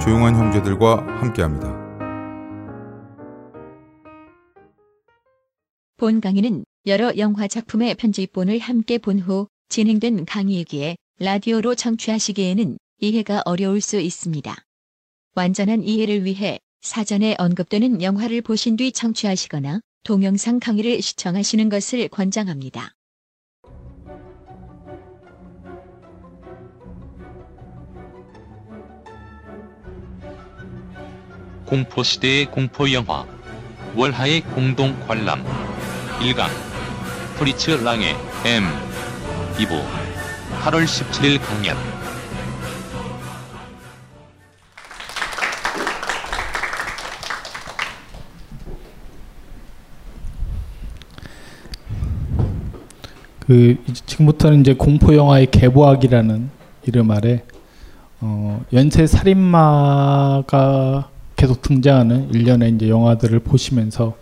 조용한 0.00 0.36
형제들과 0.36 0.98
함께합니다. 1.20 1.76
본 5.96 6.20
강의는 6.20 6.64
여러 6.86 7.16
영화 7.18 7.48
작품의 7.48 7.96
편집본을 7.96 8.60
함께 8.60 8.98
본 8.98 9.18
후 9.18 9.48
진행된 9.68 10.24
강의이기에 10.24 10.96
라디오로 11.18 11.74
청취하시기에는 11.74 12.78
이해가 13.00 13.42
어려울 13.44 13.80
수 13.80 13.98
있습니다. 14.00 14.56
완전한 15.34 15.82
이해를 15.82 16.24
위해 16.24 16.58
사전에 16.80 17.34
언급되는 17.38 18.00
영화를 18.00 18.40
보신 18.42 18.76
뒤 18.76 18.92
청취하시거나 18.92 19.80
동영상 20.04 20.60
강의를 20.60 21.02
시청하시는 21.02 21.68
것을 21.68 22.08
권장합니다. 22.08 22.92
공포시대의 31.68 32.46
공포영화 32.46 33.26
월하의 33.94 34.40
공동 34.40 34.98
관람 35.06 35.44
1강 36.20 36.48
프리츠 37.36 37.82
랑의 37.82 38.16
M 38.46 38.64
2부 39.58 39.82
8월 40.62 40.84
17일 40.84 41.38
강연. 41.40 41.76
그 53.46 53.76
지금부터는 54.06 54.60
이제 54.60 54.74
공포 54.74 55.14
영화의 55.14 55.50
계보학이라는 55.50 56.50
이름 56.86 57.10
아래 57.10 57.42
어, 58.20 58.62
연쇄 58.72 59.06
살인마가 59.06 61.10
계속 61.38 61.62
등장하는 61.62 62.34
일련의 62.34 62.72
이제 62.74 62.88
영화들을 62.88 63.38
보시면서 63.38 64.16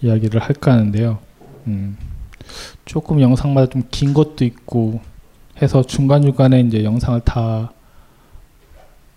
이야기를 0.00 0.40
할까 0.40 0.72
하는데요. 0.72 1.18
음, 1.66 1.98
조금 2.86 3.20
영상마다 3.20 3.68
좀 3.70 3.82
긴 3.90 4.14
것도 4.14 4.44
있고 4.46 5.00
해서 5.60 5.82
중간중간에 5.82 6.60
이제 6.60 6.82
영상을 6.82 7.20
다 7.20 7.72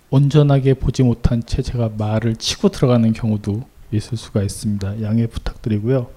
온전하게 0.09 0.73
보지 0.75 1.03
못한 1.03 1.41
채 1.45 1.61
제가 1.61 1.91
말을 1.97 2.35
치고 2.35 2.69
들어가는 2.69 3.11
경우도 3.13 3.63
있을 3.91 4.17
수가 4.17 4.43
있습니다. 4.43 5.01
양해 5.01 5.27
부탁드리고요. 5.27 6.07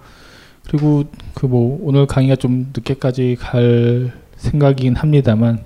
그리고 0.66 1.04
그 1.34 1.46
뭐 1.46 1.78
오늘 1.82 2.06
강의가 2.06 2.34
좀 2.34 2.72
늦게까지 2.74 3.36
갈 3.38 4.12
생각이긴 4.36 4.96
합니다만 4.96 5.64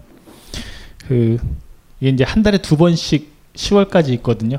그 1.09 1.39
이게 2.01 2.11
이제 2.11 2.25
한 2.25 2.43
달에 2.43 2.59
두 2.59 2.77
번씩 2.77 3.34
10월까지 3.55 4.11
있거든요. 4.15 4.59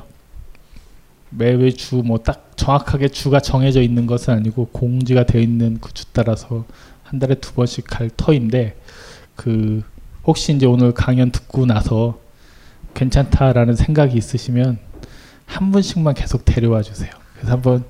매회 1.30 1.70
주 1.72 2.02
뭐 2.02 2.18
딱 2.22 2.56
정확하게 2.56 3.08
주가 3.08 3.40
정해져 3.40 3.82
있는 3.82 4.06
것은 4.06 4.32
아니고 4.34 4.66
공지가 4.72 5.24
되어 5.24 5.40
있는 5.40 5.78
그 5.80 5.92
주 5.92 6.04
따라서 6.12 6.64
한 7.02 7.18
달에 7.18 7.34
두 7.36 7.52
번씩 7.52 7.84
갈 7.86 8.10
터인데 8.16 8.76
그 9.36 9.82
혹시 10.24 10.52
이제 10.54 10.66
오늘 10.66 10.92
강연 10.92 11.30
듣고 11.30 11.66
나서 11.66 12.18
괜찮다라는 12.94 13.76
생각이 13.76 14.16
있으시면 14.16 14.78
한 15.44 15.70
분씩만 15.72 16.14
계속 16.14 16.44
데려와 16.44 16.82
주세요. 16.82 17.10
그래서 17.34 17.52
한번 17.52 17.84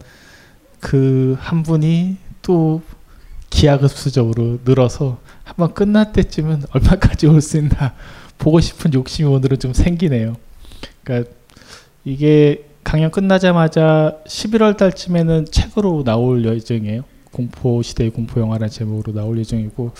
그 0.80 1.36
한 1.40 1.62
분이 1.62 2.16
또 2.42 2.82
기하급수적으로 3.50 4.58
늘어서 4.64 5.18
한번 5.44 5.72
끝날 5.74 6.12
때쯤은 6.12 6.64
얼마까지 6.72 7.26
올 7.28 7.40
수 7.40 7.56
있나 7.58 7.94
보고 8.38 8.60
싶은 8.60 8.92
욕심이 8.92 9.28
오늘은 9.28 9.58
좀 9.58 9.72
생기네요. 9.72 10.36
그러니까 11.02 11.30
이게 12.04 12.64
강연 12.84 13.10
끝나자마자 13.10 14.18
11월 14.26 14.76
달쯤에는 14.76 15.46
책으로 15.50 16.04
나올 16.04 16.44
예정이에요. 16.44 17.02
공포 17.36 17.82
시대의 17.82 18.10
공포 18.10 18.40
영화라는 18.40 18.70
제목으로 18.70 19.12
나올 19.12 19.38
예정이고 19.38 19.92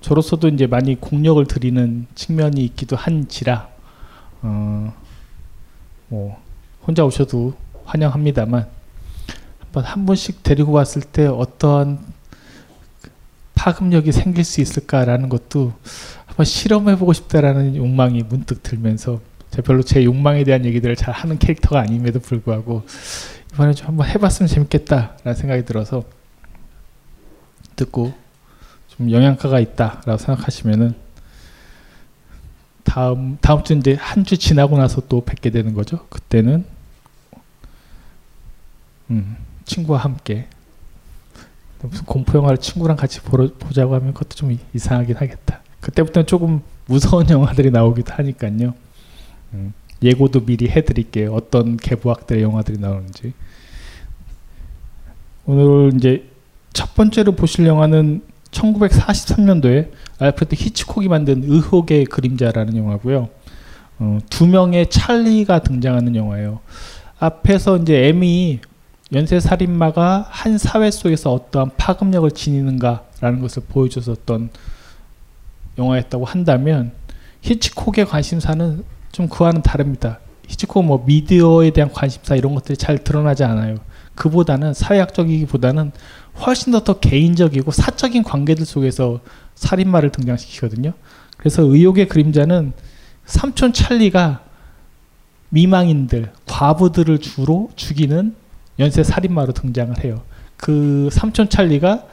저로서도 0.00 0.48
이제 0.48 0.66
많이 0.66 0.96
공력을 0.96 1.44
들이는 1.46 2.06
측면이 2.16 2.64
있기도 2.64 2.96
한지라 2.96 3.68
어, 4.42 4.92
뭐 6.08 6.36
혼자 6.84 7.04
오셔도 7.04 7.54
환영합니다만 7.84 8.66
한번 9.60 9.84
한 9.84 10.04
분씩 10.04 10.42
데리고 10.42 10.72
왔을 10.72 11.02
때 11.02 11.26
어떠한 11.26 12.00
파급력이 13.54 14.10
생길 14.10 14.42
수 14.42 14.60
있을까라는 14.60 15.28
것도 15.28 15.72
한번 16.26 16.44
실험해보고 16.44 17.12
싶다라는 17.12 17.76
욕망이 17.76 18.22
문득 18.22 18.64
들면서 18.64 19.20
제가 19.50 19.62
별로 19.66 19.82
제 19.82 20.04
욕망에 20.04 20.44
대한 20.44 20.64
얘기들을 20.64 20.96
잘 20.96 21.12
하는 21.14 21.38
캐릭터가 21.38 21.80
아님에도 21.80 22.20
불구하고 22.20 22.84
이번에 23.52 23.72
좀 23.74 23.88
한번 23.88 24.08
해봤으면 24.08 24.48
재밌겠다라는 24.48 25.34
생각이 25.34 25.64
들어서 25.64 26.04
듣고 27.76 28.12
좀 28.88 29.10
영양가가 29.10 29.58
있다라고 29.60 30.16
생각하시면은 30.18 30.94
다음 32.84 33.38
다음 33.40 33.62
주 33.64 33.74
이제 33.74 33.94
한 33.94 34.24
주 34.24 34.36
지나고 34.36 34.76
나서 34.78 35.00
또 35.08 35.24
뵙게 35.24 35.50
되는 35.50 35.74
거죠. 35.74 36.06
그때는 36.08 36.64
음, 39.10 39.36
친구와 39.64 39.98
함께 39.98 40.46
무슨 41.82 42.04
공포 42.04 42.36
영화를 42.38 42.58
친구랑 42.58 42.96
같이 42.96 43.20
보러, 43.20 43.48
보자고 43.54 43.94
하면 43.94 44.12
그것도 44.12 44.36
좀 44.36 44.56
이상하긴 44.74 45.16
하겠다. 45.16 45.60
그때부터는 45.80 46.26
조금 46.26 46.60
무서운 46.86 47.28
영화들이 47.30 47.70
나오기도 47.70 48.12
하니까요. 48.14 48.74
음, 49.54 49.72
예고도 50.02 50.44
미리 50.44 50.68
해드릴게요. 50.68 51.32
어떤 51.32 51.76
개부학들의 51.76 52.42
영화들이 52.42 52.78
나오는지. 52.78 53.32
오늘 55.46 55.92
이제 55.96 56.28
첫 56.72 56.94
번째로 56.94 57.32
보실 57.32 57.66
영화는 57.66 58.22
1943년도에 58.50 59.90
알프레드 60.18 60.54
히치콕이 60.54 61.08
만든 61.08 61.42
의혹의 61.44 62.06
그림자라는 62.06 62.76
영화고요. 62.76 63.28
어, 63.98 64.18
두 64.30 64.46
명의 64.46 64.88
찰리가 64.88 65.60
등장하는 65.60 66.16
영화예요. 66.16 66.60
앞에서 67.18 67.76
이제 67.78 68.08
M이 68.08 68.60
연쇄 69.12 69.40
살인마가 69.40 70.26
한 70.28 70.56
사회 70.56 70.90
속에서 70.90 71.32
어떠한 71.32 71.72
파급력을 71.76 72.30
지니는가라는 72.30 73.40
것을 73.40 73.64
보여줬었던 73.68 74.50
영화였다고 75.78 76.24
한다면 76.24 76.92
히치콕의 77.42 78.06
관심사는 78.06 78.84
좀 79.12 79.28
그와는 79.28 79.62
다릅니다. 79.62 80.18
히치콕 80.48 80.84
뭐 80.84 81.04
미디어에 81.06 81.70
대한 81.70 81.92
관심사 81.92 82.34
이런 82.34 82.54
것들이 82.54 82.76
잘 82.76 82.98
드러나지 82.98 83.44
않아요. 83.44 83.76
그보다는 84.14 84.74
사회학적이기보다는 84.74 85.92
훨씬 86.44 86.72
더 86.72 86.80
더 86.80 86.98
개인적이고 86.98 87.70
사적인 87.70 88.22
관계들 88.22 88.64
속에서 88.64 89.20
살인마를 89.54 90.10
등장시키거든요. 90.10 90.92
그래서 91.36 91.62
의혹의 91.62 92.08
그림자는 92.08 92.72
삼촌 93.24 93.72
찰리가 93.72 94.42
미망인들, 95.50 96.32
과부들을 96.46 97.18
주로 97.18 97.70
죽이는 97.76 98.34
연쇄 98.78 99.02
살인마로 99.02 99.52
등장을 99.52 100.02
해요. 100.04 100.22
그 100.56 101.08
삼촌 101.12 101.48
찰리가 101.48 102.04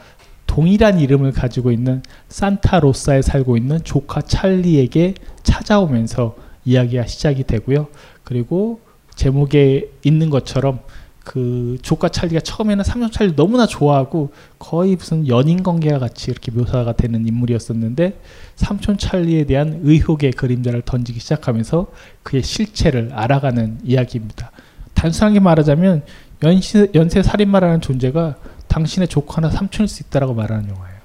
동일한 0.45 0.99
이름을 0.99 1.33
가지고 1.33 1.71
있는 1.71 2.01
산타로사에 2.29 3.21
살고 3.21 3.57
있는 3.57 3.83
조카 3.83 4.21
찰리에게 4.21 5.15
찾아오면서 5.43 6.35
이야기가 6.67 7.05
시작이 7.07 7.45
되고요. 7.45 7.87
그리고 8.23 8.81
제목에 9.15 9.89
있는 10.03 10.29
것처럼 10.29 10.79
그 11.23 11.77
조카 11.81 12.07
찰리가 12.07 12.39
처음에는 12.39 12.83
삼촌 12.83 13.11
찰리 13.11 13.35
너무나 13.35 13.65
좋아하고 13.65 14.31
거의 14.59 14.95
무슨 14.95 15.27
연인 15.27 15.63
관계와 15.63 15.99
같이 15.99 16.31
이렇게 16.31 16.51
묘사가 16.51 16.93
되는 16.93 17.27
인물이었었는데 17.27 18.19
삼촌 18.55 18.97
찰리에 18.97 19.45
대한 19.45 19.81
의혹의 19.83 20.31
그림자를 20.33 20.83
던지기 20.83 21.19
시작하면서 21.19 21.87
그의 22.23 22.43
실체를 22.43 23.11
알아가는 23.13 23.79
이야기입니다. 23.83 24.51
단순하게 24.93 25.39
말하자면 25.39 26.03
연시, 26.43 26.87
연쇄 26.93 27.23
살인마라는 27.23 27.81
존재가 27.81 28.37
당신의 28.67 29.07
조카나 29.07 29.49
삼촌일 29.49 29.87
수 29.87 30.03
있다라고 30.03 30.33
말하는 30.33 30.69
영화예요. 30.69 30.99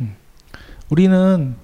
음. 0.00 0.16
우리는 0.88 1.56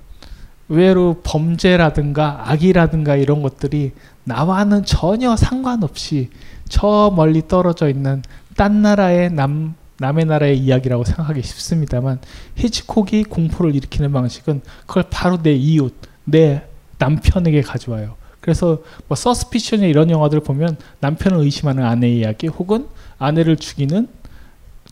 의외로 0.68 1.20
범죄라든가 1.22 2.50
악이라든가 2.50 3.16
이런 3.16 3.42
것들이 3.42 3.92
나와는 4.24 4.84
전혀 4.84 5.36
상관없이 5.36 6.30
저 6.68 7.12
멀리 7.14 7.46
떨어져 7.46 7.88
있는 7.88 8.22
딴 8.56 8.82
나라의 8.82 9.32
남 9.32 9.74
남의 9.98 10.26
나라의 10.26 10.58
이야기라고 10.58 11.04
생각하기 11.04 11.42
쉽습니다만 11.42 12.20
히치콕이 12.56 13.24
공포를 13.24 13.74
일으키는 13.74 14.12
방식은 14.12 14.60
그걸 14.86 15.04
바로 15.08 15.42
내 15.42 15.52
이웃, 15.52 15.94
내 16.24 16.62
남편에게 16.98 17.62
가져와요. 17.62 18.14
그래서 18.40 18.82
뭐 19.08 19.16
서스피션이 19.16 19.88
이런 19.88 20.10
영화들을 20.10 20.42
보면 20.42 20.76
남편을 21.00 21.38
의심하는 21.38 21.82
아내의 21.84 22.18
이야기 22.18 22.46
혹은 22.46 22.86
아내를 23.18 23.56
죽이는 23.56 24.08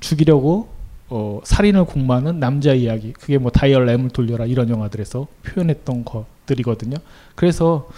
죽이려고 0.01 0.74
어, 1.11 1.41
살인을 1.45 1.85
공모하는 1.85 2.41
남자 2.41 2.73
이야기 2.73 3.13
그게 3.13 3.39
뭐 3.39 3.51
다이얼 3.51 3.87
램을 3.87 4.11
돌려라 4.11 4.47
이런 4.47 4.69
영화들에서 4.69 5.27
표현했던 5.43 6.05
것들이거든요. 6.05 6.97
그래서 7.35 7.89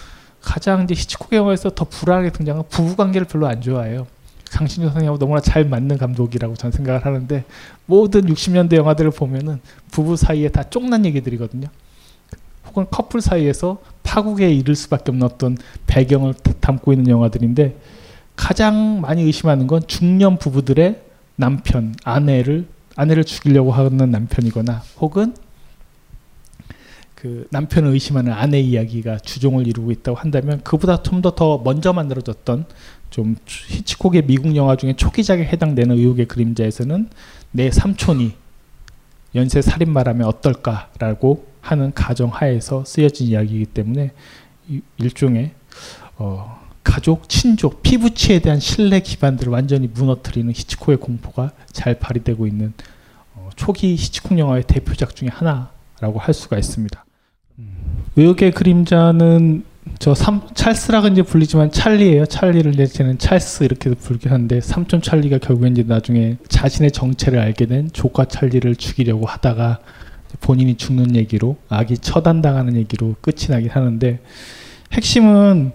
가장 0.41 0.85
이제 0.85 0.94
히치콕 0.94 1.32
영화에서 1.32 1.70
더 1.70 1.85
불안하게 1.85 2.31
등장한 2.31 2.64
부부 2.69 2.97
관계를 2.97 3.26
별로 3.26 3.47
안 3.47 3.61
좋아해요. 3.61 4.06
강신주 4.50 4.87
선생님하고 4.88 5.19
너무나 5.19 5.41
잘 5.41 5.64
맞는 5.64 5.99
감독이라고 5.99 6.55
저는 6.55 6.73
생각을 6.73 7.05
하는데 7.05 7.44
모든 7.87 8.23
60년대 8.23 8.76
영화들을 8.76 9.11
보면은 9.11 9.61
부부 9.91 10.17
사이에 10.17 10.49
다 10.49 10.62
쪽난 10.62 11.05
얘기들이거든요. 11.05 11.69
혹은 12.69 12.87
커플 12.91 13.20
사이에서 13.20 13.79
파국에 14.02 14.52
이를 14.52 14.75
수밖에 14.75 15.11
없는 15.11 15.26
어떤 15.26 15.56
배경을 15.87 16.35
담고 16.61 16.93
있는 16.93 17.09
영화들인데 17.09 17.76
가장 18.37 19.00
많이 19.00 19.23
의심하는 19.23 19.67
건 19.67 19.82
중년 19.87 20.38
부부들의 20.38 21.00
남편, 21.37 21.94
아내를 22.05 22.67
아내를 22.96 23.25
죽이려고 23.25 23.72
하는 23.72 24.10
남편이거나 24.10 24.82
혹은 24.98 25.34
그 27.14 27.46
남편을 27.50 27.90
의심하는 27.93 28.32
아내 28.32 28.60
이야기가 28.60 29.19
주종을 29.19 29.66
이루고 29.66 29.90
있다고 29.90 30.19
한다면 30.19 30.60
그보다 30.62 31.02
좀 31.02 31.22
더 31.22 31.31
더 31.34 31.58
먼저 31.58 31.93
만들어졌던 31.93 32.66
좀 33.10 33.37
히치콕의 33.46 34.26
미국 34.26 34.54
영화 34.56 34.76
중에 34.76 34.94
초기작에 34.94 35.44
해당되는 35.44 35.96
의혹의 35.96 36.26
그림자에서는 36.26 37.08
내 37.52 37.70
삼촌이 37.70 38.32
연쇄 39.34 39.62
살인마라면 39.62 40.26
어떨까라고 40.26 41.46
하는 41.60 41.92
가정 41.94 42.28
하에서 42.28 42.84
쓰여진 42.84 43.28
이야기이기 43.28 43.66
때문에 43.66 44.12
일종의 44.99 45.52
어, 46.19 46.56
가족, 46.87 47.29
친족, 47.29 47.83
피부치에 47.83 48.38
대한 48.38 48.61
신뢰 48.61 49.00
기반들을 49.00 49.53
완전히 49.53 49.88
무너뜨리는 49.93 50.49
히치콕의 50.55 50.99
공포가 50.99 51.50
잘 51.73 51.99
발휘되고 51.99 52.47
있는 52.47 52.73
어, 53.35 53.50
초기 53.56 53.97
히치콕 53.97 54.38
영화의 54.38 54.62
대표작 54.69 55.17
중에 55.17 55.29
하나라고 55.29 56.21
할 56.21 56.33
수가 56.33 56.56
있습니다. 56.56 57.05
음, 57.59 58.05
의혹의 58.15 58.53
그림자는 58.53 59.65
저 59.99 60.15
삼, 60.15 60.47
찰스라고 60.55 61.09
이제 61.09 61.23
불리지만 61.23 61.73
찰리예요. 61.73 62.27
찰리를 62.27 62.71
내지는 62.71 63.19
찰스 63.19 63.65
이렇게도 63.65 63.97
불긴 63.97 64.31
한데 64.31 64.61
삼촌 64.61 65.03
찰리가 65.03 65.38
결국엔 65.38 65.73
이제 65.73 65.83
나중에 65.83 66.37
자신의 66.49 66.93
정체를 66.93 67.41
알게 67.41 67.67
된 67.67 67.91
조카 67.93 68.27
찰리를 68.27 68.77
죽이려고 68.77 69.27
하다가 69.27 69.81
본인이 70.41 70.77
죽는 70.77 71.17
얘기로 71.17 71.56
아기 71.69 71.99
처단당하는 71.99 72.77
얘기로 72.77 73.17
끝이 73.21 73.49
나긴 73.49 73.71
하는데 73.71 74.21
핵심은 74.93 75.73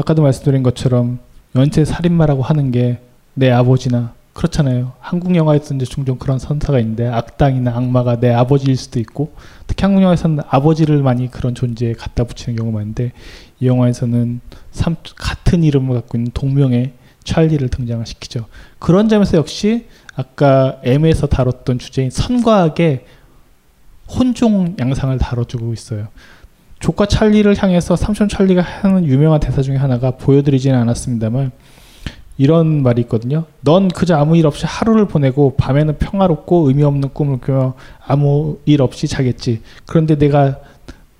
아까도 0.00 0.22
말씀드린 0.22 0.62
것처럼 0.62 1.18
연쇄 1.54 1.84
살인마라고 1.84 2.42
하는 2.42 2.70
게 2.70 3.00
내 3.34 3.50
아버지나 3.50 4.12
그렇잖아요. 4.32 4.92
한국 5.00 5.34
영화에서 5.34 5.74
이제 5.74 5.84
종종 5.84 6.18
그런 6.18 6.38
선사가 6.38 6.78
있는데 6.80 7.06
악당이나 7.08 7.74
악마가 7.76 8.20
내 8.20 8.32
아버지일 8.32 8.76
수도 8.76 9.00
있고 9.00 9.32
특히 9.66 9.82
한국 9.84 10.02
영화에서는 10.02 10.40
아버지를 10.48 11.02
많이 11.02 11.30
그런 11.30 11.54
존재에 11.54 11.94
갖다 11.94 12.24
붙이는 12.24 12.56
경우가 12.56 12.78
많은데 12.78 13.12
이 13.58 13.66
영화에서는 13.66 14.40
삼, 14.70 14.96
같은 15.16 15.64
이름을 15.64 15.94
갖고 15.94 16.16
있는 16.16 16.30
동명의 16.32 16.92
찰리를 17.24 17.66
등장을 17.68 18.04
시키죠. 18.06 18.46
그런 18.78 19.08
점에서 19.08 19.36
역시 19.36 19.86
아까 20.14 20.80
M에서 20.84 21.26
다뤘던 21.26 21.78
주제인 21.78 22.10
선과학의 22.10 23.04
혼종 24.08 24.76
양상을 24.78 25.16
다뤄주고 25.18 25.72
있어요. 25.72 26.08
조카 26.80 27.04
찰리를 27.06 27.62
향해서 27.62 27.94
삼촌 27.94 28.28
찰리가 28.28 28.62
하는 28.62 29.06
유명한 29.06 29.38
대사 29.38 29.62
중에 29.62 29.76
하나가 29.76 30.12
보여드리지는 30.12 30.76
않았습니다만 30.78 31.52
이런 32.38 32.82
말이 32.82 33.02
있거든요. 33.02 33.44
넌 33.60 33.88
그저 33.88 34.16
아무 34.16 34.34
일 34.34 34.46
없이 34.46 34.64
하루를 34.66 35.06
보내고 35.06 35.56
밤에는 35.56 35.98
평화롭고 35.98 36.68
의미 36.68 36.82
없는 36.82 37.10
꿈을 37.10 37.38
꾸며 37.38 37.74
아무 38.04 38.58
일 38.64 38.80
없이 38.80 39.06
자겠지. 39.06 39.60
그런데 39.86 40.16
내가 40.16 40.58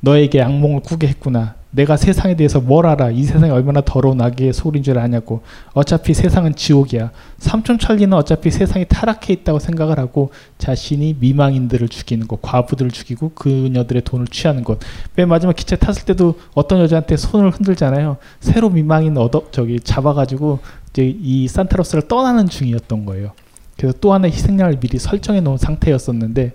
너에게 0.01 0.41
악몽을 0.41 0.81
꾸게 0.81 1.07
했구나. 1.09 1.57
내가 1.73 1.97
세상에 1.97 2.35
대해서 2.35 2.61
뭘 2.61 2.87
알아? 2.87 3.11
이 3.11 3.23
세상이 3.23 3.51
얼마나 3.53 3.81
더러운 3.81 4.21
악의 4.21 4.53
소리인 4.53 4.83
줄 4.83 4.99
아냐고. 4.99 5.43
어차피 5.73 6.15
세상은 6.15 6.55
지옥이야. 6.55 7.13
삼촌 7.39 7.79
찰리는 7.79 8.13
어차피 8.13 8.51
세상이 8.51 8.87
타락해 8.89 9.33
있다고 9.33 9.61
생각을 9.61 9.99
하고 9.99 10.31
자신이 10.59 11.17
미망인들을 11.21 11.89
죽이는 11.89 12.27
것, 12.27 12.43
과부들을 12.43 12.91
죽이고 12.91 13.33
그녀들의 13.35 14.03
돈을 14.03 14.27
취하는 14.27 14.65
것. 14.65 14.79
맨 15.15 15.29
마지막 15.29 15.55
기차 15.55 15.77
탔을 15.77 16.05
때도 16.05 16.39
어떤 16.55 16.81
여자한테 16.81 17.17
손을 17.17 17.51
흔들잖아요. 17.51 18.17
새로 18.41 18.69
미망인 18.69 19.17
얻어 19.17 19.45
저기 19.53 19.79
잡아가지고 19.79 20.59
이제 20.91 21.05
이 21.21 21.47
산타로스를 21.47 22.09
떠나는 22.09 22.49
중이었던 22.49 23.07
거예요. 23.07 23.33
그래서 23.77 23.97
또 24.01 24.13
하나의 24.13 24.33
희생양을 24.33 24.81
미리 24.81 24.99
설정해 24.99 25.41
놓은 25.41 25.57
상태였었는데 25.57 26.53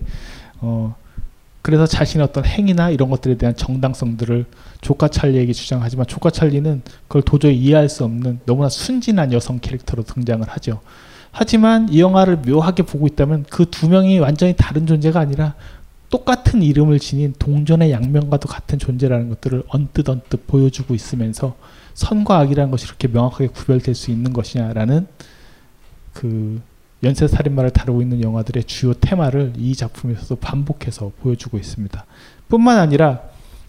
어. 0.60 0.94
그래서 1.66 1.84
자신의 1.84 2.24
어떤 2.24 2.44
행위나 2.44 2.90
이런 2.90 3.10
것들에 3.10 3.36
대한 3.36 3.56
정당성들을 3.56 4.44
조카 4.82 5.08
찰리에게 5.08 5.52
주장하지만 5.52 6.06
조카 6.06 6.30
찰리는 6.30 6.80
그걸 7.08 7.22
도저히 7.22 7.56
이해할 7.56 7.88
수 7.88 8.04
없는 8.04 8.38
너무나 8.46 8.68
순진한 8.68 9.32
여성 9.32 9.58
캐릭터로 9.58 10.04
등장을 10.04 10.46
하죠. 10.48 10.78
하지만 11.32 11.88
이 11.88 12.00
영화를 12.00 12.36
묘하게 12.36 12.84
보고 12.84 13.08
있다면 13.08 13.46
그 13.50 13.64
두 13.64 13.88
명이 13.88 14.20
완전히 14.20 14.54
다른 14.56 14.86
존재가 14.86 15.18
아니라 15.18 15.54
똑같은 16.08 16.62
이름을 16.62 17.00
지닌 17.00 17.34
동전의 17.36 17.90
양면과도 17.90 18.46
같은 18.46 18.78
존재라는 18.78 19.28
것들을 19.30 19.64
언뜻 19.66 20.08
언뜻 20.08 20.46
보여주고 20.46 20.94
있으면서 20.94 21.56
선과 21.94 22.38
악이라는 22.38 22.70
것이 22.70 22.86
이렇게 22.86 23.08
명확하게 23.08 23.48
구별될 23.48 23.96
수 23.96 24.12
있는 24.12 24.32
것이냐라는 24.32 25.08
그 26.12 26.62
연쇄살인마를 27.02 27.70
다루고 27.70 28.02
있는 28.02 28.22
영화들의 28.22 28.64
주요 28.64 28.94
테마를 28.94 29.52
이 29.56 29.74
작품에서도 29.74 30.36
반복해서 30.36 31.12
보여주고 31.20 31.58
있습니다. 31.58 32.04
뿐만 32.48 32.78
아니라 32.78 33.20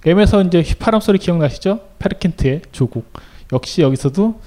M에서 0.06 0.42
이제 0.42 0.62
휘파람 0.62 1.02
소리 1.02 1.18
기억나시죠? 1.18 1.82
페르귄트의 2.00 2.62
조곡. 2.72 3.12
역시 3.52 3.82
여기서도 3.82 4.40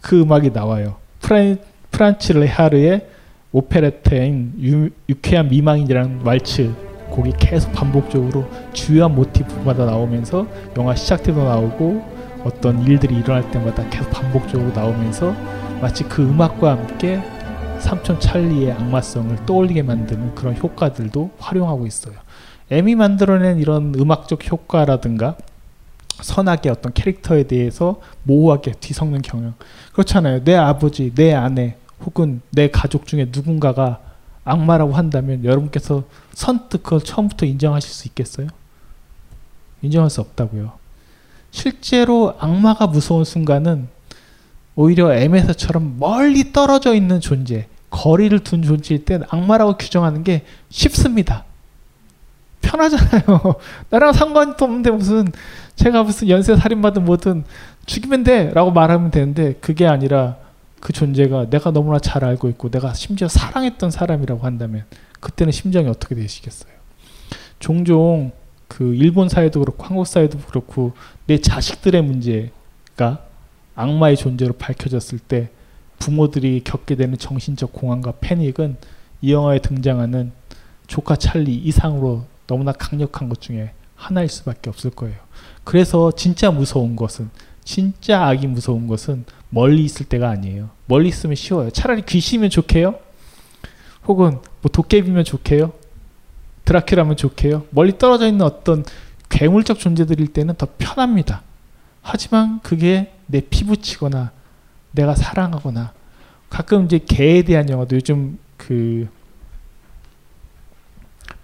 그 0.00 0.20
음악이 0.20 0.50
나와요. 0.50 0.96
프란, 1.20 1.58
프란치 1.90 2.32
레하르의 2.32 3.06
오페레타인 3.52 4.54
유, 4.62 4.90
유쾌한 5.08 5.48
미망인이라는 5.48 6.22
왈츠 6.24 6.74
곡이 7.10 7.34
계속 7.38 7.70
반복적으로 7.72 8.48
주요한 8.72 9.14
모티브마다 9.14 9.84
나오면서 9.84 10.46
영화 10.78 10.94
시작 10.94 11.22
때도 11.22 11.44
나오고 11.44 12.02
어떤 12.44 12.82
일들이 12.82 13.16
일어날 13.16 13.48
때마다 13.50 13.88
계속 13.90 14.10
반복적으로 14.10 14.72
나오면서 14.72 15.34
마치 15.80 16.04
그 16.04 16.22
음악과 16.22 16.70
함께 16.72 17.20
삼촌 17.82 18.20
찰리의 18.20 18.72
악마성을 18.72 19.44
떠올리게 19.44 19.82
만드는 19.82 20.36
그런 20.36 20.56
효과들도 20.56 21.32
활용하고 21.38 21.86
있어요. 21.86 22.14
M이 22.70 22.94
만들어낸 22.94 23.58
이런 23.58 23.92
음악적 23.94 24.50
효과라든가 24.50 25.36
선하게 26.20 26.70
어떤 26.70 26.92
캐릭터에 26.94 27.42
대해서 27.42 28.00
모호하게 28.22 28.72
뒤섞는 28.80 29.22
경향 29.22 29.54
그렇잖아요. 29.92 30.44
내 30.44 30.54
아버지, 30.54 31.12
내 31.14 31.34
아내 31.34 31.76
혹은 32.04 32.40
내 32.50 32.70
가족 32.70 33.06
중에 33.06 33.28
누군가가 33.32 33.98
악마라고 34.44 34.92
한다면 34.92 35.44
여러분께서 35.44 36.04
선뜻 36.34 36.84
그걸 36.84 37.00
처음부터 37.00 37.46
인정하실 37.46 37.90
수 37.90 38.08
있겠어요? 38.08 38.46
인정할 39.82 40.08
수 40.08 40.20
없다고요. 40.20 40.72
실제로 41.50 42.34
악마가 42.38 42.86
무서운 42.86 43.24
순간은 43.24 43.88
오히려 44.74 45.12
에메서처럼 45.12 45.96
멀리 45.98 46.52
떨어져 46.52 46.94
있는 46.94 47.20
존재, 47.20 47.66
거리를 47.90 48.38
둔 48.40 48.62
존재일 48.62 49.04
때 49.04 49.20
악마라고 49.28 49.76
규정하는 49.76 50.24
게 50.24 50.44
쉽습니다. 50.70 51.44
편하잖아요. 52.62 53.54
나랑 53.90 54.12
상관도 54.12 54.64
없는데 54.64 54.90
무슨 54.90 55.30
제가 55.76 56.02
무슨 56.04 56.28
연쇄 56.28 56.56
살인마든 56.56 57.04
뭐든 57.04 57.44
죽이면 57.86 58.24
돼라고 58.24 58.70
말하면 58.70 59.10
되는데 59.10 59.54
그게 59.54 59.86
아니라 59.86 60.36
그 60.80 60.92
존재가 60.92 61.50
내가 61.50 61.70
너무나 61.70 61.98
잘 61.98 62.24
알고 62.24 62.48
있고 62.50 62.70
내가 62.70 62.94
심지어 62.94 63.28
사랑했던 63.28 63.90
사람이라고 63.90 64.44
한다면 64.44 64.84
그때는 65.20 65.52
심정이 65.52 65.88
어떻게 65.88 66.14
되시겠어요? 66.14 66.72
종종 67.58 68.32
그 68.68 68.94
일본 68.94 69.28
사회도 69.28 69.60
그렇고 69.60 69.84
한국 69.84 70.06
사회도 70.06 70.38
그렇고 70.38 70.92
내 71.26 71.38
자식들의 71.38 72.02
문제가 72.02 73.20
악마의 73.74 74.16
존재로 74.16 74.54
밝혀졌을 74.54 75.18
때 75.18 75.50
부모들이 75.98 76.62
겪게 76.64 76.96
되는 76.96 77.16
정신적 77.16 77.72
공황과 77.72 78.14
패닉은 78.20 78.76
이 79.22 79.32
영화에 79.32 79.60
등장하는 79.60 80.32
조카 80.86 81.16
찰리 81.16 81.54
이상으로 81.54 82.24
너무나 82.46 82.72
강력한 82.72 83.28
것 83.28 83.40
중에 83.40 83.72
하나일 83.94 84.28
수밖에 84.28 84.68
없을 84.68 84.90
거예요. 84.90 85.16
그래서 85.64 86.10
진짜 86.10 86.50
무서운 86.50 86.96
것은 86.96 87.30
진짜 87.64 88.26
악이 88.26 88.48
무서운 88.48 88.88
것은 88.88 89.24
멀리 89.48 89.84
있을 89.84 90.06
때가 90.06 90.28
아니에요. 90.28 90.70
멀리 90.86 91.08
있으면 91.08 91.36
쉬워요. 91.36 91.70
차라리 91.70 92.02
귀신이면 92.02 92.50
좋게요. 92.50 92.96
혹은 94.06 94.40
뭐 94.60 94.70
도깨비면 94.72 95.24
좋게요. 95.24 95.72
드라큘라면 96.64 97.16
좋게요. 97.16 97.66
멀리 97.70 97.96
떨어져 97.98 98.26
있는 98.26 98.44
어떤 98.44 98.84
괴물적 99.28 99.78
존재들일 99.78 100.28
때는 100.32 100.56
더 100.56 100.66
편합니다. 100.78 101.42
하지만 102.02 102.60
그게 102.62 103.12
내 103.26 103.40
피부치거나 103.40 104.32
내가 104.90 105.14
사랑하거나 105.14 105.92
가끔 106.50 106.84
이제 106.84 106.98
개에 106.98 107.42
대한 107.42 107.70
영화도 107.70 107.96
요즘 107.96 108.38
그 108.56 109.08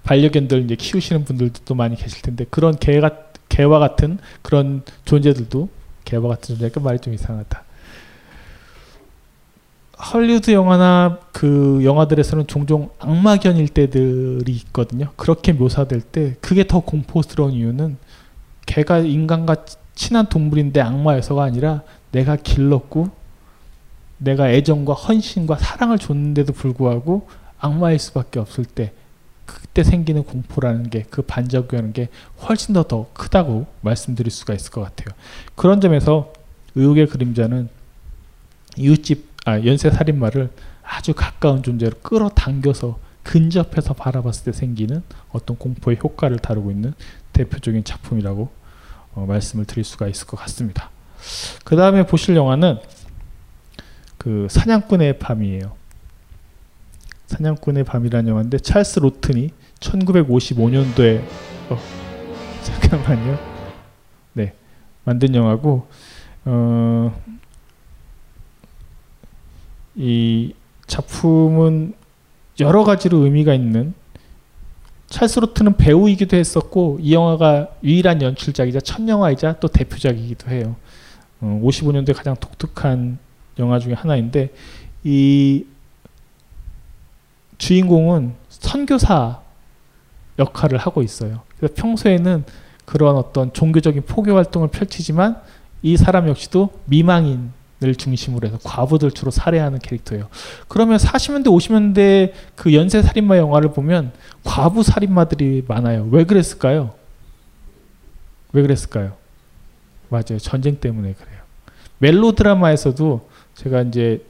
반려견들 0.03 0.65
이제 0.65 0.75
키우시는 0.75 1.25
분들도 1.25 1.61
또 1.65 1.75
많이 1.75 1.97
계실 1.97 2.23
텐데 2.23 2.45
그런 2.51 2.79
개가 2.79 3.29
개와 3.49 3.79
같은 3.79 4.19
그런 4.43 4.83
존재들도 5.05 5.69
개와 6.05 6.29
같은 6.29 6.57
존재가 6.57 6.81
말이 6.81 6.99
좀 6.99 7.15
이상하다. 7.15 7.65
헐리우드 10.13 10.53
영화나 10.53 11.19
그 11.33 11.81
영화들에서는 11.83 12.47
종종 12.47 12.91
악마견일 12.99 13.69
때들이 13.69 14.53
있거든요. 14.53 15.13
그렇게 15.17 15.53
묘사될 15.53 16.01
때 16.01 16.37
그게 16.41 16.67
더 16.67 16.81
공포스러운 16.81 17.53
이유는 17.53 17.97
개가 18.67 18.99
인간과 18.99 19.65
친한 19.99 20.29
동물인데 20.29 20.81
악마여서가 20.81 21.43
아니라 21.43 21.83
내가 22.13 22.37
길렀고 22.37 23.11
내가 24.19 24.49
애정과 24.49 24.95
헌신과 24.95 25.57
사랑을 25.57 25.99
줬는데도 25.99 26.53
불구하고 26.53 27.29
악마일 27.59 27.99
수밖에 27.99 28.39
없을 28.39 28.65
때 28.65 28.93
그때 29.45 29.83
생기는 29.83 30.23
공포라는 30.23 30.89
게 30.91 31.05
그 31.11 31.23
반작용이라는 31.23 31.93
게 31.93 32.09
훨씬 32.43 32.75
더 32.75 32.85
더 32.85 33.07
크다고 33.13 33.67
말씀드릴 33.81 34.31
수가 34.31 34.55
있을 34.55 34.71
것 34.71 34.83
같아요. 34.83 35.17
그런 35.57 35.81
점에서 35.81 36.33
의혹의 36.77 37.09
그림자는 37.09 37.69
이웃집 38.77 39.27
아, 39.47 39.65
연쇄 39.65 39.91
살인마를 39.91 40.51
아주 40.85 41.13
가까운 41.13 41.63
존재로 41.65 41.99
끌어당겨서 42.03 43.01
근접해서 43.25 43.95
바라봤을 43.95 44.45
때 44.45 44.53
생기는 44.53 45.03
어떤 45.31 45.57
공포의 45.57 45.99
효과를 46.03 46.39
다루고 46.39 46.71
있는 46.71 46.95
대표적인 47.33 47.83
작품이라고 47.83 48.58
어, 49.19 49.27
말씀을 49.27 49.65
드릴 49.65 49.83
수가 49.83 50.07
있을 50.07 50.29
것 50.29 50.37
같습니다. 50.37 50.91
그 51.65 51.75
다음에 51.75 52.07
보실 52.07 52.37
영화는 52.37 52.79
그 54.17 54.47
사냥꾼의 54.49 55.19
밤이에요. 55.19 55.77
사냥꾼의 57.27 57.83
밤이라는 57.83 58.31
영화인데 58.31 58.59
찰스 58.59 59.01
로튼이 59.01 59.51
1955년도에 59.81 61.21
어, 61.71 61.79
잠깐만요. 62.63 63.39
네 64.35 64.55
만든 65.03 65.35
영화고 65.35 65.89
어, 66.45 67.23
이 69.97 70.55
작품은 70.87 71.95
여러 72.61 72.85
가지로 72.85 73.19
의미가 73.19 73.53
있는 73.53 73.95
찰스 75.09 75.41
로트는 75.41 75.77
배우이기도 75.77 76.37
했었고 76.37 76.99
이 77.01 77.15
영화가 77.15 77.69
유일한 77.83 78.21
연출작이자 78.21 78.81
첫 78.81 79.07
영화이자 79.09 79.59
또 79.59 79.69
대표작이기도 79.69 80.51
해요. 80.51 80.77
어, 81.41 81.61
55년도에 81.65 82.15
가장 82.15 82.37
독특한 82.37 83.19
영화 83.59 83.79
중에 83.79 83.95
하나인데 83.95 84.51
이 85.05 85.65
주인공은 87.57 88.35
선교사 88.49 89.41
역할을 90.39 90.79
하고 90.79 91.03
있어요. 91.03 91.43
그래서 91.57 91.75
평소에는 91.75 92.45
그런 92.85 93.17
어떤 93.17 93.53
종교적인 93.53 94.03
포교 94.07 94.35
활동을 94.35 94.69
펼치지만 94.69 95.41
이 95.83 95.97
사람 95.97 96.29
역시도 96.29 96.71
미망인 96.85 97.53
을 97.81 97.95
중심으로 97.95 98.49
해서 98.49 98.59
과부들 98.65 99.13
주로 99.13 99.31
살해하는 99.31 99.79
캐릭터예요. 99.79 100.29
그러면 100.67 100.99
40년대, 100.99 101.47
50년대 101.47 102.33
그 102.57 102.75
연쇄 102.75 103.03
살인마 103.03 103.37
영화를 103.37 103.71
보면 103.71 104.11
과부 104.43 104.83
살인마들이 104.83 105.65
많아요. 105.69 106.09
왜 106.11 106.25
그랬을까요? 106.25 106.95
왜 108.53 108.63
그랬을까요? 108.63 109.13
맞아요. 110.09 110.39
전쟁 110.41 110.81
때문에 110.81 111.13
그래요. 111.13 111.39
멜로 111.99 112.33
드라마에서도 112.33 113.29
제가 113.55 113.83
이제 113.83 114.25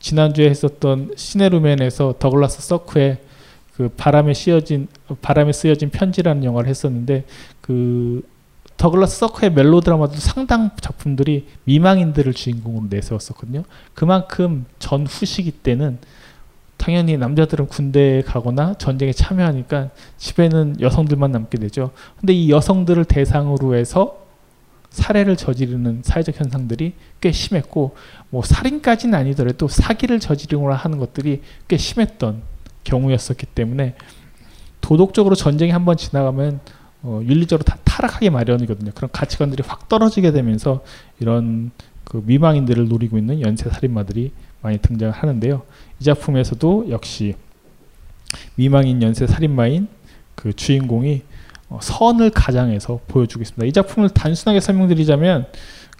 지난주에 0.00 0.48
했었던 0.48 1.12
시네루맨에서 1.14 2.14
더글라스 2.18 2.62
서크의 2.62 3.18
그 3.76 3.88
바람에 3.88 4.32
씌어진 4.32 4.88
바람에 5.20 5.52
쓰여진 5.52 5.90
편지라는 5.90 6.44
영화를 6.44 6.70
했었는데 6.70 7.24
그 7.60 8.22
더글라스 8.76 9.18
서크의 9.18 9.52
멜로드라마도 9.52 10.16
상당 10.16 10.70
작품들이 10.80 11.46
미망인들을 11.64 12.32
주인공으로 12.34 12.86
내세웠었거든요. 12.90 13.64
그만큼 13.94 14.66
전후 14.78 15.24
시기 15.24 15.50
때는 15.50 15.98
당연히 16.76 17.16
남자들은 17.16 17.68
군대에 17.68 18.22
가거나 18.22 18.74
전쟁에 18.74 19.12
참여하니까 19.12 19.90
집에는 20.18 20.80
여성들만 20.80 21.32
남게 21.32 21.58
되죠. 21.58 21.92
근데 22.20 22.34
이 22.34 22.50
여성들을 22.50 23.06
대상으로 23.06 23.74
해서 23.74 24.24
살해를 24.90 25.36
저지르는 25.36 26.02
사회적 26.04 26.38
현상들이 26.38 26.92
꽤 27.20 27.32
심했고 27.32 27.96
뭐 28.30 28.42
살인까지는 28.42 29.18
아니더라도 29.18 29.66
사기를 29.66 30.20
저지르거나 30.20 30.74
하는 30.76 30.98
것들이 30.98 31.42
꽤 31.68 31.76
심했던 31.76 32.42
경우였었기 32.84 33.46
때문에 33.46 33.96
도덕적으로 34.80 35.34
전쟁이 35.34 35.72
한번 35.72 35.96
지나가면 35.96 36.60
어, 37.04 37.20
윤리적으로 37.22 37.64
다 37.64 37.76
타락하기 37.84 38.30
마련이거든요. 38.30 38.92
그런 38.94 39.10
가치관들이 39.12 39.62
확 39.66 39.88
떨어지게 39.88 40.32
되면서 40.32 40.82
이런 41.20 41.70
그 42.02 42.22
미망인들을 42.24 42.88
노리고 42.88 43.18
있는 43.18 43.42
연쇄 43.42 43.68
살인마들이 43.68 44.32
많이 44.62 44.78
등장을 44.78 45.12
하는데요. 45.12 45.62
이 46.00 46.04
작품에서도 46.04 46.86
역시 46.88 47.34
미망인 48.56 49.02
연쇄 49.02 49.26
살인마인 49.26 49.88
그 50.34 50.54
주인공이 50.54 51.22
어, 51.68 51.78
선을 51.82 52.30
가장해서 52.30 53.00
보여주고 53.06 53.42
있습니다. 53.42 53.66
이 53.66 53.72
작품을 53.72 54.08
단순하게 54.08 54.60
설명드리자면 54.60 55.46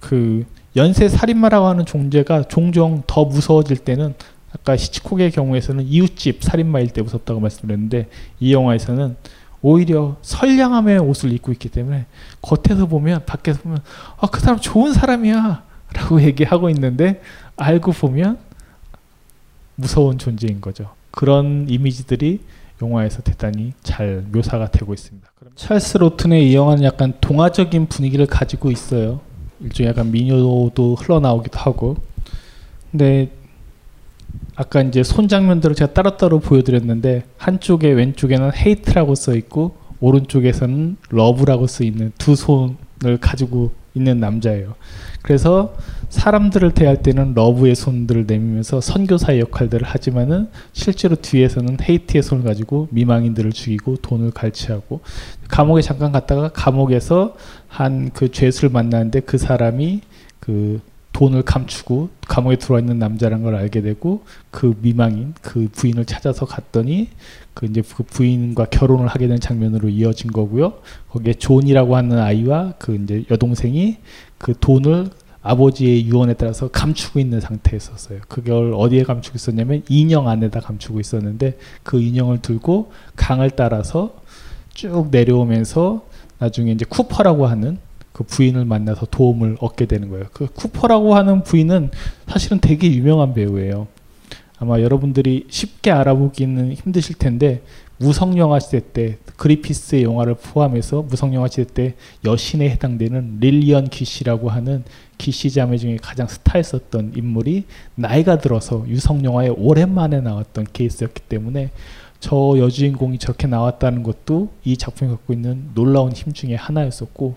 그 0.00 0.46
연쇄 0.76 1.08
살인마라고 1.08 1.66
하는 1.66 1.84
존재가 1.84 2.44
종종 2.44 3.02
더 3.06 3.26
무서워질 3.26 3.78
때는 3.78 4.14
아까 4.52 4.74
히치콕의 4.74 5.32
경우에서는 5.32 5.84
이웃집 5.84 6.42
살인마일 6.42 6.88
때 6.88 7.02
무섭다고 7.02 7.40
말씀드렸는데 7.40 8.08
이 8.40 8.54
영화에서는 8.54 9.16
오히려 9.66 10.16
선량함의 10.20 10.98
옷을 10.98 11.32
입고 11.32 11.50
있기 11.52 11.70
때문에 11.70 12.04
겉에서 12.42 12.84
보면 12.84 13.24
밖에서 13.24 13.62
보면 13.62 13.78
아 14.18 14.26
그 14.26 14.38
사람 14.38 14.60
좋은 14.60 14.92
사람이야 14.92 15.62
라고 15.94 16.20
얘기하고 16.22 16.68
있는데 16.68 17.22
알고 17.56 17.92
보면 17.92 18.36
무서운 19.76 20.18
존재인 20.18 20.60
거죠. 20.60 20.90
그런 21.10 21.64
이미지들이 21.66 22.40
영화에서 22.82 23.22
대단히 23.22 23.72
잘 23.82 24.22
묘사가 24.30 24.70
되고 24.70 24.92
있습니다. 24.92 25.26
찰스 25.56 25.96
로튼의 25.96 26.50
이 26.50 26.54
영화는 26.54 26.84
약간 26.84 27.14
동화적인 27.22 27.86
분위기를 27.86 28.26
가지고 28.26 28.70
있어요. 28.70 29.20
일종의 29.60 29.88
약간 29.90 30.10
민요도 30.10 30.96
흘러나오기도 30.96 31.58
하고. 31.58 31.96
근데 32.90 33.30
아까 34.56 34.82
이제 34.82 35.02
손 35.02 35.28
장면들을 35.28 35.74
제가 35.74 35.92
따로따로 35.92 36.40
보여드렸는데 36.40 37.24
한쪽에 37.36 37.90
왼쪽에는 37.90 38.50
hate라고 38.54 39.14
써 39.14 39.34
있고 39.34 39.76
오른쪽에서는 40.00 40.96
love라고 41.10 41.66
써 41.66 41.84
있는 41.84 42.12
두 42.18 42.36
손을 42.36 43.18
가지고 43.20 43.72
있는 43.94 44.18
남자예요. 44.18 44.74
그래서 45.22 45.74
사람들을 46.08 46.72
대할 46.72 47.02
때는 47.02 47.32
love의 47.34 47.74
손들을 47.74 48.26
내밀면서 48.26 48.80
선교사의 48.80 49.40
역할들을 49.40 49.86
하지만은 49.86 50.48
실제로 50.72 51.16
뒤에서는 51.16 51.78
hate의 51.80 52.22
손을 52.22 52.44
가지고 52.44 52.88
미망인들을 52.90 53.52
죽이고 53.52 53.96
돈을 53.96 54.32
갈취하고 54.32 55.00
감옥에 55.48 55.80
잠깐 55.80 56.12
갔다가 56.12 56.48
감옥에서 56.48 57.36
한 57.68 58.10
그 58.12 58.30
죄수를 58.30 58.70
만나는데 58.70 59.20
그 59.20 59.38
사람이 59.38 60.02
그 60.40 60.80
돈을 61.14 61.42
감추고 61.42 62.10
감옥에 62.26 62.56
들어와 62.56 62.80
있는 62.80 62.98
남자란 62.98 63.42
걸 63.42 63.54
알게 63.54 63.80
되고 63.80 64.24
그 64.50 64.76
미망인 64.82 65.32
그 65.40 65.68
부인을 65.72 66.04
찾아서 66.04 66.44
갔더니 66.44 67.08
그 67.54 67.66
이제 67.66 67.82
그 67.82 68.02
부인과 68.02 68.66
결혼을 68.66 69.06
하게 69.06 69.28
된 69.28 69.38
장면으로 69.38 69.88
이어진 69.88 70.32
거고요. 70.32 70.74
거기에 71.10 71.34
존이라고 71.34 71.96
하는 71.96 72.18
아이와 72.18 72.74
그 72.78 72.96
이제 72.96 73.24
여동생이 73.30 73.98
그 74.38 74.54
돈을 74.58 75.10
아버지의 75.40 76.06
유언에 76.06 76.34
따라서 76.34 76.68
감추고 76.68 77.20
있는 77.20 77.40
상태였었어요. 77.40 78.20
그걸 78.28 78.72
어디에 78.74 79.04
감추고 79.04 79.36
있었냐면 79.36 79.82
인형 79.88 80.28
안에다 80.28 80.60
감추고 80.60 80.98
있었는데 80.98 81.58
그 81.84 82.00
인형을 82.00 82.42
들고 82.42 82.90
강을 83.14 83.50
따라서 83.50 84.16
쭉 84.72 85.08
내려오면서 85.12 86.06
나중에 86.38 86.72
이제 86.72 86.84
쿠퍼라고 86.84 87.46
하는 87.46 87.78
그 88.14 88.22
부인을 88.22 88.64
만나서 88.64 89.06
도움을 89.06 89.56
얻게 89.58 89.86
되는 89.86 90.08
거예요. 90.08 90.26
그 90.32 90.46
쿠퍼라고 90.46 91.16
하는 91.16 91.42
부인은 91.42 91.90
사실은 92.28 92.60
되게 92.60 92.90
유명한 92.92 93.34
배우예요. 93.34 93.88
아마 94.60 94.80
여러분들이 94.80 95.46
쉽게 95.50 95.90
알아보기는 95.90 96.74
힘드실 96.74 97.16
텐데 97.16 97.62
무성 97.98 98.38
영화 98.38 98.60
시대 98.60 98.80
때 98.92 99.18
그리피스의 99.36 100.04
영화를 100.04 100.36
포함해서 100.36 101.02
무성 101.02 101.34
영화 101.34 101.48
시대 101.48 101.64
때 101.64 101.94
여신에 102.24 102.70
해당되는 102.70 103.38
릴리언 103.40 103.88
귀시라고 103.88 104.48
하는 104.48 104.84
귀시 105.18 105.50
자매 105.50 105.76
중에 105.76 105.96
가장 106.00 106.28
스타였었던 106.28 107.14
인물이 107.16 107.64
나이가 107.96 108.38
들어서 108.38 108.84
유성 108.86 109.24
영화에 109.24 109.48
오랜만에 109.48 110.20
나왔던 110.20 110.68
케이스였기 110.72 111.22
때문에 111.22 111.70
저 112.20 112.54
여주인공이 112.56 113.18
저렇게 113.18 113.48
나왔다는 113.48 114.04
것도 114.04 114.50
이 114.62 114.76
작품이 114.76 115.10
갖고 115.10 115.32
있는 115.32 115.70
놀라운 115.74 116.12
힘 116.12 116.32
중에 116.32 116.54
하나였었고 116.54 117.36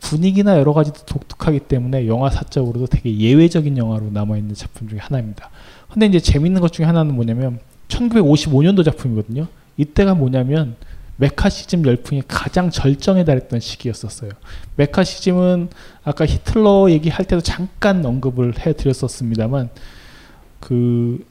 분위기나 0.00 0.58
여러 0.58 0.72
가지도 0.72 1.04
독특하기 1.04 1.60
때문에 1.60 2.06
영화 2.06 2.30
사적으로도 2.30 2.86
되게 2.86 3.16
예외적인 3.16 3.76
영화로 3.78 4.10
남아있는 4.10 4.54
작품 4.54 4.88
중에 4.88 4.98
하나입니다. 4.98 5.50
근데 5.92 6.06
이제 6.06 6.18
재밌는 6.18 6.60
것 6.60 6.72
중에 6.72 6.86
하나는 6.86 7.14
뭐냐면 7.14 7.60
1955년도 7.88 8.84
작품이거든요. 8.84 9.46
이때가 9.76 10.14
뭐냐면 10.14 10.76
메카시즘 11.16 11.84
열풍이 11.84 12.22
가장 12.26 12.70
절정에 12.70 13.24
달했던 13.24 13.60
시기였었어요. 13.60 14.30
메카시즘은 14.76 15.68
아까 16.02 16.24
히틀러 16.24 16.90
얘기할 16.90 17.26
때도 17.26 17.42
잠깐 17.42 18.04
언급을 18.04 18.58
해드렸었습니다만 18.58 19.68
그 20.60 21.24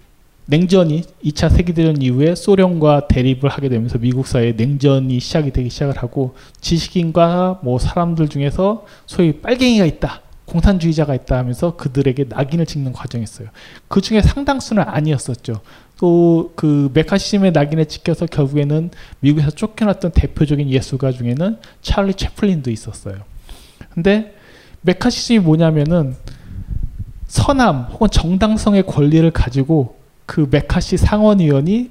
냉전이 0.50 1.04
2차 1.26 1.52
세계대전 1.52 2.02
이후에 2.02 2.34
소련과 2.34 3.08
대립을 3.08 3.50
하게 3.50 3.70
되면서 3.70 4.00
미국 4.00 4.26
사회에 4.26 4.54
냉전이 4.54 5.20
시작이 5.20 5.52
되기 5.52 5.70
시작을 5.70 5.98
하고 5.98 6.36
지식인과 6.60 7.60
뭐 7.62 7.78
사람들 7.78 8.30
중에서 8.30 8.86
소위 9.06 9.34
빨갱이가 9.42 9.86
있다. 9.86 10.22
공산주의자가 10.46 11.14
있다 11.14 11.38
하면서 11.38 11.76
그들에게 11.76 12.26
낙인을 12.30 12.66
찍는 12.66 12.94
과정이었어요. 12.94 13.50
그 13.88 14.02
중에 14.02 14.24
상당수는 14.24 14.84
아니었었죠. 14.84 15.62
또 16.00 16.52
그 16.56 16.90
메카시즘의 16.94 17.52
낙인에 17.52 17.86
찍혀서 17.86 18.26
결국에는 18.26 18.90
미국에서 19.20 19.52
쫓겨났던 19.52 20.12
대표적인 20.12 20.70
예술가 20.70 21.12
중에는 21.12 21.58
찰리 21.82 22.14
채플린도 22.14 22.72
있었어요. 22.72 23.18
근데 23.94 24.36
메카시즘이 24.82 25.40
뭐냐면은 25.40 26.16
선함 27.28 27.90
혹은 27.92 28.10
정당성의 28.10 28.88
권리를 28.88 29.30
가지고 29.32 29.99
그 30.30 30.48
메카시 30.52 30.98
상원의원이 30.98 31.90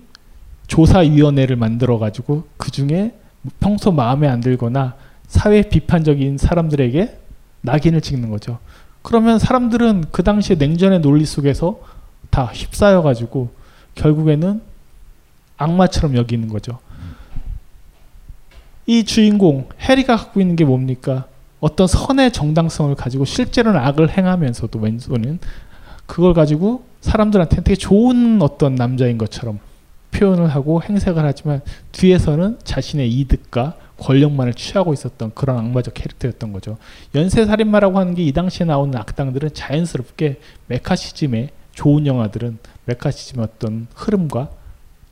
조사위원회를 0.69 1.57
만들어 1.57 1.99
가지고 1.99 2.45
그 2.57 2.71
중에 2.71 3.13
평소 3.59 3.91
마음에 3.91 4.29
안 4.29 4.41
들거나 4.41 4.95
사회 5.27 5.63
비판적인 5.63 6.39
사람들에게 6.39 7.19
낙인을 7.63 8.01
찍는 8.01 8.31
거죠. 8.31 8.61
그러면 9.03 9.41
사람들은 9.41 10.05
그 10.13 10.23
당시에 10.23 10.55
냉전의 10.55 11.01
논리 11.01 11.27
속에서 11.27 11.81
다 12.31 12.45
휩싸여 12.45 13.03
가지고 13.03 13.51
결국에는 13.97 14.63
악마처럼 15.57 16.15
여기는 16.15 16.47
거죠. 16.47 16.79
이 18.87 19.03
주인공 19.03 19.69
해리가 19.81 20.17
갖고 20.17 20.41
있는 20.41 20.55
게 20.55 20.65
뭡니까? 20.65 21.27
어떤 21.59 21.89
선의 21.89 22.33
정당성을 22.33 22.95
가지고 22.95 23.25
실제로는 23.25 23.81
악을 23.81 24.17
행하면서도 24.17 24.79
왼손은 24.79 25.41
그걸 26.07 26.35
가지고 26.35 26.88
사람들한테 27.01 27.63
되게 27.63 27.77
좋은 27.77 28.41
어떤 28.43 28.75
남자인 28.75 29.19
것처럼 29.19 29.59
표현을 30.11 30.49
하고 30.49 30.83
행색을 30.83 31.25
하지만 31.25 31.61
뒤에서는 31.93 32.59
자신의 32.65 33.11
이득과 33.13 33.77
권력만을 33.99 34.55
취하고 34.55 34.93
있었던 34.93 35.33
그런 35.35 35.59
악마적 35.59 35.95
캐릭터였던 35.95 36.53
거죠. 36.53 36.79
연쇄살인마라고 37.15 37.99
하는 37.99 38.15
게 38.15 38.23
이 38.23 38.33
당시에 38.33 38.67
나오는 38.67 38.97
악당들은 38.97 39.55
자연스럽게 39.55 40.41
메카시즘의 40.67 41.51
좋은 41.73 42.07
영화들은 42.07 42.59
메카시즘의 42.87 43.45
어떤 43.45 43.87
흐름과 43.95 44.51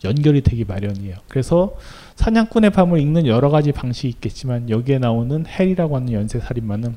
연결이 0.05 0.42
되기 0.42 0.64
마련이에요. 0.64 1.16
그래서 1.29 1.77
사냥꾼의 2.16 2.70
밤을 2.70 3.01
읽는 3.01 3.27
여러 3.27 3.51
가지 3.51 3.72
방식이 3.72 4.09
있겠지만 4.09 4.70
여기에 4.70 4.99
나오는 4.99 5.44
헬이라고 5.46 5.96
하는 5.96 6.12
연쇄살인마는 6.12 6.96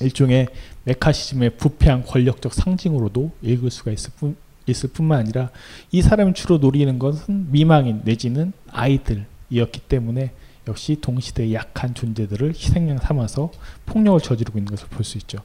일종의 0.00 0.48
메카시즘의 0.84 1.56
부패한 1.56 2.04
권력적 2.04 2.54
상징으로도 2.54 3.32
읽을 3.42 3.70
수가 3.70 3.90
있을, 3.90 4.12
뿐, 4.18 4.36
있을 4.66 4.90
뿐만 4.90 5.18
아니라 5.20 5.50
이 5.90 6.02
사람이 6.02 6.34
주로 6.34 6.58
노리는 6.58 6.98
것은 6.98 7.50
미망인 7.50 8.02
내지는 8.04 8.52
아이들이었기 8.70 9.80
때문에 9.88 10.32
역시 10.66 10.96
동시대의 11.00 11.54
약한 11.54 11.94
존재들을 11.94 12.50
희생양 12.54 12.98
삼아서 12.98 13.50
폭력을 13.86 14.18
저지르고 14.20 14.58
있는 14.58 14.70
것을 14.70 14.88
볼 14.88 15.04
수 15.04 15.18
있죠. 15.18 15.38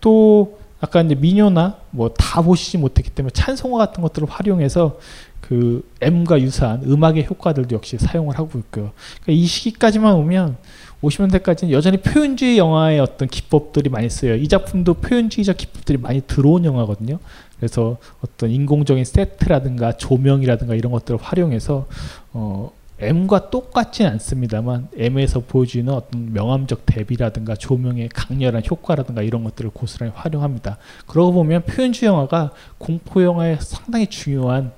또 0.00 0.58
아까 0.80 1.00
이제 1.00 1.14
미녀나 1.14 1.78
뭐 1.90 2.08
다 2.08 2.42
보시지 2.42 2.78
못했기 2.78 3.10
때문에 3.10 3.30
찬송화 3.32 3.78
같은 3.78 4.02
것들을 4.02 4.28
활용해서 4.28 4.98
그 5.40 5.88
M과 6.00 6.40
유사한 6.40 6.82
음악의 6.82 7.26
효과들도 7.26 7.76
역시 7.76 7.96
사용을 7.98 8.36
하고 8.38 8.58
있고요. 8.58 8.92
그러니까 9.22 9.32
이 9.32 9.46
시기까지만 9.46 10.14
오면 10.14 10.56
50년대까지는 11.04 11.70
여전히 11.70 11.98
표현주의 11.98 12.58
영화의 12.58 13.00
어떤 13.00 13.28
기법들이 13.28 13.90
많이 13.90 14.08
쓰여요. 14.10 14.36
이 14.36 14.48
작품도 14.48 14.94
표현주의적 14.94 15.56
기법들이 15.56 15.98
많이 15.98 16.20
들어온 16.20 16.64
영화거든요. 16.64 17.18
그래서 17.56 17.98
어떤 18.20 18.50
인공적인 18.50 19.04
세트라든가 19.04 19.92
조명이라든가 19.92 20.74
이런 20.74 20.92
것들을 20.92 21.18
활용해서 21.20 21.86
어, 22.32 22.72
M과 22.98 23.50
똑같진 23.50 24.06
않습니다만 24.06 24.88
M에서 24.96 25.40
보여주는 25.40 25.92
어떤 25.92 26.32
명암적 26.32 26.86
대비라든가 26.86 27.54
조명의 27.56 28.08
강렬한 28.10 28.62
효과라든가 28.68 29.22
이런 29.22 29.44
것들을 29.44 29.70
고스란히 29.70 30.12
활용합니다. 30.14 30.78
그러고 31.06 31.32
보면 31.32 31.62
표현주의 31.64 32.08
영화가 32.08 32.52
공포 32.78 33.22
영화의 33.22 33.58
상당히 33.60 34.06
중요한 34.06 34.72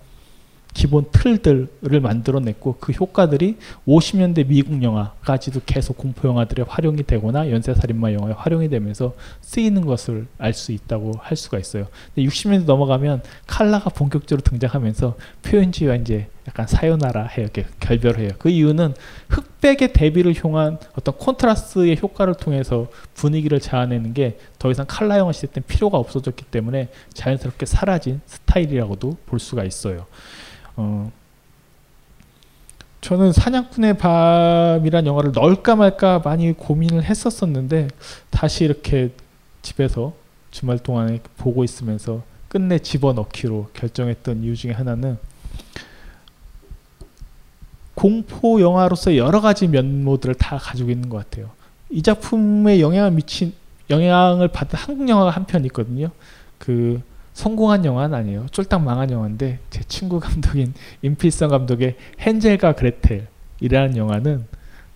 기본 0.76 1.06
틀들을 1.10 2.00
만들어냈고 2.02 2.76
그 2.78 2.92
효과들이 2.92 3.56
50년대 3.88 4.46
미국 4.46 4.82
영화까지도 4.82 5.62
계속 5.64 5.96
공포 5.96 6.28
영화들에 6.28 6.64
활용이 6.68 7.02
되거나 7.02 7.50
연쇄살인마 7.50 8.12
영화에 8.12 8.34
활용이 8.34 8.68
되면서 8.68 9.14
쓰이는 9.40 9.86
것을 9.86 10.26
알 10.38 10.56
수 10.56 10.72
있다고 10.72 11.12
할 11.18 11.36
수가 11.36 11.58
있어요. 11.58 11.86
근데 12.14 12.26
60년대 12.28 12.64
넘어가면 12.64 13.22
칼라가 13.46 13.90
본격적으로 13.90 14.42
등장하면서 14.42 15.16
표현주의와 15.42 15.96
이제 15.96 16.28
약간 16.48 16.66
사요나라 16.66 17.26
해요. 17.26 17.48
결별을 17.80 18.20
해요. 18.20 18.30
그 18.38 18.48
이유는 18.48 18.94
흑백의 19.28 19.92
대비를 19.92 20.34
향한 20.42 20.78
어떤 20.96 21.14
콘트라스의 21.16 21.98
효과를 22.00 22.34
통해서 22.34 22.86
분위기를 23.14 23.60
자아내는 23.60 24.14
게 24.14 24.38
더 24.66 24.70
이상 24.70 24.84
칼라 24.88 25.18
영화 25.18 25.30
시대 25.32 25.46
때 25.46 25.60
필요가 25.60 25.98
없어졌기 25.98 26.46
때문에 26.46 26.88
자연스럽게 27.14 27.66
사라진 27.66 28.20
스타일이라고도 28.26 29.16
볼 29.26 29.38
수가 29.38 29.64
있어요. 29.64 30.06
어, 30.76 31.10
저는 33.00 33.32
사냥꾼의 33.32 33.98
밤이란 33.98 35.06
영화를 35.06 35.32
넣을까 35.32 35.76
말까 35.76 36.20
많이 36.24 36.52
고민을 36.52 37.04
했었었는데 37.04 37.88
다시 38.30 38.64
이렇게 38.64 39.10
집에서 39.62 40.12
주말 40.50 40.78
동안에 40.78 41.20
보고 41.36 41.62
있으면서 41.64 42.22
끝내 42.48 42.78
집어넣기로 42.78 43.70
결정했던 43.74 44.42
이유 44.42 44.56
중에 44.56 44.72
하나는 44.72 45.18
공포 47.94 48.60
영화로서 48.60 49.16
여러 49.16 49.40
가지 49.40 49.68
면모들을 49.68 50.34
다 50.34 50.58
가지고 50.58 50.90
있는 50.90 51.08
것 51.08 51.16
같아요. 51.18 51.50
이 51.90 52.02
작품에 52.02 52.80
영향을 52.80 53.10
미친 53.12 53.54
영향을 53.88 54.48
받은 54.48 54.78
한국 54.78 55.08
영화가 55.08 55.30
한 55.30 55.44
편 55.46 55.64
있거든요. 55.66 56.10
그 56.58 57.00
성공한 57.37 57.85
영화는 57.85 58.16
아니에요. 58.16 58.46
쫄딱 58.51 58.83
망한 58.83 59.11
영화인데 59.11 59.59
제 59.68 59.83
친구 59.85 60.18
감독인 60.18 60.72
임필성 61.03 61.51
감독의 61.51 61.96
헨젤과 62.18 62.72
그레텔이라는 62.72 63.99
영화는 63.99 64.46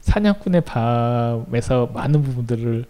사냥꾼의 0.00 0.62
밤에서 0.62 1.90
많은 1.92 2.22
부분들을 2.22 2.86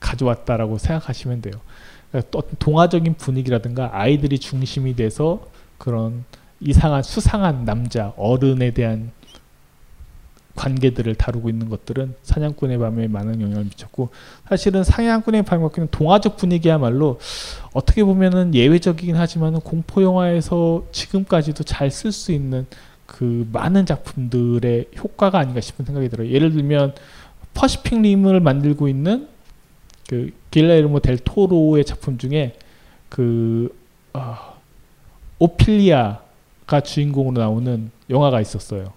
가져왔다라고 0.00 0.78
생각하시면 0.78 1.42
돼요. 1.42 1.54
그러니까 2.10 2.40
동화적인 2.58 3.14
분위기라든가 3.14 3.90
아이들이 3.92 4.40
중심이 4.40 4.96
돼서 4.96 5.46
그런 5.78 6.24
이상한 6.58 7.04
수상한 7.04 7.64
남자 7.64 8.14
어른에 8.16 8.72
대한 8.72 9.12
관계들을 10.54 11.14
다루고 11.16 11.48
있는 11.48 11.68
것들은 11.68 12.14
사냥꾼의 12.22 12.78
밤에 12.78 13.08
많은 13.08 13.40
영향을 13.40 13.64
미쳤고 13.64 14.10
사실은 14.48 14.84
사냥꾼의 14.84 15.44
맡기는 15.48 15.88
동화적 15.90 16.36
분위기야말로 16.36 17.18
어떻게 17.72 18.04
보면은 18.04 18.54
예외적이긴 18.54 19.16
하지만 19.16 19.54
공포 19.60 20.02
영화에서 20.02 20.84
지금까지도 20.92 21.64
잘 21.64 21.90
쓸 21.90 22.12
수 22.12 22.32
있는 22.32 22.66
그 23.06 23.48
많은 23.52 23.86
작품들의 23.86 24.86
효과가 24.96 25.38
아닌가 25.38 25.60
싶은 25.60 25.84
생각이 25.84 26.08
들어요. 26.08 26.30
예를 26.30 26.52
들면 26.52 26.94
퍼시픽 27.52 28.00
림을 28.00 28.40
만들고 28.40 28.88
있는 28.88 29.28
그 30.08 30.30
길레르모 30.50 31.00
델 31.00 31.18
토로의 31.18 31.84
작품 31.84 32.18
중에 32.18 32.56
그 33.08 33.74
어, 34.12 34.36
오필리아가 35.38 36.80
주인공으로 36.82 37.40
나오는 37.40 37.90
영화가 38.10 38.40
있었어요. 38.40 38.92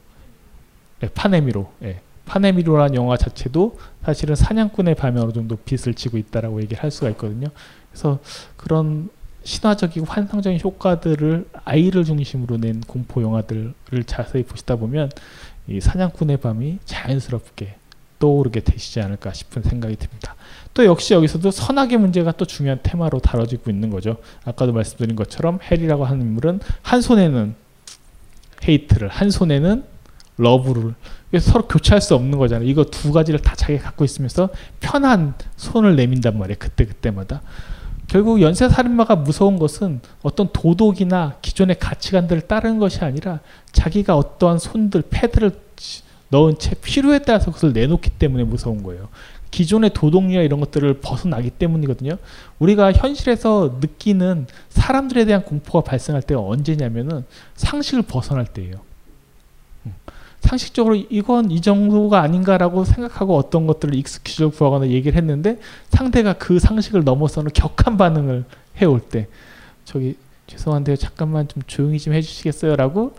네, 1.00 1.10
파네미로. 1.14 1.72
예. 1.84 2.02
파네미로라는 2.26 2.96
영화 2.96 3.16
자체도 3.16 3.80
사실은 4.04 4.36
사냥꾼의 4.36 4.96
밤에 4.96 5.20
어느 5.22 5.32
정도 5.32 5.56
빛을 5.56 5.94
지고 5.94 6.18
있다라고 6.18 6.62
얘기를 6.62 6.82
할 6.84 6.92
수가 6.92 7.10
있거든요. 7.12 7.48
그래서 7.90 8.20
그런 8.58 9.10
신화적이고 9.44 10.06
환상적인 10.06 10.60
효과들을 10.62 11.48
아이를 11.64 12.04
중심으로 12.04 12.58
낸 12.58 12.82
공포 12.82 13.22
영화들을 13.22 13.74
자세히 14.06 14.44
보시다 14.44 14.76
보면 14.76 15.10
이 15.68 15.80
사냥꾼의 15.80 16.38
밤이 16.38 16.80
자연스럽게 16.84 17.76
떠오르게 18.20 18.62
되시지 18.62 19.00
않을까 19.00 19.32
싶은 19.32 19.62
생각이 19.64 19.96
듭니다. 19.96 20.36
또 20.74 20.84
역시 20.86 21.14
여기서도 21.14 21.52
선악의 21.52 21.98
문제가 21.98 22.32
또 22.34 22.46
중요한 22.46 22.80
테마로 22.84 23.20
다뤄지고 23.20 23.72
있는 23.72 23.90
거죠. 23.90 24.18
아까도 24.44 24.74
말씀드린 24.74 25.16
것처럼 25.16 25.60
헬이라고 25.64 26.04
하는 26.04 26.22
인물은 26.22 26.60
한 26.82 27.02
손에는 27.02 27.56
hate를, 28.68 29.08
한 29.08 29.32
손에는 29.32 29.84
love를 30.38 30.94
서로 31.40 31.68
교체할 31.68 32.02
수 32.02 32.16
없는 32.16 32.38
거잖아요. 32.38 32.68
이거 32.68 32.86
두 32.86 33.12
가지를 33.12 33.40
다 33.40 33.56
자기가 33.56 33.84
갖고 33.84 34.06
있으면서 34.06 34.50
편한 34.80 35.34
손을 35.56 35.96
내민단 35.96 36.38
말이에요. 36.38 36.58
그때 36.60 36.86
그때마다. 36.86 37.42
결국 38.08 38.42
연쇄 38.42 38.70
살인마가 38.70 39.18
무서운 39.18 39.60
것은 39.60 40.00
어떤 40.22 40.50
도덕이나 40.54 41.36
기존의 41.42 41.78
가치관들을 41.78 42.44
따르는 42.48 42.80
것이 42.80 43.04
아니라 43.04 43.42
자기가 43.74 44.16
어떠한 44.16 44.60
손들 44.60 45.04
패들을 45.10 45.52
놓은 46.30 46.58
채 46.58 46.74
필요에 46.82 47.20
따라서 47.20 47.48
그것을 47.48 47.74
내놓기 47.74 48.12
때문에 48.12 48.44
무서운 48.44 48.84
거예요. 48.84 49.10
기존의 49.52 49.92
도덕이나 49.94 50.42
이런 50.42 50.60
것들을 50.60 51.00
벗어나기 51.00 51.50
때문이거든요. 51.50 52.18
우리가 52.60 52.94
현실에서 52.94 53.78
느끼는 53.82 54.48
사람들에 54.70 55.26
대한 55.26 55.44
공포가 55.44 55.82
발생할 55.82 56.22
때가 56.22 56.42
언제냐면은 56.42 57.26
상식을 57.56 58.04
벗어날 58.04 58.46
때예요. 58.46 58.87
음. 60.48 60.50
상식적으로 60.50 60.96
이건 60.96 61.52
이 61.52 61.62
정도가 61.62 62.22
아닌가라고 62.22 62.86
생각하고 62.86 63.36
어떤 63.36 63.68
것들을 63.68 63.94
익스큐즈를 63.96 64.52
구하거나 64.52 64.88
얘기를 64.88 65.18
했는데 65.18 65.60
상대가 65.90 66.34
그 66.34 66.60
상식을 66.60 67.04
넘어서는 67.04 67.52
격한 67.54 67.98
반응을 67.98 68.46
해올 68.82 69.02
때 69.02 69.28
저기 69.86 70.16
죄송한데요 70.48 70.96
잠깐만 70.96 71.48
좀 71.48 71.62
조용히 71.68 72.00
좀 72.00 72.14
해주시겠어요 72.14 72.76
라고 72.76 73.16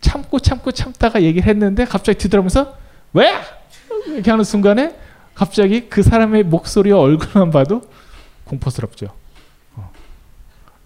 참고 0.00 0.38
참고 0.38 0.70
참다가 0.72 1.22
얘기를 1.22 1.48
했는데 1.48 1.84
갑자기 1.84 2.18
뒤돌아보면서 2.18 2.76
왜? 3.12 3.32
이렇게 4.06 4.30
하는 4.30 4.44
순간에 4.44 4.94
갑자기 5.34 5.88
그 5.88 6.02
사람의 6.02 6.44
목소리와 6.44 6.98
얼굴만 6.98 7.50
봐도 7.50 7.82
공포스럽죠. 8.44 9.08
어. 9.74 9.90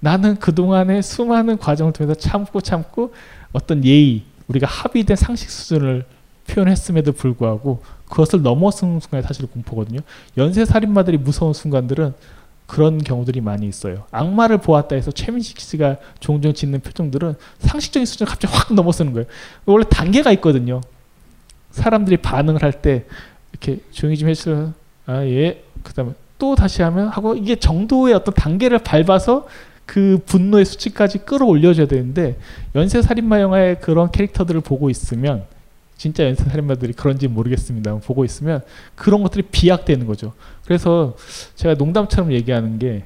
나는 0.00 0.36
그동안의 0.36 1.02
수많은 1.02 1.58
과정을 1.58 1.92
통해서 1.92 2.18
참고 2.18 2.60
참고 2.60 3.12
어떤 3.52 3.84
예의 3.84 4.22
우리가 4.50 4.66
합의된 4.66 5.16
상식 5.16 5.48
수준을 5.50 6.04
표현했음에도 6.48 7.12
불구하고 7.12 7.82
그것을 8.08 8.42
넘어선 8.42 8.98
순간이 9.00 9.22
사실 9.22 9.46
공포거든요. 9.46 10.00
연쇄 10.36 10.64
살인마들이 10.64 11.16
무서운 11.16 11.52
순간들은 11.52 12.14
그런 12.66 12.98
경우들이 12.98 13.40
많이 13.40 13.66
있어요. 13.66 14.04
악마를 14.10 14.58
보았다 14.58 14.94
해서 14.96 15.10
최민식 15.10 15.58
씨가 15.60 15.96
종종 16.20 16.52
짓는 16.52 16.80
표정들은 16.80 17.34
상식적인 17.60 18.06
수준을 18.06 18.30
갑자기 18.30 18.54
확 18.54 18.72
넘어서는 18.74 19.12
거예요. 19.12 19.26
원래 19.66 19.84
단계가 19.88 20.32
있거든요. 20.32 20.80
사람들이 21.70 22.16
반응을 22.18 22.62
할 22.62 22.72
때 22.72 23.04
이렇게 23.52 23.80
조용히 23.92 24.16
좀 24.16 24.28
해주세요. 24.28 24.72
아 25.06 25.24
예. 25.24 25.62
그다음에 25.82 26.12
또 26.38 26.54
다시 26.54 26.82
하면 26.82 27.08
하고 27.08 27.34
이게 27.36 27.56
정도의 27.56 28.14
어떤 28.14 28.34
단계를 28.34 28.78
밟아서 28.80 29.46
그 29.90 30.20
분노의 30.24 30.64
수치까지 30.66 31.18
끌어올려줘야 31.18 31.88
되는데 31.88 32.36
연쇄 32.76 33.02
살인마 33.02 33.40
영화의 33.40 33.80
그런 33.80 34.12
캐릭터들을 34.12 34.60
보고 34.60 34.88
있으면 34.88 35.46
진짜 35.96 36.24
연쇄 36.24 36.44
살인마들이 36.44 36.92
그런지 36.92 37.26
모르겠습니다. 37.26 37.96
보고 37.96 38.24
있으면 38.24 38.62
그런 38.94 39.20
것들이 39.24 39.42
비약되는 39.50 40.06
거죠. 40.06 40.32
그래서 40.64 41.16
제가 41.56 41.74
농담처럼 41.74 42.30
얘기하는 42.30 42.78
게 42.78 43.02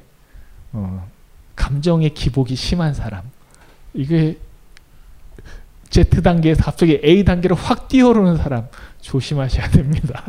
어, 0.73 1.09
감정의 1.55 2.11
기복이 2.13 2.55
심한 2.55 2.93
사람 2.93 3.23
이게 3.95 4.37
Z 5.89 6.21
단계에서 6.21 6.65
갑자기 6.65 7.01
A 7.03 7.23
단계로 7.23 7.55
확 7.55 7.87
뛰어오르는 7.87 8.37
사람 8.37 8.67
조심하셔야 9.01 9.71
됩니다. 9.71 10.23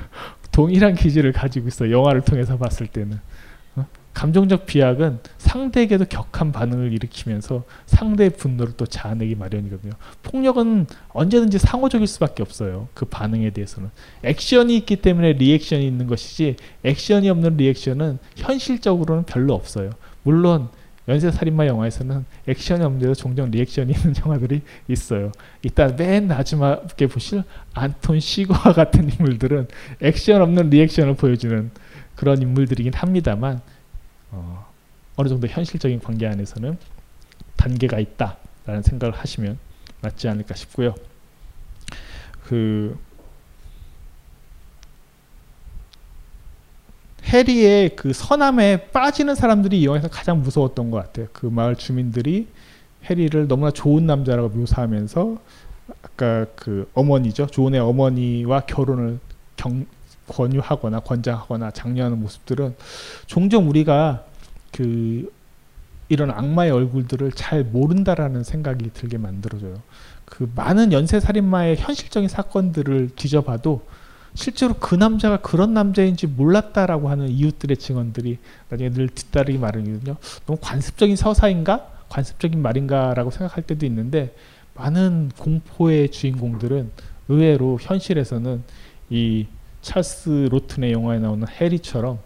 동일한 0.52 0.94
기질을 0.94 1.32
가지고 1.32 1.68
있어 1.68 1.90
영화를 1.90 2.22
통해서 2.22 2.56
봤을 2.56 2.86
때는. 2.86 3.20
감정적 4.18 4.66
비약은 4.66 5.20
상대에게도 5.38 6.06
격한 6.06 6.50
반응을 6.50 6.92
일으키면서 6.92 7.62
상대의 7.86 8.30
분노를 8.30 8.72
또 8.76 8.84
자아내기 8.84 9.36
마련이거든요. 9.36 9.92
폭력은 10.24 10.86
언제든지 11.10 11.60
상호적일 11.60 12.08
수밖에 12.08 12.42
없어요. 12.42 12.88
그 12.94 13.04
반응에 13.04 13.50
대해서는. 13.50 13.90
액션이 14.24 14.76
있기 14.78 14.96
때문에 14.96 15.34
리액션이 15.34 15.86
있는 15.86 16.08
것이지 16.08 16.56
액션이 16.82 17.30
없는 17.30 17.58
리액션은 17.58 18.18
현실적으로는 18.34 19.22
별로 19.22 19.54
없어요. 19.54 19.90
물론 20.24 20.68
연쇄살인마 21.06 21.68
영화에서는 21.68 22.24
액션이 22.48 22.82
없는데도 22.82 23.14
종종 23.14 23.52
리액션이 23.52 23.92
있는 23.92 24.14
영화들이 24.26 24.62
있어요. 24.88 25.30
이따 25.62 25.94
맨 25.96 26.26
마지막에 26.26 27.06
보실 27.06 27.44
안톤 27.72 28.18
시거와 28.18 28.72
같은 28.74 29.12
인물들은 29.12 29.68
액션 30.02 30.42
없는 30.42 30.70
리액션을 30.70 31.14
보여주는 31.14 31.70
그런 32.16 32.42
인물들이긴 32.42 32.94
합니다만 32.94 33.60
어, 34.30 34.66
어느 35.16 35.28
정도 35.28 35.46
현실적인 35.46 36.00
관계 36.00 36.26
안에서는 36.26 36.78
단계가 37.56 37.98
있다라는 37.98 38.82
생각을 38.82 39.14
하시면 39.14 39.58
맞지 40.00 40.28
않을까 40.28 40.54
싶고요. 40.54 40.94
그 42.44 42.98
해리의 47.24 47.94
그 47.94 48.12
선함에 48.12 48.90
빠지는 48.90 49.34
사람들이 49.34 49.80
이 49.80 49.86
영화에서 49.86 50.08
가장 50.08 50.42
무서웠던 50.42 50.90
것 50.90 50.98
같아요. 50.98 51.26
그 51.32 51.46
마을 51.46 51.76
주민들이 51.76 52.48
해리를 53.04 53.48
너무나 53.48 53.70
좋은 53.70 54.06
남자라고 54.06 54.48
묘사하면서 54.50 55.36
아까 56.02 56.46
그 56.56 56.90
어머니죠. 56.94 57.46
조은의 57.46 57.80
어머니와 57.80 58.60
결혼을 58.60 59.18
경, 59.56 59.86
권유하거나 60.28 61.00
권장하거나 61.00 61.70
장려하는 61.72 62.20
모습들은 62.20 62.76
종종 63.26 63.68
우리가 63.68 64.24
그 64.72 65.32
이런 66.08 66.30
악마의 66.30 66.70
얼굴들을 66.70 67.32
잘 67.32 67.64
모른다라는 67.64 68.44
생각이 68.44 68.90
들게 68.94 69.18
만들어줘요. 69.18 69.82
그 70.24 70.50
많은 70.54 70.92
연쇄 70.92 71.20
살인마의 71.20 71.76
현실적인 71.76 72.28
사건들을 72.28 73.10
뒤져봐도 73.16 73.82
실제로 74.34 74.74
그 74.74 74.94
남자가 74.94 75.38
그런 75.38 75.74
남자인지 75.74 76.26
몰랐다라고 76.28 77.08
하는 77.08 77.28
이웃들의 77.28 77.76
증언들이 77.76 78.38
나중에 78.68 78.90
늘 78.90 79.08
뒤따르기 79.08 79.58
마련이거든요. 79.58 80.16
너무 80.46 80.58
관습적인 80.60 81.16
서사인가? 81.16 81.88
관습적인 82.08 82.60
말인가라고 82.62 83.30
생각할 83.30 83.64
때도 83.64 83.84
있는데 83.86 84.34
많은 84.74 85.30
공포의 85.38 86.10
주인공들은 86.10 86.90
의외로 87.28 87.78
현실에서는 87.80 88.62
이 89.10 89.46
찰스 89.88 90.48
로튼의 90.50 90.92
영화에 90.92 91.18
나오는 91.18 91.48
해리처럼 91.48 92.18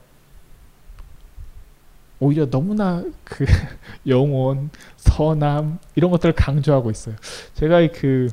오히려 2.19 2.51
너무나 2.51 3.05
그 3.23 3.45
영혼, 4.09 4.71
선함 4.97 5.79
이런 5.95 6.11
것들을 6.11 6.35
강조하고 6.35 6.91
있어요. 6.91 7.15
제가 7.55 7.87
그 7.93 8.31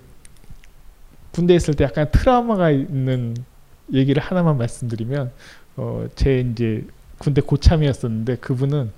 군대 1.32 1.54
있을 1.54 1.76
때 1.76 1.84
약간 1.84 2.10
트라우마가 2.12 2.72
있는 2.72 3.36
얘기를 3.94 4.22
하나만 4.22 4.58
말씀드리면 4.58 5.32
어, 5.78 6.08
제 6.16 6.40
이제 6.40 6.88
군대 7.20 7.42
고참이었었는데 7.42 8.38
그분은 8.38 8.92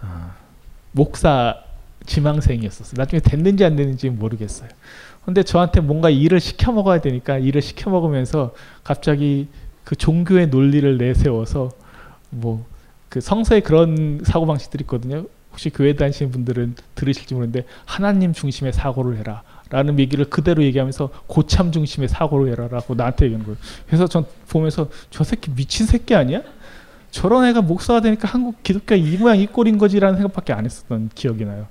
아, 0.00 0.34
목사 0.92 1.62
지망생이었었어요. 2.06 2.94
나중에 2.96 3.20
됐는지 3.20 3.66
안 3.66 3.76
됐는지 3.76 4.08
모르겠어요. 4.08 4.70
근데 5.26 5.42
저한테 5.42 5.80
뭔가 5.80 6.08
일을 6.08 6.40
시켜 6.40 6.72
먹어야 6.72 7.02
되니까 7.02 7.36
일을 7.36 7.60
시켜 7.60 7.90
먹으면서 7.90 8.54
갑자기 8.82 9.48
그 9.84 9.94
종교의 9.94 10.48
논리를 10.48 10.96
내세워서 10.96 11.72
뭐 12.30 12.76
그 13.08 13.20
성서에 13.20 13.60
그런 13.60 14.20
사고 14.24 14.46
방식들이 14.46 14.82
있거든요. 14.82 15.24
혹시 15.50 15.70
교회 15.70 15.94
다니시는 15.94 16.32
분들은 16.32 16.74
들으실지 16.94 17.32
모르는데 17.32 17.64
하나님 17.86 18.34
중심의 18.34 18.74
사고를 18.74 19.16
해라. 19.16 19.42
라는 19.70 19.98
얘기를 19.98 20.26
그대로 20.26 20.62
얘기하면서 20.62 21.08
고참 21.26 21.72
중심의 21.72 22.08
사고를 22.08 22.52
해라라고 22.52 22.94
나한테 22.94 23.24
얘기하는 23.24 23.46
거예요. 23.46 23.58
그래서 23.86 24.06
전 24.06 24.26
보면서 24.48 24.90
저 25.10 25.24
새끼 25.24 25.50
미친 25.50 25.86
새끼 25.86 26.14
아니야? 26.14 26.42
저런 27.10 27.46
애가 27.46 27.62
목사가 27.62 28.00
되니까 28.00 28.28
한국 28.28 28.62
기독교 28.62 28.94
이 28.94 29.16
모양 29.16 29.38
이 29.38 29.46
꼴인 29.46 29.78
거지라는 29.78 30.18
생각밖에 30.18 30.52
안 30.52 30.66
했었던 30.66 31.08
기억이 31.14 31.46
나요. 31.46 31.66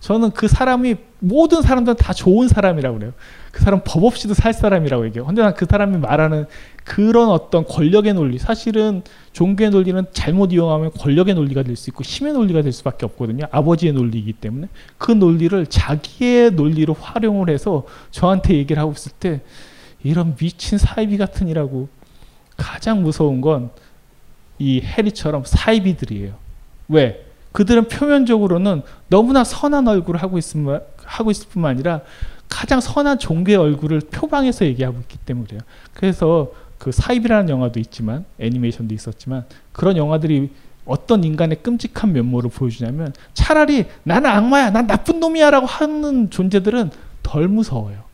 저는 0.00 0.30
그 0.30 0.46
사람이 0.48 0.96
모든 1.18 1.62
사람들은 1.62 1.96
다 1.96 2.12
좋은 2.12 2.46
사람이라고 2.48 2.98
그래요. 2.98 3.12
그 3.50 3.62
사람 3.64 3.80
법 3.84 4.04
없이도 4.04 4.34
살 4.34 4.52
사람이라고 4.52 5.06
얘기해요. 5.06 5.26
근데 5.26 5.42
난 5.42 5.54
그 5.54 5.66
사람이 5.68 5.98
말하는 5.98 6.46
그런 6.84 7.28
어떤 7.30 7.64
권력의 7.64 8.14
논리, 8.14 8.38
사실은 8.38 9.02
종교의 9.32 9.70
논리는 9.70 10.04
잘못 10.12 10.52
이용하면 10.52 10.92
권력의 10.92 11.34
논리가 11.34 11.62
될 11.64 11.76
수 11.76 11.90
있고 11.90 12.02
힘의 12.04 12.32
논리가 12.32 12.62
될 12.62 12.72
수밖에 12.72 13.04
없거든요. 13.06 13.46
아버지의 13.50 13.92
논리이기 13.92 14.34
때문에 14.34 14.68
그 14.98 15.10
논리를 15.12 15.66
자기의 15.66 16.52
논리로 16.52 16.94
활용을 16.94 17.50
해서 17.50 17.84
저한테 18.10 18.54
얘기를 18.54 18.80
하고 18.80 18.92
있을 18.92 19.12
때 19.18 19.40
이런 20.04 20.36
미친 20.36 20.78
사이비 20.78 21.18
같은 21.18 21.48
이라고 21.48 21.88
가장 22.56 23.02
무서운 23.02 23.40
건 23.40 23.70
이 24.58 24.80
해리처럼 24.80 25.44
사이비들이에요. 25.44 26.34
왜? 26.88 27.24
그들은 27.52 27.88
표면적으로는 27.88 28.82
너무나 29.08 29.44
선한 29.44 29.88
얼굴을 29.88 30.22
하고 30.22 30.38
있으면 30.38 30.82
하고 31.04 31.30
있을 31.30 31.48
뿐만 31.48 31.72
아니라 31.72 32.02
가장 32.48 32.80
선한 32.80 33.18
종교의 33.18 33.56
얼굴을 33.56 34.00
표방해서 34.10 34.64
얘기하고 34.66 34.98
있기 35.00 35.18
때문에 35.18 35.46
그래요. 35.46 35.60
그래서 35.94 36.52
그 36.78 36.92
사입이라는 36.92 37.48
영화도 37.48 37.80
있지만 37.80 38.24
애니메이션도 38.38 38.94
있었지만 38.94 39.44
그런 39.72 39.96
영화들이 39.96 40.50
어떤 40.84 41.22
인간의 41.22 41.62
끔찍한 41.62 42.12
면모를 42.12 42.50
보여주냐면 42.50 43.12
차라리 43.34 43.86
나는 44.04 44.30
악마야, 44.30 44.70
난 44.70 44.86
나쁜 44.86 45.20
놈이야라고 45.20 45.66
하는 45.66 46.30
존재들은 46.30 46.90
덜 47.22 47.48
무서워요. 47.48 48.08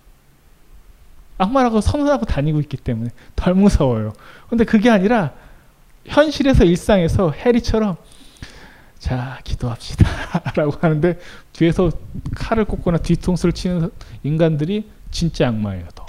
악마라고 1.38 1.81
선언하고 1.81 2.27
다니고 2.27 2.61
있기 2.61 2.77
때문에 2.77 3.11
덜 3.37 3.55
무서워요. 3.55 4.12
근데 4.49 4.64
그게 4.64 4.90
아니라 4.90 5.33
현실에서 6.07 6.64
일상에서 6.64 7.31
해리처럼 7.31 7.97
자 9.05 9.38
기도합시다. 9.45 10.09
라고 10.57 10.73
하는데 10.81 11.19
뒤에서 11.53 11.90
칼을 12.35 12.64
꽂거나 12.64 12.97
뒤통수를 12.97 13.53
치는 13.53 13.90
인간들이 14.23 14.88
진짜 15.11 15.47
악마예요 15.49 15.87
더. 15.95 16.07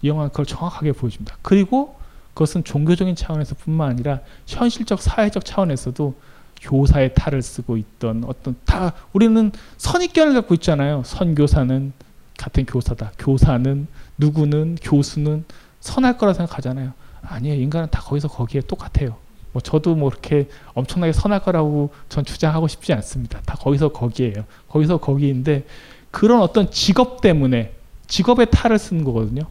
이 0.00 0.08
영화는 0.08 0.30
그걸 0.30 0.46
정확하게 0.46 0.92
보여줍니다. 0.92 1.36
그리고 1.42 2.00
그것은 2.32 2.64
종교적인 2.64 3.14
차원에서 3.14 3.56
뿐만 3.56 3.90
아니라 3.90 4.20
현실적 4.46 5.02
사회적 5.02 5.44
차원에서도 5.44 6.18
교사의 6.62 7.12
탈을 7.14 7.42
쓰고 7.42 7.76
있던 7.76 8.24
어떤 8.26 8.56
다 8.64 8.94
우리는 9.12 9.52
선입견을 9.76 10.32
갖고 10.32 10.54
있잖아요. 10.54 11.02
선교사는 11.04 11.92
같은 12.38 12.64
교사다. 12.64 13.12
교사는 13.18 13.86
누구는 14.16 14.78
교수는 14.80 15.44
선할 15.80 16.16
거라 16.16 16.32
생각하잖아요. 16.32 16.94
아니에요. 17.20 17.60
인간은 17.60 17.90
다 17.90 18.00
거기서 18.00 18.28
거기에 18.28 18.62
똑같아요 18.62 19.18
뭐 19.52 19.60
저도 19.60 19.94
뭐 19.94 20.10
이렇게 20.10 20.48
엄청나게 20.74 21.12
선할 21.12 21.40
거라고 21.42 21.90
전 22.08 22.24
주장하고 22.24 22.68
싶지 22.68 22.92
않습니다. 22.92 23.40
다 23.44 23.56
거기서 23.56 23.88
거기에요. 23.90 24.44
거기서 24.68 24.98
거기인데 24.98 25.66
그런 26.10 26.40
어떤 26.42 26.70
직업 26.70 27.20
때문에 27.20 27.72
직업의 28.06 28.48
탈을 28.50 28.78
쓰는 28.78 29.04
거거든요. 29.04 29.42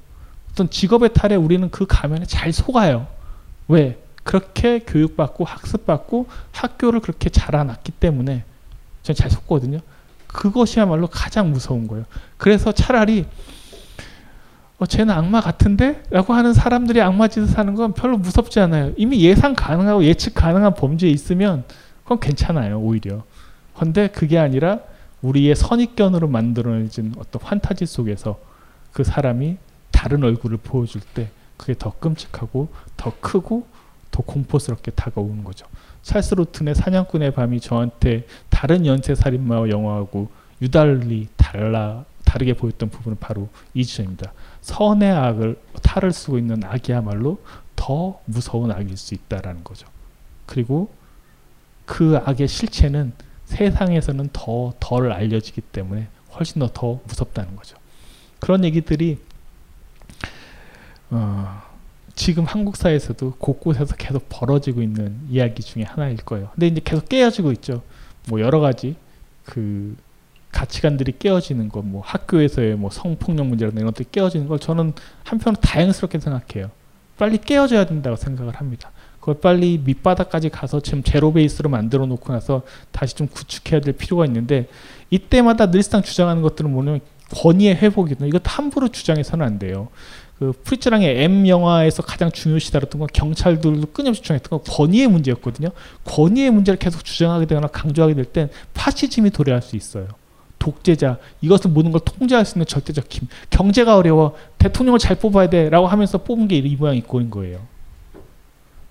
어떤 0.51 0.69
직업의 0.69 1.13
탈에 1.13 1.35
우리는 1.35 1.69
그 1.69 1.85
가면에 1.87 2.25
잘 2.25 2.51
속아요. 2.53 3.07
왜? 3.67 3.97
그렇게 4.23 4.79
교육받고 4.79 5.45
학습받고 5.45 6.27
학교를 6.51 6.99
그렇게 6.99 7.29
자라났기 7.29 7.91
때문에 7.93 8.43
전 9.03 9.15
잘 9.15 9.31
속거든요. 9.31 9.79
그것이야말로 10.27 11.07
가장 11.07 11.51
무서운 11.51 11.87
거예요. 11.87 12.05
그래서 12.37 12.71
차라리 12.71 13.25
어, 14.79 14.85
쟤는 14.85 15.13
악마 15.13 15.41
같은데? 15.41 16.01
라고 16.09 16.33
하는 16.33 16.53
사람들이 16.53 17.01
악마 17.01 17.27
짓을 17.27 17.57
하는 17.57 17.75
건 17.75 17.93
별로 17.93 18.17
무섭지 18.17 18.61
않아요. 18.61 18.93
이미 18.95 19.21
예상 19.21 19.53
가능하고 19.53 20.05
예측 20.05 20.33
가능한 20.33 20.73
범죄에 20.73 21.09
있으면 21.09 21.65
그건 22.03 22.21
괜찮아요, 22.21 22.79
오히려. 22.79 23.23
근데 23.77 24.07
그게 24.07 24.37
아니라 24.37 24.79
우리의 25.21 25.55
선입견으로 25.55 26.29
만들어진 26.29 27.13
어떤 27.17 27.41
환타지 27.41 27.85
속에서 27.85 28.39
그 28.93 29.03
사람이 29.03 29.57
다른 29.91 30.23
얼굴을 30.23 30.57
보여줄 30.57 31.01
때 31.13 31.29
그게 31.57 31.75
더 31.77 31.91
끔찍하고 31.99 32.69
더 32.95 33.11
크고 33.19 33.67
더 34.11 34.23
공포스럽게 34.23 34.91
다가오는 34.91 35.43
거죠. 35.43 35.67
찰스 36.03 36.35
로튼의 36.35 36.75
사냥꾼의 36.75 37.31
밤이 37.31 37.59
저한테 37.59 38.25
다른 38.47 38.85
연쇄살인마 38.85 39.67
영화하고 39.67 40.29
유달리 40.61 41.27
달라 41.35 42.05
다르게 42.23 42.53
보였던 42.53 42.89
부분은 42.89 43.17
바로 43.19 43.49
이 43.73 43.83
지점입니다. 43.83 44.31
선의 44.61 45.11
악을 45.11 45.59
탈을 45.81 46.11
쓰고 46.11 46.37
있는 46.37 46.63
악이야말로 46.63 47.39
더 47.75 48.19
무서운 48.25 48.71
악일 48.71 48.97
수 48.97 49.13
있다라는 49.13 49.63
거죠. 49.63 49.87
그리고 50.45 50.91
그 51.85 52.17
악의 52.23 52.47
실체는 52.47 53.13
세상에서는 53.45 54.29
더 54.33 54.73
덜 54.79 55.11
알려지기 55.11 55.61
때문에 55.61 56.07
훨씬 56.35 56.59
더 56.59 56.67
더 56.73 56.99
무섭다는 57.07 57.55
거죠. 57.55 57.77
그런 58.39 58.63
얘기들이 58.63 59.17
어, 61.09 61.61
지금 62.15 62.43
한국 62.43 62.75
사회에서도 62.75 63.35
곳곳에서 63.39 63.95
계속 63.95 64.27
벌어지고 64.29 64.81
있는 64.81 65.19
이야기 65.29 65.63
중에 65.63 65.83
하나일 65.83 66.17
거예요. 66.17 66.49
근데 66.53 66.67
이제 66.67 66.81
계속 66.83 67.09
깨어지고 67.09 67.51
있죠. 67.53 67.81
뭐 68.27 68.39
여러 68.41 68.59
가지 68.59 68.95
그 69.45 69.95
가치관들이 70.51 71.15
깨어지는 71.19 71.69
것, 71.69 71.85
뭐 71.85 72.01
학교에서의 72.03 72.75
뭐 72.75 72.89
성폭력 72.89 73.47
문제라든 73.47 73.79
이런 73.79 73.91
것들이 73.91 74.07
깨어지는 74.11 74.47
걸 74.47 74.59
저는 74.59 74.93
한편으로 75.23 75.61
다행스럽게 75.61 76.19
생각해요. 76.19 76.71
빨리 77.17 77.37
깨어져야 77.37 77.85
된다고 77.85 78.15
생각을 78.15 78.55
합니다. 78.55 78.91
그걸 79.19 79.39
빨리 79.41 79.81
밑바닥까지 79.83 80.49
가서 80.49 80.79
지금 80.79 81.03
제로 81.03 81.33
베이스로 81.33 81.69
만들어 81.69 82.05
놓고 82.05 82.31
나서 82.31 82.63
다시 82.91 83.15
좀 83.15 83.27
구축해야 83.27 83.81
될 83.81 83.93
필요가 83.93 84.25
있는데 84.25 84.67
이때마다 85.09 85.69
늘상 85.69 86.01
주장하는 86.01 86.41
것들은 86.41 86.71
뭐냐면 86.71 87.01
권위의 87.35 87.75
회복이든 87.75 88.27
이것도 88.27 88.43
함부로 88.45 88.87
주장해서는 88.87 89.45
안 89.45 89.59
돼요. 89.59 89.89
그 90.39 90.53
프리츠랑의 90.63 91.21
M 91.23 91.47
영화에서 91.47 92.01
가장 92.01 92.31
중요시 92.31 92.71
다뤘던 92.71 92.99
건 92.99 93.09
경찰들도 93.11 93.87
끊임없이 93.91 94.21
주장했던 94.21 94.49
건 94.49 94.73
권위의 94.73 95.07
문제였거든요. 95.09 95.69
권위의 96.05 96.49
문제를 96.51 96.79
계속 96.79 97.03
주장하게 97.03 97.45
되거나 97.45 97.67
강조하게 97.67 98.13
될 98.15 98.25
땐 98.25 98.49
파시즘이 98.73 99.31
도래할 99.31 99.61
수 99.61 99.75
있어요. 99.75 100.07
독재자. 100.59 101.17
이것은 101.41 101.73
모든 101.73 101.91
걸 101.91 102.01
통제할 102.03 102.45
수 102.45 102.57
있는 102.57 102.65
절대적 102.65 103.05
힘. 103.09 103.27
경제가 103.49 103.95
어려워. 103.97 104.35
대통령을 104.57 104.99
잘 104.99 105.15
뽑아야 105.17 105.49
돼라고 105.49 105.87
하면서 105.87 106.17
뽑은 106.19 106.47
게 106.47 106.57
이 106.57 106.75
모양 106.75 106.95
이꼴인 106.95 107.29
거예요. 107.29 107.61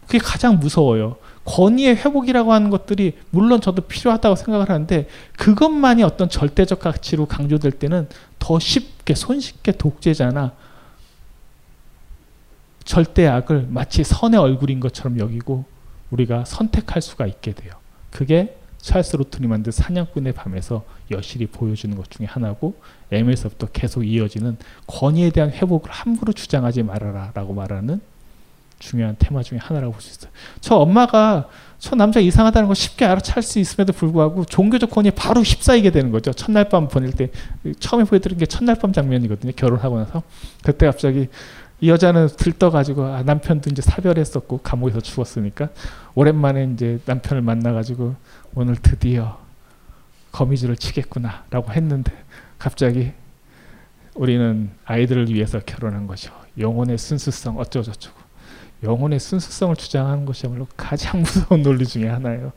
그게 0.06 0.18
가장 0.18 0.58
무서워요. 0.58 1.16
권위의 1.44 1.96
회복이라고 1.96 2.52
하는 2.52 2.70
것들이 2.70 3.12
물론 3.30 3.60
저도 3.60 3.82
필요하다고 3.82 4.36
생각을 4.36 4.68
하는데 4.68 5.06
그것만이 5.36 6.02
어떤 6.02 6.28
절대적 6.28 6.80
가치로 6.80 7.26
강조될 7.26 7.72
때는 7.72 8.08
더 8.38 8.58
쉽게 8.58 9.14
손쉽게 9.14 9.72
독재자나 9.72 10.52
절대악을 12.84 13.66
마치 13.68 14.02
선의 14.02 14.40
얼굴인 14.40 14.80
것처럼 14.80 15.18
여기고 15.18 15.64
우리가 16.10 16.46
선택할 16.46 17.02
수가 17.02 17.26
있게 17.26 17.52
돼요. 17.52 17.74
그게 18.10 18.56
찰스 18.78 19.16
로튼이 19.16 19.46
만든 19.46 19.72
사냥꾼의 19.72 20.32
밤에서 20.32 20.84
여실히 21.10 21.46
보여주는 21.46 21.94
것 21.96 22.10
중에 22.10 22.26
하나고 22.26 22.74
M에서부터 23.10 23.68
계속 23.72 24.04
이어지는 24.04 24.56
권위에 24.86 25.30
대한 25.30 25.50
회복을 25.50 25.90
함부로 25.90 26.32
주장하지 26.32 26.82
말아라 26.82 27.32
라고 27.34 27.54
말하는 27.54 28.00
중요한 28.78 29.16
테마 29.18 29.42
중에 29.42 29.58
하나라고 29.58 29.92
볼 29.92 30.00
수 30.02 30.10
있어요. 30.10 30.30
저 30.60 30.76
엄마가 30.76 31.48
저 31.78 31.96
남자 31.96 32.20
이상하다는 32.20 32.66
걸 32.68 32.76
쉽게 32.76 33.04
알아챌 33.04 33.40
수 33.40 33.58
있음에도 33.58 33.92
불구하고 33.92 34.44
종교적 34.44 34.90
권위에 34.90 35.10
바로 35.12 35.42
휩싸이게 35.42 35.90
되는 35.90 36.10
거죠. 36.10 36.32
첫날 36.32 36.68
밤 36.68 36.88
보낼 36.88 37.12
때 37.12 37.30
처음에 37.80 38.04
보여드린 38.04 38.38
게 38.38 38.46
첫날 38.46 38.76
밤 38.76 38.92
장면이거든요. 38.92 39.52
결혼하고 39.56 39.98
나서 39.98 40.22
그때 40.62 40.86
갑자기 40.86 41.28
이 41.80 41.88
여자는 41.88 42.28
들떠가지고 42.36 43.04
아, 43.04 43.22
남편도 43.22 43.70
이제 43.70 43.82
사별했었고 43.82 44.58
감옥에서 44.58 45.00
죽었으니까 45.00 45.68
오랜만에 46.14 46.70
이제 46.74 46.98
남편을 47.06 47.42
만나가지고 47.42 48.16
오늘 48.54 48.76
드디어 48.76 49.38
거미줄을 50.38 50.76
치겠구나라고 50.76 51.72
했는데 51.72 52.12
갑자기 52.58 53.10
우리는 54.14 54.70
아이들을 54.84 55.28
위해서 55.30 55.58
결혼한 55.58 56.06
것이요 56.06 56.32
영혼의 56.58 56.96
순수성 56.96 57.58
어쩌고저쩌고 57.58 58.16
영혼의 58.84 59.18
순수성을 59.18 59.74
주장하는 59.74 60.24
것이야말로 60.24 60.68
가장 60.76 61.22
무서운 61.22 61.62
논리 61.62 61.84
중에 61.84 62.06
하나예요. 62.06 62.52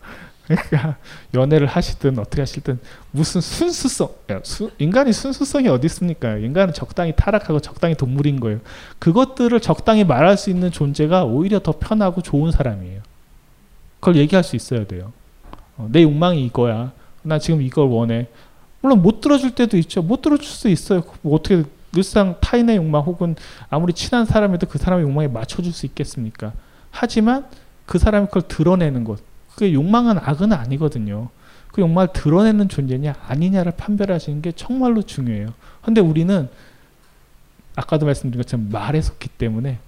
그러니까 0.45 0.97
연애를 1.33 1.65
하시든 1.65 2.19
어떻게 2.19 2.41
하시든 2.41 2.79
무슨 3.09 3.41
순수성 3.41 4.09
수, 4.43 4.69
인간이 4.77 5.11
순수성이 5.11 5.67
어디 5.67 5.85
있습니까? 5.87 6.35
인간은 6.37 6.73
적당히 6.73 7.13
타락하고 7.15 7.61
적당히 7.61 7.95
동물인 7.95 8.39
거예요. 8.39 8.59
그것들을 8.99 9.59
적당히 9.59 10.03
말할 10.03 10.37
수 10.37 10.51
있는 10.51 10.69
존재가 10.69 11.23
오히려 11.23 11.59
더 11.59 11.71
편하고 11.71 12.21
좋은 12.21 12.51
사람이에요. 12.51 13.01
그걸 13.99 14.17
얘기할 14.17 14.43
수 14.43 14.55
있어야 14.55 14.85
돼요. 14.85 15.13
어, 15.77 15.87
내 15.91 16.03
욕망이 16.03 16.45
이거야. 16.45 16.91
나 17.23 17.39
지금 17.39 17.61
이걸 17.61 17.87
원해. 17.87 18.27
물론 18.81 19.01
못 19.01 19.21
들어줄 19.21 19.51
때도 19.51 19.77
있죠. 19.77 20.01
못 20.01 20.21
들어줄 20.21 20.45
수 20.45 20.67
있어요. 20.69 21.03
뭐 21.21 21.35
어떻게 21.35 21.63
늘상 21.91 22.35
타인의 22.39 22.77
욕망 22.77 23.01
혹은 23.03 23.35
아무리 23.69 23.93
친한 23.93 24.25
사람에도 24.25 24.67
그 24.67 24.77
사람의 24.77 25.05
욕망에 25.05 25.27
맞춰줄 25.27 25.73
수 25.73 25.85
있겠습니까? 25.85 26.53
하지만 26.89 27.45
그 27.85 27.99
사람이 27.99 28.27
그걸 28.27 28.43
드러내는 28.43 29.03
것. 29.03 29.19
그게 29.53 29.73
욕망은 29.73 30.17
악은 30.17 30.53
아니거든요. 30.53 31.29
그 31.71 31.81
욕망을 31.81 32.09
드러내는 32.13 32.69
존재냐 32.69 33.15
아니냐를 33.27 33.73
판별하시는 33.73 34.41
게 34.41 34.51
정말로 34.51 35.01
중요해요. 35.01 35.53
근데 35.81 36.01
우리는 36.01 36.49
아까도 37.75 38.05
말씀드린 38.05 38.41
것처럼 38.41 38.69
말에 38.71 39.01
속기 39.01 39.29
때문에 39.29 39.79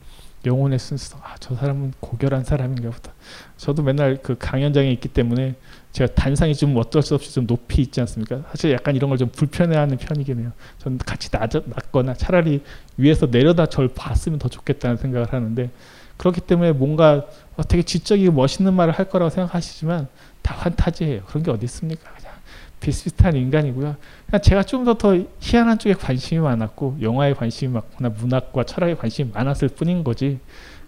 영혼의 0.46 0.80
순수. 0.80 1.16
아, 1.18 1.36
저 1.40 1.56
사람은 1.56 1.94
고결한 2.00 2.44
사람인가 2.44 2.90
보다. 2.90 3.12
저도 3.58 3.84
맨날 3.84 4.18
그 4.22 4.38
강연장에 4.38 4.92
있기 4.92 5.10
때문에 5.10 5.56
제가 5.94 6.14
단상이 6.16 6.56
좀 6.56 6.76
어쩔 6.78 7.02
수 7.04 7.16
없이 7.16 7.34
좀 7.34 7.46
높이 7.48 7.82
있지 7.82 8.02
않습니까? 8.02 8.42
사실 8.50 8.72
약간 8.72 8.96
이런 8.96 9.10
걸 9.10 9.18
좀 9.18 9.30
불편해하는 9.30 9.98
편이긴 9.98 10.40
해요. 10.40 10.52
저는 10.80 10.98
같이 10.98 11.30
낮, 11.30 11.52
낮거나 11.54 12.16
차라리 12.16 12.62
위에서 12.98 13.28
내려다 13.28 13.68
절 13.68 13.88
봤으면 13.90 14.40
더 14.40 14.50
좋겠다는 14.50 14.98
생각을 14.98 15.32
하는데 15.32 15.70
그렇기 16.18 16.42
때문에 16.42 16.72
뭔가 16.74 17.26
되게 17.70 17.84
지적이고 17.84 18.34
멋있는 18.34 18.74
말을 18.74 18.94
할 18.94 19.08
거라고 19.10 19.30
생각하시지만 19.30 20.08
다 20.42 20.56
환타지예요. 20.58 21.22
그런 21.28 21.44
게 21.44 21.52
어디 21.52 21.66
있습니까? 21.66 22.12
그냥 22.18 22.34
비슷비슷한 22.80 23.36
인간이고요. 23.36 23.96
그냥 24.26 24.42
제가 24.42 24.64
좀 24.64 24.84
더 24.86 24.96
더 24.96 25.16
희한한 25.40 25.78
쪽에 25.80 25.94
관심이 25.94 26.42
많았고 26.42 26.98
영화에 27.02 27.34
관심이 27.34 27.72
많거나 27.72 28.10
문학과 28.10 28.64
철학에 28.64 28.96
관심이 28.96 29.30
많았을 29.34 29.70
뿐인 29.70 30.04
거지. 30.04 30.40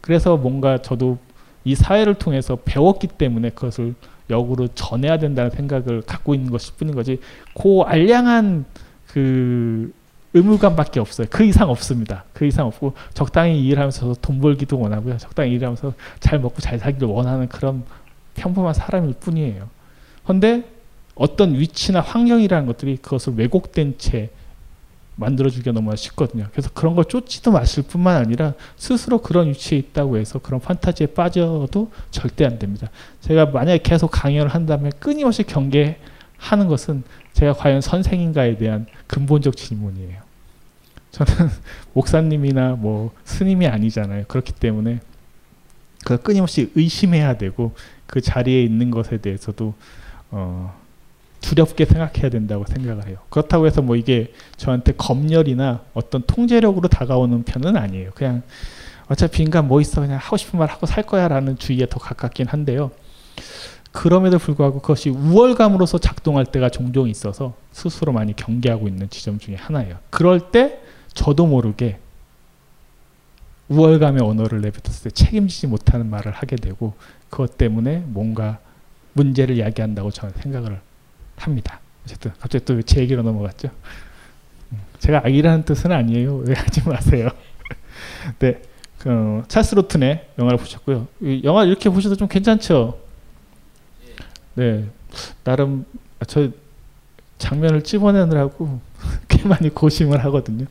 그래서 0.01 0.35
뭔가 0.35 0.81
저도 0.81 1.19
이 1.63 1.73
사회를 1.75 2.15
통해서 2.15 2.57
배웠기 2.65 3.07
때문에 3.07 3.49
그것을 3.51 3.93
역으로 4.29 4.67
전해야 4.69 5.17
된다는 5.17 5.51
생각을 5.51 6.01
갖고 6.01 6.33
있는 6.33 6.51
것일 6.51 6.75
뿐인 6.75 6.95
거지. 6.95 7.19
그 7.53 7.81
알량한 7.81 8.65
그 9.07 9.93
의무감밖에 10.33 10.99
없어요. 10.99 11.27
그 11.29 11.43
이상 11.43 11.69
없습니다. 11.69 12.25
그 12.33 12.45
이상 12.45 12.67
없고 12.67 12.93
적당히 13.13 13.65
일하면서 13.65 14.15
돈 14.21 14.41
벌기도 14.41 14.79
원하고요. 14.79 15.17
적당히 15.17 15.53
일하면서 15.53 15.93
잘 16.19 16.39
먹고 16.39 16.59
잘 16.59 16.77
살기를 16.77 17.07
원하는 17.07 17.47
그런 17.47 17.83
평범한 18.35 18.73
사람일 18.73 19.13
뿐이에요. 19.19 19.69
그런데 20.23 20.63
어떤 21.15 21.53
위치나 21.53 22.01
환경이라는 22.01 22.67
것들이 22.67 22.97
그것을 22.97 23.33
왜곡된 23.37 23.95
채 23.97 24.29
만들어주기가 25.15 25.71
너무 25.71 25.95
쉽거든요. 25.95 26.47
그래서 26.51 26.69
그런 26.73 26.95
걸 26.95 27.05
쫓지도 27.05 27.51
마실 27.51 27.83
뿐만 27.83 28.17
아니라 28.17 28.53
스스로 28.75 29.21
그런 29.21 29.47
위치에 29.47 29.77
있다고 29.77 30.17
해서 30.17 30.39
그런 30.39 30.59
판타지에 30.59 31.07
빠져도 31.07 31.91
절대 32.11 32.45
안 32.45 32.59
됩니다. 32.59 32.89
제가 33.21 33.47
만약에 33.47 33.79
계속 33.81 34.09
강연을 34.11 34.53
한다면 34.53 34.91
끊임없이 34.99 35.43
경계하는 35.43 36.67
것은 36.67 37.03
제가 37.33 37.53
과연 37.53 37.81
선생인가에 37.81 38.57
대한 38.57 38.87
근본적 39.07 39.55
질문이에요. 39.55 40.21
저는 41.11 41.31
목사님이나 41.93 42.71
뭐 42.73 43.13
스님이 43.23 43.67
아니잖아요. 43.67 44.25
그렇기 44.27 44.51
때문에 44.53 44.99
그 46.03 46.17
끊임없이 46.17 46.71
의심해야 46.75 47.37
되고 47.37 47.73
그 48.05 48.19
자리에 48.19 48.63
있는 48.63 48.91
것에 48.91 49.17
대해서도 49.17 49.73
어 50.31 50.84
두렵게 51.45 51.85
생각해야 51.85 52.29
된다고 52.29 52.65
생각을 52.65 53.07
해요. 53.07 53.17
그렇다고 53.29 53.67
해서 53.67 53.83
뭐 53.83 53.95
이게 53.95 54.33
저한테 54.57 54.93
검열이나 54.93 55.83
어떤 55.93 56.23
통제력으로 56.23 56.87
다가오는 56.87 57.43
편은 57.43 57.77
아니에요. 57.77 58.11
그냥 58.15 58.41
어차피 59.07 59.43
인간 59.43 59.67
뭐 59.67 59.79
있어 59.79 60.01
그냥 60.01 60.17
하고 60.17 60.37
싶은 60.37 60.57
말 60.57 60.69
하고 60.69 60.87
살 60.87 61.03
거야라는 61.03 61.59
주의에 61.59 61.85
더 61.87 61.99
가깝긴 61.99 62.47
한데요. 62.47 62.89
그럼에도 63.91 64.39
불구하고 64.39 64.81
그것이 64.81 65.09
우월감으로서 65.11 65.99
작동할 65.99 66.47
때가 66.47 66.69
종종 66.69 67.07
있어서 67.07 67.53
스스로 67.71 68.11
많이 68.11 68.35
경계하고 68.35 68.87
있는 68.87 69.07
지점 69.11 69.37
중에 69.37 69.55
하나예요. 69.55 69.97
그럴 70.09 70.51
때 70.51 70.79
저도 71.13 71.45
모르게 71.45 71.99
우월감의 73.69 74.23
언어를 74.23 74.61
내뱉었을 74.61 75.03
때 75.03 75.09
책임지지 75.11 75.67
못하는 75.67 76.09
말을 76.09 76.31
하게 76.31 76.55
되고 76.55 76.93
그것 77.29 77.57
때문에 77.57 78.03
뭔가 78.07 78.57
문제를 79.13 79.59
야기한다고 79.59 80.09
저는 80.09 80.33
생각을 80.41 80.81
합니다. 81.37 81.79
어쨌든 82.05 82.31
갑자기 82.39 82.65
또 82.65 82.81
제 82.83 83.01
얘기로 83.01 83.23
넘어갔죠. 83.23 83.69
음, 84.71 84.79
제가 84.99 85.21
악이라는 85.25 85.63
뜻은 85.63 85.91
아니에요. 85.91 86.43
하지 86.55 86.87
마세요. 86.87 87.29
네, 88.39 88.61
그 88.99 89.43
찰스 89.47 89.75
로튼의 89.75 90.27
영화를 90.39 90.57
보셨고요. 90.59 91.07
영화 91.43 91.63
이렇게 91.63 91.89
보셔도 91.89 92.15
좀 92.15 92.27
괜찮죠. 92.27 92.97
네, 94.55 94.85
나름 95.43 95.85
아, 96.19 96.25
저 96.25 96.49
장면을 97.37 97.83
찝어내느라고 97.83 98.79
꽤 99.27 99.43
많이 99.47 99.69
고심을 99.69 100.23
하거든요. 100.25 100.65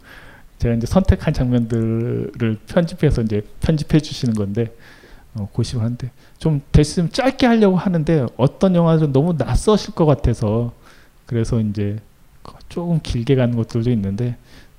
제가 0.58 0.74
이제 0.76 0.86
선택한 0.86 1.34
장면들을 1.34 2.58
편집해서 2.66 3.22
이제 3.22 3.42
편집해 3.60 4.00
주시는 4.00 4.34
건데 4.34 4.74
어, 5.36 5.48
고심하는데 5.52 6.10
좀 6.38 6.62
됐으면 6.72 7.10
짧게 7.10 7.46
하려고 7.46 7.76
하는데 7.76 8.26
어떤 8.36 8.74
영화는 8.74 9.12
너무 9.12 9.34
낯서실 9.36 9.94
것 9.94 10.06
같아서 10.06 10.72
그래서 11.26 11.60
이제 11.60 11.98
조금 12.68 13.00
길게 13.02 13.34
가는 13.34 13.56
것들도 13.56 13.90
있는데 13.90 14.36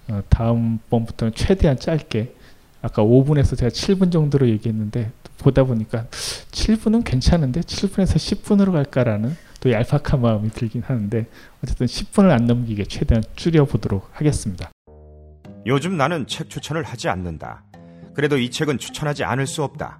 어, 0.08 0.22
다음 0.30 0.80
번부터는 0.90 1.34
최대한 1.36 1.78
짧게 1.78 2.34
아까 2.82 3.04
5분에서 3.04 3.58
제가 3.58 3.70
7분 3.70 4.12
정도로 4.12 4.48
얘기했는데 4.50 5.12
보다 5.40 5.64
보니까 5.64 6.06
7분은 6.12 7.04
괜찮은데 7.04 7.62
7분에서 7.62 8.16
10분으로 8.16 8.72
갈까라는 8.72 9.36
또 9.60 9.72
얄팍한 9.72 10.22
마음이 10.22 10.50
들긴 10.52 10.84
하는데 10.84 11.26
어쨌든 11.64 11.88
10분을 11.88 12.30
안 12.30 12.46
넘기게 12.46 12.86
최대한 12.86 13.24
줄여보도록 13.36 14.10
하겠습니다. 14.12 14.70
요즘 15.66 15.98
나는 15.98 16.28
책 16.28 16.50
추천을 16.50 16.84
하지 16.84 17.10
않는다. 17.10 17.64
그래도 18.14 18.38
이 18.38 18.52
책은 18.52 18.78
추천하지 18.78 19.24
않을 19.24 19.48
수 19.48 19.64
없다. 19.64 20.00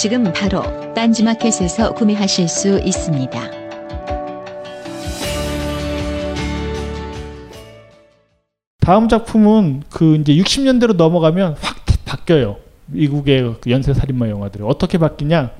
지금 0.00 0.24
바로 0.32 0.62
딴지마켓에서 0.94 1.92
구매하실 1.92 2.48
수 2.48 2.78
있습니다. 2.78 3.38
다음 8.80 9.08
작품은 9.08 9.82
그 9.90 10.16
이제 10.16 10.32
60년대로 10.36 10.94
넘어가면 10.96 11.56
확 11.60 11.84
바뀌어요. 12.06 12.56
미국의 12.86 13.56
그 13.60 13.70
연쇄살인마 13.70 14.30
영화들이 14.30 14.64
어떻게 14.66 14.96
바뀌냐? 14.96 15.50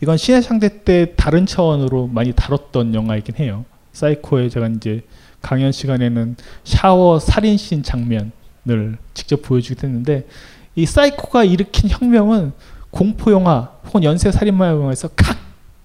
이건 0.00 0.16
신의 0.16 0.42
상대 0.42 0.82
때 0.82 1.14
다른 1.14 1.46
차원으로 1.46 2.08
많이 2.08 2.32
다뤘던 2.32 2.96
영화이긴 2.96 3.36
해요. 3.36 3.66
사이코에 3.92 4.48
제가 4.48 4.66
이제 4.66 5.04
강연 5.40 5.70
시간에는 5.70 6.34
샤워 6.64 7.20
살인씬 7.20 7.84
장면을 7.84 8.98
직접 9.14 9.42
보여주기도 9.42 9.86
했는데 9.86 10.26
이 10.74 10.86
사이코가 10.86 11.44
일으킨 11.44 11.88
혁명은 11.88 12.52
공포 12.90 13.32
영화 13.32 13.70
혹은 13.86 14.04
연쇄 14.04 14.30
살인마 14.30 14.68
영화에서 14.68 15.08
각 15.16 15.36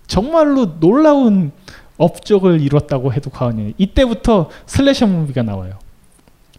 정말로 0.07 0.79
놀라운 0.79 1.51
업적을 1.97 2.61
이뤘다고 2.61 3.13
해도 3.13 3.29
과언이에요. 3.29 3.73
이때부터 3.77 4.49
슬래셔 4.65 5.07
무비가 5.07 5.43
나와요. 5.43 5.79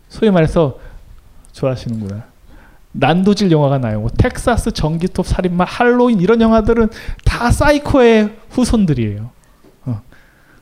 소위 0.09 0.31
말해서 0.31 0.79
좋아하시는구나. 1.53 2.25
난도질 2.93 3.51
영화가 3.51 3.79
나요. 3.79 4.01
뭐 4.01 4.11
텍사스 4.11 4.73
전기톱 4.73 5.27
살인마, 5.27 5.65
할로윈 5.65 6.21
이런 6.21 6.41
영화들은 6.41 6.89
다 7.25 7.51
사이코의 7.51 8.35
후손들이에요. 8.51 9.31
어. 9.85 10.01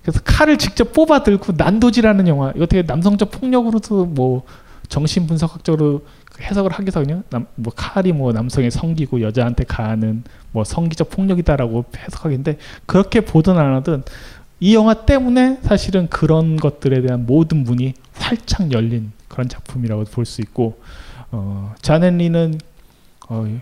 그래서 0.03 0.21
칼을 0.25 0.59
직접 0.59 0.93
뽑아 0.93 1.23
들고 1.23 1.53
난도질하는 1.57 2.27
영화. 2.27 2.53
이거 2.57 2.67
되게 2.67 2.83
남성적 2.83 3.31
폭력으로도 3.31 4.07
뭐 4.07 4.43
정신 4.89 5.27
분석학적으로 5.27 6.03
해석을 6.41 6.73
하기도 6.73 7.01
그냥 7.01 7.23
남, 7.31 7.47
뭐 7.55 7.73
칼이 7.75 8.13
뭐 8.13 8.33
남성의 8.33 8.71
성기고 8.71 9.21
여자한테 9.21 9.65
가하는 9.65 10.25
뭐 10.53 10.65
성기적 10.65 11.11
폭력이다라고 11.11 11.85
해석하기인데 11.97 12.59
그렇게 12.87 13.21
보든 13.21 13.57
안 13.59 13.75
하든 13.77 14.03
이 14.61 14.75
영화 14.75 14.95
때문에 14.95 15.59
사실은 15.63 16.09
그런 16.09 16.57
것들에 16.57 17.03
대한 17.03 17.27
모든 17.27 17.65
문이 17.65 17.95
활짝 18.15 18.73
열린 18.73 19.13
그런 19.29 19.49
작품이라고 19.49 20.05
볼 20.05 20.25
수 20.25 20.41
있고 20.41 20.81
어, 21.31 21.75
자넨리는 21.83 22.59
어, 23.29 23.61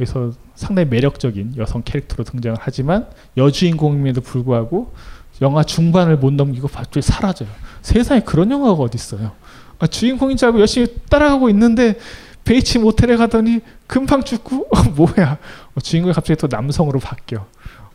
여기서 0.00 0.32
상당히 0.54 0.88
매력적인 0.88 1.54
여성 1.56 1.82
캐릭터로 1.84 2.24
등장을 2.24 2.56
하지만 2.60 3.06
여주인공임에도 3.36 4.20
불구하고 4.20 4.92
영화 5.40 5.62
중반을 5.62 6.16
못 6.16 6.32
넘기고 6.32 6.68
갑자기 6.68 7.02
사라져요. 7.02 7.48
세상에 7.82 8.20
그런 8.20 8.50
영화가 8.50 8.82
어디 8.82 8.96
있어요? 8.96 9.32
아, 9.78 9.86
주인공인 9.86 10.36
줄 10.36 10.46
알고 10.46 10.60
열심히 10.60 10.86
따라가고 11.08 11.48
있는데 11.50 11.98
베이츠 12.44 12.78
모텔에 12.78 13.16
가더니 13.16 13.60
금방 13.86 14.22
죽고 14.24 14.68
어, 14.74 14.82
뭐야? 14.94 15.38
어, 15.74 15.80
주인공이 15.80 16.14
갑자기 16.14 16.38
또 16.40 16.48
남성으로 16.50 16.98
바뀌어. 16.98 17.46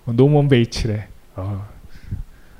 어, 0.05 0.13
노먼 0.13 0.47
베이츠래. 0.47 1.07
어, 1.35 1.67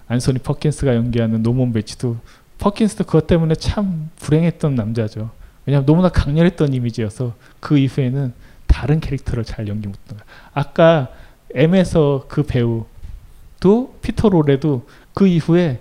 안소니 0.07 0.39
퍼킨스가 0.39 0.95
연기하는 0.95 1.43
노먼 1.43 1.71
베이츠도 1.71 2.17
퍼킨스도 2.57 3.03
그것 3.05 3.27
때문에 3.27 3.55
참 3.55 4.09
불행했던 4.17 4.75
남자죠. 4.75 5.31
왜냐하면 5.65 5.85
너무나 5.85 6.09
강렬했던 6.09 6.73
이미지여서 6.73 7.33
그 7.59 7.77
이후에는 7.77 8.33
다른 8.67 8.99
캐릭터를 8.99 9.43
잘 9.45 9.67
연기 9.67 9.87
못했던 9.87 10.17
거야. 10.17 10.25
아까 10.53 11.09
M에서 11.53 12.25
그 12.27 12.43
배우도 12.43 13.95
피터 14.01 14.29
로리도 14.29 14.87
그 15.13 15.27
이후에 15.27 15.79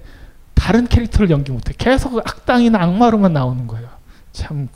다른 0.63 0.87
캐릭터를 0.87 1.29
연기 1.31 1.51
못해. 1.51 1.75
계속 1.77 2.17
악당이나 2.21 2.81
악마로만 2.81 3.33
나오는 3.33 3.67
거예요. 3.67 3.89
참 4.31 4.69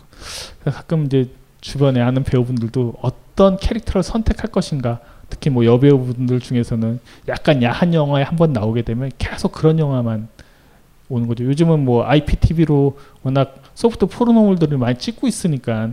가끔 0.65 1.07
이제 1.07 1.31
주변에 1.61 2.01
아는 2.01 2.25
배우분들도 2.25 2.95
어떤 3.03 3.57
캐릭터를 3.57 4.03
선택할 4.03 4.51
것인가 4.51 4.99
특히 5.31 5.49
뭐 5.49 5.65
여배우분들 5.65 6.41
중에서는 6.41 6.99
약간 7.29 7.63
야한 7.63 7.95
영화에 7.95 8.25
한 8.25 8.37
번 8.37 8.53
나오게 8.53 8.83
되면 8.83 9.13
계속 9.17 9.53
그런 9.53 9.79
영화만 9.79 10.27
오는 11.09 11.29
거죠. 11.29 11.45
요즘은 11.45 11.85
뭐 11.85 12.05
IPTV로 12.05 12.99
워낙 13.23 13.55
소프트 13.75 14.07
포르노물들을 14.07 14.77
많이 14.79 14.99
찍고 14.99 15.29
있으니까 15.29 15.91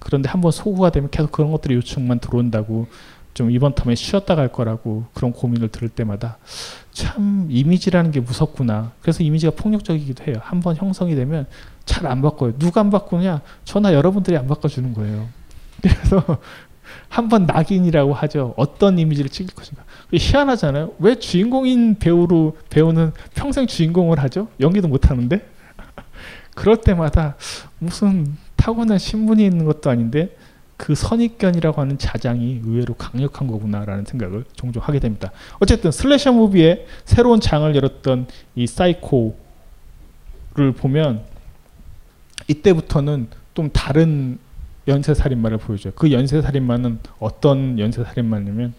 그런데 0.00 0.28
한번 0.28 0.50
소구가 0.50 0.90
되면 0.90 1.08
계속 1.08 1.30
그런 1.30 1.52
것들이 1.52 1.76
요청만 1.76 2.18
들어온다고 2.18 2.88
좀 3.36 3.50
이번 3.50 3.74
텀에 3.74 3.94
쉬었다 3.94 4.34
갈 4.34 4.48
거라고 4.48 5.04
그런 5.12 5.30
고민을 5.30 5.68
들을 5.68 5.90
때마다 5.90 6.38
참 6.90 7.46
이미지라는 7.50 8.10
게 8.10 8.20
무섭구나. 8.20 8.92
그래서 9.02 9.22
이미지가 9.22 9.52
폭력적이기도 9.56 10.24
해요. 10.24 10.36
한번 10.40 10.74
형성이 10.74 11.14
되면 11.14 11.46
잘 11.84 12.06
안 12.06 12.22
바꿔요. 12.22 12.56
누가 12.58 12.80
안 12.80 12.88
바꾸냐? 12.88 13.42
저나 13.64 13.92
여러분들이 13.92 14.38
안 14.38 14.46
바꿔주는 14.46 14.94
거예요. 14.94 15.28
그래서 15.82 16.38
한번 17.10 17.44
낙인이라고 17.44 18.14
하죠. 18.14 18.54
어떤 18.56 18.98
이미지를 18.98 19.28
찍을 19.28 19.54
것인가. 19.54 19.84
희한하잖아요. 20.14 20.92
왜 20.98 21.16
주인공인 21.16 21.98
배우로 21.98 22.56
배우는 22.70 23.12
평생 23.34 23.66
주인공을 23.66 24.18
하죠? 24.20 24.48
연기도 24.60 24.88
못 24.88 25.10
하는데? 25.10 25.46
그럴 26.56 26.78
때마다 26.78 27.36
무슨 27.80 28.34
타고난 28.56 28.96
신분이 28.96 29.44
있는 29.44 29.66
것도 29.66 29.90
아닌데 29.90 30.34
그 30.76 30.94
선입견이라고 30.94 31.80
하는 31.80 31.98
자장이 31.98 32.60
의외로 32.64 32.94
강력한 32.94 33.46
거구나라는 33.48 34.04
생각을 34.04 34.44
종종 34.54 34.82
하게 34.82 34.98
됩니다. 34.98 35.32
어쨌든 35.58 35.90
슬래셔 35.90 36.32
무비의 36.32 36.86
새로운 37.04 37.40
장을 37.40 37.74
열었던 37.74 38.26
이 38.54 38.66
사이코를 38.66 39.34
보면 40.76 41.22
이때부터는 42.48 43.28
좀 43.54 43.70
다른 43.72 44.38
연쇄살인마를 44.86 45.58
보여줘요. 45.58 45.92
그 45.96 46.12
연쇄살인마는 46.12 47.00
어떤 47.18 47.78
연쇄살인마냐면 47.78 48.74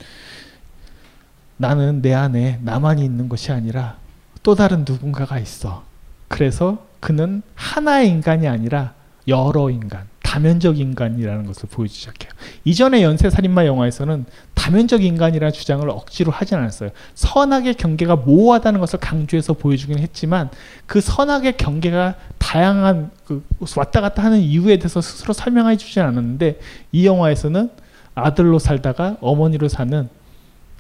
나는 1.58 2.02
내 2.02 2.14
안에 2.14 2.60
나만이 2.62 3.04
있는 3.04 3.28
것이 3.28 3.52
아니라 3.52 3.98
또 4.44 4.56
다른 4.56 4.86
누군가가 4.88 5.40
있어. 5.40 5.84
그래서 6.28 6.86
그는 7.00 7.42
하나의 7.56 8.10
인간이 8.10 8.48
아니라 8.48 8.94
여러 9.28 9.70
인간, 9.70 10.08
다면적 10.28 10.78
인간이라는 10.78 11.46
것을 11.46 11.70
보여주기 11.70 12.00
시작해요. 12.02 12.32
이전의 12.66 13.02
연쇄살인마 13.02 13.66
영화에서는 13.66 14.26
다면적 14.56 15.02
인간이라는 15.02 15.54
주장을 15.54 15.90
억지로 15.90 16.34
하진 16.34 16.58
않았어요. 16.58 16.90
선악의 17.16 17.76
경계가 17.76 18.18
모호하다는 18.18 18.82
것을 18.82 19.00
강조해서 19.00 19.54
보여주긴 19.54 20.00
했지만 20.00 20.50
그 20.86 21.00
선악의 21.00 21.56
경계가 21.56 22.16
다양한 22.40 23.12
그 23.26 23.42
왔다 23.78 24.02
갔다 24.02 24.22
하는 24.22 24.40
이유에 24.40 24.80
대해서 24.80 25.00
스스로 25.00 25.34
설명해 25.34 25.78
주지 25.78 26.02
않았는데 26.02 26.60
이 26.92 27.06
영화에서는 27.06 27.70
아들로 28.14 28.60
살다가 28.60 29.16
어머니로 29.22 29.70
사는 29.70 30.10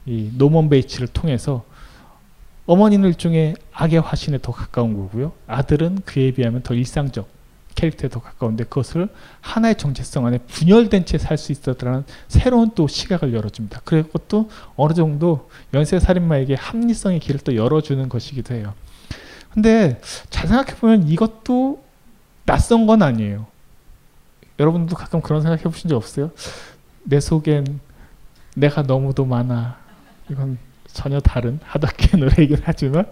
이 0.05 0.29
노먼 0.37 0.67
베이치를 0.67 1.07
통해서 1.07 1.63
어머니는 2.65 3.07
일종의 3.07 3.55
악의 3.71 4.01
화신에 4.01 4.39
더 4.41 4.51
가까운 4.51 4.93
거고요. 4.93 5.31
아들은 5.47 6.01
그에 6.03 6.31
비하면 6.31 6.63
더 6.63 6.73
일상적 6.73 7.36
캐릭터에 7.77 8.09
더 8.09 8.19
가까운데 8.19 8.63
그것을 8.63 9.07
하나의 9.39 9.75
정체성 9.77 10.25
안에 10.25 10.39
분열된 10.39 11.05
채 11.05 11.17
살 11.17 11.37
수 11.37 11.51
있었다는 11.51 12.03
새로운 12.27 12.71
또 12.75 12.87
시각을 12.87 13.33
열어줍니다. 13.33 13.81
또 14.27 14.49
어느 14.75 14.93
정도 14.93 15.49
연쇄살인마에게 15.73 16.55
합리성의 16.55 17.19
길을 17.19 17.41
또 17.41 17.55
열어주는 17.55 18.09
것이기도 18.09 18.55
해요. 18.55 18.73
근데 19.53 20.01
잘 20.29 20.47
생각해보면 20.47 21.07
이것도 21.07 21.83
낯선 22.45 22.87
건 22.87 23.03
아니에요. 23.03 23.45
여러분도 24.59 24.95
가끔 24.95 25.21
그런 25.21 25.41
생각 25.41 25.59
해보신 25.59 25.89
적 25.89 25.95
없어요? 25.95 26.31
내 27.03 27.19
속엔 27.19 27.79
내가 28.55 28.81
너무도 28.81 29.25
많아. 29.25 29.77
이건 30.31 30.57
전혀 30.87 31.19
다른 31.19 31.59
하다케 31.63 32.17
노래이긴 32.17 32.57
하지만 32.63 33.05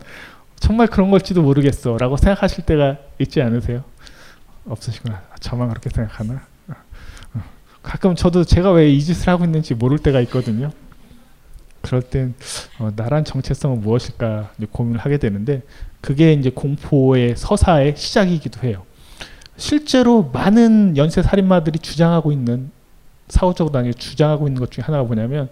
정말 0.59 0.87
그런 0.87 1.11
걸지도 1.11 1.43
모르겠어 1.43 1.97
라고 1.97 2.17
생각하실 2.17 2.65
때가 2.65 2.97
있지 3.19 3.41
않으세요? 3.41 3.83
없으시구나. 4.67 5.21
저만 5.39 5.69
그렇게 5.69 5.89
생각하나? 5.89 6.41
어. 7.33 7.41
가끔 7.83 8.15
저도 8.15 8.43
제가 8.43 8.71
왜 8.71 8.89
이 8.89 9.01
짓을 9.01 9.29
하고 9.29 9.45
있는지 9.45 9.73
모를 9.75 9.99
때가 9.99 10.19
있거든요. 10.21 10.71
그럴 11.81 12.01
땐 12.01 12.33
어, 12.79 12.89
나란 12.95 13.23
정체성은 13.25 13.81
무엇일까 13.81 14.51
고민을 14.71 14.99
하게 14.99 15.17
되는데 15.17 15.61
그게 16.01 16.33
이제 16.33 16.49
공포의 16.49 17.35
서사의 17.37 17.95
시작이기도 17.95 18.67
해요. 18.67 18.83
실제로 19.57 20.23
많은 20.33 20.97
연쇄 20.97 21.21
살인마들이 21.21 21.79
주장하고 21.79 22.31
있는 22.31 22.71
사후적으로 23.27 23.77
아니라 23.79 23.93
주장하고 23.93 24.47
있는 24.47 24.59
것 24.59 24.71
중에 24.71 24.83
하나가 24.83 25.03
뭐냐면 25.03 25.49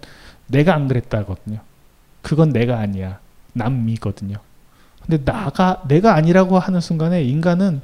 내가 0.48 0.74
안 0.76 0.88
그랬다거든요. 0.88 1.60
그건 2.22 2.50
내가 2.50 2.80
아니야. 2.80 3.20
남미거든요. 3.54 4.38
근데 5.06 5.24
나가 5.24 5.84
내가 5.88 6.16
아니라고 6.16 6.58
하는 6.60 6.82
순간에 6.82 7.24
인간은 7.24 7.82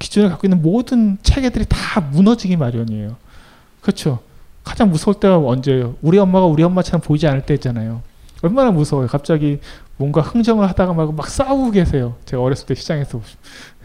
기존에 0.00 0.28
갖고 0.28 0.46
있는 0.46 0.60
모든 0.62 1.18
체계들이 1.22 1.66
다 1.68 2.00
무너지기 2.00 2.56
마련이에요. 2.56 3.16
그렇죠. 3.80 4.18
가장 4.64 4.90
무서울 4.90 5.20
때가 5.20 5.38
언제예요? 5.38 5.96
우리 6.02 6.18
엄마가 6.18 6.46
우리 6.46 6.62
엄마처럼 6.62 7.00
보이지 7.02 7.28
않을 7.28 7.42
때잖아요. 7.42 8.02
얼마나 8.42 8.70
무서워요. 8.72 9.06
갑자기 9.06 9.60
뭔가 9.96 10.22
흥정을 10.22 10.68
하다가 10.70 10.94
막, 10.94 11.14
막 11.14 11.28
싸우고 11.28 11.70
계세요. 11.70 12.16
제가 12.24 12.42
어렸을 12.42 12.66
때 12.66 12.74
시장에서 12.74 13.20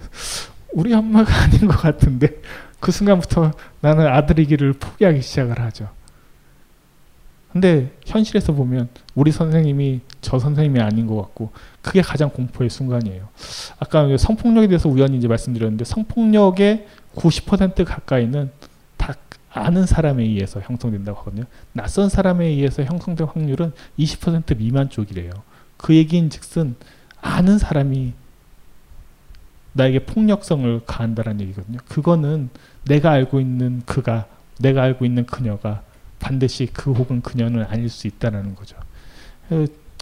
우리 0.72 0.94
엄마가 0.94 1.34
아닌 1.44 1.68
것 1.68 1.78
같은데 1.78 2.42
그 2.80 2.92
순간부터 2.92 3.52
나는 3.82 4.08
아들이기를 4.08 4.74
포기하기 4.74 5.22
시작을 5.22 5.60
하죠. 5.60 5.90
근데 7.56 7.90
현실에서 8.06 8.52
보면 8.52 8.90
우리 9.14 9.32
선생님이 9.32 10.02
저 10.20 10.38
선생님이 10.38 10.82
아닌 10.82 11.08
것 11.08 11.16
같고 11.16 11.52
그게 11.82 12.02
가장 12.02 12.30
공포의 12.30 12.70
순간이에요. 12.70 13.30
아까 13.80 14.18
성폭력에 14.18 14.68
대해서 14.68 14.90
우연히 14.90 15.18
이제 15.18 15.30
말씀드렸는데 15.30 15.86
성폭력의 15.86 16.86
90% 17.16 17.86
가까이는 17.86 18.52
다 18.98 19.16
아는 19.52 19.86
사람에 19.86 20.22
의해서 20.22 20.60
형성된다고 20.60 21.18
하거든요. 21.20 21.46
낯선 21.72 22.10
사람에 22.10 22.46
의해서 22.46 22.84
형성된 22.84 23.26
확률은 23.26 23.72
20% 24.00 24.58
미만 24.58 24.90
쪽이래요. 24.90 25.32
그 25.78 25.96
얘기인 25.96 26.30
즉슨 26.30 26.76
아는 27.22 27.58
사람이 27.58 28.12
나에게 29.72 30.00
폭력성을 30.00 30.82
가한다는 30.86 31.40
얘기거든요. 31.40 31.78
그거는 31.88 32.50
내가 32.84 33.12
알고 33.12 33.40
있는 33.40 33.82
그가 33.86 34.26
내가 34.60 34.82
알고 34.84 35.06
있는 35.06 35.26
그녀가 35.26 35.85
반드시 36.26 36.68
그 36.74 36.92
혹은 36.92 37.22
그녀는 37.22 37.64
아닐 37.66 37.88
수 37.88 38.08
있다라는 38.08 38.56
거죠. 38.56 38.76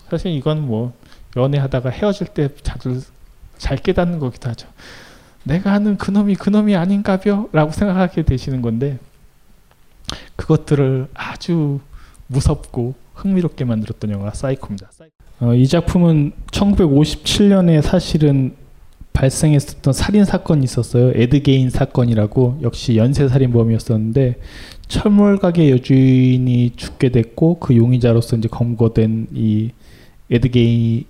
사실 0.09 0.31
이건 0.31 0.65
뭐 0.65 0.93
연애하다가 1.35 1.89
헤어질 1.89 2.27
때 2.27 2.47
자주 2.61 3.01
잘 3.57 3.77
깨닫는 3.77 4.19
거기도 4.19 4.49
하죠. 4.49 4.69
내가 5.43 5.73
아는 5.73 5.97
그놈이 5.97 6.35
그놈이 6.35 6.77
아닌가벼? 6.77 7.49
라고 7.51 7.71
생각하게 7.73 8.23
되시는 8.23 8.61
건데 8.61 8.99
그것들을 10.37 11.09
아주 11.13 11.81
무섭고 12.27 12.95
흥미롭게 13.15 13.65
만들었던 13.65 14.09
영화가 14.09 14.31
사이코입니다. 14.31 14.91
어, 15.41 15.53
이 15.53 15.67
작품은 15.67 16.31
1957년에 16.51 17.81
사실은 17.81 18.55
발생했었던 19.11 19.93
살인 19.93 20.23
사건이 20.23 20.63
있었어요. 20.63 21.11
에드게인 21.15 21.69
사건이라고 21.69 22.59
역시 22.63 22.95
연쇄 22.95 23.27
살인범이었었는데 23.27 24.35
철물 24.87 25.37
가게 25.37 25.71
여주인이 25.71 26.73
죽게 26.75 27.09
됐고 27.09 27.59
그 27.59 27.75
용의자로서 27.75 28.37
이제 28.37 28.47
검거된 28.47 29.27
이 29.33 29.71
에드 30.29 30.60
게인의 30.60 31.05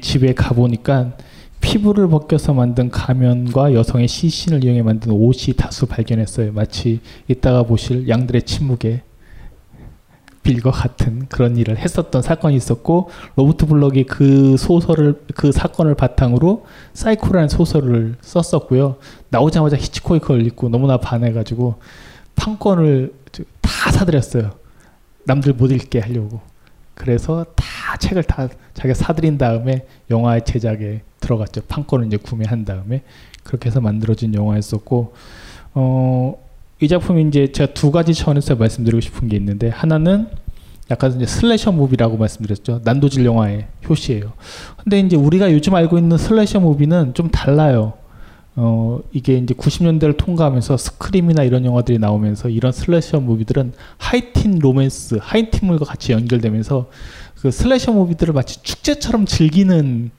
집에 0.00 0.34
가 0.34 0.54
보니까 0.54 1.12
피부를 1.60 2.08
벗겨서 2.08 2.54
만든 2.54 2.90
가면과 2.90 3.74
여성의 3.74 4.08
시신을 4.08 4.64
이용해 4.64 4.82
만든 4.82 5.12
옷이 5.12 5.54
다수 5.56 5.86
발견했어요. 5.86 6.52
마치 6.52 7.00
이따가 7.28 7.62
보실 7.62 8.08
양들의 8.08 8.42
침묵에 8.42 9.02
빌과 10.42 10.70
같은 10.70 11.26
그런 11.28 11.56
일을 11.58 11.76
했었던 11.76 12.22
사건이 12.22 12.56
있었고 12.56 13.10
로버트 13.36 13.66
블럭이 13.66 14.04
그 14.04 14.56
소설을 14.56 15.22
그 15.34 15.52
사건을 15.52 15.94
바탕으로 15.94 16.64
사이코라는 16.94 17.48
소설을 17.48 18.16
썼었고요. 18.22 18.96
나오자마자 19.28 19.76
히치콕이 19.76 20.20
그걸 20.20 20.46
읽고 20.46 20.70
너무나 20.70 20.96
반해가지고 20.96 21.74
판권을 22.36 23.12
다 23.60 23.90
사들였어요. 23.90 24.50
남들 25.24 25.52
못 25.52 25.70
읽게 25.70 26.00
하려고. 26.00 26.40
그래서 26.94 27.44
다 27.56 27.96
책을 27.98 28.24
다 28.24 28.48
자기가 28.74 28.94
사들인 28.94 29.38
다음에 29.38 29.86
영화의 30.10 30.44
제작에 30.44 31.02
들어갔죠. 31.20 31.62
판권을 31.62 32.06
이제 32.06 32.16
구매한 32.16 32.64
다음에 32.64 33.02
그렇게 33.42 33.68
해서 33.68 33.80
만들어진 33.80 34.34
영화였었고 34.34 35.14
어, 35.74 36.34
이 36.80 36.88
작품이 36.88 37.28
이제 37.28 37.52
제가 37.52 37.74
두 37.74 37.90
가지 37.90 38.12
차원에서 38.14 38.56
말씀드리고 38.56 39.00
싶은 39.00 39.28
게 39.28 39.36
있는데 39.36 39.68
하나는 39.68 40.28
약간 40.90 41.14
이제 41.14 41.26
슬래셔 41.26 41.72
무비라고 41.72 42.16
말씀드렸죠. 42.16 42.80
난도질 42.84 43.24
영화의 43.24 43.66
효시예요. 43.88 44.32
근데 44.82 44.98
이제 45.00 45.16
우리가 45.16 45.52
요즘 45.52 45.74
알고 45.74 45.98
있는 45.98 46.18
슬래셔 46.18 46.58
무비는 46.58 47.14
좀 47.14 47.30
달라요. 47.30 47.94
어, 48.62 49.00
이게 49.10 49.38
이제 49.38 49.54
90년대를 49.54 50.18
통과하면서 50.18 50.76
스크림이나 50.76 51.44
이런 51.44 51.64
영화들이 51.64 51.98
나오면서 51.98 52.50
이런 52.50 52.72
slasher 52.72 53.18
movie들은 53.18 53.72
하이틴 53.96 54.58
로맨스, 54.58 55.16
하이틴물과 55.18 55.86
같이 55.86 56.12
연결되면서 56.12 56.90
그 57.40 57.50
slasher 57.50 57.92
movie들을 57.92 58.34
마치 58.34 58.62
축제처럼 58.62 59.24
즐기는 59.24 60.10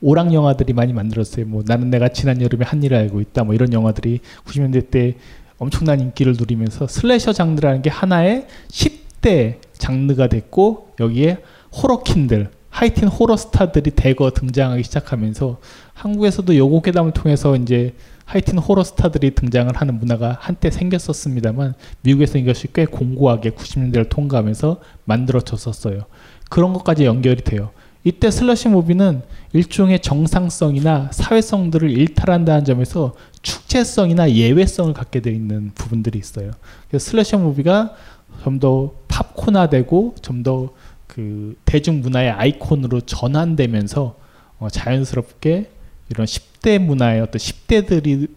오락 0.00 0.32
영화들이 0.32 0.72
많이 0.72 0.94
만들었어요. 0.94 1.44
뭐 1.44 1.62
나는 1.66 1.90
내가 1.90 2.08
지난 2.08 2.40
여름에 2.40 2.64
한 2.64 2.82
일을 2.82 2.96
알고 2.96 3.20
있다. 3.20 3.44
뭐 3.44 3.54
이런 3.54 3.70
영화들이 3.70 4.20
90년대 4.46 4.90
때 4.90 5.16
엄청난 5.58 6.00
인기를 6.00 6.36
누리면서 6.38 6.86
slasher 6.86 7.34
장르라는 7.34 7.82
게 7.82 7.90
하나의 7.90 8.46
10대 8.68 9.56
장르가 9.74 10.28
됐고 10.28 10.94
여기에 11.00 11.36
호러퀸들 11.70 12.48
하이틴 12.80 13.08
호러 13.08 13.36
스타들이 13.36 13.90
대거 13.90 14.30
등장하기 14.30 14.84
시작하면서 14.84 15.58
한국에서도 15.92 16.56
요고 16.56 16.80
괴담을 16.80 17.12
통해서 17.12 17.54
이제 17.54 17.94
하이틴 18.24 18.56
호러 18.56 18.82
스타들이 18.82 19.34
등장을 19.34 19.70
하는 19.76 19.98
문화가 19.98 20.38
한때 20.40 20.70
생겼었습니다만 20.70 21.74
미국에서 22.00 22.38
이것이 22.38 22.68
꽤 22.72 22.86
공고하게 22.86 23.50
90년대를 23.50 24.08
통과하면서 24.08 24.80
만들어졌었어요. 25.04 26.06
그런 26.48 26.72
것까지 26.72 27.04
연결이 27.04 27.44
돼요. 27.44 27.68
이때 28.02 28.30
슬러시 28.30 28.68
무비는 28.68 29.20
일종의 29.52 30.00
정상성이나 30.00 31.10
사회성들을 31.12 31.90
일탈한다는 31.90 32.64
점에서 32.64 33.12
축제성이나 33.42 34.30
예외성을 34.30 34.94
갖게 34.94 35.20
되어 35.20 35.34
있는 35.34 35.72
부분들이 35.74 36.18
있어요. 36.18 36.52
슬래셔 36.96 37.36
무비가 37.36 37.94
좀 38.42 38.58
더 38.58 38.94
팝콘화되고 39.08 40.14
좀 40.22 40.42
더 40.42 40.70
그 41.10 41.56
대중문화의 41.64 42.30
아이콘으로 42.30 43.00
전환되면서 43.00 44.16
어 44.60 44.68
자연스럽게 44.70 45.68
이런 46.08 46.24
10대 46.24 46.78
문화의 46.78 47.20
어떤 47.20 47.40
10대들이 47.40 48.28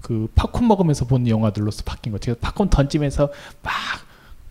그 0.00 0.28
팝콘 0.34 0.66
먹으면서 0.66 1.04
보는 1.04 1.28
영화들로서 1.28 1.82
바뀐 1.84 2.12
거죠. 2.12 2.34
팝콘 2.36 2.70
던지면서 2.70 3.30
막 3.62 3.72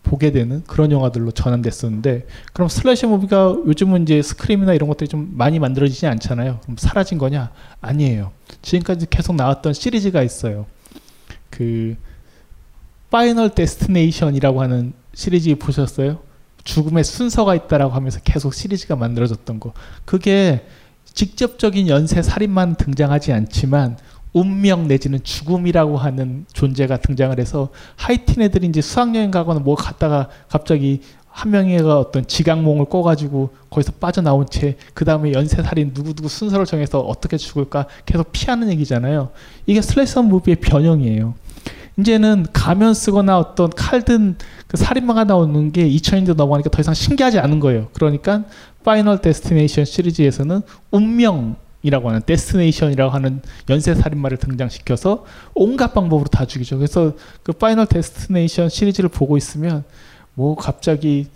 보게 0.04 0.30
되는 0.30 0.62
그런 0.68 0.92
영화들로 0.92 1.32
전환됐었는데 1.32 2.28
그럼 2.52 2.68
slasher 2.68 3.06
movie가 3.06 3.56
요즘은 3.66 4.02
이제 4.02 4.22
스크림이나 4.22 4.74
이런 4.74 4.88
것들이 4.88 5.08
좀 5.08 5.32
많이 5.32 5.58
만들어지지 5.58 6.06
않잖아요. 6.06 6.60
그럼 6.62 6.76
사라진 6.78 7.18
거냐? 7.18 7.50
아니에요. 7.80 8.30
지금까지 8.62 9.06
계속 9.10 9.34
나왔던 9.34 9.72
시리즈가 9.72 10.22
있어요. 10.22 10.66
그 11.50 11.96
파이널 13.10 13.50
데스티네이션이라고 13.50 14.62
하는 14.62 14.92
시리즈 15.12 15.56
보셨어요? 15.56 16.33
죽음의 16.64 17.04
순서가 17.04 17.54
있다라고 17.54 17.94
하면서 17.94 18.20
계속 18.20 18.54
시리즈가 18.54 18.96
만들어졌던 18.96 19.60
거. 19.60 19.72
그게 20.04 20.66
직접적인 21.04 21.88
연쇄 21.88 22.22
살인만 22.22 22.74
등장하지 22.76 23.32
않지만 23.32 23.98
운명 24.32 24.88
내지는 24.88 25.22
죽음이라고 25.22 25.96
하는 25.96 26.44
존재가 26.52 26.96
등장을 26.96 27.38
해서 27.38 27.68
하이틴 27.96 28.42
애들이 28.42 28.66
이제 28.66 28.80
수학여행 28.80 29.30
가거나 29.30 29.60
뭐 29.60 29.76
갔다가 29.76 30.28
갑자기 30.48 31.00
한 31.28 31.50
명이가 31.50 31.98
어떤 31.98 32.26
자각몽을 32.26 32.86
꿔가지고 32.86 33.50
거기서 33.70 33.92
빠져나온 34.00 34.46
채 34.48 34.76
그 34.94 35.04
다음에 35.04 35.32
연쇄살인 35.32 35.92
누구누구 35.94 36.28
순서를 36.28 36.64
정해서 36.64 37.00
어떻게 37.00 37.36
죽을까 37.36 37.86
계속 38.06 38.30
피하는 38.32 38.70
얘기잖아요. 38.70 39.30
이게 39.66 39.82
slasher 39.82 40.22
movie의 40.22 40.56
변형이에요. 40.56 41.34
이제는 41.98 42.46
가면 42.52 42.94
쓰거나 42.94 43.38
어떤 43.38 43.70
칼든 43.70 44.36
그 44.66 44.76
살인마가 44.76 45.24
나오는 45.24 45.72
게 45.72 45.88
2000년대 45.88 46.34
넘어가니까 46.34 46.70
더 46.70 46.80
이상 46.80 46.94
신기하지 46.94 47.38
않은 47.38 47.60
거예요. 47.60 47.88
그러니까 47.92 48.44
파이널 48.82 49.20
데스티네이션 49.20 49.84
시리즈에서는 49.84 50.62
운명 50.90 51.56
이라고 51.82 52.08
하는 52.08 52.22
destination이라고 52.24 53.12
하는 53.12 53.42
연쇄 53.68 53.94
살인마를 53.94 54.38
등장시켜서 54.38 55.24
온갖 55.54 55.92
방법으로 55.92 56.28
다 56.28 56.46
죽이죠. 56.46 56.78
그래서 56.78 57.12
그 57.42 57.52
파이널 57.52 57.86
데스티네이션 57.86 58.70
시리즈를 58.70 59.08
보고 59.10 59.36
있으면 59.36 59.84
뭐 60.34 60.56
갑자기 60.56 61.28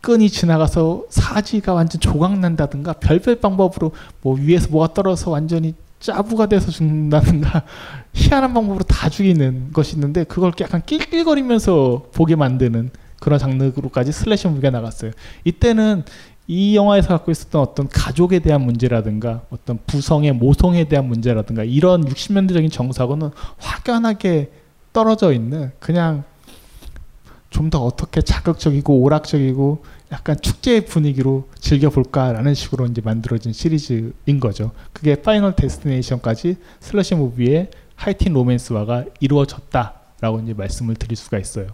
끈이 0.00 0.28
지나가서 0.28 1.04
사지가 1.08 1.72
완전 1.72 2.00
조각 2.00 2.38
난다든가 2.38 2.94
별별 2.94 3.36
방법으로 3.36 3.92
뭐 4.20 4.36
위에서 4.36 4.68
뭐가 4.68 4.92
떨어져서 4.92 5.30
완전히 5.30 5.74
짜부가 6.04 6.46
돼서 6.46 6.70
죽는다든가 6.70 7.64
희한한 8.12 8.52
방법으로 8.52 8.84
다 8.84 9.08
죽이는 9.08 9.70
것이 9.72 9.94
있는데 9.94 10.24
그걸 10.24 10.52
약간 10.60 10.82
낄낄거리면서 10.84 12.08
보게 12.12 12.36
만드는 12.36 12.90
그런 13.20 13.38
장르로까지 13.38 14.12
slasher 14.12 14.48
movie가 14.48 14.68
나갔어요. 14.70 15.12
이때는 15.44 16.04
이 16.46 16.76
영화에서 16.76 17.08
갖고 17.08 17.30
있었던 17.30 17.58
어떤 17.62 17.88
가족에 17.88 18.40
대한 18.40 18.60
문제라든가 18.60 19.42
어떤 19.48 19.78
부성의 19.86 20.32
모성에 20.32 20.84
대한 20.84 21.06
문제라든가 21.06 21.64
이런 21.64 22.04
60년대적인 22.04 22.70
정서하고는 22.70 23.30
확연하게 23.56 24.50
떨어져 24.92 25.32
있는 25.32 25.72
그냥 25.80 26.24
좀 27.54 27.70
더 27.70 27.82
어떻게 27.84 28.20
자극적이고 28.20 29.00
오락적이고 29.00 29.84
약간 30.12 30.36
축제 30.42 30.84
분위기로 30.84 31.48
즐겨볼까라는 31.60 32.52
식으로 32.52 32.86
이제 32.86 33.00
만들어진 33.00 33.52
시리즈인 33.52 34.40
거죠. 34.40 34.72
그게 34.92 35.14
파이널 35.14 35.54
데스티네이션까지 35.54 36.56
slasher 36.80 37.14
movie의 37.14 37.70
하이틴 37.94 38.32
로맨스화가 38.32 39.04
이루어졌다라고 39.20 40.40
이제 40.40 40.52
말씀을 40.52 40.96
드릴 40.96 41.16
수가 41.16 41.38
있어요. 41.38 41.68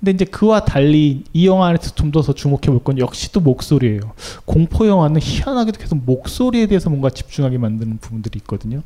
근데 0.00 0.10
이제 0.10 0.24
그와 0.24 0.64
달리 0.64 1.22
이 1.32 1.46
영화 1.46 1.68
안에서 1.68 1.94
좀더 1.94 2.20
주목해 2.20 2.66
볼 2.66 2.80
건 2.80 2.98
역시 2.98 3.32
또 3.32 3.40
목소리예요. 3.40 4.00
공포 4.44 4.86
영화는 4.86 5.20
희한하게도 5.22 5.78
계속 5.78 6.04
목소리에 6.04 6.66
대해서 6.66 6.90
뭔가 6.90 7.08
집중하게 7.08 7.58
만드는 7.58 7.98
부분들이 7.98 8.38
있거든요. 8.40 8.82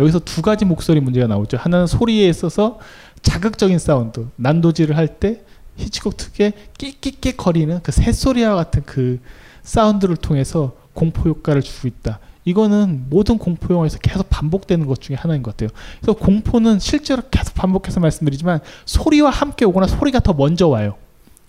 여기서 0.00 0.18
두 0.18 0.42
가지 0.42 0.64
목소리 0.64 1.00
문제가 1.00 1.28
나오죠. 1.28 1.56
하나는 1.56 1.86
소리에 1.86 2.28
있어서 2.28 2.78
자극적인 3.22 3.78
사운드, 3.78 4.26
난도질을 4.36 4.96
할 4.96 5.06
때 5.06 5.42
히치콕 5.76 6.16
특유의 6.16 6.52
끽끽끽 6.78 7.36
거리는 7.36 7.80
그 7.82 7.92
새소리와 7.92 8.54
같은 8.54 8.82
그 8.84 9.20
사운드를 9.62 10.16
통해서 10.16 10.76
공포 10.92 11.28
효과를 11.28 11.62
주고 11.62 11.88
있다. 11.88 12.18
이거는 12.44 13.06
모든 13.08 13.38
공포 13.38 13.72
영화에서 13.72 13.98
계속 13.98 14.28
반복되는 14.28 14.86
것 14.86 15.00
중에 15.00 15.16
하나인 15.16 15.42
것 15.42 15.52
같아요. 15.52 15.70
그래서 16.00 16.18
공포는 16.18 16.80
실제로 16.80 17.22
계속 17.30 17.54
반복해서 17.54 18.00
말씀드리지만 18.00 18.60
소리와 18.84 19.30
함께 19.30 19.64
오거나 19.64 19.86
소리가 19.86 20.20
더 20.20 20.32
먼저 20.32 20.66
와요. 20.66 20.96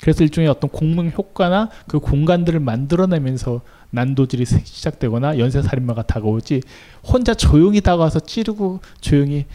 그래서 0.02 0.24
일종의 0.24 0.50
어떤 0.50 0.70
공명 0.70 1.10
효과나 1.10 1.70
그 1.88 2.00
공간들을 2.00 2.60
만들어내면서 2.60 3.62
난도질이 3.90 4.46
시작되거나 4.46 5.40
연쇄살인마가 5.40 6.04
다가오지 6.04 6.62
혼자 7.04 7.34
조용히 7.34 7.80
다가와서 7.80 8.20
찌르고 8.20 8.82
조용히 9.00 9.46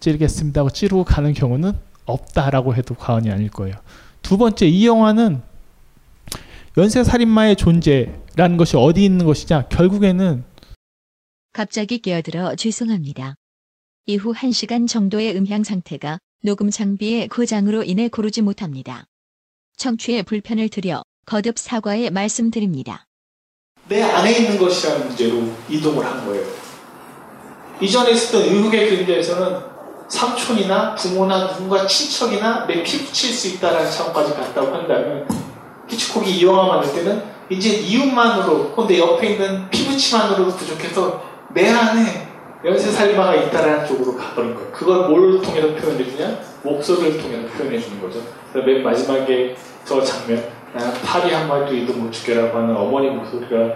찌르겠습니다 0.00 0.60
하고 0.60 0.70
찌르고 0.70 1.04
가는 1.04 1.32
경우는 1.32 1.72
없다라고 2.04 2.74
해도 2.76 2.94
과언이 2.94 3.30
아닐 3.30 3.50
거예요. 3.50 3.74
두 4.26 4.38
번째 4.38 4.66
이 4.66 4.84
영화는 4.84 5.40
연쇄 6.76 7.04
살인마의 7.04 7.54
존재라는 7.54 8.56
것이 8.56 8.76
어디 8.76 9.04
있는 9.04 9.24
것이냐 9.24 9.68
결국에는 9.68 10.42
갑자기 11.52 11.98
끼어들어 11.98 12.56
죄송합니다. 12.56 13.36
이후 14.06 14.34
1시간 14.34 14.88
정도의 14.88 15.36
음향 15.36 15.62
상태가 15.62 16.18
녹음 16.42 16.70
장비의 16.70 17.28
고장으로 17.28 17.84
인해 17.84 18.08
고르지 18.08 18.42
못합니다. 18.42 19.04
청취에 19.76 20.22
불편을 20.22 20.70
드려 20.70 21.04
거듭 21.24 21.56
사과의 21.56 22.10
말씀드립니다. 22.10 23.06
내 23.88 24.02
안에 24.02 24.38
있는 24.38 24.58
것이라는 24.58 25.06
문제로 25.06 25.54
이동을 25.70 26.04
한 26.04 26.26
거예요. 26.26 26.44
이전에 27.80 28.10
있었던 28.10 28.42
의혹의 28.42 28.90
그림자에서는 28.90 29.75
삼촌이나 30.08 30.94
부모나 30.94 31.48
누군가 31.48 31.86
친척이나 31.86 32.66
내 32.66 32.82
피붙일 32.82 33.32
수 33.32 33.48
있다라는 33.48 33.90
차원까지 33.90 34.34
갔다고 34.34 34.74
한다면 34.74 35.26
히치콕이 35.88 36.30
이 36.30 36.44
영화 36.44 36.66
만들 36.66 36.92
때는 36.92 37.22
이제 37.48 37.70
이웃만으로 37.70 38.72
혹은 38.76 38.86
내 38.86 38.98
옆에 38.98 39.30
있는 39.30 39.68
피붙이만으로도 39.70 40.56
부족해서 40.56 41.22
내 41.54 41.70
안에 41.70 42.28
연쇄 42.64 42.90
살인마가 42.90 43.34
있다라는 43.34 43.86
쪽으로 43.86 44.16
가버린 44.16 44.54
거예요. 44.54 44.72
그걸 44.72 45.08
뭘 45.08 45.40
통해서 45.40 45.68
표현해 45.74 46.04
주냐? 46.04 46.38
목소리를 46.62 47.20
통해서 47.20 47.46
표현해 47.56 47.78
주는 47.78 48.00
거죠. 48.00 48.20
맨 48.54 48.82
마지막에 48.82 49.54
저 49.84 50.02
장면, 50.02 50.42
나는 50.74 50.92
파리 51.04 51.32
한 51.32 51.46
마리도 51.46 51.92
못 51.92 52.10
죽게라고 52.10 52.58
하는 52.58 52.76
어머니 52.76 53.08
목소리가 53.10 53.74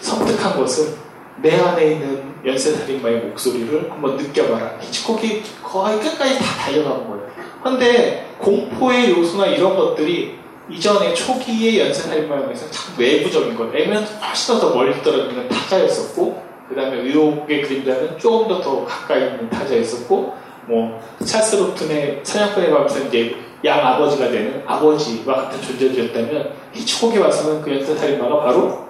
섬뜩한 0.00 0.56
것은 0.56 0.94
내 1.42 1.60
안에 1.60 1.92
있는 1.92 2.33
연쇄살인마의 2.44 3.20
목소리를 3.20 3.90
한번 3.90 4.16
느껴봐라. 4.16 4.78
히치콕이 4.80 5.42
거의 5.62 5.98
끝까지 5.98 6.38
다 6.38 6.44
달려간 6.64 7.08
거예요. 7.08 7.24
근데 7.62 8.26
공포의 8.38 9.10
요소나 9.10 9.46
이런 9.46 9.76
것들이 9.76 10.36
이전에 10.70 11.14
초기의 11.14 11.80
연쇄살인마에서 11.80 12.70
참 12.70 12.94
외부적인 12.98 13.54
것, 13.56 13.74
에면 13.74 14.04
훨씬 14.04 14.58
더 14.58 14.74
멀리 14.74 15.02
떨어지는 15.02 15.48
타자였었고, 15.48 16.42
그 16.68 16.74
다음에 16.74 16.98
의혹의 17.02 17.62
그림자는 17.62 18.18
조금 18.18 18.48
더 18.48 18.60
더 18.60 18.84
가까이 18.84 19.26
있는 19.26 19.50
타자였었고, 19.50 20.34
뭐, 20.66 21.00
찰스 21.24 21.56
로튼의 21.56 22.20
사냥꾼의 22.22 22.70
밤에서 22.70 23.00
이제 23.00 23.36
양 23.64 23.86
아버지가 23.86 24.28
되는 24.30 24.62
아버지와 24.66 25.34
같은 25.34 25.60
존재들이었다면, 25.60 26.52
히치콕에 26.72 27.18
와서는 27.18 27.60
그 27.60 27.70
연쇄살인마가 27.70 28.40
바로 28.42 28.84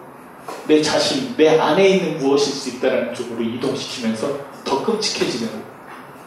내 0.67 0.81
자신, 0.81 1.37
내 1.37 1.59
안에 1.59 1.89
있는 1.89 2.19
무엇일 2.19 2.53
수 2.53 2.77
있다는 2.77 3.15
쪽으로 3.15 3.43
이동시키면서 3.43 4.39
더 4.65 4.85
끔찍해지는 4.85 5.51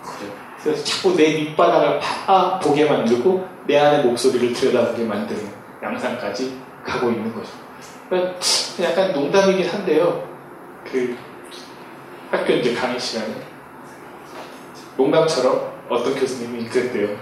거죠. 0.03 0.33
그래서 0.61 0.83
자꾸 0.83 1.15
내 1.15 1.37
밑바닥을 1.37 1.99
파 1.99 2.59
보게 2.59 2.85
만들고 2.85 3.47
내 3.65 3.77
안의 3.77 4.05
목소리를 4.05 4.53
들여다보게 4.53 5.03
만드는 5.03 5.49
양상까지 5.81 6.57
가고 6.83 7.09
있는 7.09 7.33
거죠. 7.33 7.49
그러니까 8.09 8.39
약간 8.81 9.13
농담이긴 9.13 9.67
한데요. 9.67 10.27
그 10.89 11.17
학교 12.31 12.53
이제 12.53 12.73
강의 12.73 12.99
시간에 12.99 13.33
농담처럼 14.97 15.73
어떤 15.89 16.15
교수님이 16.15 16.65
그랬대요. 16.67 17.17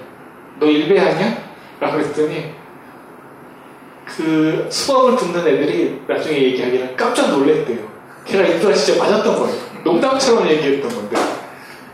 너 0.59 0.65
일배하냐? 0.65 1.45
라고 1.79 1.97
그랬더니 1.97 2.54
그 4.05 4.67
수업을 4.69 5.15
듣는 5.17 5.39
애들이 5.47 6.01
나중에 6.07 6.37
얘기하기는 6.43 6.95
깜짝 6.95 7.29
놀랬대요. 7.31 7.79
걔가 8.25 8.45
인도가 8.45 8.73
진짜 8.73 9.03
맞았던 9.03 9.35
거예요. 9.35 9.55
농담처럼 9.83 10.47
얘기했던 10.47 10.89
건데. 10.89 11.17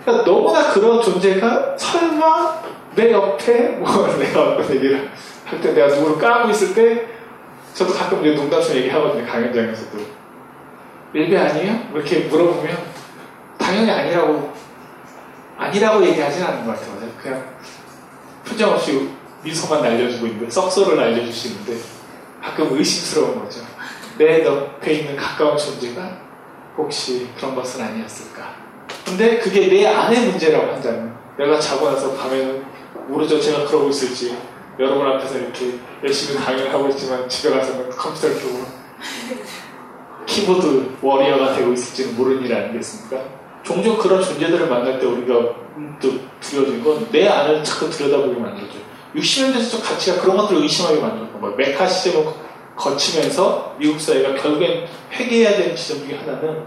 그러니까 0.03 0.25
너무나 0.25 0.71
그런 0.71 1.01
존재가 1.01 1.75
설마 1.77 2.61
내 2.95 3.11
옆에 3.11 3.69
뭐 3.79 4.07
내가 4.17 4.41
어떤 4.53 4.75
얘기를 4.75 5.09
할 5.45 5.59
때 5.61 5.73
내가 5.73 5.87
누구를 5.87 6.17
까고 6.17 6.49
있을 6.51 6.73
때 6.73 7.07
저도 7.73 7.93
가끔 7.93 8.21
이제 8.21 8.33
농담처럼 8.35 8.77
얘기하거든요. 8.83 9.25
강연장에서도. 9.25 9.97
일배 11.13 11.37
아니에요? 11.37 11.77
이렇게 11.93 12.19
물어보면 12.19 12.77
당연히 13.57 13.91
아니라고 13.91 14.53
아니라고 15.57 16.05
얘기하진 16.05 16.43
않는 16.43 16.65
것 16.65 16.73
같아요. 16.79 16.91
그냥 17.21 17.43
표정 18.47 18.71
없이 18.71 19.09
미소만 19.43 19.81
날려주고 19.81 20.25
있는데 20.27 20.49
썩소를 20.49 20.95
날려주시는데 20.97 21.75
가끔 22.41 22.75
의심스러운 22.77 23.39
거죠. 23.43 23.61
내 24.17 24.43
옆에 24.43 24.93
있는 24.93 25.15
가까운 25.15 25.57
존재가 25.57 26.17
혹시 26.77 27.27
그런 27.37 27.55
것은 27.55 27.83
아니었을까. 27.83 28.55
근데 29.05 29.37
그게 29.39 29.67
내 29.67 29.85
안의 29.87 30.27
문제라고 30.27 30.73
한다면 30.73 31.15
내가 31.37 31.59
자고 31.59 31.89
나서 31.89 32.13
밤에는 32.15 32.63
모르죠. 33.07 33.39
제가 33.39 33.65
그러고 33.65 33.89
있을지 33.89 34.37
여러분 34.79 35.05
앞에서 35.07 35.37
이렇게 35.37 35.79
열심히 36.03 36.39
강의를 36.43 36.73
하고 36.73 36.87
있지만 36.89 37.27
집에 37.27 37.49
가서는 37.49 37.89
컴퓨터를 37.89 38.35
켜고 38.39 38.65
키보드 40.25 40.97
워리어가 41.01 41.53
되고 41.55 41.73
있을지는 41.73 42.15
모르는 42.15 42.45
일 42.45 42.53
아니겠습니까? 42.55 43.21
종종 43.63 43.97
그런 43.97 44.21
존재들을 44.23 44.67
만날 44.67 44.99
때 44.99 45.05
우리가 45.05 45.33
또 46.01 46.09
두려워진 46.39 46.83
건 46.83 47.07
내 47.11 47.27
안을 47.27 47.63
자꾸 47.63 47.89
들여다보게 47.89 48.39
만들죠. 48.39 48.77
60년대에서 49.15 49.83
가치가 49.83 50.21
그런 50.21 50.37
것들을 50.37 50.61
의심하게 50.61 51.01
만들었던 51.01 51.41
거예요. 51.41 51.55
메카 51.55 51.87
시점을 51.87 52.33
거치면서 52.75 53.75
미국 53.77 53.99
사회가 53.99 54.35
결국엔 54.41 54.87
회개해야 55.11 55.57
되는 55.57 55.75
지점 55.75 56.07
중에 56.07 56.17
하나는 56.17 56.63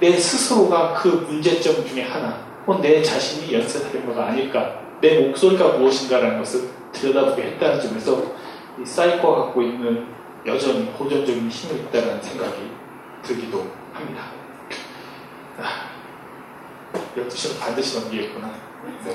내 0.00 0.16
스스로가 0.16 0.94
그 0.94 1.08
문제점 1.28 1.86
중에 1.86 2.02
하나, 2.02 2.44
혹은 2.66 2.80
내 2.80 3.02
자신이 3.02 3.52
연쇄살인마가 3.52 4.28
아닐까, 4.28 4.80
내 5.00 5.28
목소리가 5.28 5.68
무엇인가라는 5.78 6.38
것을 6.38 6.68
들여다보게 6.92 7.42
했다는 7.42 7.80
점에서 7.80 8.22
이 8.80 8.86
사이코가 8.86 9.44
갖고 9.44 9.62
있는 9.62 10.06
여전히 10.46 10.92
고전적인 10.92 11.48
힘이 11.48 11.80
있다는 11.80 12.20
생각이 12.20 12.70
들기도 13.22 13.66
합니다. 13.92 14.24
아, 15.60 15.88
12시는 17.16 17.60
반드시 17.60 18.00
넘기겠구나. 18.00 18.50
네. 19.04 19.14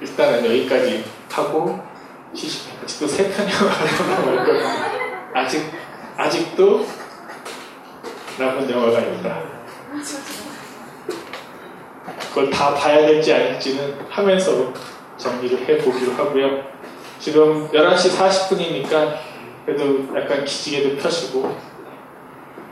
자, 0.00 0.06
일단은 0.06 0.44
여기까지 0.46 1.04
하고 1.30 1.78
쉬십시오. 2.34 2.72
아직도 2.82 3.06
세 3.06 3.28
편이 3.30 3.50
남았거든요. 3.52 4.66
아직, 5.34 5.70
아직도 6.16 6.86
남은 8.38 8.70
영화가 8.70 9.00
있다. 9.00 9.42
그걸 12.28 12.50
다 12.50 12.74
봐야 12.74 13.06
될지 13.06 13.32
아닐지는 13.34 13.98
하면서 14.08 14.72
정리를 15.16 15.68
해보기로 15.68 16.12
하고요. 16.12 16.62
지금 17.18 17.68
11시 17.68 18.16
40분이니까 18.16 19.16
그래도 19.66 20.16
약간 20.16 20.44
기지개도 20.44 20.96
펴시고 20.96 21.54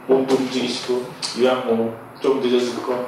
몸도 0.07 0.35
움직이시고 0.35 1.05
유양 1.39 1.67
뭐좀 1.67 2.41
늦어질 2.41 2.83
거 2.83 3.07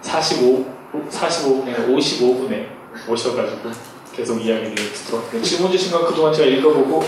45, 0.00 0.64
45분에 1.10 1.86
55분에 1.86 2.73
오셔가지고 3.08 3.70
계속 4.14 4.40
이야기를 4.40 4.74
듣도록. 4.74 5.42
질문 5.42 5.70
주신 5.72 5.90
건 5.92 6.06
그동안 6.06 6.32
제가 6.32 6.48
읽어보고 6.48 7.04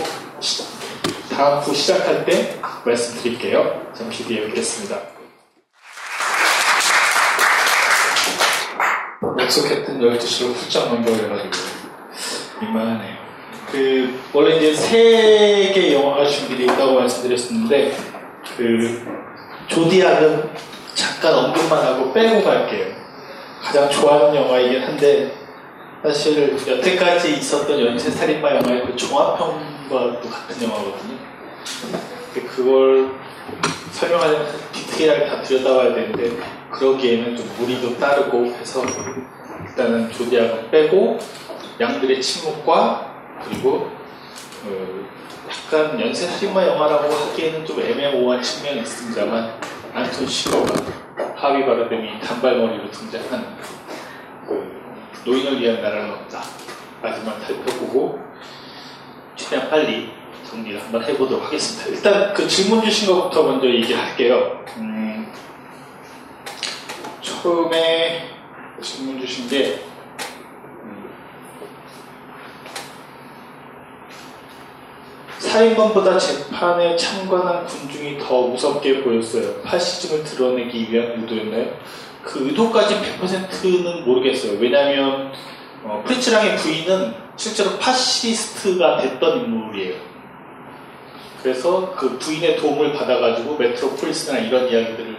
다음 1.31 1.61
부 1.61 1.73
시작할 1.73 2.25
때 2.25 2.59
말씀드릴게요. 2.85 3.91
잠시 3.95 4.25
뒤에 4.25 4.45
뵙겠습니다. 4.47 4.99
약속했던 9.39 9.99
12시로 9.99 10.53
훌쩍 10.53 10.89
넘겨버려가지고 10.89 11.51
민망하네요. 12.61 13.17
그 13.71 14.19
원래 14.33 14.55
이제 14.57 14.73
세 14.73 15.71
개 15.73 15.93
영화가 15.93 16.25
준비되어 16.25 16.73
있다고 16.73 16.93
말씀드렸었는데 16.95 17.95
그 18.57 19.05
조디악은 19.67 20.49
잠깐 20.95 21.33
언급만 21.35 21.85
하고 21.85 22.11
빼고 22.13 22.43
갈게요. 22.43 22.87
가장 23.61 23.89
좋아하는 23.89 24.35
영화이긴 24.35 24.81
한데 24.83 25.36
사실 26.03 26.55
여태까지 26.67 27.37
있었던 27.37 27.79
연쇄 27.79 28.11
살인마 28.11 28.55
영화의 28.55 28.85
그 28.85 28.95
종합평과도 28.95 30.29
같은 30.29 30.63
영화거든요. 30.63 31.17
근데 32.33 32.47
그걸 32.47 33.15
설명하려면 33.91 34.47
디테일하게 34.71 35.25
다 35.25 35.41
들여다봐야 35.41 35.95
되는데 35.95 36.37
그러기에는 36.71 37.35
좀 37.35 37.49
무리도 37.57 37.97
따르고 37.97 38.45
해서 38.45 38.83
일단은 39.67 40.11
조디악은 40.11 40.69
빼고 40.69 41.17
양들의 41.79 42.21
침묵과 42.21 43.15
그리고 43.43 43.89
어, 44.65 45.07
약간 45.49 45.99
연쇄 45.99 46.27
살인마 46.27 46.65
영화라고 46.67 47.11
하기에는 47.11 47.65
좀 47.65 47.79
애매모호한 47.79 48.41
측면이 48.41 48.81
있습니다만 48.81 49.59
안톤 49.93 50.27
시로가 50.27 50.73
하비 51.35 51.65
바르뎀이 51.65 52.19
단발머리로 52.19 52.91
등장하는 52.91 53.45
그 53.61 53.96
노인을 55.27 55.59
위한 55.61 55.81
나라는 55.81 56.09
없다 56.13 56.41
마지막 57.01 57.37
살펴보고 57.41 58.17
최대한 59.35 59.69
빨리 59.69 60.09
정리를 60.49 60.81
한번 60.81 61.03
해보도록 61.03 61.45
하겠습니다. 61.45 61.89
일단 61.89 62.33
그 62.33 62.47
질문 62.47 62.81
주신 62.81 63.13
것부터 63.13 63.43
먼저 63.43 63.67
얘기할게요. 63.67 64.63
음, 64.77 65.31
처음에 67.21 68.29
질문 68.81 69.19
주신 69.19 69.49
게 69.49 69.81
음, 70.83 71.09
살인범보다 75.39 76.17
재판에 76.17 76.95
참관한 76.95 77.65
군중이 77.65 78.17
더 78.17 78.43
무섭게 78.43 79.03
보였어요. 79.03 79.61
파시즘을 79.63 80.23
드러내기 80.23 80.89
위한 80.89 81.19
의도였나요? 81.19 81.77
그 82.23 82.47
의도까지 82.47 82.95
100%는 83.21 84.05
모르겠어요. 84.05 84.59
왜냐하면 84.59 85.31
어, 85.83 86.03
프리츠랑의 86.05 86.57
부인은 86.57 87.13
실제로 87.35 87.77
파시스트가 87.77 88.97
됐던 89.01 89.41
인물이에요. 89.41 89.95
그래서 91.41 91.93
그 91.95 92.17
부인의 92.17 92.57
도움을 92.57 92.93
받아가지고 92.93 93.57
메트로폴리스나 93.57 94.39
이런 94.39 94.67
이야기들을 94.67 95.17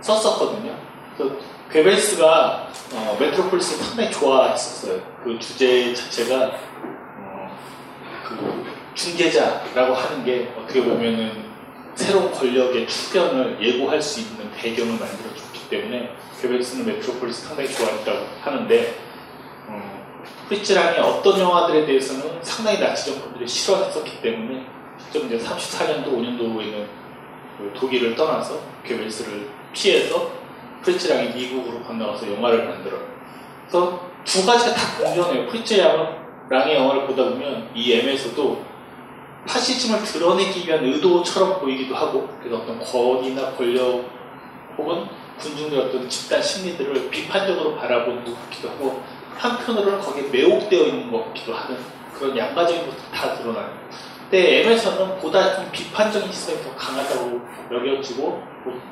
썼었거든요. 0.00 0.74
그래서 1.16 1.36
괴벨스가 1.70 2.68
어, 2.94 3.16
메트로폴리스를 3.18 3.84
상당히 3.84 4.10
좋아했었어요. 4.12 5.00
그 5.22 5.38
주제 5.38 5.92
자체가 5.92 6.46
어, 6.46 7.58
그 8.28 8.64
중재자라고 8.94 9.92
하는 9.92 10.24
게 10.24 10.52
어떻게 10.56 10.82
보면은 10.82 11.44
새로운 11.94 12.30
권력의 12.30 12.86
출현을 12.86 13.58
예고할 13.60 14.00
수 14.00 14.20
있는 14.20 14.50
배경을 14.52 14.92
만들어줬 14.92 15.55
기 15.66 15.70
때문에 15.70 16.10
괴벨스는 16.40 16.86
메트로폴리스 16.86 17.48
상당히 17.48 17.68
좋아했다고 17.68 18.26
하는데 18.40 18.98
어, 19.68 20.06
프리츠랑의 20.48 21.00
어떤 21.00 21.40
영화들에 21.40 21.84
대해서는 21.86 22.42
상당히 22.42 22.78
나치 22.78 23.12
정권들이 23.12 23.46
싫어했었기 23.46 24.22
때문에 24.22 24.66
실제로 24.98 25.26
이제 25.26 25.38
34년도 25.44 26.06
5년도에는 26.06 26.86
그 27.58 27.72
독일을 27.74 28.14
떠나서 28.14 28.60
괴벨스를 28.84 29.48
피해서 29.72 30.30
프리츠랑이 30.82 31.30
미국으로 31.30 31.82
건너가서 31.82 32.32
영화를 32.32 32.66
만들어요. 32.68 33.02
그래서 33.62 34.08
두 34.24 34.46
가지가 34.46 34.74
다 34.74 35.02
공존해요. 35.02 35.46
프리츠랑의 35.48 36.76
영화를 36.76 37.06
보다 37.06 37.24
보면 37.24 37.70
이 37.74 37.92
M에서도 37.92 38.64
파시즘을 39.46 40.02
드러내기 40.02 40.66
위한 40.66 40.84
의도처럼 40.84 41.60
보이기도 41.60 41.94
하고 41.94 42.28
그래서 42.40 42.58
어떤 42.58 42.78
권위나 42.80 43.52
권력 43.52 44.04
혹은 44.76 45.06
군중의 45.40 45.78
어떤 45.78 46.08
집단 46.08 46.42
심리들을 46.42 47.10
비판적으로 47.10 47.76
바라보는 47.76 48.24
것 48.24 48.34
같기도 48.44 48.70
하고 48.70 49.02
한편으로는 49.36 50.00
거기에 50.00 50.28
매혹되어 50.30 50.86
있는 50.86 51.12
것 51.12 51.26
같기도 51.26 51.54
하는 51.54 51.76
그런 52.14 52.36
양가적인 52.36 52.86
것도 52.86 52.96
다 53.12 53.34
드러나요. 53.34 53.70
근데 54.30 54.60
M에서는 54.60 55.18
보다 55.18 55.54
좀 55.54 55.70
비판적인 55.70 56.32
시선이 56.32 56.62
더 56.62 56.74
강하다고 56.74 57.40
여겨지고 57.72 58.42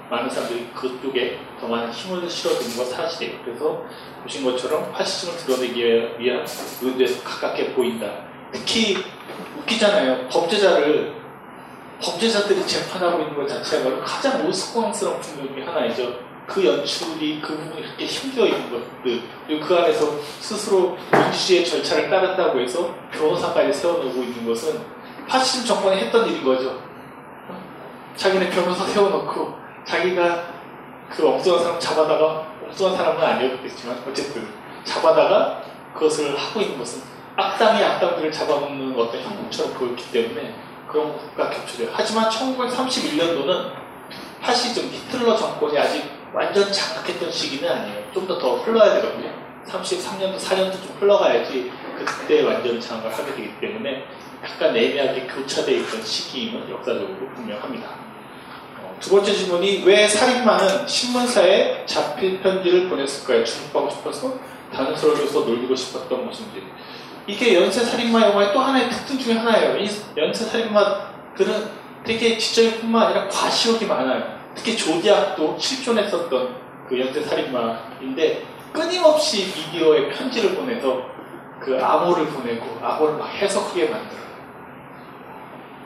많은 0.09 0.31
사람들이 0.31 0.69
그쪽에 0.73 1.41
더 1.61 1.67
많은 1.67 1.91
힘을 1.91 2.29
실어주는 2.29 2.77
건 2.77 2.87
사실이에요. 2.87 3.41
그래서 3.45 3.85
보신 4.23 4.45
것처럼 4.45 4.93
파시즘을 4.93 5.37
드러내기 5.39 5.85
위한 6.19 6.47
의도에서 6.83 7.25
가깝게 7.25 7.73
보인다. 7.73 8.07
특히 8.53 8.99
웃기잖아요. 9.59 10.29
범죄자를 10.29 11.15
범죄자들이 12.01 12.65
재판하고 12.67 13.23
있는 13.23 13.35
것 13.35 13.49
자체가 13.49 14.01
가장 14.05 14.45
모습광스러운 14.45 15.21
풍경 15.21 15.55
중에 15.55 15.65
하나이죠. 15.65 16.34
그 16.47 16.65
연출이 16.65 17.41
그 17.41 17.57
부분이 17.57 17.83
그렇게 17.83 18.05
힘들어 18.05 18.47
있는 18.47 18.71
것들 18.71 19.23
그리고 19.47 19.67
그 19.67 19.77
안에서 19.77 20.19
스스로 20.41 20.97
민주주의의 21.11 21.65
절차를 21.65 22.11
따른다고 22.11 22.61
해서 22.61 22.95
변호사까지 23.13 23.73
세워놓고 23.73 24.23
있는 24.23 24.47
것은 24.47 24.81
파시즘 25.27 25.67
정권이 25.67 26.03
했던 26.03 26.29
일인 26.29 26.45
거죠. 26.45 26.83
자기네 28.15 28.51
변호사 28.51 28.85
세워놓고 28.85 29.55
자기가 29.87 30.55
그 31.11 31.27
엉뚱한 31.27 31.63
사람 31.63 31.81
잡아다가 31.81 32.47
엉뚱한 32.65 32.97
사람은 32.97 33.23
아니었겠지만 33.23 34.05
어쨌든 34.09 34.47
잡아다가 34.85 35.63
그것을 35.95 36.37
하고 36.37 36.61
있는 36.61 36.79
것은 36.79 37.03
악당이 37.37 37.83
악당들을 37.83 38.31
잡아먹는 38.31 38.99
어떤 38.99 39.21
형국처럼 39.21 39.75
보였기 39.75 40.13
때문에 40.13 40.55
그런 40.89 41.13
것과 41.13 41.51
겹쳐져요. 41.51 41.89
하지만 41.93 42.29
1931년도는 42.29 43.73
파시즘 44.41 44.85
히틀러 44.85 45.37
정권이 45.37 45.77
아직 45.79 46.14
완전 46.35 46.71
장악했던 46.73 47.31
시기는 47.31 47.71
아니에요. 47.71 48.05
좀 48.13 48.27
더 48.27 48.39
더 48.39 48.57
흘러야 48.57 48.95
되거든요. 49.01 49.31
33년도, 49.67 50.37
4년도 50.39 50.73
좀 50.73 50.97
흘러가야지 51.01 51.73
그때 52.05 52.43
완전 52.43 52.81
장악을 52.81 53.11
하게 53.13 53.35
되기 53.35 53.61
때문에 53.61 54.05
약간 54.43 54.77
애매하게 54.77 55.27
교차되어 55.27 55.77
있던 55.79 56.03
시기임은 56.03 56.69
역사적으로 56.71 57.31
분명합니다. 57.35 57.89
어, 58.81 58.97
두 59.01 59.11
번째 59.11 59.33
질문이 59.33 59.85
왜 59.87 60.07
살인마는 60.07 60.87
신문사에 60.87 61.87
자필 61.87 62.43
편지를 62.43 62.89
보냈을까요? 62.91 63.43
주목하고 63.45 63.91
싶어서 63.91 64.39
다른 64.73 64.95
서로로서 64.97 65.41
놀리고 65.41 65.75
싶었던 65.75 66.27
것인지. 66.27 66.63
이게 67.27 67.55
연쇄 67.55 67.81
살인마 67.81 68.21
영화의 68.21 68.53
또 68.53 68.61
하나의 68.61 68.91
특징 68.91 69.19
중에 69.19 69.35
하나예요. 69.35 69.79
이 69.79 69.89
연쇄 70.19 70.45
살인마들은 70.45 71.85
되게 72.05 72.37
지적일 72.37 72.81
뿐만 72.81 73.07
아니라 73.07 73.29
과시욕이 73.29 73.87
많아요. 73.87 74.34
특히 74.55 74.77
조디악도 74.77 75.57
실존했었던 75.59 76.57
그 76.89 77.01
연쇄살인마인데 77.01 78.45
끊임없이 78.73 79.53
미디어에 79.55 80.09
편지를 80.11 80.55
보내서 80.55 81.03
그 81.61 81.79
암호를 81.83 82.27
보내고 82.27 82.79
암호를 82.85 83.17
막 83.17 83.27
해석하게 83.29 83.89
만들어요. 83.89 84.25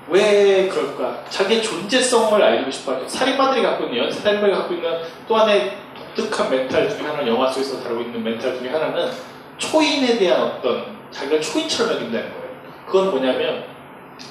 왜 0.09 0.69
그럴까? 0.69 1.25
자기의 1.29 1.63
존재성을 1.63 2.43
알리고 2.43 2.71
싶어 2.71 2.95
하죠. 2.95 3.07
살인마들이 3.07 3.63
갖고 3.63 3.85
있는, 3.85 4.05
연쇄살인마들이 4.05 4.57
갖고 4.57 4.75
있는 4.75 5.01
또 5.27 5.37
하나의 5.37 5.77
독특한 6.17 6.51
멘탈 6.51 6.89
중에 6.89 7.07
하나는 7.07 7.29
영화 7.29 7.51
속에서 7.51 7.83
다루고 7.83 8.03
있는 8.03 8.25
멘탈 8.25 8.59
중에 8.59 8.71
하나는 8.71 9.11
초인에 9.59 10.19
대한 10.19 10.43
어떤 10.43 10.99
자기가 11.11 11.41
초인처럼 11.41 11.97
여긴다는 11.97 12.31
거예요. 12.31 12.49
그건 12.87 13.11
뭐냐면 13.11 13.65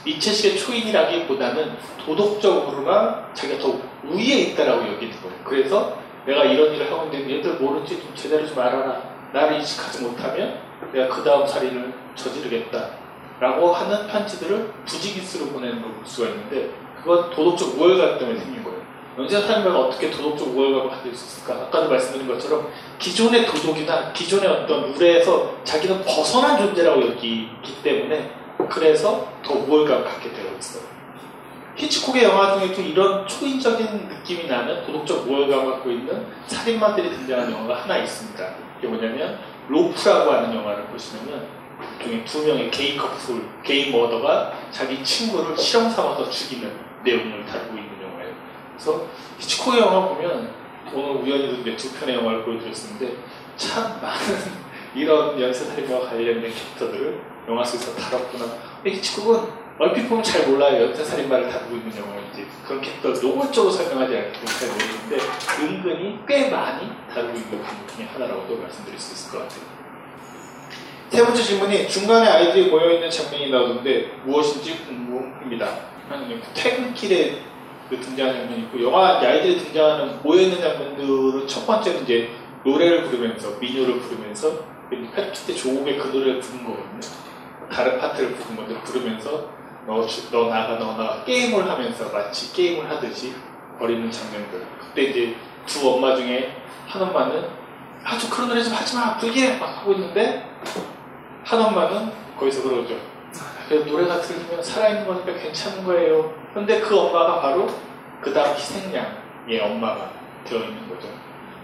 이채식의 0.05 0.57
초인이라기보다는 0.57 1.77
도덕적으로나 2.05 3.29
자기가 3.33 3.59
더 3.59 3.79
위에 4.03 4.23
있다라고 4.23 4.81
여기는 4.93 5.21
거예요. 5.21 5.35
그래서 5.43 5.97
내가 6.25 6.43
이런 6.43 6.73
일을 6.73 6.91
하고 6.91 7.05
있는데 7.05 7.37
얘들 7.37 7.53
모르지 7.55 8.01
좀 8.01 8.11
제대로 8.15 8.45
좀 8.45 8.59
알아라. 8.59 9.01
나를 9.33 9.57
인식하지 9.57 10.03
못하면 10.03 10.59
내가 10.93 11.07
그 11.13 11.23
다음 11.23 11.45
살인을 11.45 11.93
저지르겠다. 12.15 12.89
라고 13.39 13.71
하는 13.71 14.07
편지들을 14.07 14.73
부지기수로 14.85 15.51
보내는 15.51 15.81
걸 15.81 15.91
볼 15.91 16.05
수가 16.05 16.29
있는데 16.29 16.71
그건 16.97 17.29
도덕적 17.29 17.77
우월감 17.79 18.17
때문에 18.17 18.39
생긴 18.39 18.63
거예요. 18.63 18.77
연쇄 19.19 19.39
살인마가 19.41 19.79
어떻게 19.79 20.09
도덕적 20.09 20.47
우월감을 20.47 20.89
가질 20.89 21.13
수 21.15 21.25
있을까? 21.39 21.61
아까도 21.65 21.89
말씀드린 21.89 22.27
것처럼 22.27 22.67
기존의 22.99 23.45
도덕이나 23.45 24.11
기존의 24.13 24.49
어떤 24.49 24.91
룰에서 24.93 25.55
자기는 25.63 26.03
벗어난 26.03 26.57
존재라고 26.57 27.01
여기기 27.01 27.49
때문에 27.83 28.31
그래서 28.69 29.27
더 29.43 29.53
우월감을 29.53 30.03
갖게 30.03 30.31
되어 30.31 30.57
있어요. 30.57 30.83
히치콕의 31.75 32.23
영화 32.23 32.57
중에도 32.57 32.81
이런 32.81 33.27
초인적인 33.27 34.07
느낌이 34.09 34.47
나는 34.47 34.83
도덕적 34.83 35.27
우월감을 35.27 35.73
갖고 35.73 35.91
있는 35.91 36.25
살인마들이 36.47 37.09
등장하는 37.11 37.53
영화가 37.53 37.83
하나 37.83 37.97
있습니다. 37.97 38.49
이게 38.79 38.87
뭐냐면 38.87 39.39
로프라고 39.67 40.31
하는 40.31 40.55
영화를 40.55 40.85
보시면은 40.87 41.47
보통 41.77 42.25
두 42.25 42.45
명의 42.45 42.71
게이 42.71 42.97
커플, 42.97 43.47
게이 43.63 43.91
머더가 43.91 44.53
자기 44.71 45.03
친구를 45.03 45.55
실험 45.55 45.89
삼아서 45.89 46.27
죽이는 46.29 46.71
내용을 47.03 47.45
다루고 47.45 47.77
있는 47.77 48.01
영화예요. 48.01 48.33
그래서 48.71 49.05
히치콕의 49.37 49.79
영화 49.79 50.07
보면 50.07 50.51
오늘 50.93 51.21
우연히도 51.21 51.75
두 51.75 51.93
편의 51.93 52.15
영화를 52.15 52.43
보여드렸었는데 52.43 53.17
참 53.55 54.01
많은 54.01 54.67
이런 54.95 55.39
연쇄살인과 55.39 56.09
관련된 56.09 56.51
캐릭터들을 56.51 57.36
영화 57.47 57.63
속에서 57.63 57.95
다뤘구나 57.95 58.45
이 58.85 59.01
친구는 59.01 59.67
얼핏 59.79 60.09
보면 60.09 60.23
잘 60.23 60.47
몰라요. 60.47 60.85
연쇄살인마를 60.85 61.49
다루고 61.49 61.75
있는 61.75 61.91
이제 62.33 62.45
그런 62.65 62.81
캐릭터를 62.81 63.21
노골적으로 63.21 63.71
설명하지 63.71 64.17
않기 64.17 64.39
때문에 64.39 64.79
잘 65.39 65.59
모르는데 65.59 65.97
은근히 65.99 66.19
꽤 66.27 66.49
많이 66.49 66.89
다루고 67.13 67.37
있는 67.37 67.61
부분 67.61 67.87
중에 67.95 68.05
하나라고도 68.05 68.57
말씀드릴 68.57 68.99
수 68.99 69.13
있을 69.13 69.31
것 69.31 69.43
같아요. 69.43 69.61
세 71.09 71.23
번째 71.23 71.41
질문이 71.41 71.87
중간에 71.87 72.27
아이들이 72.27 72.69
모여있는 72.69 73.09
장면이 73.09 73.51
나오는데 73.51 74.19
무엇인지 74.25 74.85
궁금합니다. 74.85 75.67
하나님, 76.09 76.41
퇴근길에 76.53 77.43
그 77.87 77.99
등장하는 78.01 78.41
장면이 78.41 78.63
있고 78.63 78.83
영화 78.83 79.19
아이들이 79.19 79.59
등장하는 79.59 80.23
모여있는 80.23 80.59
장면들은 80.59 81.47
첫 81.47 81.65
번째는 81.67 82.03
이제 82.03 82.29
노래를 82.65 83.03
부르면서 83.03 83.57
민요를 83.59 83.99
부르면서 83.99 84.65
패트 84.89 85.41
때 85.45 85.53
조국의 85.53 85.97
그 85.97 86.07
노래를 86.07 86.39
부른 86.39 86.65
거거든요. 86.65 87.26
다른 87.71 87.99
파트를 87.99 88.33
부른 88.35 88.55
건데 88.55 88.81
부르면서 88.83 89.49
너, 89.85 90.05
주- 90.05 90.29
너 90.31 90.49
나가 90.49 90.77
너 90.77 90.91
나가 90.97 91.23
게임을 91.23 91.69
하면서 91.69 92.09
마치 92.09 92.51
게임을 92.53 92.89
하듯이 92.89 93.33
버리는 93.79 94.09
장면들. 94.11 94.65
그때 94.79 95.01
이제 95.03 95.35
두 95.65 95.89
엄마 95.89 96.15
중에 96.15 96.55
한 96.87 97.01
엄마는 97.01 97.45
아주 98.03 98.29
그런 98.29 98.49
노래 98.49 98.61
좀 98.63 98.73
하지 98.73 98.95
마 98.95 99.17
불리해 99.17 99.57
막 99.57 99.67
하고 99.79 99.93
있는데 99.93 100.49
한 101.43 101.61
엄마는 101.61 102.11
거기서 102.39 102.63
그러죠. 102.63 102.95
그래도 103.67 103.85
노래가 103.91 104.19
들리면 104.21 104.63
살아있는 104.63 105.05
거니까 105.05 105.33
괜찮은 105.41 105.83
거예요. 105.83 106.33
근데 106.53 106.79
그 106.79 106.97
엄마가 106.97 107.41
바로 107.41 107.67
그 108.21 108.33
다음 108.33 108.55
희생양의 108.55 109.59
엄마가 109.61 110.11
되어 110.45 110.59
있는 110.59 110.87
거죠. 110.89 111.07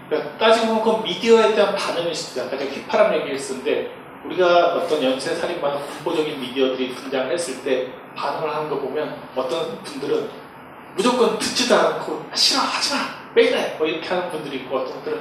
그러니까 0.08 0.36
따지고 0.38 0.82
보면 0.82 1.02
그 1.02 1.08
미디어에 1.08 1.54
대한 1.54 1.74
반응일 1.74 2.14
수도 2.14 2.40
있어요. 2.40 2.46
아까 2.48 2.58
제가 2.58 2.70
휘파람 2.74 3.14
얘기했었는데 3.14 3.90
우리가 4.24 4.74
어떤 4.74 5.02
연쇄 5.02 5.34
살인마나 5.34 5.76
공포적인 5.76 6.40
미디어들이 6.40 6.94
등장했을 6.94 7.62
때 7.62 7.92
반응을 8.16 8.54
하는 8.54 8.70
거 8.70 8.78
보면 8.78 9.16
어떤 9.36 9.82
분들은 9.82 10.28
무조건 10.96 11.38
듣지도 11.38 11.74
않고 11.74 12.24
아, 12.30 12.34
싫어 12.34 12.60
하지마 12.60 13.00
왜 13.34 13.44
이래 13.44 13.74
뭐 13.76 13.86
이렇게 13.86 14.08
하는 14.08 14.30
분들이 14.30 14.58
있고 14.58 14.78
어떤 14.78 14.94
분들은 14.94 15.20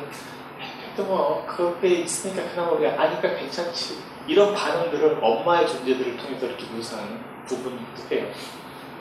그래도 0.93 1.03
뭐 1.09 1.45
그게 1.47 2.01
있으니까 2.01 2.43
그나마 2.51 2.71
우리가 2.71 3.01
아니까 3.01 3.35
괜찮지 3.35 3.97
이런 4.27 4.53
반응들을 4.53 5.17
엄마의 5.21 5.67
존재들을 5.67 6.17
통해서 6.17 6.45
이렇게 6.45 6.65
묘사하는 6.67 7.19
부분이기도 7.45 8.15
해요. 8.15 8.27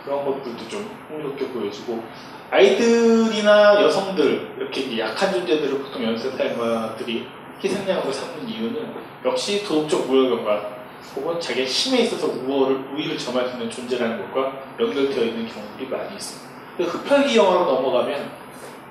그런 0.05 0.25
것들도 0.25 0.69
좀 0.69 0.91
흥미롭게 1.09 1.49
보여지고 1.49 2.03
아이들이나 2.51 3.81
여성들 3.83 4.57
이렇게 4.59 4.99
약한 4.99 5.33
존재들을 5.33 5.79
보통 5.79 6.03
연쇄 6.03 6.31
살인마들이 6.31 7.29
희생양으로 7.63 8.13
삼는 8.13 8.49
이유는 8.49 8.95
역시 9.25 9.65
도덕적 9.65 10.09
우월감과 10.09 10.83
혹은 11.17 11.41
자기의 11.41 11.67
힘에 11.67 12.03
있어서 12.03 12.29
우월을 12.29 12.77
우위를 12.93 13.19
점할 13.19 13.47
수 13.47 13.55
있는 13.55 13.71
존재라는 13.71 14.19
것과 14.23 14.63
연결되어 14.81 15.25
있는 15.25 15.47
경우들이 15.47 15.89
많이 15.89 16.15
있습니다. 16.15 16.51
그 16.77 16.85
흡혈귀 16.85 17.37
영화로 17.37 17.65
넘어가면 17.67 18.33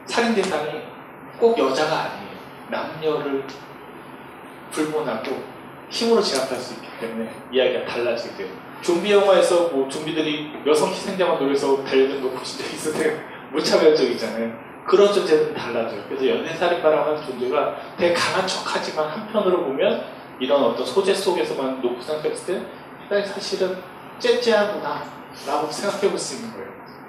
살인 0.06 0.36
대상이 0.36 0.82
꼭 1.40 1.58
여자가 1.58 2.02
아니에요. 2.02 2.32
남녀를 2.70 3.44
불문하고 4.72 5.44
힘으로 5.90 6.22
제압할 6.22 6.58
수 6.58 6.76
있기 6.76 6.88
때문에 7.00 7.30
이야기가 7.52 7.86
달라지게 7.86 8.36
돼요. 8.36 8.48
좀비 8.82 9.12
영화에서 9.12 9.70
뭐 9.70 9.90
좀비들이 9.90 10.52
여성 10.66 10.90
희생자만 10.90 11.38
노려서 11.40 11.84
달려드는 11.84 12.22
거 12.22 12.30
보신 12.30 12.64
적 12.64 12.74
있으세요? 12.74 13.20
무차별적이잖아요. 13.52 14.71
그런 14.92 15.14
존재는 15.14 15.54
달라져요. 15.54 16.04
그래서 16.10 16.28
연쇄살인마라고 16.28 17.12
하는 17.12 17.26
존재가 17.26 17.78
되게 17.98 18.14
강한 18.14 18.46
척하지만 18.46 19.08
한편으로 19.08 19.64
보면 19.64 20.04
이런 20.38 20.62
어떤 20.62 20.86
소재 20.86 21.14
속에서만 21.14 21.80
놓고 21.82 22.02
생각했을 22.02 22.66
때 23.10 23.24
사실은 23.26 23.78
째째하구나 24.20 25.02
라고 25.48 25.72
생각해 25.72 26.10
볼 26.10 26.20
수 26.20 26.36
있는 26.36 26.52
거예요. 26.52 26.68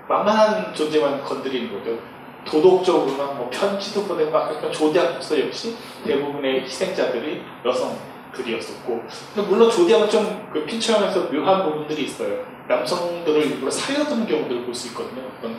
만만한 0.08 0.72
존재만 0.72 1.24
건드리는 1.24 1.72
거죠. 1.72 1.98
도덕적으로나 2.44 3.32
뭐 3.32 3.50
편지도 3.50 4.04
보내고 4.04 4.30
막 4.30 4.48
그러니까 4.48 4.70
조디아국서 4.70 5.40
역시 5.40 5.76
대부분의 6.04 6.62
희생자들이 6.62 7.42
여성들이었었고 7.64 9.02
근데 9.34 9.48
물론 9.48 9.68
조디아는 9.68 10.08
좀그 10.08 10.64
핀처형에서 10.66 11.32
묘한 11.32 11.64
부분들이 11.64 12.04
있어요. 12.04 12.44
남성들을 12.68 13.42
일부러 13.42 13.68
살려두는 13.72 14.24
경우들을 14.28 14.66
볼 14.66 14.72
수 14.72 14.86
있거든요. 14.88 15.22
어떤 15.36 15.56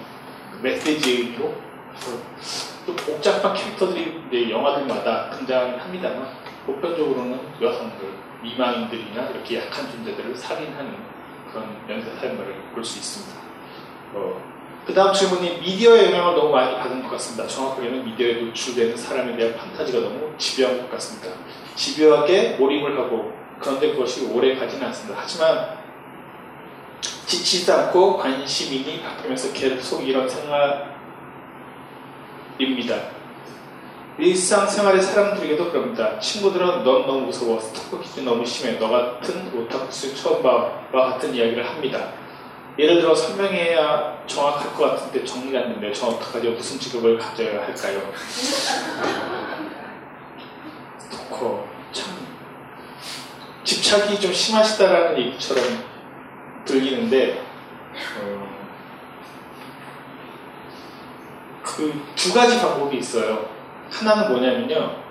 그 0.53 0.59
메시지의 0.61 1.17
의미로 1.17 1.72
좀 2.85 2.95
복잡한 2.95 3.53
캐릭터들이 3.53 4.21
이제 4.29 4.51
영화들마다 4.51 5.29
등장을 5.31 5.81
합니다만 5.81 6.27
보편적으로는 6.65 7.39
여성들, 7.61 8.07
미망인들이나 8.41 9.29
이렇게 9.29 9.59
약한 9.59 9.89
존재들을 9.89 10.35
살인하는 10.35 10.95
그런 11.49 11.77
연쇄 11.89 12.13
살인마를 12.19 12.55
볼 12.73 12.83
수 12.83 12.99
있습니다. 12.99 13.41
어, 14.15 14.53
그 14.85 14.93
다음 14.93 15.13
질문이 15.13 15.59
미디어의 15.59 16.11
영향을 16.11 16.35
너무 16.35 16.49
많이 16.51 16.75
받은 16.75 17.03
것 17.03 17.11
같습니다. 17.11 17.47
정확하게는 17.47 18.03
미디어에 18.05 18.33
노출되는 18.41 18.97
사람에 18.97 19.37
대한 19.37 19.55
판타지가 19.55 19.99
너무 19.99 20.33
집요한 20.37 20.77
것 20.77 20.91
같습니다. 20.91 21.29
집요하게 21.75 22.57
몰입을 22.59 22.99
하고 22.99 23.31
그런데 23.61 23.91
그것이 23.93 24.25
오래 24.25 24.55
가지는 24.55 24.87
않습니다. 24.87 25.19
하지만 25.21 25.77
지치지 27.01 27.71
않고 27.71 28.17
관심인이 28.17 29.01
바뀌면서 29.01 29.53
계속 29.53 30.01
이런 30.07 30.27
생활 30.27 30.92
입니다. 32.59 32.95
일상생활의 34.19 35.01
사람들에게도 35.01 35.71
그럽니다. 35.71 36.19
친구들은 36.19 36.83
넌 36.83 37.07
너무 37.07 37.21
무서워. 37.21 37.59
스토커 37.59 37.99
기준 38.01 38.25
너무 38.25 38.45
심해. 38.45 38.77
너 38.77 38.87
같은 38.89 39.51
오타쿠스 39.55 40.15
처음 40.15 40.43
봐와 40.43 40.83
같은 40.91 41.33
이야기를 41.33 41.67
합니다. 41.67 42.09
예를 42.77 43.01
들어 43.01 43.13
설명해야 43.13 44.23
정확할 44.25 44.73
것 44.73 44.91
같은데 44.91 45.23
정리가 45.25 45.59
안 45.59 45.65
되는데 45.65 45.91
저 45.93 46.07
어떡하죠? 46.07 46.51
무슨 46.51 46.79
직업을 46.79 47.17
가져야 47.19 47.63
할까요? 47.65 48.01
스토커 50.97 51.67
참 51.91 52.27
집착이 53.63 54.19
좀 54.19 54.33
심하시다라는 54.33 55.19
얘기처럼 55.19 55.63
들리는데 56.65 57.43
어, 58.19 58.32
그 61.75 61.93
두 62.15 62.33
가지 62.33 62.59
방법이 62.59 62.97
있어요. 62.97 63.45
하나는 63.91 64.29
뭐냐면요. 64.29 65.03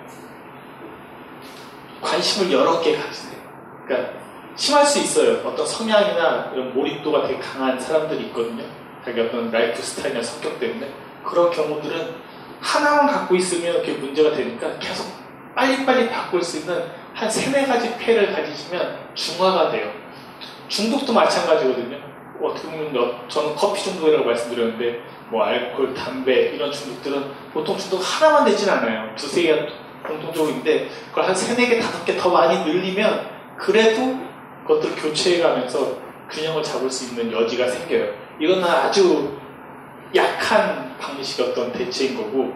관심을 2.01 2.51
여러 2.51 2.79
개 2.81 2.95
가지세요. 2.97 3.39
그러니까 3.85 4.13
심할 4.55 4.85
수 4.85 4.99
있어요. 4.99 5.39
어떤 5.47 5.65
성향이나 5.65 6.51
이런 6.53 6.73
몰입도가 6.73 7.27
되게 7.27 7.39
강한 7.39 7.79
사람들이 7.79 8.25
있거든요. 8.27 8.63
자기 9.03 9.19
어떤 9.21 9.49
라이프 9.51 9.81
스타일이나 9.81 10.21
성격 10.21 10.59
때문에 10.59 10.89
그런 11.25 11.49
경우들은 11.51 12.15
하나만 12.61 13.07
갖고 13.07 13.35
있으면 13.35 13.73
이렇게 13.75 13.93
문제가 13.93 14.31
되니까 14.35 14.77
계속 14.79 15.07
빨리빨리 15.55 16.09
바꿀 16.09 16.41
수 16.41 16.59
있는 16.59 16.83
한 17.13 17.29
세네 17.29 17.65
가지 17.65 17.95
패를 17.97 18.31
가지시면 18.33 18.97
중화가 19.13 19.71
돼요. 19.71 19.91
중독도 20.67 21.13
마찬가지거든요. 21.13 21.97
어떻게 22.41 22.67
보면 22.69 22.95
여- 22.95 23.27
저는 23.27 23.55
커피 23.55 23.83
중독이라고 23.83 24.25
말씀드렸는데 24.25 25.01
뭐 25.33 25.43
알코올, 25.45 25.95
담배 25.95 26.51
이런 26.53 26.71
중독들은 26.71 27.31
보통 27.51 27.75
중독 27.75 27.97
하나만 27.97 28.45
되진 28.45 28.69
않아요. 28.69 29.15
두세 29.15 29.41
개가 29.41 29.65
공통적인데 30.07 30.89
그걸 31.09 31.25
한 31.25 31.33
세네 31.33 31.67
개, 31.67 31.79
다섯 31.79 32.05
개 32.05 32.15
더 32.15 32.29
많이 32.29 32.63
늘리면 32.63 33.27
그래도 33.57 34.19
그것들을 34.67 34.95
교체해가면서 34.95 35.97
균형을 36.29 36.61
잡을 36.61 36.89
수 36.91 37.09
있는 37.09 37.31
여지가 37.31 37.67
생겨요. 37.67 38.13
이거는 38.39 38.63
아주 38.63 39.35
약한 40.13 40.95
방식의 40.99 41.47
어떤 41.49 41.71
대체인 41.73 42.15
거고 42.15 42.53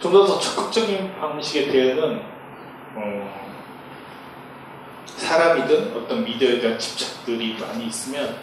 좀 0.00 0.12
더 0.12 0.24
더 0.24 0.38
적극적인 0.38 1.12
방식의 1.18 1.68
대응은 1.72 2.22
어, 2.94 3.40
사람이든 5.04 5.96
어떤 5.96 6.24
미디어에 6.24 6.60
대한 6.60 6.78
집착들이 6.78 7.56
많이 7.60 7.86
있으면 7.86 8.36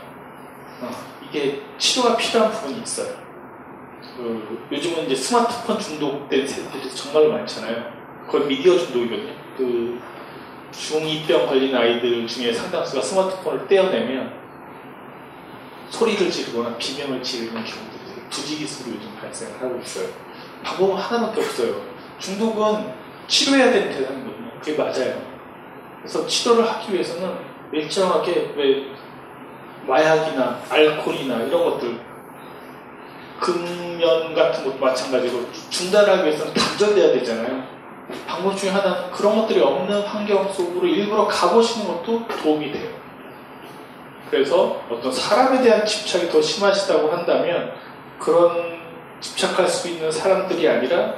어, 0.82 0.90
이게 1.28 1.62
치료가 1.78 2.18
필요한 2.18 2.52
부분이 2.52 2.82
있어요. 2.82 3.27
그, 4.18 4.68
요즘은 4.72 5.06
이제 5.06 5.16
스마트폰 5.16 5.80
중독된 5.80 6.48
세대들이 6.48 6.90
정말 6.90 7.30
많잖아요. 7.30 7.84
거의 8.28 8.48
미디어 8.48 8.76
중독이거든요. 8.76 9.34
그 9.56 10.00
중2병 10.72 11.48
걸린 11.48 11.76
아이들 11.76 12.26
중에 12.26 12.52
상당수가 12.52 13.02
스마트폰을 13.02 13.68
떼어내면 13.68 14.34
소리를 15.90 16.30
지르거나 16.30 16.76
비명을 16.78 17.22
지르는 17.22 17.54
경우들이 17.54 18.28
부지기수로 18.30 18.96
요즘 18.96 19.16
발생을 19.16 19.62
하고 19.62 19.80
있어요. 19.80 20.10
방법은 20.64 20.96
하나밖에 20.96 21.40
없어요. 21.40 21.82
중독은 22.18 22.92
치료해야 23.28 23.72
되는 23.72 23.90
대상이거든요. 23.92 24.52
그게 24.60 24.76
맞아요. 24.76 25.22
그래서 26.00 26.26
치료를 26.26 26.68
하기 26.68 26.94
위해서는 26.94 27.38
일정하게 27.72 28.54
왜 28.56 28.84
마약이나 29.88 30.60
알코올이나 30.70 31.44
이런 31.44 31.64
것들 31.64 32.00
금연 33.40 34.34
같은 34.34 34.64
것도 34.64 34.78
마찬가지로 34.78 35.46
중단하기 35.70 36.24
위해서는 36.24 36.54
단절돼야 36.54 37.14
되잖아요. 37.14 37.64
방법 38.26 38.56
중에 38.56 38.70
하나는 38.70 39.12
그런 39.12 39.36
것들이 39.42 39.60
없는 39.62 40.02
환경 40.02 40.52
속으로 40.52 40.88
일부러 40.88 41.28
가보시는 41.28 41.88
것도 41.88 42.28
도움이 42.28 42.72
돼요. 42.72 42.90
그래서 44.30 44.82
어떤 44.90 45.12
사람에 45.12 45.62
대한 45.62 45.86
집착이 45.86 46.30
더 46.30 46.42
심하시다고 46.42 47.12
한다면 47.12 47.74
그런 48.20 48.78
집착할 49.20 49.68
수 49.68 49.90
있는 49.90 50.12
사람들이 50.12 50.68
아니라 50.68 51.16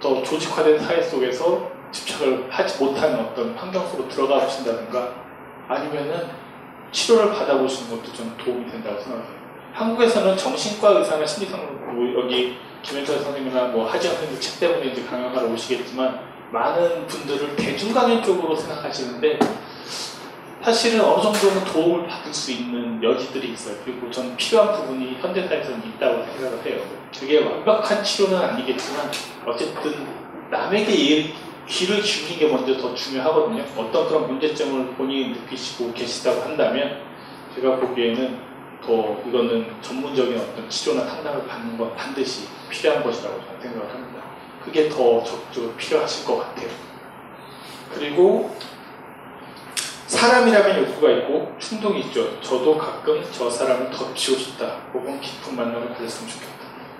더 0.00 0.22
조직화된 0.22 0.78
사회 0.78 1.02
속에서 1.02 1.70
집착을 1.92 2.46
하지 2.50 2.82
못하는 2.82 3.20
어떤 3.20 3.54
환경 3.54 3.86
속으로 3.86 4.08
들어가 4.08 4.40
보신다든가 4.40 5.14
아니면은 5.68 6.28
치료를 6.90 7.32
받아보시는 7.32 7.90
것도 7.96 8.12
좀 8.12 8.36
도움이 8.36 8.70
된다고 8.70 9.00
생각해요. 9.00 9.41
한국에서는 9.72 10.36
정신과 10.36 10.90
의사나 10.98 11.24
심리상담 11.26 11.94
뭐 11.96 12.22
여기 12.24 12.56
김현철 12.82 13.18
선생님이나 13.20 13.68
뭐 13.68 13.86
하지영 13.88 14.14
선생님 14.14 14.40
책 14.40 14.60
때문에 14.60 14.90
이제 14.92 15.02
강연하러 15.04 15.46
오시겠지만 15.48 16.20
많은 16.52 17.06
분들을 17.06 17.56
대중 17.56 17.92
강연 17.92 18.22
쪽으로 18.22 18.54
생각하시는데 18.54 19.38
사실은 20.62 21.00
어느 21.00 21.22
정도는 21.22 21.64
도움을 21.64 22.06
받을 22.06 22.32
수 22.32 22.52
있는 22.52 23.02
여지들이 23.02 23.52
있어요. 23.52 23.76
그리고 23.84 24.08
저는 24.10 24.36
필요한 24.36 24.72
부분이 24.76 25.16
현대사에서는 25.20 25.82
있다고 25.88 26.24
생각을 26.24 26.64
해요. 26.66 26.82
그게 27.18 27.38
완벽한 27.44 28.04
치료는 28.04 28.36
아니겠지만 28.38 29.10
어쨌든 29.46 30.06
남에게 30.50 30.92
이- 30.92 31.34
귀를 31.68 32.00
기울이는 32.02 32.38
게 32.38 32.48
먼저 32.54 32.76
더 32.80 32.94
중요하거든요. 32.94 33.64
어떤 33.76 34.06
그런 34.08 34.26
문제점을 34.28 34.94
본인이 34.94 35.30
느끼시고 35.30 35.92
계시다고 35.94 36.42
한다면 36.42 36.98
제가 37.54 37.76
보기에는 37.76 38.51
더 38.84 39.22
이거는 39.26 39.80
전문적인 39.80 40.38
어떤 40.38 40.68
치료나 40.68 41.04
상담을 41.06 41.46
받는 41.46 41.78
건 41.78 41.94
반드시 41.94 42.48
필요한 42.68 43.02
것이라고 43.02 43.40
저는 43.40 43.60
생각을 43.60 43.88
합니다. 43.90 44.22
그게 44.64 44.88
더 44.88 45.22
적극적으로 45.22 45.74
필요하실 45.74 46.26
것 46.26 46.38
같아요. 46.38 46.68
그리고 47.94 48.56
사람이라면 50.06 50.78
욕구가 50.88 51.10
있고 51.10 51.56
충동이 51.58 52.00
있죠. 52.00 52.40
저도 52.40 52.76
가끔 52.76 53.24
저 53.32 53.48
사람을 53.48 53.90
덮치고 53.90 54.38
싶다. 54.38 54.76
혹은 54.92 55.20
깊은 55.20 55.56
만남을 55.56 55.88
가졌으면 55.94 56.30
좋겠다. 56.30 56.52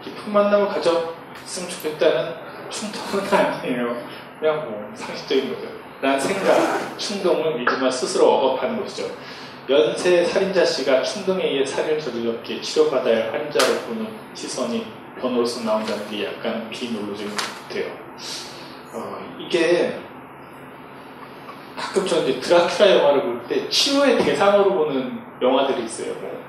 깊은 0.03 0.33
만남을 0.33 0.69
가졌으면 0.69 1.69
좋겠다는 1.69 2.35
충동은 2.71 3.29
아니에요. 3.33 4.03
그냥 4.41 4.71
뭐 4.71 4.91
상식적인 4.95 5.55
거죠. 5.55 5.69
라는 6.01 6.19
생각, 6.19 6.99
충동을 6.99 7.59
믿으면 7.59 7.91
스스로 7.91 8.29
억압하는 8.29 8.81
것이죠. 8.81 9.05
연쇄 9.69 10.25
살인자 10.25 10.65
씨가 10.65 11.03
충동에 11.03 11.45
의해 11.47 11.65
살인을 11.65 12.01
저질렀기에 12.01 12.61
치료받아야 12.61 13.33
할 13.33 13.41
환자로 13.45 13.75
보는 13.87 14.09
시선이 14.35 14.87
변호로서 15.21 15.65
나온다는 15.65 16.09
게 16.11 16.25
약간 16.27 16.69
비논리적인 16.69 17.31
것 17.31 17.37
같아요. 17.69 17.93
어, 18.93 19.37
이게 19.39 19.99
가끔 21.77 22.07
저는 22.07 22.29
이제 22.29 22.41
드라큘라 22.41 22.91
영화를 22.91 23.23
볼 23.23 23.43
때 23.49 23.69
치료의 23.69 24.19
대상으로 24.19 24.73
보는 24.75 25.19
영화들이 25.41 25.85
있어요. 25.85 26.15
뭐 26.15 26.43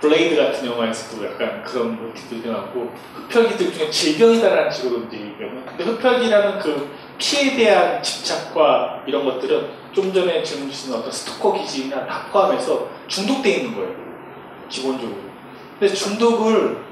블레이드 0.00 0.36
같은 0.36 0.66
영화에서도 0.66 1.24
약간 1.26 1.62
그런 1.62 1.96
모티브가 1.96 2.50
나오고 2.52 2.92
흡혈귀들 3.28 3.72
중에 3.72 3.90
질병이다라는 3.90 4.70
식으로 4.70 5.04
이제 5.04 5.16
얘기하면 5.18 5.64
근데 5.64 5.84
흡혈귀라는 5.84 6.58
그 6.58 6.90
피에 7.18 7.56
대한 7.56 8.02
집착과 8.02 9.04
이런 9.06 9.24
것들은 9.24 9.84
좀 9.92 10.12
전에 10.12 10.42
질문 10.42 10.70
주신 10.70 10.92
어떤 10.92 11.10
스토커 11.10 11.52
기질이나 11.52 12.06
다 12.06 12.26
포함해서 12.32 12.88
중독돼 13.06 13.50
있는 13.50 13.74
거예요. 13.74 13.94
기본적으로. 14.68 15.18
근데 15.78 15.94
중독을 15.94 16.84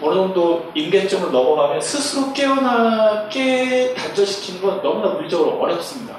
어느 0.00 0.14
정도 0.14 0.70
임계점을 0.74 1.32
넘어가면 1.32 1.80
스스로 1.80 2.32
깨어나 2.32 3.28
깨 3.28 3.94
단절시키는 3.94 4.62
건 4.62 4.82
너무나 4.82 5.14
물리적으로 5.14 5.58
어렵습니다. 5.58 6.16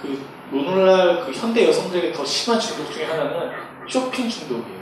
그 0.00 0.22
오늘날 0.52 1.24
그 1.24 1.32
현대 1.32 1.66
여성들에게 1.66 2.12
더 2.12 2.24
심한 2.24 2.60
중독 2.60 2.92
중에 2.92 3.04
하나는 3.04 3.50
쇼핑 3.88 4.28
중독이에요. 4.28 4.77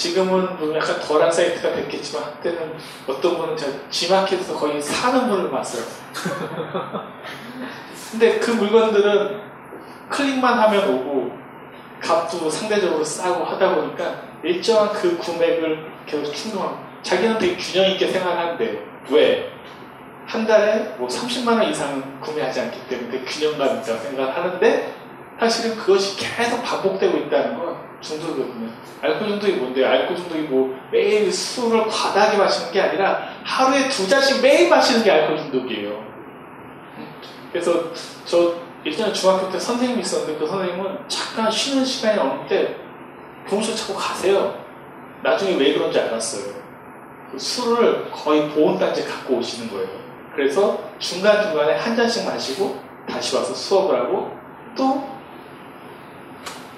지금은 0.00 0.56
뭐 0.56 0.74
약간 0.74 0.98
덜한 0.98 1.30
사이트가 1.30 1.74
됐겠지만 1.74 2.24
한때는 2.24 2.72
어떤 3.06 3.36
분은 3.36 3.54
제가 3.54 3.70
G마켓에서 3.90 4.54
거의 4.54 4.80
사는 4.80 5.28
분을 5.28 5.50
봤어요. 5.50 5.84
근데 8.10 8.38
그 8.38 8.52
물건들은 8.52 9.42
클릭만 10.08 10.58
하면 10.58 10.88
오고 10.88 11.38
값도 12.00 12.48
상대적으로 12.48 13.04
싸고 13.04 13.44
하다 13.44 13.74
보니까 13.74 14.22
일정한 14.42 14.90
그 14.94 15.18
구매를 15.18 15.92
계속 16.06 16.32
충동하고 16.32 16.78
자기는 17.02 17.36
되게 17.36 17.54
균형 17.58 17.90
있게 17.90 18.06
생활하는데 18.06 18.86
왜? 19.10 19.52
한 20.24 20.46
달에 20.46 20.94
뭐 20.96 21.06
30만 21.08 21.48
원 21.48 21.64
이상은 21.64 22.18
구매하지 22.20 22.60
않기 22.60 22.88
때문에 22.88 23.20
균형감 23.20 23.80
있다고 23.80 23.98
생각을 23.98 24.34
하는데 24.34 24.94
사실은 25.38 25.76
그것이 25.76 26.16
계속 26.16 26.62
반복되고 26.62 27.18
있다는 27.18 27.58
건 27.58 27.79
중독이거든요. 28.00 28.70
알코올 29.02 29.30
중독이 29.30 29.52
뭔데요? 29.54 29.86
알코올 29.86 30.16
중독이 30.16 30.42
뭐 30.42 30.74
매일 30.90 31.30
술을 31.32 31.86
과다하게 31.86 32.38
마시는 32.38 32.72
게 32.72 32.80
아니라 32.80 33.28
하루에 33.44 33.88
두 33.88 34.08
잔씩 34.08 34.42
매일 34.42 34.68
마시는 34.68 35.04
게 35.04 35.10
알코올 35.10 35.38
중독이에요. 35.38 36.10
그래서 37.52 37.84
저 38.24 38.54
예전에 38.84 39.12
중학교 39.12 39.50
때 39.50 39.58
선생님이 39.58 40.00
있었는데 40.00 40.38
그 40.38 40.46
선생님은 40.46 40.98
잠깐 41.08 41.50
쉬는 41.50 41.84
시간이 41.84 42.48
때 42.48 42.76
교무실 43.48 43.76
자꾸 43.76 43.94
가세요. 43.94 44.54
나중에 45.22 45.56
왜 45.56 45.74
그런지 45.74 45.98
알았어요. 45.98 46.54
그 47.30 47.38
술을 47.38 48.10
거의 48.10 48.48
보온단지 48.50 49.04
갖고 49.06 49.34
오시는 49.34 49.70
거예요. 49.70 49.88
그래서 50.34 50.78
중간중간에 50.98 51.76
한 51.76 51.94
잔씩 51.94 52.24
마시고 52.24 52.80
다시 53.08 53.36
와서 53.36 53.52
수업을 53.52 54.00
하고 54.00 54.30
또 54.76 55.04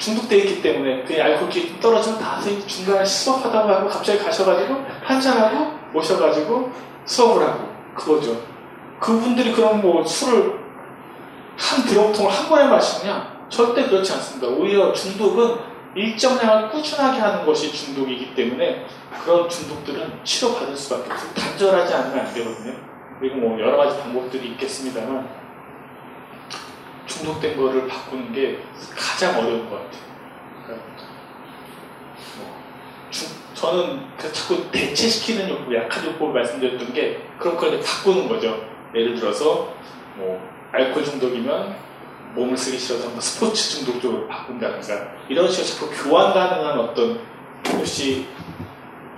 중독되어 0.02 0.38
있기 0.38 0.62
때문에 0.62 1.04
그 1.04 1.22
알코올이 1.22 1.68
좀 1.68 1.80
떨어지면 1.80 2.18
다 2.18 2.34
선생님 2.34 2.66
중간에 2.66 3.04
수업하다고 3.04 3.68
하고 3.68 3.88
갑자기 3.88 4.18
가셔가지고 4.18 4.76
한잔하고 5.04 5.78
모셔가지고 5.92 6.70
수업을 7.04 7.46
하고 7.46 7.68
그거죠. 7.94 8.36
그분들이 8.98 9.52
그럼 9.52 9.80
뭐 9.80 10.04
술을 10.04 10.60
한 11.56 11.84
드럼통을 11.86 12.30
한 12.30 12.48
번에 12.48 12.66
마시느냐? 12.68 13.46
절대 13.48 13.84
그렇지 13.86 14.12
않습니다. 14.14 14.48
오히려 14.48 14.92
중독은 14.92 15.56
일정량을 15.94 16.70
꾸준하게 16.70 17.20
하는 17.20 17.46
것이 17.46 17.70
중독이기 17.70 18.34
때문에 18.34 18.86
그런 19.24 19.48
중독들은 19.48 20.20
치료받을 20.24 20.76
수밖에 20.76 21.12
없어요. 21.12 21.34
단절하지 21.34 21.94
않으면 21.94 22.26
안 22.26 22.34
되거든요. 22.34 22.74
그리고 23.20 23.36
뭐 23.36 23.60
여러 23.60 23.76
가지 23.76 24.00
방법들이 24.00 24.48
있겠습니다만 24.52 25.41
중독된 27.06 27.56
거를 27.56 27.86
바꾸는 27.86 28.32
게 28.32 28.58
가장 28.96 29.38
어려운 29.38 29.68
것 29.68 29.76
같아요. 29.76 30.02
뭐 32.38 32.62
중- 33.10 33.28
저는 33.54 34.00
그 34.16 34.32
자꾸 34.32 34.70
대체시키는 34.70 35.48
욕구, 35.48 35.74
약한 35.76 36.04
욕구를 36.06 36.34
말씀드렸던 36.34 36.92
게 36.92 37.20
그런 37.38 37.56
걸 37.56 37.74
이제 37.74 37.80
바꾸는 37.86 38.28
거죠. 38.28 38.56
예를 38.94 39.14
들어서 39.14 39.74
뭐 40.16 40.40
알코올 40.72 41.04
중독이면 41.04 41.74
몸을 42.34 42.56
쓰기 42.56 42.78
싫어서 42.78 43.20
스포츠 43.20 43.70
중독 43.84 44.00
쪽으로 44.00 44.26
바꾼다든가 44.26 45.12
이런 45.28 45.48
식으로 45.50 45.66
자꾸 45.90 46.08
교환 46.10 46.32
가능한 46.32 46.78
어떤 46.78 47.20
혹시 47.68 48.26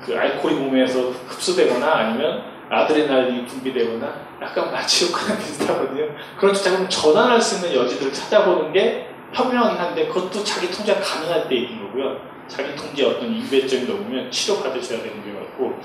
그 0.05 0.17
알코올이 0.17 0.57
몸에서 0.57 1.01
흡수되거나 1.29 1.87
아니면 1.93 2.54
아드레날린이 2.71 3.47
분비되거나 3.47 4.15
약간 4.43 4.73
마취 4.73 5.07
효과랑 5.07 5.37
비슷하거든요. 5.41 6.09
그런 6.39 6.55
자꾸 6.55 6.89
전환할 6.89 7.41
수 7.41 7.57
있는 7.67 7.83
여지들을 7.83 8.13
찾아보는 8.13 8.73
게 8.73 9.09
현명하긴 9.33 9.79
한데 9.79 10.07
그것도 10.09 10.43
자기 10.45 10.71
통제가 10.71 11.01
가능할 11.01 11.49
때 11.49 11.57
있는 11.57 11.87
거고요. 11.87 12.17
자기 12.47 12.75
통제 12.77 13.05
어떤 13.05 13.35
유배점이 13.35 13.85
넘으면 13.85 14.31
치료받으셔야 14.31 15.03
되는 15.03 15.25
게 15.25 15.33
같고 15.33 15.79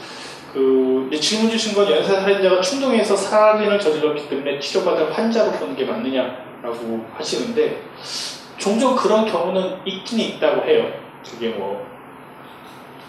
그 0.54 1.10
질문 1.20 1.50
주신 1.50 1.74
건 1.76 1.90
연쇄 1.90 2.16
살인자가 2.16 2.60
충동해서 2.62 3.16
살인을 3.16 3.80
저질렀기 3.80 4.30
때문에 4.30 4.60
치료받을 4.60 5.16
환자로 5.16 5.52
보는 5.54 5.76
게 5.76 5.86
맞느냐라고 5.86 7.06
하시는데 7.14 7.82
종종 8.58 8.96
그런 8.96 9.26
경우는 9.26 9.78
있긴 9.86 10.20
있다고 10.20 10.64
해요. 10.66 10.92
그게 11.24 11.50
뭐 11.50 11.86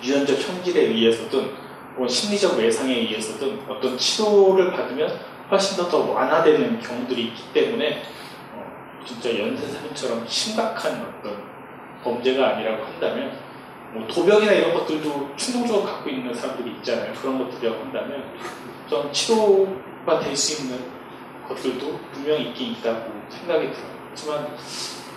유전적 0.03 0.39
형질에 0.39 0.83
의해서든 0.83 1.51
뭐 1.97 2.07
심리적 2.07 2.59
외상에 2.59 2.95
의해서든 2.95 3.61
어떤 3.69 3.97
치료를 3.99 4.73
받으면 4.73 5.21
훨씬 5.51 5.77
더, 5.77 5.89
더 5.89 5.99
완화되는 6.13 6.81
경우들이 6.81 7.23
있기 7.29 7.53
때문에 7.53 8.03
어, 8.55 9.05
진짜 9.05 9.39
연쇄살인처럼 9.39 10.25
심각한 10.27 11.03
어떤 11.19 11.43
범죄가 12.03 12.51
아니라고 12.51 12.85
한다면 12.85 13.39
뭐 13.93 14.07
도벽이나 14.07 14.53
이런 14.53 14.75
것들도 14.75 15.31
충동적으로 15.37 15.85
갖고 15.85 16.09
있는 16.09 16.33
사람들이 16.33 16.77
있잖아요. 16.77 17.13
그런 17.15 17.39
것들이라고 17.39 17.83
한다면 17.85 18.25
좀 18.89 19.13
치료가 19.13 20.21
될 20.21 20.37
수 20.37 20.63
있는 20.63 21.01
것들도 21.49 21.99
분명히 22.13 22.49
있긴 22.51 22.73
있다고 22.73 23.11
생각이 23.29 23.73
들어요. 23.73 23.91
하지만 24.11 24.45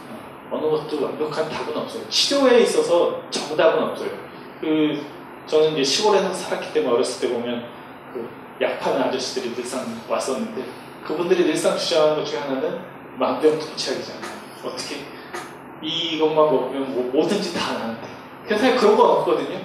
어, 0.10 0.50
어느 0.52 0.70
것도 0.72 1.04
완벽한 1.04 1.48
답은 1.48 1.78
없어요. 1.78 2.10
치료에 2.10 2.62
있어서 2.62 3.22
정답은 3.30 3.84
없어요. 3.84 4.10
그 4.60 5.06
저는 5.48 5.74
이제 5.74 5.84
시골에서 5.84 6.34
살았기 6.34 6.74
때문에 6.74 6.94
어렸을 6.94 7.28
때 7.28 7.34
보면 7.34 7.66
그 8.14 8.44
약 8.62 8.80
파는 8.80 9.02
아저씨들이 9.02 9.56
늘상 9.56 9.84
왔었는데 10.08 10.64
그분들이 11.06 11.44
늘상 11.46 11.76
주장하는 11.76 12.18
것 12.18 12.24
중에 12.26 12.39
하나는 12.39 12.80
만병통치약이잖아요. 13.18 14.22
어떻게 14.64 14.98
이것만 15.82 16.36
먹으면 16.36 16.94
뭐, 16.94 17.12
뭐든지 17.14 17.54
다 17.54 17.74
나는데 17.74 18.08
세상에 18.48 18.76
그런 18.76 18.96
건 18.96 19.10
없거든요. 19.10 19.60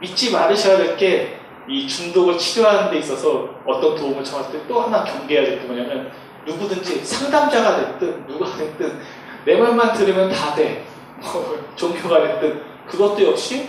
믿지 0.00 0.30
말으셔야 0.32 0.76
될 0.76 0.96
게 0.96 1.36
이 1.68 1.88
중독을 1.88 2.38
치료하는 2.38 2.92
데 2.92 2.98
있어서 2.98 3.48
어떤 3.66 3.96
도움을 3.96 4.22
청할 4.22 4.52
때 4.52 4.58
또 4.68 4.80
하나 4.82 5.02
경계해야 5.02 5.44
될 5.44 5.60
게 5.60 5.66
뭐냐면 5.66 6.12
누구든지 6.46 7.04
상담자가 7.04 7.76
됐든 7.98 8.26
누가 8.28 8.56
됐든 8.56 9.00
내 9.44 9.56
말만 9.56 9.92
들으면 9.94 10.30
다 10.30 10.54
돼. 10.54 10.84
뭐 11.20 11.58
종교가 11.74 12.20
됐든 12.22 12.62
그것도 12.86 13.24
역시 13.30 13.68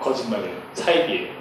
거짓말이에요. 0.00 0.56
사입이에요. 0.74 1.38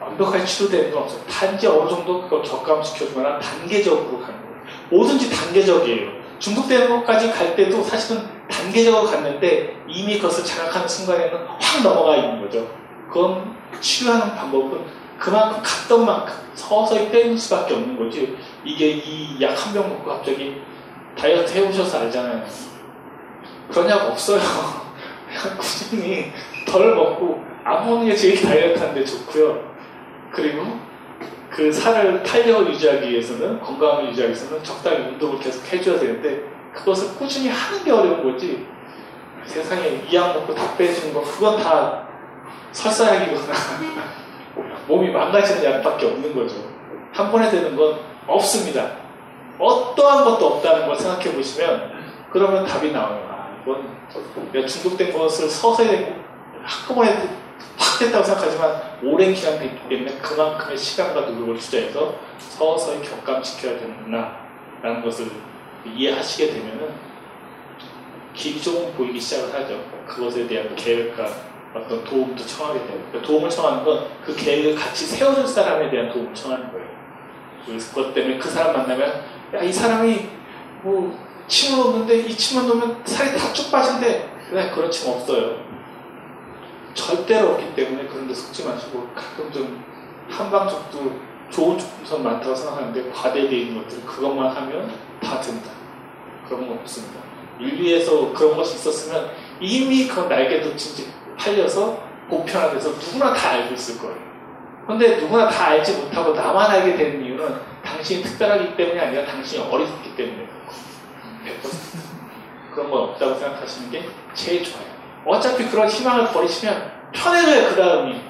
완벽하게 0.00 0.44
치료되는 0.44 0.90
건 0.92 1.02
없어요. 1.04 1.22
단지 1.30 1.66
어느 1.66 1.88
정도 1.88 2.22
그걸 2.22 2.42
격감시켜주거나 2.42 3.38
단계적으로 3.38 4.20
가는 4.20 4.34
거예요. 4.40 4.56
뭐든지 4.90 5.30
단계적이에요. 5.30 6.10
중독되는 6.38 6.88
것까지 6.88 7.30
갈 7.30 7.54
때도 7.54 7.82
사실은 7.84 8.22
단계적으로 8.50 9.04
갔는데 9.08 9.76
이미 9.88 10.18
그것을 10.18 10.44
자각하는 10.44 10.88
순간에는 10.88 11.38
확 11.60 11.82
넘어가 11.84 12.16
있는 12.16 12.40
거죠. 12.42 12.66
그건 13.08 13.56
치료하는 13.80 14.34
방법은 14.34 14.80
그만큼 15.18 15.62
갔던 15.62 16.04
만큼 16.04 16.34
서서히 16.54 17.08
빼는 17.10 17.36
수밖에 17.38 17.74
없는 17.74 17.96
거지. 17.96 18.36
이게 18.64 18.90
이 18.90 19.40
약 19.40 19.54
한 19.56 19.72
병 19.72 19.88
먹고 19.88 20.10
갑자기 20.10 20.60
다이어트 21.16 21.56
해보셔서 21.56 22.00
알잖아요. 22.00 22.42
그런 23.70 23.88
약 23.88 24.06
없어요. 24.10 24.40
그냥 25.30 25.56
꾸준히 25.58 26.32
덜 26.72 26.94
먹고 26.94 27.44
안 27.64 27.86
먹는 27.86 28.06
게 28.06 28.16
제일 28.16 28.40
다이어트 28.42 28.78
하는데 28.80 29.04
좋고요. 29.04 29.72
그리고 30.32 30.64
그 31.50 31.70
살을 31.70 32.22
탄력을 32.22 32.72
유지하기 32.72 33.10
위해서는 33.10 33.60
건강을 33.60 34.08
유지하기 34.08 34.32
위해서는 34.32 34.64
적당히 34.64 34.96
운동을 35.08 35.38
계속 35.38 35.70
해줘야 35.70 35.98
되는데 36.00 36.44
그것을 36.72 37.14
꾸준히 37.18 37.50
하는 37.50 37.84
게 37.84 37.90
어려운 37.90 38.22
거지. 38.24 38.66
세상에 39.44 40.02
이 40.08 40.14
약 40.14 40.32
먹고 40.34 40.54
다 40.54 40.74
빼주는 40.78 41.12
거 41.12 41.20
그건 41.20 41.60
다 41.62 42.08
설사약이거나 42.70 43.52
몸이 44.88 45.10
망가지는 45.10 45.64
약밖에 45.64 46.06
없는 46.06 46.34
거죠. 46.34 46.54
한 47.12 47.30
번에 47.30 47.50
되는 47.50 47.76
건 47.76 47.98
없습니다. 48.26 48.92
어떠한 49.58 50.24
것도 50.24 50.46
없다는 50.46 50.86
걸 50.86 50.96
생각해 50.96 51.34
보시면 51.34 51.92
그러면 52.32 52.64
답이 52.64 52.92
나와요. 52.92 53.28
아 53.28 53.62
이건 53.62 54.66
중독된 54.66 55.12
것을 55.12 55.50
서서히 55.50 56.21
한꺼번에 56.64 57.28
확 57.78 57.98
됐다고 57.98 58.24
생각하지만 58.24 58.80
오랜 59.02 59.32
기간 59.34 59.58
됐기 59.58 59.88
때문에 59.88 60.18
그만큼의 60.18 60.76
시간과 60.76 61.22
노력을 61.22 61.56
투자해서 61.58 62.14
서서히 62.38 63.02
격감시켜야 63.02 63.78
되는구나 63.78 64.36
라는 64.82 65.02
것을 65.02 65.26
이해하시게 65.84 66.52
되면은 66.52 67.12
길이 68.34 68.60
조금 68.60 68.92
보이기 68.94 69.20
시작을 69.20 69.52
하죠. 69.54 69.78
그것에 70.06 70.46
대한 70.46 70.74
계획과 70.74 71.26
어떤 71.74 72.04
도움도 72.04 72.44
청하게 72.44 72.80
되고 72.80 72.98
그러니까 73.08 73.22
도움을 73.26 73.48
청하는 73.50 73.84
건 73.84 74.06
그 74.24 74.34
계획을 74.36 74.74
같이 74.74 75.06
세워줄 75.06 75.46
사람에 75.46 75.90
대한 75.90 76.10
도움을 76.12 76.34
청하는 76.34 76.70
거예요. 76.72 76.86
그것 77.78 78.12
때문에 78.14 78.38
그 78.38 78.48
사람 78.48 78.72
만나면 78.74 79.22
야 79.54 79.62
이 79.62 79.72
사람이 79.72 80.28
뭐 80.82 81.16
침을 81.46 81.78
놓는데 81.84 82.18
이 82.20 82.34
침만 82.36 82.66
놓으면 82.66 83.02
살이 83.04 83.36
다 83.36 83.52
쭉 83.52 83.70
빠진대. 83.70 84.28
그냥 84.48 84.70
그런 84.74 84.90
침 84.90 85.10
없어요. 85.12 85.56
절대로 86.94 87.50
없기 87.52 87.74
때문에 87.74 88.06
그런 88.06 88.28
데 88.28 88.34
속지 88.34 88.64
마시고 88.66 89.08
가끔 89.14 89.50
좀 89.52 89.84
한방적도 90.28 91.20
좋은 91.50 91.78
조건선 91.78 92.22
많다고 92.22 92.54
생각하는데 92.54 93.10
과대되어 93.10 93.58
있는 93.58 93.82
것들 93.82 94.04
그것만 94.04 94.54
하면 94.56 94.90
다 95.22 95.40
된다. 95.40 95.70
그런 96.46 96.66
건 96.66 96.78
없습니다. 96.78 97.20
인류에서 97.60 98.32
그런 98.32 98.56
것이 98.56 98.76
있었으면 98.76 99.30
이미 99.60 100.08
그런 100.08 100.28
날개도 100.28 100.74
진짜 100.76 101.10
팔려서 101.36 102.02
보편화돼서 102.28 102.90
누구나 102.90 103.32
다 103.34 103.50
알고 103.50 103.74
있을 103.74 103.98
거예요. 103.98 104.16
그런데 104.84 105.16
누구나 105.16 105.48
다 105.48 105.68
알지 105.68 105.96
못하고 105.98 106.32
나만 106.32 106.70
알게 106.70 106.96
되는 106.96 107.24
이유는 107.24 107.54
당신이 107.84 108.22
특별하기 108.22 108.76
때문이 108.76 108.98
아니라 108.98 109.24
당신이 109.26 109.62
어리석기 109.64 110.16
때문에 110.16 110.46
그렇고 110.46 110.72
100% 111.68 112.74
그런 112.74 112.90
건 112.90 113.02
없다고 113.10 113.34
생각하시는 113.34 113.90
게 113.90 114.08
제일 114.34 114.64
좋아요. 114.64 114.91
어차피 115.26 115.68
그런 115.68 115.88
희망을 115.88 116.32
버리시면 116.32 117.12
편해져요, 117.12 117.68
그 117.70 117.76
다음이. 117.76 118.20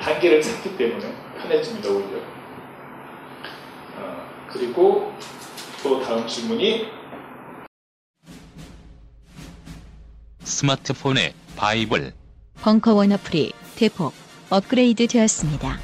단계를 0.00 0.40
찾기 0.40 0.76
때문에 0.76 1.14
편해집니다, 1.40 1.88
오히려. 1.90 2.18
어, 3.96 4.28
그리고 4.48 5.12
또 5.82 6.00
다음 6.02 6.26
질문이 6.26 6.88
스마트폰에 10.40 11.34
바이블, 11.56 12.14
벙커원 12.62 13.12
어플이 13.12 13.52
대폭 13.76 14.14
업그레이드 14.48 15.06
되었습니다. 15.06 15.78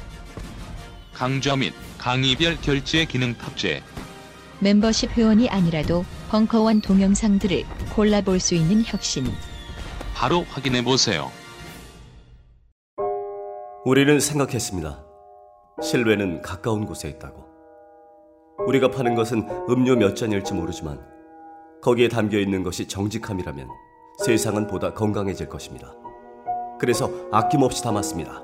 강좌 1.13 1.55
및 1.55 1.73
강의별 1.97 2.57
결제 2.61 3.05
기능 3.05 3.37
탑재, 3.37 3.83
멤버십 4.59 5.11
회원이 5.11 5.49
아니라도 5.49 6.05
벙커원 6.37 6.81
동영상들을 6.81 7.63
골라볼 7.95 8.39
수 8.39 8.55
있는 8.55 8.81
혁신. 8.83 9.23
바로 10.15 10.43
확인해 10.49 10.83
보세요. 10.83 11.29
우리는 13.85 14.19
생각했습니다. 14.19 15.05
실외는 15.83 16.41
가까운 16.41 16.87
곳에 16.87 17.07
있다고. 17.07 17.45
우리가 18.65 18.89
파는 18.89 19.13
것은 19.13 19.47
음료 19.69 19.95
몇 19.95 20.15
잔일지 20.15 20.55
모르지만 20.55 20.99
거기에 21.83 22.07
담겨 22.07 22.39
있는 22.39 22.63
것이 22.63 22.87
정직함이라면 22.87 23.67
세상은 24.25 24.65
보다 24.65 24.91
건강해질 24.91 25.47
것입니다. 25.49 25.93
그래서 26.79 27.11
아낌없이 27.31 27.83
담았습니다. 27.83 28.41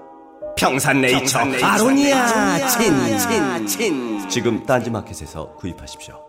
평산네이처, 0.58 1.40
아로니아 1.64 2.68
친 2.68 3.18
친 3.18 3.66
친 3.68 4.30
지금 4.30 4.64
딴지마켓에서 4.64 5.56
구입하십시오. 5.56 6.29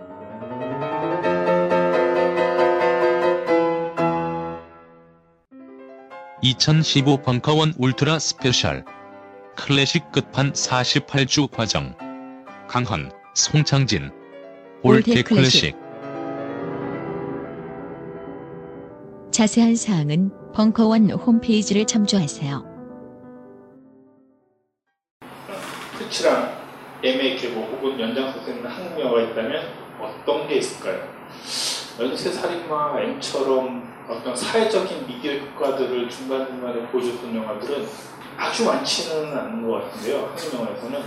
(2015) 6.43 7.21
벙커원 7.21 7.73
울트라 7.77 8.17
스페셜. 8.17 8.83
클래식 9.55 10.11
끝판 10.11 10.53
48주 10.53 11.51
과정. 11.51 11.95
강헌, 12.67 13.11
송창진. 13.35 14.11
올테 14.81 15.11
올테 15.11 15.21
클래식. 15.21 15.75
자세한 19.31 19.75
사항은 19.75 20.31
벙커원 20.53 21.11
홈페이지를 21.11 21.85
참조하세요. 21.85 22.65
프리츠랑 25.99 26.57
M의 27.03 27.35
계보 27.35 27.61
혹은 27.61 27.99
연장선상인 27.99 28.65
한국 28.65 28.99
영화가 28.99 29.21
있다면 29.21 29.63
어떤 29.99 30.47
게 30.47 30.55
있을까요? 30.55 31.07
연쇄살인마 31.99 32.99
M처럼 33.01 33.91
어떤 34.09 34.35
사회적인 34.35 35.07
미디어 35.07 35.33
효과들을 35.33 36.09
중간중간에 36.09 36.87
보여줬던 36.87 37.35
영화들은 37.35 37.87
아주 38.37 38.65
많지는 38.65 39.37
않은 39.37 39.67
것 39.67 39.83
같은데요. 39.83 40.33
한국 40.35 40.53
영화에서는 40.59 41.01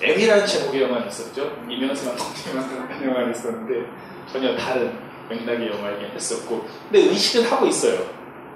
M이라는 0.00 0.46
제목의 0.46 0.82
영화가 0.82 1.06
있었죠. 1.06 1.50
이명수 1.68 2.06
감독님이 2.06 2.58
한 2.88 3.04
영화가 3.04 3.30
있었는데 3.30 3.90
전혀 4.32 4.56
다른 4.56 4.96
맥락의 5.28 5.70
영화이긴 5.70 6.10
했었고 6.14 6.66
근데 6.90 7.08
의식을 7.10 7.50
하고 7.50 7.66
있어요. 7.66 8.06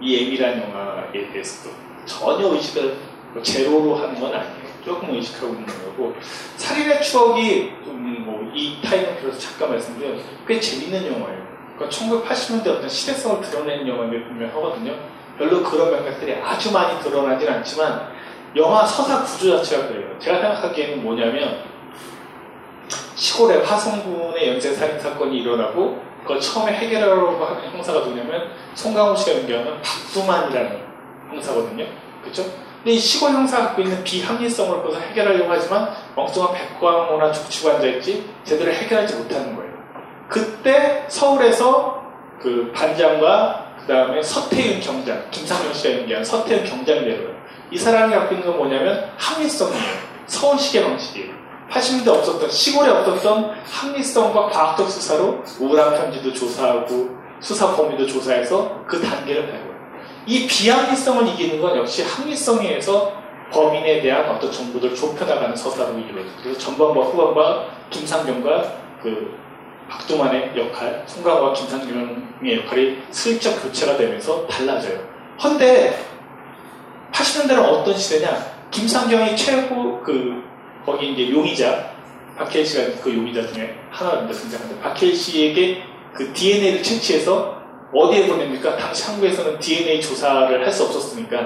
이 0.00 0.16
M이라는 0.24 0.62
영화에 0.62 1.32
대해서도 1.32 1.74
전혀 2.06 2.46
의식을 2.54 2.96
뭐 3.34 3.42
제로로 3.42 3.96
하는 3.96 4.18
건 4.20 4.34
아니에요. 4.34 4.61
조금 4.84 5.14
의식하고 5.14 5.54
있는 5.54 5.66
거고 5.66 6.14
살인의 6.56 7.02
추억이 7.02 7.72
좀뭐이 7.84 8.80
타임을 8.82 9.20
빌어서 9.20 9.38
잠깐 9.38 9.70
말씀드리면 9.70 10.20
꽤 10.46 10.58
재밌는 10.60 11.06
영화예요. 11.06 11.42
그러니까 11.76 11.88
1980년대 11.88 12.66
어떤 12.68 12.88
시대성을 12.88 13.40
드러내는 13.40 13.88
영화임을 13.88 14.28
분명하거든요. 14.28 14.94
별로 15.38 15.62
그런 15.62 15.90
맥락들이 15.90 16.34
아주 16.34 16.72
많이 16.72 17.00
드러나진 17.00 17.48
않지만 17.48 18.12
영화 18.56 18.84
서사 18.84 19.22
구조 19.24 19.56
자체가 19.56 19.88
그래요. 19.88 20.18
제가 20.18 20.40
생각하기에는 20.40 21.02
뭐냐면 21.02 21.62
시골의 23.14 23.64
화성군의 23.64 24.48
연쇄 24.48 24.72
살인 24.74 24.98
사건이 24.98 25.38
일어나고 25.38 26.02
그걸 26.22 26.40
처음에 26.40 26.72
해결하려고 26.72 27.44
하는 27.44 27.70
형사가 27.70 28.00
누구냐면 28.00 28.50
송강호 28.74 29.16
씨가 29.16 29.38
연기하는 29.38 29.80
박두만이라는 29.82 30.82
형사거든요. 31.30 31.86
그렇죠? 32.20 32.44
근데 32.82 32.96
이 32.96 32.98
시골 32.98 33.30
형사가 33.30 33.68
갖고 33.68 33.82
있는 33.82 34.02
비합리성을 34.02 34.82
그것을 34.82 35.02
해결하려고 35.02 35.50
하지만 35.52 35.88
엉뚱한 36.16 36.52
백광호나 36.52 37.26
앉아있지 37.26 38.28
제대로 38.42 38.72
해결하지 38.72 39.14
못하는 39.14 39.54
거예요. 39.54 39.72
그때 40.28 41.04
서울에서 41.06 42.02
그 42.40 42.72
반장과 42.74 43.76
그 43.80 43.86
다음에 43.86 44.20
서태윤 44.20 44.80
경장, 44.80 45.22
김상현 45.30 45.72
씨가 45.72 45.98
연기한 46.00 46.24
서태윤 46.24 46.64
경장이 46.64 47.02
내려요. 47.02 47.32
이 47.70 47.78
사람이 47.78 48.12
갖고 48.12 48.34
있는 48.34 48.48
건 48.48 48.58
뭐냐면 48.58 49.10
합리성이에요. 49.16 50.12
서울시계 50.26 50.84
방식이에요. 50.84 51.32
80년대 51.70 52.08
없었던, 52.08 52.50
시골에 52.50 52.90
없었던 52.90 53.54
합리성과 53.64 54.48
과학적 54.48 54.90
수사로 54.90 55.42
우울한 55.60 55.94
편지도 55.94 56.32
조사하고 56.32 57.16
수사 57.40 57.74
범위도 57.74 58.06
조사해서 58.06 58.84
그 58.86 59.00
단계를 59.00 59.46
밟아요. 59.46 59.71
이 60.26 60.46
비합리성을 60.46 61.28
이기는 61.28 61.60
건 61.60 61.76
역시 61.76 62.02
합리성에 62.02 62.68
의해서 62.68 63.12
범인에 63.52 64.00
대한 64.00 64.28
어떤 64.30 64.50
정보들을 64.50 64.94
좁혀나가는 64.94 65.54
서사로 65.54 65.98
이루어져요. 65.98 66.32
그래서 66.42 66.58
전반과 66.58 67.00
후반과 67.02 67.66
김상경과 67.90 68.82
그 69.02 69.36
박두만의 69.88 70.52
역할, 70.56 71.02
송강호와 71.06 71.52
김상경의 71.52 72.62
역할이 72.62 72.98
슬쩍 73.10 73.62
교체가 73.62 73.96
되면서 73.96 74.46
달라져요. 74.46 75.00
헌데 75.42 75.98
80년대는 77.12 77.58
어떤 77.58 77.96
시대냐? 77.96 78.52
김상경이 78.70 79.36
최고 79.36 80.00
그 80.02 80.42
거기 80.86 81.12
이제 81.12 81.30
용의자 81.30 81.92
박해일 82.38 82.64
씨가 82.64 83.02
그 83.02 83.14
용의자 83.14 83.46
중에 83.46 83.76
하나입니다 83.90 84.80
박해일 84.82 85.14
씨에게 85.14 85.82
그 86.14 86.32
DNA를 86.32 86.82
채취해서 86.82 87.61
어디에 87.92 88.26
보냅니까? 88.26 88.76
당시 88.76 89.04
한국에서는 89.04 89.58
DNA 89.58 90.00
조사를 90.00 90.64
할 90.64 90.72
수 90.72 90.84
없었으니까 90.84 91.36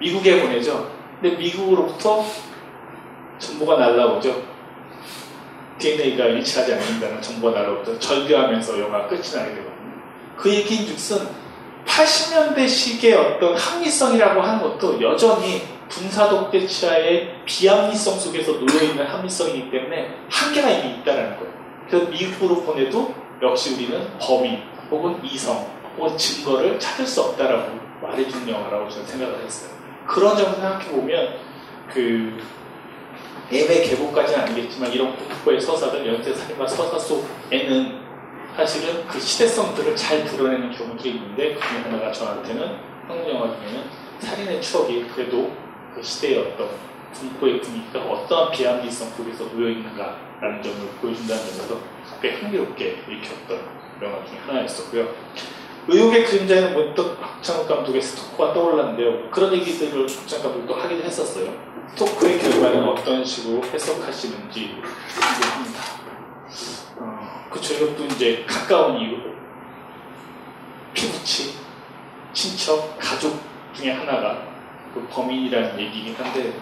미국에 0.00 0.40
보내죠. 0.40 0.90
근데 1.20 1.36
미국으로부터 1.36 2.24
정보가 3.38 3.76
날라오죠. 3.76 4.42
DNA가 5.78 6.26
일치하지 6.26 6.74
않는다는 6.74 7.22
정보가 7.22 7.60
날라오죠. 7.60 7.98
절교하면서 7.98 8.80
영화 8.80 9.06
끝이 9.06 9.22
나게 9.34 9.54
되거든요. 9.54 9.72
그 10.36 10.52
얘기인 10.52 10.86
즉슨 10.86 11.18
80년대식의 11.86 13.14
어떤 13.14 13.56
합리성이라고 13.56 14.40
하는 14.40 14.62
것도 14.62 15.00
여전히 15.02 15.62
군사독재 15.88 16.66
치하의 16.66 17.42
비합리성 17.44 18.18
속에서 18.18 18.52
놓여있는 18.52 19.06
합리성이기 19.06 19.70
때문에 19.70 20.08
한계가 20.30 20.70
이미 20.70 20.94
있다는 20.96 21.36
거예요. 21.38 21.52
그래서 21.88 22.10
미국으로 22.10 22.62
보내도 22.62 23.14
역시 23.42 23.74
우리는 23.74 24.08
범인 24.18 24.62
혹은 24.90 25.20
이성 25.24 25.66
혹은 25.96 26.16
증거를 26.16 26.78
찾을 26.78 27.06
수 27.06 27.22
없다라고 27.22 27.78
말해주는 28.02 28.48
영화라고 28.48 28.88
저는 28.88 29.06
생각을 29.06 29.44
했어요. 29.44 29.70
그런 30.06 30.36
점을 30.36 30.52
생각해보면 30.54 31.34
그 31.92 32.42
예매 33.50 33.82
개봉까지는 33.82 34.40
아니겠지만 34.44 34.92
이런 34.92 35.14
공포의 35.16 35.60
서사들 35.60 36.06
연쇄살인마 36.06 36.66
서사 36.66 36.98
속에는 36.98 38.02
사실은 38.56 39.06
그 39.06 39.20
시대성들을 39.20 39.94
잘 39.96 40.24
드러내는 40.24 40.70
경우들이 40.70 41.10
있는데 41.10 41.54
그 41.54 41.60
중에 41.60 41.80
하나가 41.82 42.12
저한테는 42.12 42.78
한국 43.06 43.28
영화 43.28 43.54
중에는 43.56 43.84
살인의 44.20 44.60
추억이 44.60 45.04
그래도 45.08 45.52
그 45.94 46.02
시대의 46.02 46.38
어떤 46.38 46.68
공포의 47.14 47.60
분위기가 47.60 48.00
어떠한 48.00 48.52
비합리성 48.52 49.10
속에서 49.10 49.44
놓여있는가라는 49.44 50.62
점을 50.62 50.88
보여준다는 51.00 51.42
점에서 51.44 51.78
꽤 52.20 52.36
흥미롭게 52.36 53.04
읽혔던 53.08 53.60
영화 54.02 54.24
중에 54.24 54.38
하나였었고요. 54.46 55.08
의혹의 55.88 56.24
그림자에는 56.26 56.74
문득 56.74 57.20
박찬욱 57.20 57.66
감독의 57.66 58.00
스토커가 58.00 58.52
떠올랐는데요. 58.52 59.30
그런 59.30 59.52
얘기들을 59.54 60.06
박찬욱 60.06 60.42
감독도 60.44 60.74
하긴 60.74 61.02
했었어요. 61.02 61.52
스토커의 61.94 62.38
결과는 62.38 62.84
어떤 62.88 63.24
식으로 63.24 63.62
해석하시는지 63.64 64.80
궁금합니다. 65.14 65.82
어, 66.98 67.48
그쵸, 67.50 67.74
이것도 67.74 68.04
이제 68.04 68.44
가까운 68.46 68.98
이유. 68.98 69.18
피부치, 70.94 71.54
친척, 72.32 72.96
가족 72.98 73.38
중에 73.74 73.90
하나가 73.92 74.42
그 74.94 75.06
범인이라는 75.10 75.80
얘기긴 75.80 76.14
한데, 76.14 76.54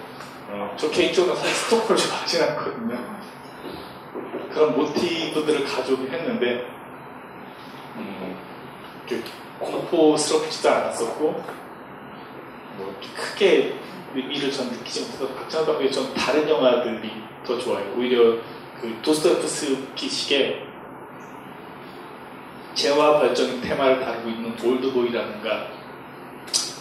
어, 0.49 0.75
저 0.77 0.91
개인적으로 0.91 1.35
사실 1.35 1.55
스토커를 1.55 1.97
좋아하진 1.97 2.43
않거든요. 2.43 3.21
그런 4.53 4.77
모티브들을 4.77 5.65
가져오긴 5.65 6.11
했는데, 6.11 6.67
음, 7.97 8.37
공포스럽지도 9.59 10.71
않았었고, 10.71 11.45
뭐, 12.77 13.01
크게 13.15 13.75
의미를 14.15 14.51
전 14.51 14.69
느끼지 14.69 15.03
못해서 15.03 15.29
박찬호 15.29 15.67
감독의 15.67 15.93
전 15.93 16.13
다른 16.15 16.49
영화들이 16.49 17.11
더 17.47 17.59
좋아요. 17.59 17.95
오히려 17.97 18.39
그 18.81 18.99
도스토옙스키식의 19.03 20.67
재화 22.75 23.19
발전의 23.19 23.61
테마를 23.61 24.01
다루고 24.01 24.29
있는 24.29 24.53
올드보이라든가 24.53 25.67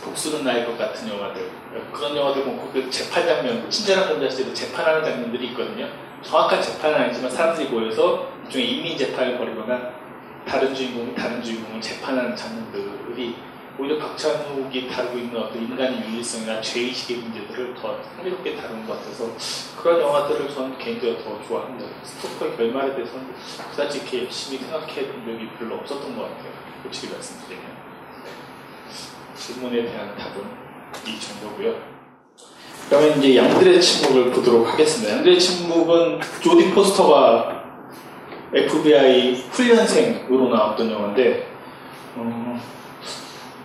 복수는 0.04 0.44
나의 0.44 0.66
것 0.66 0.78
같은 0.78 1.10
영화들 1.10 1.50
그런 1.92 2.16
영화들 2.16 2.44
보면 2.44 2.72
그 2.72 2.90
재판 2.90 3.26
장면 3.28 3.70
친절한 3.70 4.10
검사실에도 4.10 4.54
재판하는 4.54 5.04
장면들이 5.04 5.48
있거든요. 5.48 5.88
정확한 6.22 6.62
재판은 6.62 7.02
아니지만 7.02 7.30
사람들이 7.30 7.70
모여서 7.70 8.28
중에 8.50 8.64
인민 8.64 8.98
재판을 8.98 9.38
벌이거나 9.38 9.99
다른 10.50 10.74
주인공이 10.74 11.14
다른 11.14 11.44
주인공을 11.44 11.80
재판하는 11.80 12.36
장면들이 12.36 13.36
오히려 13.78 14.00
박찬욱이 14.00 14.90
다루고 14.90 15.18
있는 15.20 15.40
어떤 15.40 15.62
인간의 15.62 16.04
윤리성이나 16.08 16.60
죄의식의 16.60 17.18
문제들을 17.18 17.76
더 17.76 18.00
흥미롭게 18.18 18.56
다루는 18.56 18.88
것 18.88 18.98
같아서 18.98 19.30
그런 19.80 20.02
영화들을 20.02 20.50
저는 20.50 20.78
개인적으로 20.80 21.24
더 21.24 21.48
좋아합니다. 21.48 21.88
스토커의 22.04 22.58
결말에 22.58 22.96
대해서는 22.96 23.28
그다지 23.72 24.00
이렇게 24.00 24.24
열심히 24.26 24.58
생각해 24.58 25.08
본 25.08 25.24
적이 25.24 25.50
별로 25.58 25.76
없었던 25.76 26.16
것 26.18 26.24
같아요. 26.24 26.52
솔직히 26.82 27.14
말씀드리면. 27.14 27.66
질문에 29.38 29.84
대한 29.84 30.18
답은 30.18 30.44
이 31.06 31.20
정도고요. 31.20 31.76
그러면 32.90 33.20
이제 33.20 33.38
양들의 33.38 33.80
침묵을 33.80 34.32
보도록 34.32 34.68
하겠습니다. 34.68 35.14
양들의 35.14 35.40
침묵은 35.40 36.20
조디 36.42 36.72
포스터가 36.72 37.69
FBI 38.54 39.34
훈련생으로 39.52 40.50
나왔던 40.50 40.92
영화인데 40.92 41.48
어, 42.16 42.60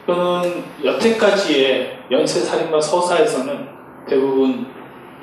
또는 0.07 0.65
여태까지의 0.85 1.99
연쇄살인마 2.11 2.81
서사에서는 2.81 3.69
대부분 4.07 4.67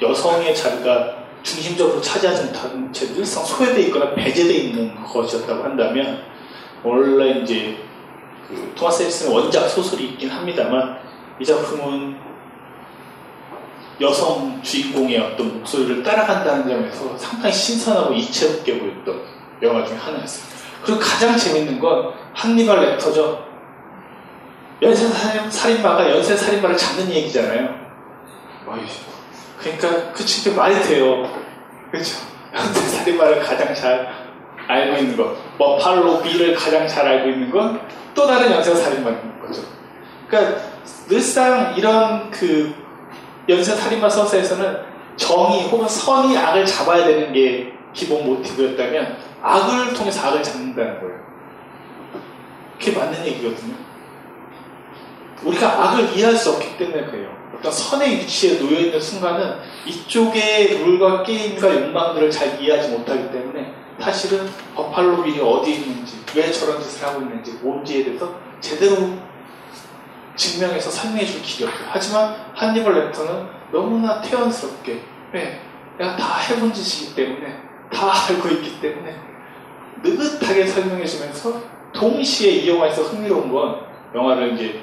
여성의 0.02 0.56
자리가 0.56 1.22
중심적으로 1.44 2.02
차지하지 2.02 2.46
못하는 2.46 2.92
채 2.92 3.08
늘상 3.14 3.44
소외되어 3.44 3.86
있거나 3.86 4.14
배제되어 4.16 4.56
있는 4.56 4.96
것이었다고 5.04 5.64
한다면 5.64 6.24
원래 6.84 7.42
이제 7.42 7.78
그 8.48 8.74
토마스 8.76 9.04
헬슨의 9.04 9.36
원작 9.36 9.68
소설이 9.68 10.06
있긴 10.10 10.30
합니다만 10.30 10.98
이 11.40 11.46
작품은 11.46 12.18
여성 14.02 14.60
주인공의 14.64 15.20
어떤 15.20 15.60
목소리를 15.60 16.02
따라간다는 16.02 16.68
점에서 16.68 17.16
상당히 17.18 17.54
신선하고 17.54 18.14
이채롭게 18.16 18.80
보였던 18.80 19.41
영화 19.62 19.86
중에 19.86 19.98
하나였어요. 19.98 20.52
그리고 20.84 21.00
가장 21.00 21.38
재밌는 21.38 21.80
건 21.80 22.14
한니발 22.34 22.80
렉터죠. 22.80 23.46
연쇄살인마가 24.82 26.10
연쇄살인마를 26.10 26.76
잡는 26.76 27.10
얘기잖아요. 27.12 27.70
그러니까 29.60 30.12
그 30.12 30.26
진짜 30.26 30.56
말이 30.60 30.82
돼요. 30.82 31.30
그렇죠? 31.92 32.18
연쇄살인마를 32.54 33.40
가장 33.42 33.74
잘 33.76 34.12
알고 34.68 34.98
있는 34.98 35.18
것, 35.18 35.36
뭐 35.58 35.78
팔로 35.78 36.22
비를 36.22 36.56
가장 36.56 36.88
잘 36.88 37.08
알고 37.08 37.30
있는 37.30 37.52
건 37.52 37.80
또 38.14 38.28
다른 38.28 38.52
연쇄살인마인 38.52 39.18
거죠. 39.42 39.62
그러니까 40.28 40.62
늘상 41.08 41.76
이런 41.78 42.30
그 42.30 42.74
연쇄살인마 43.48 44.10
서사에서는 44.10 44.78
정의 45.18 45.68
혹은 45.68 45.88
선이 45.88 46.38
악을 46.38 46.66
잡아야 46.66 47.06
되는 47.06 47.34
게 47.34 47.74
기본 47.94 48.26
모티브였다면 48.26 49.18
악을 49.42 49.94
통해서 49.94 50.28
악을 50.28 50.44
잡는다는 50.44 51.00
거예요. 51.00 51.20
그게 52.80 52.98
맞는 52.98 53.26
얘기거든요. 53.26 53.76
우리가 55.44 55.68
악을 55.68 56.16
이해할 56.16 56.36
수 56.36 56.52
없기 56.52 56.78
때문에 56.78 57.06
그래요. 57.06 57.30
어떤 57.58 57.72
선의 57.72 58.18
위치에 58.18 58.60
놓여있는 58.60 59.00
순간은 59.00 59.58
이쪽의 59.86 60.80
룰과 60.80 61.24
게임과 61.24 61.76
욕망들을 61.76 62.32
잘 62.32 62.62
이해하지 62.62 62.90
못하기 62.90 63.32
때문에 63.32 63.74
사실은 64.00 64.50
버팔로 64.76 65.24
빌이 65.24 65.40
어디에 65.40 65.76
있는지, 65.76 66.24
왜 66.36 66.52
저런 66.52 66.82
짓을 66.82 67.08
하고 67.08 67.22
있는지, 67.22 67.54
뭔지에 67.62 68.04
대해서 68.04 68.34
제대로 68.60 68.96
증명해서 70.36 70.90
설명해 70.90 71.26
줄 71.26 71.42
길이 71.42 71.68
없어요. 71.68 71.88
하지만 71.92 72.36
한니벌 72.56 72.94
렉터는 72.94 73.48
너무나 73.72 74.22
태연스럽게, 74.22 75.04
왜? 75.34 75.62
내가 76.00 76.16
다 76.16 76.40
해본 76.40 76.74
짓이기 76.74 77.16
때문에 77.16 77.56
다 77.94 78.12
알고 78.30 78.48
있기 78.50 78.82
때문에 78.82 79.31
느긋하게 80.03 80.65
설명해 80.65 81.06
주면서 81.06 81.61
동시에 81.94 82.52
이 82.52 82.69
영화에서 82.69 83.03
흥미로운 83.03 83.52
건 83.52 83.82
영화를 84.14 84.53
이제 84.53 84.82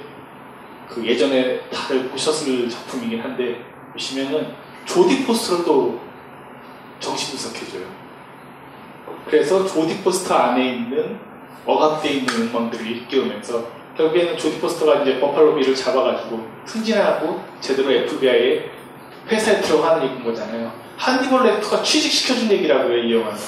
그 0.88 1.04
예전에 1.06 1.60
다들 1.70 2.08
보셨을 2.08 2.68
작품이긴 2.68 3.20
한데 3.20 3.62
보시면은 3.92 4.54
조디 4.84 5.24
포스터를 5.24 5.64
또 5.64 6.00
정신 7.00 7.30
분석해줘요. 7.30 7.86
그래서 9.26 9.66
조디 9.66 10.02
포스터 10.02 10.34
안에 10.34 10.74
있는 10.74 11.18
억압되어 11.66 12.10
있는 12.10 12.46
욕망들을 12.46 12.86
일깨우면서 12.86 13.66
결국에는 13.96 14.38
조디 14.38 14.60
포스터가 14.60 15.02
이제 15.02 15.20
버팔로 15.20 15.56
비를 15.56 15.74
잡아가지고 15.74 16.46
승진하고 16.64 17.42
제대로 17.60 17.90
FBI에 17.90 18.70
회사에 19.28 19.60
들어가는 19.60 20.04
얘기인 20.04 20.24
거잖아요. 20.24 20.72
한니벌 20.96 21.44
렉터가 21.44 21.82
취직시켜준 21.82 22.50
얘기라고요, 22.50 22.96
이 22.96 23.14
영화는. 23.14 23.38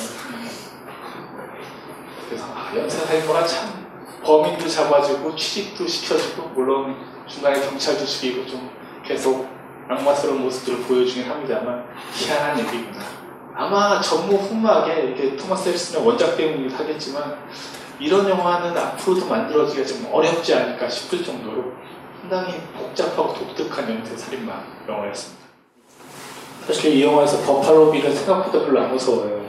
아, 2.70 2.76
연쇄살인마가 2.76 3.46
참 3.46 3.86
범인도 4.22 4.68
잡아주고 4.68 5.34
취직도 5.34 5.86
시켜주고 5.86 6.50
물론 6.50 6.96
중간에 7.26 7.60
경찰도 7.60 8.04
죽이고 8.04 8.46
좀 8.46 8.70
계속 9.04 9.48
악마스러운 9.88 10.42
모습들을 10.42 10.80
보여주긴 10.82 11.28
합니다만 11.28 11.84
희한한 12.12 12.58
얘기구나. 12.60 13.00
아마 13.56 14.00
전무후무하게 14.00 15.02
이렇게 15.02 15.36
토마스 15.36 15.68
헬스는 15.68 16.04
원작 16.04 16.36
때문이기도 16.36 16.76
하겠지만 16.76 17.38
이런 17.98 18.28
영화는 18.28 18.76
앞으로도 18.76 19.26
만들어지기가 19.26 19.86
좀 19.86 20.08
어렵지 20.12 20.54
않을까 20.54 20.88
싶을 20.88 21.24
정도로 21.24 21.72
상당히 22.20 22.60
복잡하고 22.78 23.34
독특한 23.34 23.90
연쇄 23.90 24.16
살인마 24.16 24.52
영화였습니다. 24.88 25.44
사실 26.66 26.94
이 26.94 27.02
영화에서 27.02 27.38
버팔로 27.44 27.90
비는 27.90 28.14
생각보다 28.14 28.64
별로 28.64 28.80
안 28.80 28.92
무서워요. 28.92 29.44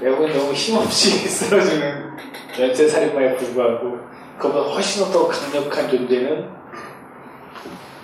내용은 0.00 0.32
너무 0.32 0.52
힘없이 0.52 1.10
쓰러지는 1.28 2.10
연쇄 2.58 2.88
살인마에 2.88 3.36
불과하고 3.36 3.98
그보다 4.38 4.60
훨씬 4.70 5.10
더 5.12 5.28
강력한 5.28 5.88
존재는 5.88 6.48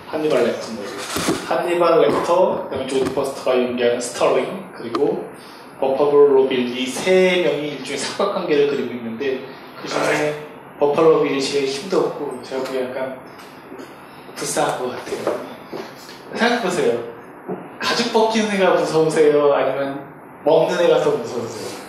한니발 0.06 0.44
렉터인 0.44 0.76
거죠. 0.76 1.44
한니발 1.48 2.00
렉터, 2.02 2.64
그다음에 2.64 2.86
조디 2.86 3.12
포스터가 3.14 3.56
연기하는 3.56 4.00
스털링, 4.00 4.72
그리고 4.76 5.28
버팔로 5.80 6.48
빌 6.48 6.76
이 6.76 6.86
세 6.86 7.42
명이 7.44 7.68
일종의 7.68 7.98
삼각관계를 7.98 8.68
그리고 8.68 8.94
있는데 8.94 9.40
그 9.80 9.88
중에 9.88 10.46
버팔로 10.78 11.22
빌이 11.22 11.40
제일 11.42 11.66
힘도 11.66 12.00
없고 12.00 12.40
제가 12.42 12.62
보기에 12.64 12.84
약간 12.84 13.18
불쌍한 14.36 14.78
것 14.78 14.90
같아요. 14.90 15.40
생각해보세요. 16.34 16.98
가죽 17.80 18.12
벗기는 18.12 18.50
애가 18.52 18.74
무서우세요? 18.74 19.52
아니면 19.52 20.06
먹는 20.44 20.80
애가 20.80 21.00
더 21.02 21.10
무서우세요? 21.10 21.85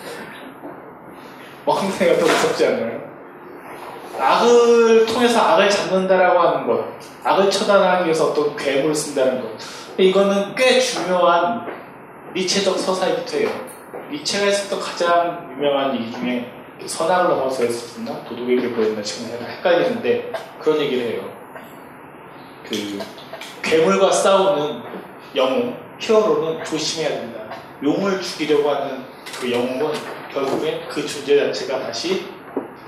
먹는 1.68 1.92
애가 2.02 2.18
더 2.18 2.26
무섭지 2.26 2.66
않나요? 2.66 3.02
악을 4.18 5.06
통해서 5.06 5.42
악을 5.42 5.70
잡는다라고 5.70 6.40
하는 6.40 6.66
것, 6.66 6.86
악을 7.26 7.52
처단하기 7.52 8.06
위해서 8.06 8.30
어떤 8.30 8.56
괴물을 8.56 8.96
쓴다는 8.96 9.42
것. 9.42 9.50
이거는 9.98 10.56
꽤 10.56 10.80
중요한 10.80 11.68
니체적 12.34 12.80
서사이기도 12.80 13.38
해요. 13.38 13.50
니체가 14.10 14.46
했었던 14.46 14.80
가장 14.80 15.50
유명한 15.52 15.94
얘기 15.94 16.10
중에 16.12 16.50
선악을 16.86 17.36
넘어서 17.36 17.64
했었나? 17.64 18.24
도덕에게 18.24 18.72
보였나? 18.72 19.02
지금 19.02 19.34
약간 19.34 19.50
헷갈리는데 19.58 20.32
그런 20.62 20.80
얘기를 20.80 21.06
해요. 21.12 21.30
그 22.64 23.00
괴물과 23.62 24.12
싸우는 24.12 24.84
영웅, 25.36 25.76
히어로는 26.00 26.64
조심해야 26.64 27.10
된다. 27.10 27.40
용을 27.84 28.22
죽이려고 28.22 28.70
하는 28.70 29.04
그 29.40 29.52
영웅은 29.52 29.92
결국엔 30.38 30.88
그 30.88 31.06
존재 31.06 31.36
자체가 31.36 31.80
다시 31.80 32.26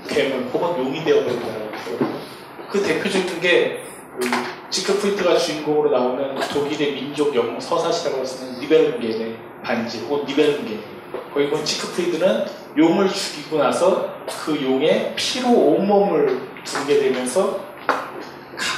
괴물 0.08 0.48
혹은 0.52 0.84
용이 0.84 1.04
되어버린다고 1.04 1.50
해요. 1.50 2.20
그 2.70 2.80
대표적인 2.80 3.40
게그 3.40 4.30
지크프리트가 4.70 5.36
주인공으로 5.36 5.90
나오는 5.90 6.36
독일의 6.52 6.92
민족 6.92 7.34
영웅 7.34 7.58
서사시라고 7.58 8.24
쓰는 8.24 8.60
니벨은겐의 8.60 9.36
반지 9.64 10.00
혹은 10.00 10.24
니벨은겐 10.26 10.80
거기 11.34 11.50
보면 11.50 11.64
지크프리드는 11.64 12.44
용을 12.78 13.08
죽이고 13.08 13.58
나서 13.58 14.14
그 14.44 14.62
용의 14.62 15.14
피로 15.16 15.50
온몸을 15.50 16.40
두게 16.64 17.00
되면서 17.00 17.60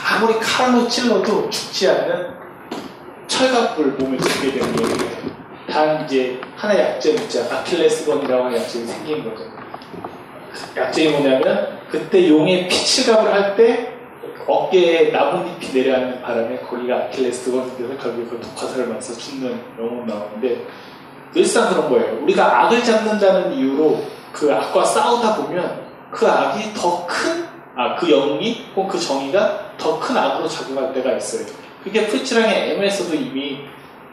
아무리 0.07 0.39
칼로 0.41 0.89
찔러도 0.89 1.51
죽지 1.51 1.89
않는 1.89 2.35
철갑을 3.27 3.87
몸에 3.93 4.17
두게 4.17 4.53
되는 4.53 4.77
거예요. 4.77 5.42
단 5.73 6.05
이제 6.05 6.39
하나의 6.57 6.81
약점이 6.81 7.15
있죠. 7.23 7.49
아킬레스건이라고 7.51 8.45
하는 8.45 8.59
약점이 8.59 8.85
생긴 8.87 9.25
거죠. 9.25 9.45
약점이 10.77 11.09
뭐냐면 11.09 11.79
그때 11.91 12.29
용의 12.29 12.69
피칠갑을 12.69 13.33
할 13.33 13.57
때 13.57 13.89
어깨에 14.47 15.13
나뭇잎이 15.13 15.73
내려앉는 15.73 16.21
바람에 16.23 16.59
거기가 16.59 16.97
아킬레스건이 16.97 17.77
돼서 17.77 17.97
결국에 17.97 18.29
그 18.29 18.41
독화살을 18.41 18.89
맞아서 18.89 19.15
죽는 19.15 19.61
영웅 19.79 20.05
나오는데 20.07 20.67
늘상 21.33 21.69
그런 21.71 21.89
거예요. 21.89 22.23
우리가 22.23 22.65
악을 22.65 22.83
잡는다는 22.83 23.53
이유로 23.55 24.03
그 24.33 24.53
악과 24.53 24.85
싸우다 24.85 25.37
보면 25.37 25.83
그 26.11 26.27
악이 26.27 26.75
더 26.75 27.07
큰, 27.07 27.47
아, 27.77 27.95
그 27.95 28.11
영웅이 28.11 28.67
혹은 28.75 28.89
그 28.89 28.99
정의가 28.99 29.73
더 29.79 29.99
큰 30.01 30.17
악으로 30.17 30.49
작용할 30.49 30.93
때가 30.93 31.13
있어요. 31.13 31.47
그게 31.85 32.07
프리츠랑의 32.07 32.73
M에서도 32.73 33.15
이미 33.15 33.61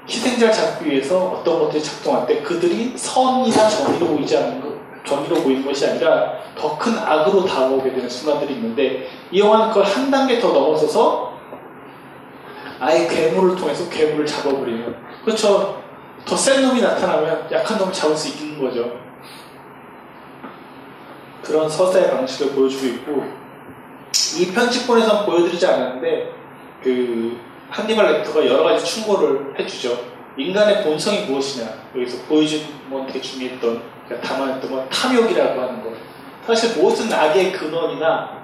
희생자를 0.10 0.54
잡기 0.54 0.90
위해서 0.90 1.18
어떤 1.40 1.60
것들이 1.60 1.84
작동할 1.84 2.26
때 2.26 2.42
그들이 2.42 2.98
선이나 2.98 3.70
정의로 3.70 4.08
보이지 4.08 4.36
않는 4.38 4.62
것, 4.62 4.70
정의로 5.06 5.36
보이는 5.44 5.64
것이 5.66 5.86
아니라 5.88 6.40
더 6.58 6.78
큰 6.78 6.98
악으로 6.98 7.46
다가오게 7.46 7.92
되는 7.94 8.10
순간들이 8.10 8.56
있는데 8.56 9.08
이 9.32 9.40
영화는 9.40 9.70
그걸 9.70 9.84
한 9.84 10.10
단계 10.10 10.40
더 10.40 10.52
넘어서서 10.52 11.34
아예 12.80 13.08
괴물을 13.08 13.56
통해서 13.56 13.90
괴물을 13.90 14.26
잡아버리는 14.26 14.96
그렇죠. 15.24 15.82
더 16.26 16.36
센 16.36 16.62
놈이 16.62 16.82
나타나면 16.82 17.48
약한 17.52 17.78
놈을 17.78 17.94
잡을 17.94 18.16
수 18.16 18.30
있는 18.44 18.60
거죠. 18.62 18.92
그런 21.44 21.70
서사의 21.70 22.12
방식을 22.12 22.52
보여주고 22.54 22.86
있고 22.88 23.24
이 24.40 24.52
편집본에서는 24.54 25.26
보여드리지 25.26 25.66
않았는데 25.66 26.32
그 26.84 27.40
한니발 27.70 28.14
렉터가 28.14 28.46
여러 28.46 28.64
가지 28.64 28.86
충고를 28.86 29.60
해주죠. 29.60 29.98
인간의 30.38 30.84
본성이 30.84 31.26
무엇이냐 31.26 31.68
여기서 31.96 32.20
되게 33.08 33.22
중요했던 33.22 33.82
그러니까 34.08 34.28
담아냈던 34.28 34.72
건 34.72 34.90
탐욕이라고 34.90 35.62
하는 35.62 35.84
거. 35.84 35.94
사실 36.46 36.82
모든 36.82 37.12
악의 37.12 37.52
근원이나 37.52 38.40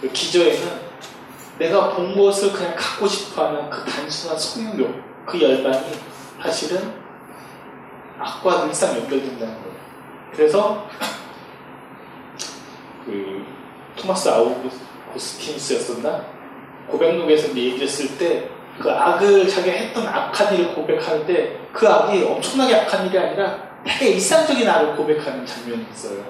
그 0.00 0.10
기저에는 0.12 0.88
내가 1.58 1.90
본 1.90 2.16
것을 2.16 2.52
그냥 2.52 2.74
갖고 2.76 3.08
싶어 3.08 3.48
하는 3.48 3.68
그 3.68 3.84
단순한 3.84 4.38
성욕, 4.38 5.26
그 5.26 5.40
열망이 5.40 5.90
사실은 6.40 6.92
악과 8.18 8.64
늘상 8.64 8.96
연결된다는 8.96 9.54
거예요. 9.54 9.76
그래서 10.32 10.88
그 13.04 13.44
토마스 13.96 14.28
아우구스티누스였었나 14.28 16.24
고백록에서 16.88 17.48
얘기를 17.56 17.80
했을 17.80 18.16
때 18.18 18.48
그 18.80 18.90
악을 18.90 19.48
자기가 19.48 19.76
했던 19.76 20.06
악한 20.06 20.54
일을 20.54 20.74
고백할 20.74 21.26
때 21.26 21.58
그 21.78 21.88
악이 21.88 22.24
엄청나게 22.24 22.74
악한 22.74 23.06
일이 23.06 23.18
아니라 23.18 23.56
되게 23.84 24.10
일상적인 24.10 24.68
악을 24.68 24.96
고백하는 24.96 25.46
장면이 25.46 25.86
있어요. 25.92 26.24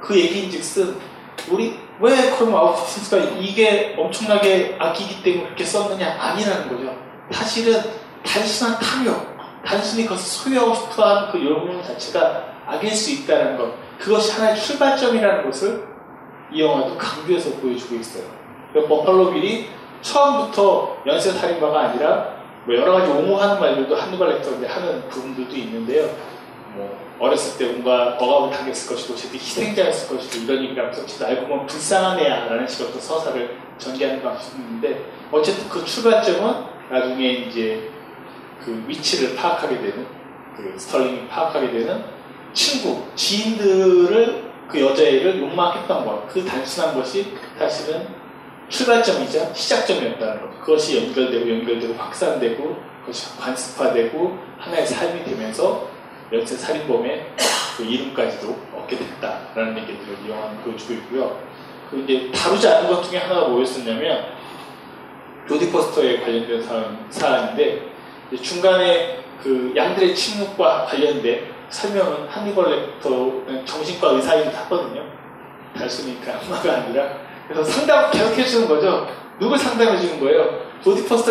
그 0.00 0.16
얘기인즉슨 0.18 0.96
우리 1.50 1.76
왜 2.00 2.30
그럼 2.30 2.54
아우구스티누스가 2.54 3.16
이게 3.38 3.96
엄청나게 3.98 4.76
악이기 4.78 5.22
때문에 5.22 5.44
그렇게 5.44 5.64
썼느냐 5.64 6.16
아니라는 6.20 6.68
거죠. 6.68 6.96
사실은 7.30 7.80
단순한 8.24 8.78
탐욕, 8.78 9.36
단순히 9.64 10.04
그것을 10.04 10.24
소유하고 10.24 10.74
싶어하는 10.74 11.32
그 11.32 11.44
욕망 11.44 11.82
자체가 11.82 12.44
악일 12.66 12.94
수 12.94 13.10
있다는 13.10 13.56
것, 13.56 13.72
그것이 13.98 14.32
하나의 14.32 14.56
출발점이라는 14.56 15.44
것을 15.44 15.84
이 16.52 16.60
영화도 16.60 16.96
강조해서 16.96 17.50
보여주고 17.56 17.96
있어요. 17.96 18.24
버팔로 18.72 19.32
빌이 19.32 19.68
처음부터 20.02 20.98
연쇄 21.06 21.30
살인마가 21.30 21.80
아니라 21.80 22.42
뭐 22.64 22.76
여러 22.76 22.92
가지 22.92 23.10
옹호하는 23.10 23.60
말들도 23.60 23.94
한누발 23.96 24.28
렉터인데 24.28 24.66
하는 24.66 25.08
부분들도 25.08 25.56
있는데요. 25.56 26.08
뭐 26.74 26.98
어렸을 27.18 27.58
때 27.58 27.72
뭔가 27.72 28.16
억압을 28.18 28.50
당했을 28.50 28.94
것이고 28.94 29.14
제때 29.14 29.34
희생자였을 29.34 30.16
것이고 30.16 30.52
이런 30.52 30.92
진짜 30.92 31.28
알고 31.28 31.46
보면 31.46 31.66
불쌍한 31.66 32.18
애야라는 32.18 32.66
식으로 32.66 32.92
또 32.92 32.98
서사를 32.98 33.56
전개하는 33.78 34.22
방식이 34.22 34.56
있는데 34.60 35.04
어쨌든 35.30 35.68
그 35.68 35.84
출발점은 35.84 36.72
나중에 36.90 37.30
이제 37.30 37.90
그 38.64 38.84
위치를 38.86 39.36
파악하게 39.36 39.78
되는 39.78 40.06
그 40.56 40.74
스털링이 40.78 41.28
파악하게 41.28 41.70
되는 41.70 42.04
친구 42.52 43.02
지인들을 43.14 44.52
그 44.68 44.80
여자애를 44.80 45.40
욕망했던 45.40 46.04
것, 46.04 46.28
그 46.28 46.44
단순한 46.44 46.94
것이 46.94 47.34
사실은 47.58 48.21
출발점이자 48.72 49.52
시작점이었다는 49.52 50.40
것. 50.40 50.60
그것이 50.60 51.06
연결되고 51.06 51.48
연결되고 51.58 51.94
확산되고 51.94 52.76
그것이 53.00 53.38
관습화되고 53.38 54.38
하나의 54.58 54.86
삶이 54.86 55.24
되면서 55.24 55.88
연쇄 56.32 56.56
살인범의 56.56 57.26
그 57.76 57.84
이름까지도 57.84 58.56
얻게 58.74 58.96
됐다라는 58.96 59.76
얘기들을 59.76 60.16
이 60.24 60.30
영화는 60.30 60.62
보여주고 60.62 60.94
있고요. 60.94 61.38
그 61.90 61.98
이제 61.98 62.30
다루지 62.32 62.66
않은 62.66 62.88
것 62.88 63.02
중에 63.02 63.18
하나가 63.18 63.48
뭐였었냐면 63.48 64.24
조디 65.46 65.70
포스터에 65.70 66.20
관련된 66.20 66.62
사안, 66.62 67.06
사안인데 67.10 67.92
중간에 68.40 69.18
그 69.42 69.74
양들의 69.76 70.14
침묵과 70.14 70.86
관련된 70.86 71.52
설명은 71.68 72.28
한니벌 72.28 72.70
렉터는 72.70 73.66
정신과 73.66 74.12
의사이기도 74.12 74.56
하거든요. 74.56 75.04
단순히 75.76 76.18
그 76.20 76.30
악마가 76.30 76.72
아니라 76.72 77.31
그래서 77.48 77.64
상담 77.64 78.10
계속 78.10 78.36
해 78.38 78.44
주는 78.44 78.68
거죠. 78.68 79.06
누굴 79.40 79.58
상담해 79.58 79.98
주는 79.98 80.20
거예요? 80.20 80.60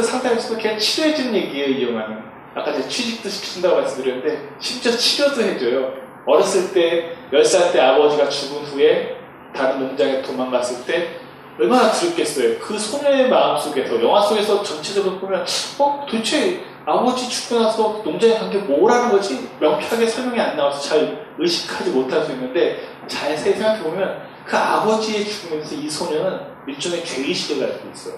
상담해 0.02 0.40
주고 0.40 0.56
그냥 0.56 0.78
치료해 0.78 1.14
주는 1.16 1.34
얘기예요, 1.34 1.68
이 1.70 1.88
영화는. 1.90 2.18
아까 2.56 2.74
제가 2.74 2.88
취직도 2.88 3.30
시켜준다고 3.30 3.78
말씀드렸는데 3.78 4.50
심지어 4.60 4.92
치료도 4.92 5.42
해줘요. 5.42 5.94
어렸을 6.28 6.74
때 6.74 7.14
10살 7.32 7.72
때 7.72 7.80
아버지가 7.80 8.28
죽은 8.30 8.64
후에 8.66 9.16
다른 9.56 9.80
농장에 9.80 10.22
도망갔을 10.22 10.86
때 10.86 11.16
얼마나 11.60 11.92
두렵겠어요. 11.92 12.60
그 12.60 12.78
소녀의 12.78 13.30
마음 13.30 13.58
속에서 13.58 14.02
영화 14.04 14.22
속에서 14.22 14.62
전체적으로 14.64 15.20
보면 15.20 15.46
어 15.80 16.06
도대체 16.10 16.62
아버지 16.86 17.30
죽고 17.30 17.62
나서 17.62 18.02
농장에 18.04 18.36
간 18.38 18.50
게 18.50 18.58
뭐라는 18.58 19.12
거지 19.12 19.50
명쾌하게 19.60 20.06
설명이 20.08 20.40
안 20.40 20.58
나와서 20.58 20.82
잘 20.90 21.26
의식하지 21.38 21.92
못할 21.92 22.24
수 22.24 22.32
있는데 22.32 22.80
자세히 23.08 23.54
생각해 23.54 23.82
보면 23.84 24.22
그 24.52 24.58
아버지의 24.58 25.26
죽으면서 25.26 25.76
이 25.76 25.90
소녀는 25.90 26.42
일종의 26.68 27.06
죄의식을 27.06 27.66
가지고 27.66 27.90
있어요. 27.94 28.16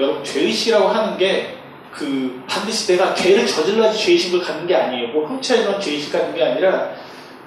여러분 0.00 0.24
죄의식이라고 0.24 0.88
하는 0.88 1.16
게 1.16 1.62
그 1.92 2.42
반드시 2.48 2.92
내가 2.92 3.14
죄를 3.14 3.46
저질러야지 3.46 3.98
죄의식을 3.98 4.40
갖는 4.40 4.66
게 4.66 4.74
아니에요. 4.74 5.08
뭐 5.08 5.26
훔쳐야지만 5.26 5.78
죄의식 5.78 6.12
갖는 6.12 6.34
게 6.34 6.42
아니라 6.42 6.90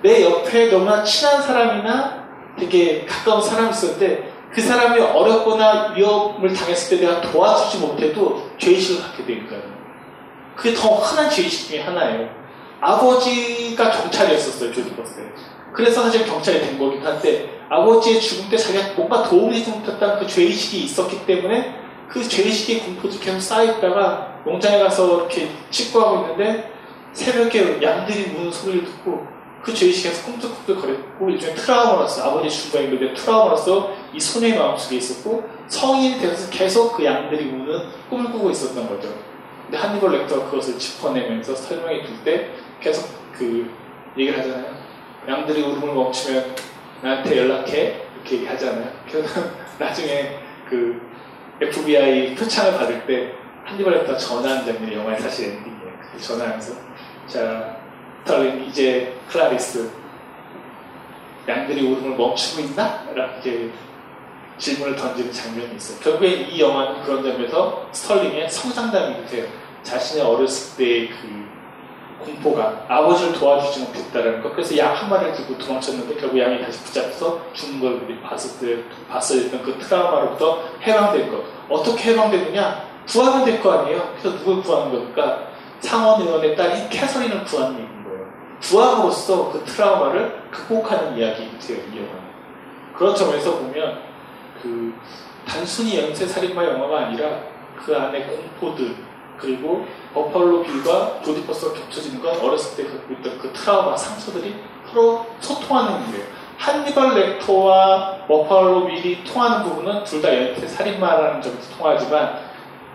내 0.03 0.23
옆에 0.23 0.69
너무나 0.69 1.03
친한 1.03 1.41
사람이나 1.41 2.25
되게 2.57 3.05
가까운 3.05 3.41
사람이 3.41 3.71
있었는데 3.71 4.33
그 4.53 4.61
사람이 4.61 5.01
어렵거나 5.01 5.93
위험을 5.95 6.53
당했을 6.53 6.97
때 6.97 7.05
내가 7.05 7.21
도와주지 7.21 7.79
못해도 7.79 8.51
죄의식을 8.57 9.01
갖게 9.01 9.25
되니까요. 9.25 9.61
그게 10.55 10.73
더 10.73 10.89
흔한 10.89 11.29
죄의식 11.29 11.69
중에 11.69 11.81
하나예요. 11.81 12.29
아버지가 12.79 13.91
경찰이었었어요, 13.91 14.71
조디 14.71 14.95
버스에. 14.95 15.23
그래서 15.75 16.03
사실 16.03 16.25
경찰이 16.25 16.61
된 16.61 16.79
거긴 16.79 17.05
한데 17.05 17.49
아버지의 17.69 18.21
죽음 18.21 18.49
때 18.49 18.57
자기가 18.57 18.93
뭔가 18.95 19.23
도움이 19.23 19.53
되지 19.53 19.71
못했다는 19.71 20.19
그 20.19 20.27
죄의식이 20.27 20.83
있었기 20.85 21.25
때문에 21.25 21.75
그 22.07 22.23
죄의식의 22.23 22.81
공포도 22.81 23.19
계속 23.19 23.39
쌓여있다가 23.39 24.43
농장에 24.45 24.79
가서 24.79 25.17
이렇게 25.17 25.49
직구하고 25.69 26.21
있는데 26.21 26.71
새벽에 27.11 27.81
양들이 27.81 28.27
무는 28.27 28.51
소리를 28.51 28.85
듣고 28.85 29.25
그 29.63 29.73
죄의식에서 29.73 30.25
꿈틀꿈틀 30.25 30.75
거렸고 30.75 31.29
일종의 31.29 31.55
트라우마로서 31.55 32.29
아버지 32.29 32.49
죽음과 32.49 32.85
연결된 32.85 33.15
트라우마로서 33.15 33.91
이 34.13 34.19
소녀의 34.19 34.59
마음속에 34.59 34.97
있었고 34.97 35.43
성인이 35.67 36.19
되어서 36.19 36.49
계속 36.51 36.95
그 36.95 37.03
양들이 37.03 37.49
우는 37.49 37.89
꿈을 38.09 38.31
꾸고 38.31 38.51
있었던 38.51 38.87
거죠. 38.87 39.09
근데 39.63 39.77
한니벌 39.77 40.11
렉터가 40.11 40.45
그것을 40.51 40.77
짚어내면서 40.77 41.55
설명해 41.55 42.05
줄 42.05 42.23
때 42.23 42.51
계속 42.79 43.09
그 43.33 43.67
얘기를 44.15 44.37
하잖아요. 44.37 44.84
양들이 45.27 45.61
울음을 45.61 45.93
멈추면 45.93 46.55
나한테 47.01 47.37
연락해 47.37 48.01
이렇게 48.15 48.35
얘기하잖아요. 48.37 48.91
그래서 49.09 49.41
나중에 49.79 50.39
그 50.69 51.01
FBI 51.61 52.35
표창을 52.35 52.77
받을 52.77 53.05
때 53.05 53.33
한니벌 53.63 53.93
렉터가 53.93 54.17
전화하는 54.17 54.65
장면이 54.65 54.95
영화의 54.95 55.19
사실 55.19 55.53
엔딩이에요. 55.53 56.19
전화하면서 56.19 56.73
자 57.27 57.77
스털링 58.23 58.65
이제 58.65 59.13
클라리스 59.29 59.91
양들이 61.47 61.85
울음을 61.87 62.17
멈추고 62.17 62.61
있나? 62.63 63.07
이렇게 63.11 63.69
질문을 64.57 64.95
던지는 64.95 65.31
장면이 65.31 65.75
있어요. 65.75 65.99
결국에 65.99 66.27
이 66.29 66.59
영화는 66.59 67.03
그런 67.03 67.21
점에서 67.21 67.87
스털링의 67.91 68.49
성장담이 68.49 69.25
돼요. 69.27 69.47
자신의 69.83 70.25
어렸을 70.25 70.77
때의 70.77 71.09
그 71.09 71.44
공포가 72.23 72.85
아버지를 72.87 73.33
도와주지 73.33 73.81
못했다는 73.81 74.41
것. 74.41 74.51
그래서 74.53 74.77
양 74.77 74.93
한 74.95 75.09
마리를 75.09 75.33
들고 75.33 75.57
도망쳤는데 75.57 76.15
결국 76.15 76.39
양이 76.39 76.61
다시 76.61 76.83
붙잡혀서 76.83 77.39
죽는 77.53 77.79
걸 77.81 78.01
우리 78.05 78.19
봤을 78.21 78.59
때, 78.59 78.83
봤을 79.09 79.51
때그 79.51 79.77
트라우마로부터 79.79 80.63
해방된 80.81 81.29
것. 81.31 81.43
어떻게 81.69 82.11
해방되느냐? 82.11 82.85
구하면 83.07 83.45
될 83.45 83.61
거 83.61 83.71
아니에요? 83.71 84.13
그래서 84.19 84.37
누굴 84.37 84.63
구하는 84.63 84.91
겁니까? 84.91 85.47
상원 85.79 86.21
의원의 86.21 86.55
딸인 86.55 86.89
캐서린을 86.89 87.43
구하는 87.43 87.73
얘기인 87.79 88.03
거예요. 88.03 88.25
구함으로써 88.61 89.51
그 89.51 89.63
트라우마를 89.65 90.41
극복하는 90.51 91.17
이야기가 91.17 91.59
돼요, 91.59 91.77
이 91.93 91.97
영화는. 91.97 92.25
그런 92.97 93.13
점에서 93.15 93.57
보면 93.57 93.99
그 94.61 94.93
단순히 95.47 95.99
연쇄 95.99 96.25
살인마 96.25 96.63
영화가 96.63 97.07
아니라 97.07 97.27
그 97.85 97.95
안에 97.95 98.25
공포들 98.25 98.95
그리고 99.39 99.85
버팔로 100.13 100.63
빌과 100.63 101.21
조디 101.23 101.45
퍼스가 101.45 101.73
겹쳐지는 101.73 102.21
건 102.21 102.39
어렸을 102.39 102.77
때 102.77 102.89
갖고 102.89 103.13
있던 103.13 103.37
그 103.39 103.51
트라우마 103.53 103.95
상처들이 103.95 104.55
서로 104.89 105.25
소통하는 105.39 106.07
일이에요. 106.09 106.25
한니발 106.57 107.15
렉터와 107.15 108.25
버팔로 108.27 108.87
빌이 108.87 109.23
통하는 109.23 109.63
부분은 109.63 110.03
둘 110.05 110.21
다 110.21 110.33
연쇄 110.33 110.65
살인마라는 110.67 111.41
점에서 111.41 111.77
통하지만 111.77 112.39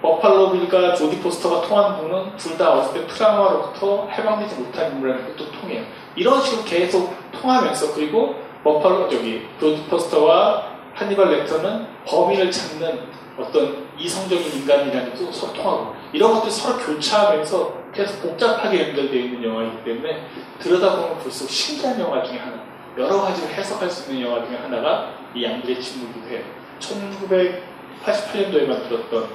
버팔로 0.00 0.50
빌과 0.52 0.94
조디 0.94 1.20
포스터가 1.20 1.60
통하는 1.68 1.96
부분은 1.98 2.36
둘 2.36 2.56
다 2.56 2.72
어렸을 2.72 2.94
때 2.94 3.06
트라우마로부터 3.06 4.08
해방되지 4.08 4.54
못한 4.56 4.92
인물이라는 4.92 5.36
것도 5.36 5.52
통해요. 5.52 5.84
이런 6.16 6.40
식으로 6.40 6.64
계속 6.64 7.14
통하면서 7.32 7.94
그리고 7.94 8.34
버팔로 8.64 9.08
저기 9.10 9.46
조디 9.60 9.84
포스터와 9.90 10.70
한니발 10.94 11.30
렉터는 11.30 11.86
범인을 12.06 12.50
찾는 12.50 13.20
어떤 13.38 13.88
이성적인 13.98 14.60
인간이라는 14.60 15.10
것도 15.14 15.30
소통하고 15.32 15.94
이런 16.12 16.35
것들이 16.35 16.51
서로 16.51 16.78
교차하면서 16.78 17.81
계속 17.93 18.23
복잡하게 18.23 18.89
연결되어 18.89 19.20
있는 19.20 19.45
영화이기 19.45 19.85
때문에 19.85 20.27
들여다보면 20.59 21.19
볼수록 21.19 21.51
신기한 21.51 22.01
영화 22.01 22.23
중에 22.23 22.39
하나 22.39 22.65
여러 22.97 23.20
가지로 23.20 23.49
해석할 23.49 23.91
수 23.91 24.12
있는 24.12 24.28
영화 24.28 24.45
중에 24.45 24.57
하나가 24.57 25.15
이 25.35 25.45
양들의 25.45 25.81
침묵이기도 25.81 26.28
해요. 26.28 26.43
1988년도에 26.81 28.66
만들었던 28.66 29.28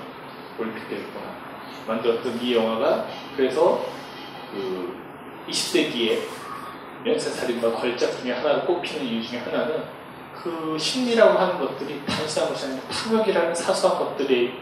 올림픽 0.59 0.89
때였구나. 0.89 1.25
만들었던 1.87 2.41
이 2.41 2.55
영화가 2.55 3.05
그래서 3.35 3.85
그 4.51 4.97
20세기에 5.47 6.19
연쇄살인과 7.05 7.71
걸작 7.73 8.19
중에 8.19 8.33
하나로 8.33 8.65
꼽히는 8.65 9.05
이유 9.05 9.23
중에 9.23 9.39
하나는 9.39 9.83
그 10.33 10.77
심리라고 10.79 11.37
하는 11.37 11.59
것들이 11.59 12.03
단순한 12.05 12.49
것이 12.49 12.65
아니라 12.65 12.81
탐욕이라는 12.87 13.55
사소한 13.55 13.97
것들이 13.99 14.53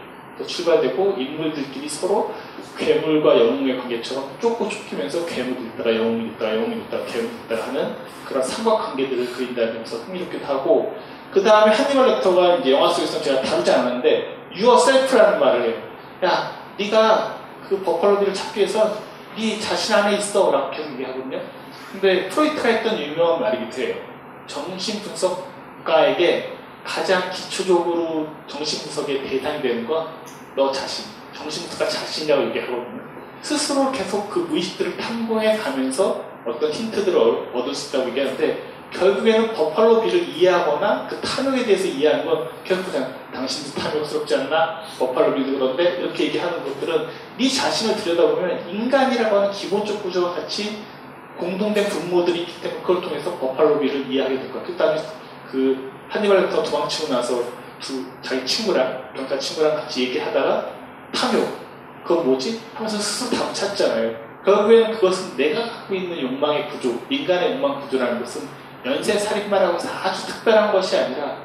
출발되고 0.46 1.14
인물들끼리 1.18 1.88
서로 1.88 2.34
괴물과 2.76 3.38
영웅의 3.38 3.78
관계처럼 3.78 4.36
쫓고 4.40 4.68
쫓기면서 4.68 5.24
괴물이 5.26 5.66
있다가 5.68 5.94
영웅이 5.94 6.28
있다가 6.30 6.56
영웅이 6.56 6.76
있다가 6.82 7.04
괴물이 7.04 7.30
있다가 7.46 7.68
하는 7.68 7.94
그런 8.26 8.42
삼각관계들을 8.42 9.32
그린다는 9.32 9.74
점에서 9.74 9.96
흥미롭기도 9.98 10.44
하고 10.44 10.96
그 11.30 11.42
다음에 11.42 11.72
한니발 11.72 12.06
렉터가 12.06 12.56
이제 12.56 12.72
영화 12.72 12.88
속에서 12.88 13.20
제가 13.20 13.42
다루지 13.42 13.70
않았는데 13.70 14.36
유어셀프라는 14.56 15.40
말을 15.40 15.62
해요. 15.62 15.82
야, 16.24 16.52
네가 16.78 17.38
그 17.68 17.80
버팔로비를 17.82 18.32
찾기 18.32 18.60
위해서 18.60 18.98
네 19.36 19.58
자신 19.58 19.94
안에 19.96 20.16
있어 20.16 20.50
라고 20.50 20.70
계속 20.70 20.92
얘기하거든요. 20.92 21.40
근데 21.92 22.28
프로이트가 22.28 22.68
했던 22.68 22.98
유명한 23.00 23.40
말이기도 23.40 23.82
해요. 23.82 23.96
정신 24.46 25.00
분석가에게 25.00 26.52
가장 26.84 27.30
기초적으로 27.30 28.28
정신 28.46 28.82
분석의 28.82 29.26
대상이 29.26 29.62
되는 29.62 29.86
건 29.86 30.08
너 30.56 30.70
자신, 30.70 31.06
정신분석가 31.32 31.88
자신이라고 31.88 32.46
얘기하거든요. 32.48 33.02
스스로 33.42 33.90
계속 33.92 34.30
그 34.30 34.38
무의식들을 34.40 34.96
탐구해 34.96 35.56
가면서 35.58 36.24
어떤 36.46 36.70
힌트들을 36.70 37.50
얻을 37.52 37.74
수 37.74 37.88
있다고 37.88 38.10
얘기하는데 38.10 38.74
결국에는 38.90 39.52
버팔로 39.52 40.02
비를 40.02 40.28
이해하거나 40.28 41.08
그 41.08 41.20
탐욕에 41.20 41.64
대해서 41.64 41.86
이해하는 41.86 42.24
건 42.24 42.48
결국 42.64 42.92
그냥 42.92 43.12
당신도 43.34 43.80
탐욕스럽지 43.80 44.34
않나? 44.36 44.82
버팔로 44.98 45.34
비도 45.34 45.58
그런데 45.58 45.98
이렇게 45.98 46.26
얘기하는 46.26 46.62
것들은 46.62 47.08
네 47.36 47.48
자신을 47.48 47.96
들여다보면 47.96 48.68
인간이라고 48.70 49.36
하는 49.36 49.50
기본적 49.50 50.02
구조와 50.02 50.34
같이 50.34 50.84
공동된 51.36 51.88
분모들이 51.88 52.42
있기 52.42 52.62
때문에 52.62 52.80
그걸 52.82 53.02
통해서 53.02 53.36
버팔로 53.38 53.80
비를 53.80 54.08
이해하게 54.08 54.38
될 54.38 54.52
거야. 54.52 54.62
그 54.62 54.76
다음에 54.76 55.02
그 55.50 55.90
한니발 56.08 56.42
렉터 56.42 56.62
도망치고 56.62 57.12
나서 57.12 57.42
두 57.80 58.04
자기 58.22 58.44
친구랑 58.46 59.12
경찰 59.14 59.38
친구랑 59.38 59.76
같이 59.76 60.04
얘기하다가 60.04 60.70
탐욕 61.14 61.64
그건 62.04 62.26
뭐지? 62.26 62.60
하면서 62.74 62.98
스스로 62.98 63.42
감찼잖아요. 63.42 64.24
결국에는 64.44 64.92
그것은 64.92 65.36
내가 65.36 65.62
갖고 65.62 65.94
있는 65.94 66.20
욕망의 66.20 66.68
구조, 66.68 67.00
인간의 67.08 67.52
욕망 67.52 67.80
구조라는 67.80 68.20
것은 68.20 68.46
연쇄 68.84 69.18
살인마라고 69.18 69.74
해서 69.74 69.88
아주 69.88 70.26
특별한 70.26 70.70
것이 70.70 70.98
아니라 70.98 71.44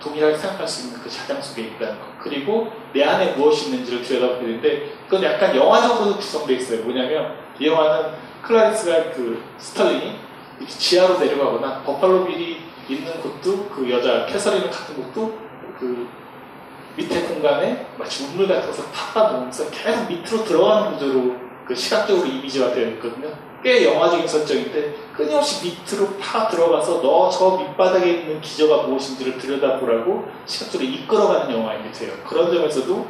동일하게 0.00 0.34
생각할 0.34 0.66
수 0.66 0.86
있는 0.86 1.00
그 1.02 1.10
자장 1.10 1.42
속에 1.42 1.62
있다는 1.62 1.98
것. 1.98 2.18
그리고 2.22 2.72
내 2.94 3.04
안에 3.04 3.32
무엇이 3.32 3.70
있는지를 3.70 4.02
들여다보게 4.02 4.46
되는데 4.46 4.92
그건 5.04 5.22
약간 5.24 5.54
영화적으로 5.54 6.16
구성되어 6.16 6.56
있어요. 6.56 6.84
뭐냐면 6.84 7.34
이 7.58 7.66
영화는 7.66 8.12
클라리스가 8.42 9.12
그 9.12 9.42
스털링이 9.58 10.16
지하로 10.66 11.18
내려가거나 11.18 11.82
버팔로 11.82 12.24
빌이 12.26 12.67
있는 12.88 13.20
곳도 13.20 13.68
그 13.68 13.90
여자 13.90 14.26
캐서린을 14.26 14.70
같은 14.70 14.96
곳도 14.96 15.38
그 15.78 16.08
밑에 16.96 17.22
공간에 17.22 17.86
마치 17.96 18.24
우물 18.24 18.48
같은 18.48 18.66
것을 18.68 18.84
파가 18.92 19.32
놓으면서 19.32 19.70
계속 19.70 20.08
밑으로 20.08 20.44
들어가는 20.44 20.92
구조로 20.92 21.36
그 21.66 21.74
시각적으로 21.74 22.26
이미지화 22.26 22.72
되어 22.72 22.88
있거든요. 22.92 23.28
꽤 23.62 23.84
영화적인 23.84 24.26
설정인데 24.26 24.94
끊임없이 25.12 25.66
밑으로 25.66 26.16
파 26.18 26.48
들어가서 26.48 27.02
너 27.02 27.28
저 27.30 27.56
밑바닥에 27.58 28.10
있는 28.10 28.40
기저가 28.40 28.86
무엇인지를 28.86 29.38
들여다보라고 29.38 30.26
시각적으로 30.46 30.88
이끌어가는 30.88 31.54
영화임이 31.54 31.92
돼요. 31.92 32.14
그런 32.26 32.52
점에서도 32.52 33.06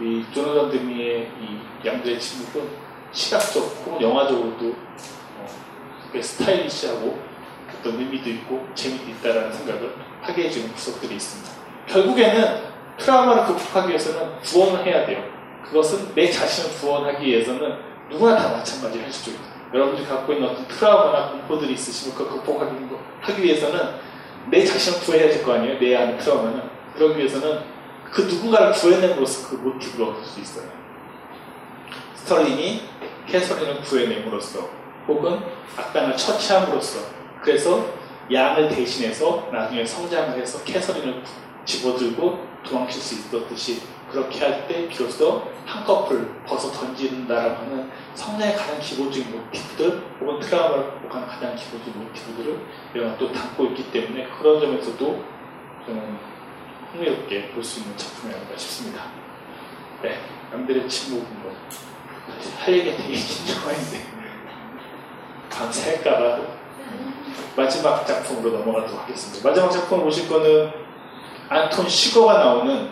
이 0.00 0.24
조나단 0.32 0.70
드미의 0.70 1.30
이 1.40 1.86
양들의 1.86 2.18
침묵은 2.18 2.68
시각적 3.12 3.62
혹은 3.86 4.00
영화적으로도 4.02 4.66
어, 4.68 5.46
꽤 6.12 6.20
스타일리시하고 6.22 7.29
어떤 7.78 7.98
의미도 7.98 8.28
있고 8.30 8.66
재미도 8.74 9.10
있다라는 9.10 9.52
생각을 9.52 9.94
하게 10.22 10.44
해주는 10.44 10.72
구석들이 10.72 11.14
있습니다. 11.16 11.50
결국에는 11.86 12.70
트라우마를 12.98 13.46
극복하기 13.46 13.88
위해서는 13.88 14.38
구원을 14.40 14.84
해야 14.84 15.06
돼요. 15.06 15.24
그것은 15.64 16.14
내 16.14 16.30
자신을 16.30 16.78
구원하기 16.78 17.24
위해서는 17.24 17.76
누구나 18.10 18.36
다 18.36 18.48
마찬가지 18.50 18.98
현실적이다. 19.00 19.44
여러분들이 19.72 20.06
갖고 20.06 20.32
있는 20.32 20.48
어떤 20.48 20.66
트라우마나 20.66 21.30
공포들이 21.30 21.72
있으시면 21.74 22.16
그걸 22.16 22.38
극복하기 22.38 22.76
하기 23.20 23.42
위해서는 23.42 23.80
내 24.50 24.64
자신을 24.64 25.00
구해야 25.00 25.28
될 25.28 25.42
거 25.44 25.52
아니에요? 25.54 25.78
내 25.78 25.96
안에 25.96 26.16
트라우마는. 26.18 26.62
그러기 26.94 27.18
위해서는 27.18 27.60
그 28.10 28.22
누군가를 28.22 28.72
구해냄으로써 28.72 29.48
그 29.48 29.54
모티브를 29.56 30.06
얻을 30.06 30.24
수 30.24 30.40
있어요. 30.40 30.64
스털링이 32.14 32.82
캐서린을 33.28 33.80
구해냄으로써 33.82 34.68
혹은 35.06 35.40
악당을 35.76 36.16
처치함으로써 36.16 37.00
그래서 37.42 37.84
양을 38.32 38.68
대신해서 38.68 39.48
나중에 39.52 39.84
성장을 39.84 40.38
해서 40.38 40.62
캐서린을 40.64 41.22
집어들고 41.64 42.46
도망칠 42.64 43.00
수 43.00 43.14
있었듯이 43.14 43.82
그렇게 44.10 44.40
할 44.40 44.66
때 44.66 44.88
비로소 44.88 45.48
한꺼풀 45.64 46.42
벗어 46.46 46.70
던진다라고 46.72 47.56
하는 47.62 47.90
성장의 48.14 48.56
가장 48.56 48.78
기본적인 48.80 49.30
모티브들 49.30 50.02
혹은 50.20 50.40
트라우마를 50.40 50.90
극복하는 50.92 51.28
가장 51.28 51.54
기본적인 51.56 52.04
모티브들을 52.04 52.60
영화 52.96 53.16
또 53.16 53.30
담고 53.32 53.66
있기 53.66 53.90
때문에 53.92 54.28
그런 54.28 54.60
점에서도 54.60 55.24
저는 55.86 56.18
흥미롭게 56.92 57.50
볼 57.52 57.62
수 57.62 57.80
있는 57.80 57.96
작품이 57.96 58.34
아닌가 58.34 58.56
싶습니다. 58.56 59.04
네, 60.02 60.18
남들의 60.50 60.88
침묵은 60.88 61.42
뭐, 61.42 61.54
할 62.58 62.74
얘기가 62.74 62.96
되게 62.96 63.12
긴 63.14 63.54
영화인데, 63.54 64.06
밤새 65.50 65.90
할까봐 65.96 66.40
마지막 67.56 68.06
작품으로 68.06 68.58
넘어가도록 68.58 69.02
하겠습니다. 69.02 69.48
마지막 69.48 69.70
작품 69.70 70.02
보실 70.02 70.28
거는 70.28 70.70
안톤 71.48 71.88
시거가 71.88 72.38
나오는 72.38 72.90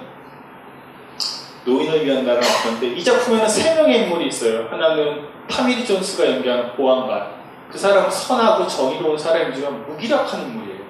노인을 1.65 2.05
위한 2.05 2.25
나라는 2.25 2.49
건데, 2.65 2.89
이 2.89 3.05
작품에는 3.05 3.49
세 3.49 3.75
명의 3.75 4.05
인물이 4.05 4.29
있어요. 4.29 4.69
하나는 4.71 5.27
타미리 5.49 5.87
존스가 5.87 6.31
연기하는 6.31 6.75
보안관. 6.75 7.39
그 7.71 7.77
사람은 7.77 8.11
선하고 8.11 8.67
정의로운 8.67 9.19
사람이지만 9.19 9.87
무기력한 9.87 10.41
인물이에요. 10.43 10.81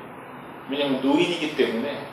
왜냐하면 0.71 1.01
노인이기 1.01 1.57
때문에 1.57 2.07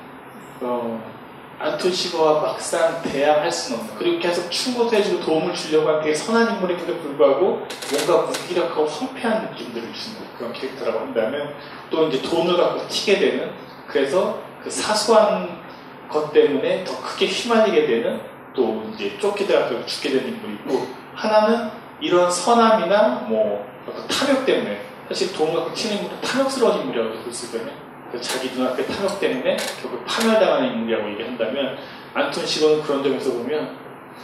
어, 0.62 1.15
안톤 1.58 1.92
시거와 1.92 2.42
막상 2.42 3.02
대항할 3.02 3.50
수는 3.52 3.80
없는 3.80 3.96
그리고 3.98 4.20
계속 4.20 4.50
충고도 4.50 4.96
해주고 4.96 5.24
도움을 5.24 5.54
주려고 5.54 5.88
하는 5.88 6.02
되게 6.02 6.14
선한 6.14 6.56
인물임에도 6.56 6.98
불구하고 6.98 7.66
뭔가 7.92 8.28
무기력하고 8.28 8.86
황폐한 8.86 9.50
느낌들을 9.52 9.94
주는 9.94 10.18
그런 10.38 10.52
캐릭터라고 10.52 11.00
한다면 11.00 11.54
또 11.90 12.08
이제 12.08 12.22
돈을 12.22 12.58
갖고 12.58 12.88
튀게 12.88 13.20
되는 13.20 13.52
그래서 13.88 14.42
그 14.62 14.70
사소한 14.70 15.64
것 16.10 16.34
때문에 16.34 16.84
더 16.84 17.02
크게 17.02 17.28
휘말리게 17.28 17.88
되는 17.88 18.20
또 18.54 18.84
이제 18.94 19.18
쫓기다가 19.20 19.86
죽게 19.86 20.10
되는 20.10 20.28
인물이 20.28 20.54
있고 20.56 20.88
하나는 21.14 21.70
이런 22.02 22.30
선함이나 22.30 23.28
뭐 23.30 23.66
탐욕 24.10 24.46
때문에 24.46 24.82
사실 25.08 25.34
돈을 25.34 25.54
갖고 25.56 25.74
튀는 25.74 25.98
인물은 25.98 26.22
탐욕스러운 26.22 26.82
인물이라고 26.82 27.24
볼 27.24 27.34
수 27.34 27.46
있거든요 27.46 27.85
자기 28.22 28.52
눈앞에 28.52 28.86
탐욕 28.86 29.20
때문에 29.20 29.58
결국 29.82 30.06
파멸당하는 30.06 30.74
인물이라고 30.74 31.10
얘기한다면 31.12 31.78
안톤 32.14 32.46
시거는 32.46 32.82
그런 32.82 33.04
점에서 33.04 33.32
보면 33.34 33.78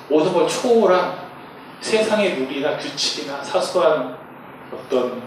모든 0.09 0.33
걸 0.33 0.47
초월한 0.47 1.31
세상의 1.81 2.35
룰이나 2.35 2.77
규칙이나 2.77 3.43
사소한 3.43 4.17
어떤 4.71 5.21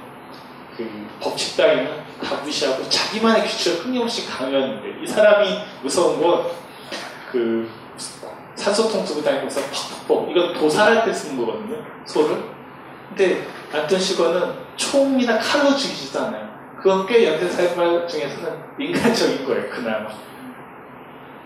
그 0.76 1.06
법칙 1.20 1.56
따위는 1.56 2.04
다 2.22 2.36
무시하고 2.42 2.88
자기만의 2.88 3.44
규칙을 3.46 3.82
끊임없이 3.82 4.26
강요하는데 4.26 5.02
이 5.02 5.06
사람이 5.06 5.58
무서운 5.82 6.20
건 6.20 6.64
그 7.34 7.68
산소통 8.54 9.04
쓰고 9.04 9.24
다니면서 9.24 9.60
퍽퍽퍽 10.06 10.30
이건 10.30 10.54
도살할 10.54 11.04
때 11.04 11.12
쓰는 11.12 11.36
거거든요 11.36 11.84
소를. 12.06 12.44
근데 13.08 13.44
안톤 13.72 13.98
시거는 13.98 14.54
총이나 14.76 15.36
칼로 15.40 15.74
죽이지도 15.74 16.20
않아요 16.20 16.43
그건 16.84 17.06
꽤 17.06 17.26
연쇄살인마 17.26 18.06
중에서는 18.06 18.58
인간적인 18.78 19.46
거예요, 19.46 19.70
그나마. 19.70 20.06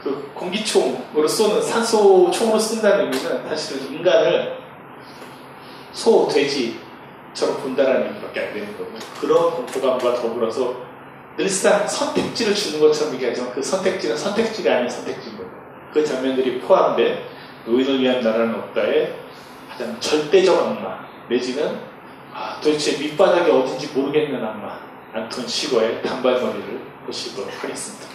그 0.02 0.32
공기총으로 0.34 1.28
쏘는 1.28 1.62
산소총으로 1.62 2.58
쓴다는 2.58 3.04
의미는 3.04 3.48
사실은 3.48 3.92
인간을 3.92 4.58
소, 5.92 6.26
돼지처럼 6.26 7.62
본다라는 7.62 8.08
얘기밖에 8.08 8.40
안 8.40 8.52
되는 8.52 8.76
거예요. 8.76 8.92
그런 9.20 9.50
공포감과 9.52 10.14
더불어서 10.14 10.74
늘상 11.36 11.86
선택지를 11.86 12.52
주는 12.52 12.80
것처럼 12.80 13.14
얘기하지만 13.14 13.52
그 13.52 13.62
선택지는 13.62 14.16
선택지가 14.16 14.78
아닌 14.78 14.90
선택지인 14.90 15.36
거예요. 15.36 15.52
그 15.92 16.04
장면들이 16.04 16.62
포함된 16.62 17.16
노인을 17.64 18.00
위한 18.00 18.24
나라는 18.24 18.56
없다의 18.56 19.14
가장 19.70 20.00
절대적 20.00 20.66
악마 20.66 21.06
내지는 21.30 21.78
아, 22.34 22.60
도대체 22.60 22.98
밑바닥이 22.98 23.48
어딘지 23.48 23.96
모르겠는 23.96 24.44
악마 24.44 24.87
안톤 25.18 25.48
슈거의 25.48 26.00
단발머리를 26.00 26.80
보시도록 27.04 27.50
하겠습니다. 27.60 28.06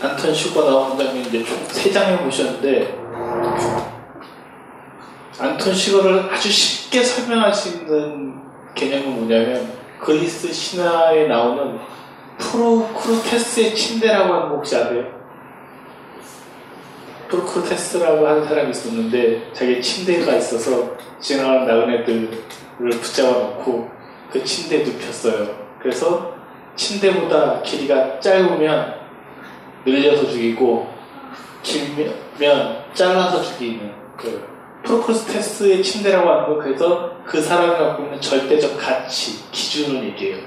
안톤 0.00 0.32
슈거 0.32 0.70
나오는 0.70 0.96
장면 0.96 1.26
이제 1.26 1.44
총 1.44 1.58
3장을 1.66 2.22
보셨는데 2.22 2.96
안톤 5.38 5.74
슈거를 5.74 6.32
아주 6.32 6.48
쉽게 6.48 7.02
설명할 7.02 7.52
수 7.52 7.70
있는 7.70 8.40
개념은 8.74 9.16
뭐냐면 9.16 9.72
그리스 10.00 10.52
신화에 10.52 11.26
나오는 11.26 11.80
프로크루테스의 12.38 13.74
침대라고 13.74 14.32
하는 14.32 14.48
거 14.50 14.56
혹시 14.56 14.76
아세요? 14.76 15.04
프로크루테스라고 17.28 18.28
하는 18.28 18.46
사람이 18.46 18.70
있었는데 18.70 19.52
자기 19.52 19.82
침대가 19.82 20.36
있어서 20.36 20.96
지나가는 21.18 21.66
나그네들을 21.66 22.30
붙잡아 23.00 23.32
놓고 23.32 23.95
그 24.30 24.42
침대에 24.44 24.84
눕혔어요. 24.84 25.48
그래서 25.80 26.34
침대보다 26.74 27.62
길이가 27.62 28.18
짧으면 28.20 28.94
늘려서 29.84 30.28
죽이고 30.28 30.88
길면 31.62 32.84
잘라서 32.92 33.42
죽이는 33.42 33.92
그 34.16 34.56
프로크스테스의 34.84 35.82
침대라고 35.82 36.28
하는 36.28 36.46
거 36.46 36.58
그래서 36.58 37.12
그 37.24 37.40
사람이 37.40 37.76
갖고 37.76 38.04
있는 38.04 38.20
절대적 38.20 38.78
가치, 38.78 39.50
기준을 39.50 40.04
얘기해요. 40.04 40.38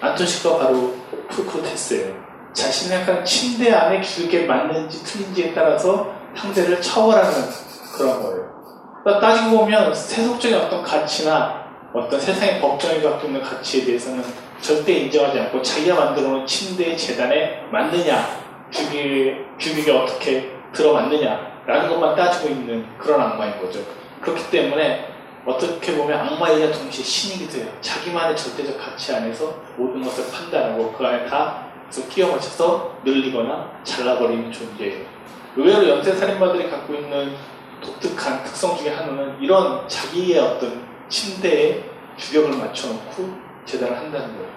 안토시가 0.00 0.58
바로 0.58 0.94
프로크테스예요. 1.28 2.14
자신의 2.52 3.00
약간 3.00 3.24
침대 3.24 3.72
안에 3.72 4.00
길게 4.00 4.46
맞는지 4.46 5.04
틀린지에 5.04 5.54
따라서 5.54 6.12
상대를 6.34 6.80
처벌하는 6.80 7.32
그런 7.96 8.22
거예요. 8.22 8.50
그러니까 9.02 9.26
따지고 9.26 9.58
보면 9.58 9.94
세속적인 9.94 10.56
어떤 10.56 10.82
가치나 10.82 11.59
어떤 11.92 12.20
세상의 12.20 12.60
법정이 12.60 13.02
갖고 13.02 13.26
있는 13.26 13.42
가치에 13.42 13.84
대해서는 13.84 14.22
절대 14.60 14.92
인정하지 14.92 15.40
않고 15.40 15.60
자기가 15.60 15.94
만들어 15.96 16.28
놓은 16.28 16.46
침대 16.46 16.94
재단에 16.94 17.62
맞느냐, 17.72 18.24
규격에, 18.72 19.44
규격에 19.58 19.90
어떻게 19.90 20.50
들어맞느냐 20.72 21.50
라는 21.66 21.88
것만 21.88 22.14
따지고 22.14 22.50
있는 22.50 22.86
그런 22.96 23.20
악마인 23.20 23.60
거죠. 23.60 23.80
그렇기 24.20 24.50
때문에 24.50 25.08
어떻게 25.44 25.96
보면 25.96 26.18
악마이자 26.18 26.70
동시에 26.70 27.02
신이기도 27.02 27.58
해요. 27.58 27.72
자기만의 27.80 28.36
절대적 28.36 28.78
가치 28.78 29.14
안에서 29.14 29.56
모든 29.76 30.02
것을 30.02 30.30
판단하고 30.30 30.92
그 30.92 31.04
안에 31.04 31.26
다 31.26 31.66
끼워 32.08 32.32
맞춰서 32.32 32.94
늘리거나 33.04 33.80
잘라버리는 33.82 34.52
존재예요. 34.52 35.04
의외로 35.56 35.88
연쇄살인마들이 35.88 36.70
갖고 36.70 36.94
있는 36.94 37.34
독특한 37.82 38.44
특성 38.44 38.76
중에 38.76 38.90
하나는 38.90 39.40
이런 39.40 39.88
자기의 39.88 40.38
어떤 40.38 40.89
침대에 41.10 41.84
주격을 42.16 42.56
맞춰놓고 42.56 43.28
재단을 43.66 43.96
한다는 43.96 44.28
거예요. 44.36 44.50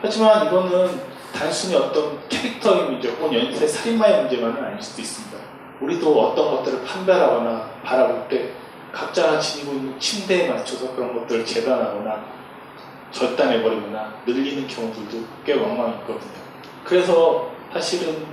하지만 0.00 0.46
이거는 0.46 1.00
단순히 1.32 1.76
어떤 1.76 2.18
캐릭터의 2.28 2.90
문제 2.90 3.10
혹은 3.10 3.34
연쇄 3.34 3.66
살인마의 3.66 4.22
문제만은 4.22 4.64
아닐 4.64 4.82
수도 4.82 5.02
있습니다. 5.02 5.38
우리도 5.80 6.20
어떤 6.20 6.56
것들을 6.56 6.84
판별하거나 6.84 7.70
바라볼 7.84 8.26
때 8.28 8.50
각자가 8.92 9.38
지니고 9.38 9.72
있는 9.72 10.00
침대에 10.00 10.48
맞춰서 10.48 10.94
그런 10.94 11.14
것들을 11.14 11.44
재단하거나 11.44 12.24
절단해버리거나 13.10 14.22
늘리는 14.26 14.66
경우들도 14.66 15.24
꽤 15.44 15.54
왕왕 15.54 16.00
있거든요. 16.00 16.32
그래서 16.84 17.50
사실은 17.72 18.26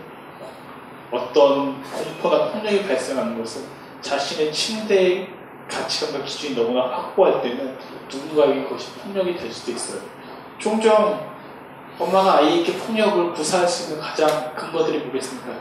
어떤 1.11 1.81
공포나 1.81 2.52
폭력이 2.52 2.88
발생하는 2.88 3.38
것은 3.39 3.64
자신의 4.02 4.52
침대의 4.52 5.34
가치관과 5.69 6.25
기준이 6.25 6.55
너무나 6.55 6.83
확고할 6.85 7.41
때는 7.41 7.77
누군가에게 8.09 8.63
그것이 8.63 8.93
폭력이 8.99 9.35
될 9.35 9.51
수도 9.51 9.71
있어요. 9.71 10.01
종종 10.59 11.19
엄마가 11.99 12.37
아이에게 12.37 12.73
폭력을 12.73 13.33
구사할 13.33 13.67
수 13.67 13.91
있는 13.91 14.03
가장 14.03 14.53
근거들이 14.55 14.99
뭐겠습니까? 14.99 15.51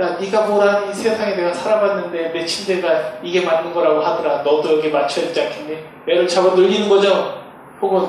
야, 0.00 0.16
네가 0.18 0.46
뭐라니 0.46 0.94
세상에 0.94 1.34
내가 1.34 1.52
살아봤는데 1.52 2.32
내 2.32 2.44
침대가 2.44 3.14
이게 3.22 3.44
맞는 3.44 3.74
거라고 3.74 4.00
하더라. 4.00 4.42
너도 4.42 4.78
여기 4.78 4.90
맞춰야 4.90 5.26
되지 5.26 5.40
않겠니? 5.40 5.78
애를 6.06 6.28
잡아 6.28 6.54
늘리는 6.54 6.88
거죠. 6.88 7.42
혹은 7.80 8.06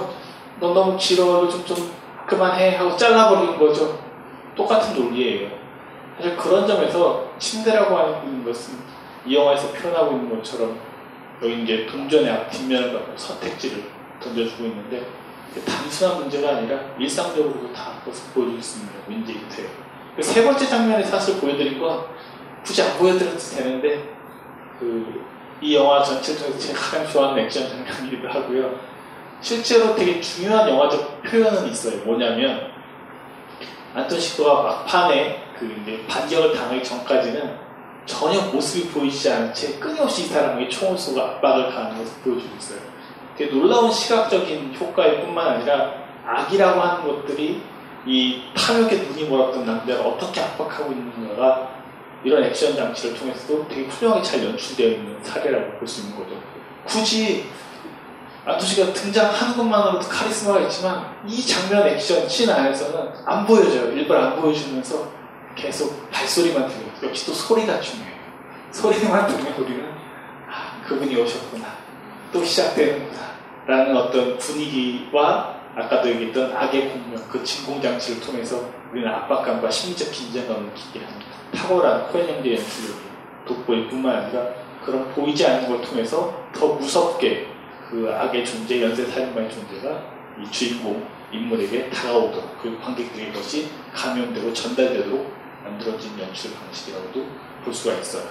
너 0.59 0.73
너무 0.73 0.95
길어, 0.97 1.47
좀, 1.47 1.65
좀 1.65 1.91
그만해 2.27 2.75
하고 2.75 2.95
잘라버리는 2.95 3.57
거죠. 3.57 3.97
똑같은 4.55 4.93
논리예요. 4.93 5.49
사실 6.17 6.37
그런 6.37 6.67
점에서 6.67 7.25
침대라고 7.39 7.97
하는 7.97 8.45
것은 8.45 8.77
이 9.25 9.35
영화에서 9.35 9.71
표현하고 9.71 10.11
있는 10.11 10.35
것처럼 10.35 10.77
여기 11.41 11.63
이제 11.63 11.85
동전의 11.85 12.29
앞 12.31 12.51
뒷면을 12.51 12.93
갖고 12.93 13.17
선택지를 13.17 13.83
던져주고 14.21 14.65
있는데 14.65 15.05
단순한 15.65 16.19
문제가 16.19 16.57
아니라 16.57 16.79
일상적으로도 16.99 17.73
다 17.73 17.99
그것을 18.03 18.33
보여줄 18.33 18.61
수 18.61 18.79
있는 18.79 18.93
문제이 19.07 19.47
돼요. 19.49 19.67
그세 20.15 20.43
번째 20.43 20.65
장면에 20.65 21.03
사실 21.03 21.39
보여드린 21.39 21.79
건 21.79 22.05
굳이 22.63 22.81
안 22.81 22.97
보여드려도 22.97 23.37
되는데 23.37 24.13
그 24.79 25.29
이 25.61 25.75
영화 25.75 26.01
전체 26.01 26.35
중에서 26.37 26.57
제가 26.57 26.79
가장 26.79 27.07
좋아하는 27.07 27.43
액션 27.43 27.67
장면이기도 27.67 28.29
하고요. 28.29 28.79
실제로 29.41 29.93
되게 29.95 30.19
중요한 30.21 30.69
영화적 30.69 31.21
표현은 31.23 31.67
있어요. 31.69 31.97
뭐냐면 32.05 32.71
안톤 33.93 34.19
시코가 34.19 34.63
막판에 34.63 35.43
그 35.57 35.65
이제 35.81 36.05
반격을 36.07 36.53
당하기 36.53 36.83
전까지는 36.83 37.68
전혀 38.09 38.41
모습이 38.41 38.89
보이지 38.89 39.31
않은 39.31 39.53
채 39.53 39.73
끊임없이 39.79 40.23
이 40.23 40.25
사람에게 40.25 40.67
총을 40.67 40.97
쏘고 40.97 41.21
압박을 41.21 41.69
가하는 41.69 41.99
것을 41.99 42.21
보여주고 42.23 42.55
있어요. 42.57 42.79
되게 43.37 43.51
놀라운 43.51 43.91
시각적인 43.91 44.75
효과일 44.79 45.21
뿐만 45.21 45.47
아니라 45.47 45.93
악이라고 46.25 46.81
하는 46.81 47.03
것들이 47.05 47.61
이 48.07 48.41
탐욕에 48.55 48.95
눈이 48.95 49.29
멀었던 49.29 49.63
남자를 49.63 50.01
어떻게 50.01 50.41
압박하고 50.41 50.91
있는가가 50.91 51.69
이런 52.23 52.43
액션 52.43 52.75
장치를 52.75 53.15
통해서도 53.15 53.67
되게 53.69 53.83
훌륭하게 53.87 54.23
잘 54.23 54.43
연출되어 54.43 54.87
있는 54.89 55.23
사례라고 55.23 55.77
볼 55.77 55.87
수 55.87 56.01
있는 56.01 56.17
거죠. 56.17 56.31
굳이 56.85 57.45
아토시가 58.43 58.91
등장하는 58.91 59.55
것만으로도 59.55 60.07
카리스마가 60.09 60.61
있지만 60.61 61.15
이 61.27 61.45
장면 61.45 61.87
액션 61.87 62.27
씬 62.27 62.49
안에서는 62.49 63.11
안 63.25 63.45
보여져요. 63.45 63.91
일부러 63.91 64.19
안 64.19 64.41
보여주면서 64.41 65.07
계속 65.55 66.09
발소리만 66.09 66.67
들려요. 66.67 66.88
역시 67.03 67.25
또 67.25 67.33
소리가 67.33 67.79
중요해요. 67.79 68.19
소리만 68.71 69.27
들으면 69.27 69.53
우리는 69.53 69.85
아, 70.49 70.81
그분이 70.85 71.15
오셨구나. 71.21 71.67
또 72.31 72.43
시작되는구나. 72.43 73.29
라는 73.65 73.95
어떤 73.95 74.37
분위기와 74.37 75.55
아까도 75.75 76.09
얘기했던 76.09 76.55
악의 76.55 76.89
공명, 76.89 77.21
그 77.29 77.43
진공장치를 77.43 78.21
통해서 78.21 78.69
우리는 78.91 79.07
압박감과 79.07 79.69
심리적 79.69 80.11
긴장감을 80.11 80.63
느끼게 80.69 81.05
하는 81.05 81.19
탁월한 81.53 82.07
코엔 82.07 82.27
형제 82.27 82.55
연출력이 82.55 82.99
돋보일 83.45 83.87
뿐만 83.89 84.15
아니라 84.15 84.47
그런 84.83 85.11
보이지 85.11 85.45
않는 85.45 85.67
걸 85.67 85.81
통해서 85.81 86.47
더 86.53 86.67
무섭게 86.73 87.47
그 87.89 88.11
악의 88.11 88.45
존재, 88.45 88.81
연쇄 88.81 89.05
살인마의 89.05 89.49
존재가 89.49 90.01
이 90.41 90.51
주인공 90.51 91.05
인물에게 91.31 91.89
다가오도록 91.89 92.61
그 92.61 92.79
관객들의 92.79 93.33
것이 93.33 93.69
감염되고 93.93 94.53
전달되도록 94.53 95.38
만들어진 95.69 96.19
연출 96.19 96.53
방식이라고도 96.53 97.25
볼 97.63 97.73
수가 97.73 97.95
있어요. 97.95 98.23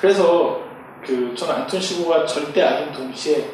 그래서 0.00 0.60
그 1.04 1.34
저는 1.34 1.54
안톤 1.54 1.80
시고가 1.80 2.24
절대 2.26 2.62
악인 2.62 2.92
동시에 2.92 3.50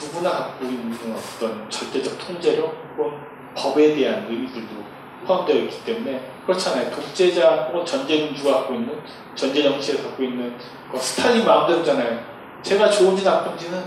누구나 0.00 0.30
갖고 0.30 0.64
있는 0.64 0.96
어떤 1.14 1.68
절대적 1.68 2.18
통제력 2.18 2.74
혹은 2.96 3.18
법에 3.54 3.94
대한 3.94 4.26
의미들도 4.28 4.88
포함되어 5.26 5.56
있기 5.56 5.84
때문에 5.84 6.20
그렇잖아요. 6.46 6.90
독재자 6.90 7.68
혹은 7.68 7.84
전제군주가 7.84 8.58
갖고 8.58 8.74
있는 8.74 9.00
전제 9.34 9.62
정치를 9.62 10.04
갖고 10.04 10.22
있는 10.22 10.56
그 10.90 10.98
스탈린 10.98 11.44
마음대로잖아요. 11.44 12.20
제가 12.62 12.88
좋은지 12.90 13.24
나쁜지는 13.24 13.82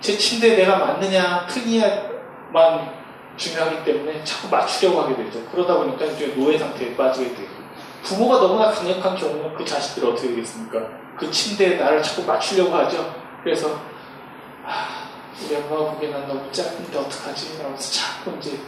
제 0.00 0.16
침대에 0.16 0.56
내가 0.56 0.78
맞느냐 0.78 1.46
틀리냐만 1.46 3.02
중요하기 3.36 3.84
때문에 3.84 4.22
자꾸 4.24 4.48
맞추려고 4.48 5.02
하게 5.02 5.16
되죠. 5.16 5.42
그러다 5.50 5.76
보니까 5.76 6.04
노예 6.36 6.58
상태에 6.58 6.94
빠지게 6.94 7.34
되고 7.34 7.61
부모가 8.02 8.40
너무나 8.40 8.70
강력한 8.70 9.16
경우는 9.16 9.54
그 9.54 9.64
자식들이 9.64 10.06
어떻게 10.06 10.28
되겠습니까? 10.28 10.80
그 11.16 11.30
침대에 11.30 11.76
나를 11.76 12.02
자꾸 12.02 12.24
맞추려고 12.24 12.74
하죠. 12.74 13.14
그래서 13.42 13.80
아, 14.64 15.08
우리 15.44 15.56
엄마가 15.56 15.92
보기엔 15.92 16.12
난 16.12 16.26
너무 16.26 16.50
작은데 16.50 16.98
어떡하지? 16.98 17.54
이러면서 17.54 17.92
자꾸 17.92 18.36
이제 18.38 18.58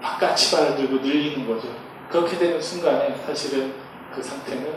바깥치발을 0.00 0.76
들고 0.76 0.96
늘리는 0.96 1.46
거죠. 1.46 1.68
그렇게 2.10 2.36
되는 2.38 2.60
순간에 2.60 3.14
사실은 3.26 3.74
그 4.14 4.22
상태는 4.22 4.74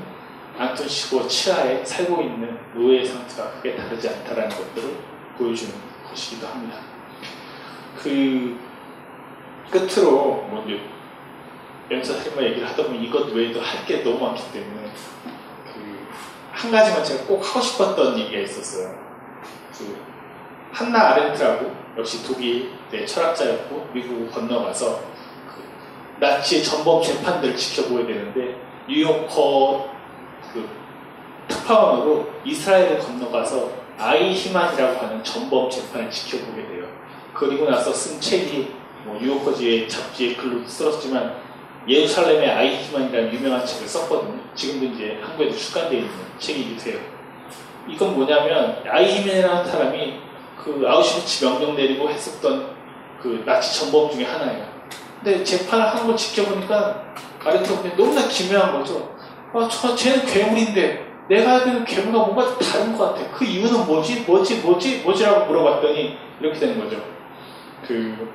안톤 0.57 0.87
시고 0.87 1.27
치아에 1.27 1.85
살고 1.85 2.21
있는 2.21 2.57
노예 2.73 3.03
상태가 3.03 3.51
크게 3.51 3.75
다르지 3.75 4.09
않다라는 4.09 4.49
것들을 4.49 4.97
보여주는 5.37 5.73
것이기도 6.09 6.47
합니다. 6.47 6.77
그 8.01 8.57
끝으로 9.69 10.47
뭐 10.49 10.63
이제 10.65 10.81
연사살인마 11.89 12.41
얘기를 12.43 12.67
하다 12.67 12.83
보면 12.83 13.03
이것 13.03 13.31
외에도 13.33 13.61
할 13.61 13.85
게 13.85 14.03
너무 14.03 14.19
많기 14.19 14.43
때문에 14.51 14.89
그 15.73 16.07
한 16.51 16.71
가지만 16.71 17.03
제가 17.03 17.23
꼭 17.25 17.47
하고 17.47 17.61
싶었던 17.61 18.17
얘기가 18.17 18.39
있었어요. 18.41 18.95
그 19.77 19.95
한나 20.71 21.09
아렌트라고 21.11 21.71
역시 21.97 22.25
독일 22.25 22.71
네, 22.91 23.05
철학자였고 23.05 23.89
미국을 23.93 24.29
건너가서 24.31 24.99
그 24.99 26.19
나치의 26.19 26.63
전범 26.63 27.01
재판들을 27.03 27.55
지켜보게 27.55 28.07
되는데 28.07 28.55
뉴요커 28.89 29.89
그 30.53 30.67
특파원으로 31.47 32.27
이스라엘을 32.43 32.99
건너가서 32.99 33.69
아이히만이라고 33.99 34.99
하는 34.99 35.23
전범 35.23 35.69
재판을 35.69 36.09
지켜보게 36.09 36.67
돼요. 36.67 36.85
그리고 37.33 37.69
나서 37.69 37.93
쓴 37.93 38.19
책이 38.19 38.73
뭐 39.05 39.19
뉴요커지의 39.21 39.87
잡지에 39.87 40.35
글로 40.35 40.65
쓰었지만 40.65 41.35
예루살렘의 41.87 42.49
아이히만이라는 42.49 43.33
유명한 43.33 43.65
책을 43.65 43.87
썼거든요. 43.87 44.39
지금도 44.55 44.95
이제 44.95 45.19
한국에도 45.21 45.55
출간되어 45.55 45.99
있는 45.99 46.11
책이기도 46.37 46.91
해요. 46.91 46.99
이건 47.87 48.15
뭐냐면 48.15 48.83
아이히만이라는 48.85 49.65
사람이 49.65 50.19
그 50.57 50.83
아우슈비츠 50.85 51.45
명령 51.45 51.75
내리고 51.75 52.09
했었던 52.09 52.75
그 53.21 53.43
나치 53.45 53.79
전범 53.79 54.11
중에 54.11 54.25
하나예요. 54.25 54.67
근데 55.23 55.43
재판을 55.43 55.87
하는 55.87 56.05
걸 56.05 56.15
지켜보니까 56.15 57.03
아르토가 57.43 57.95
너무나 57.95 58.27
기묘한 58.27 58.73
거죠. 58.73 59.15
아, 59.53 59.67
저, 59.69 59.95
쟤는 59.95 60.25
괴물인데 60.25 61.07
내가 61.29 61.55
알기로는 61.55 61.85
괴물과 61.85 62.17
뭔가 62.19 62.45
좀 62.45 62.59
다른 62.59 62.97
것 62.97 63.15
같아. 63.15 63.31
그 63.31 63.45
이유는 63.45 63.85
뭐지? 63.85 64.21
뭐지? 64.21 64.57
뭐지? 64.57 65.01
뭐지라고 65.03 65.45
물어봤더니 65.45 66.17
이렇게 66.39 66.59
되는 66.59 66.79
거죠. 66.79 67.01
그, 67.85 68.29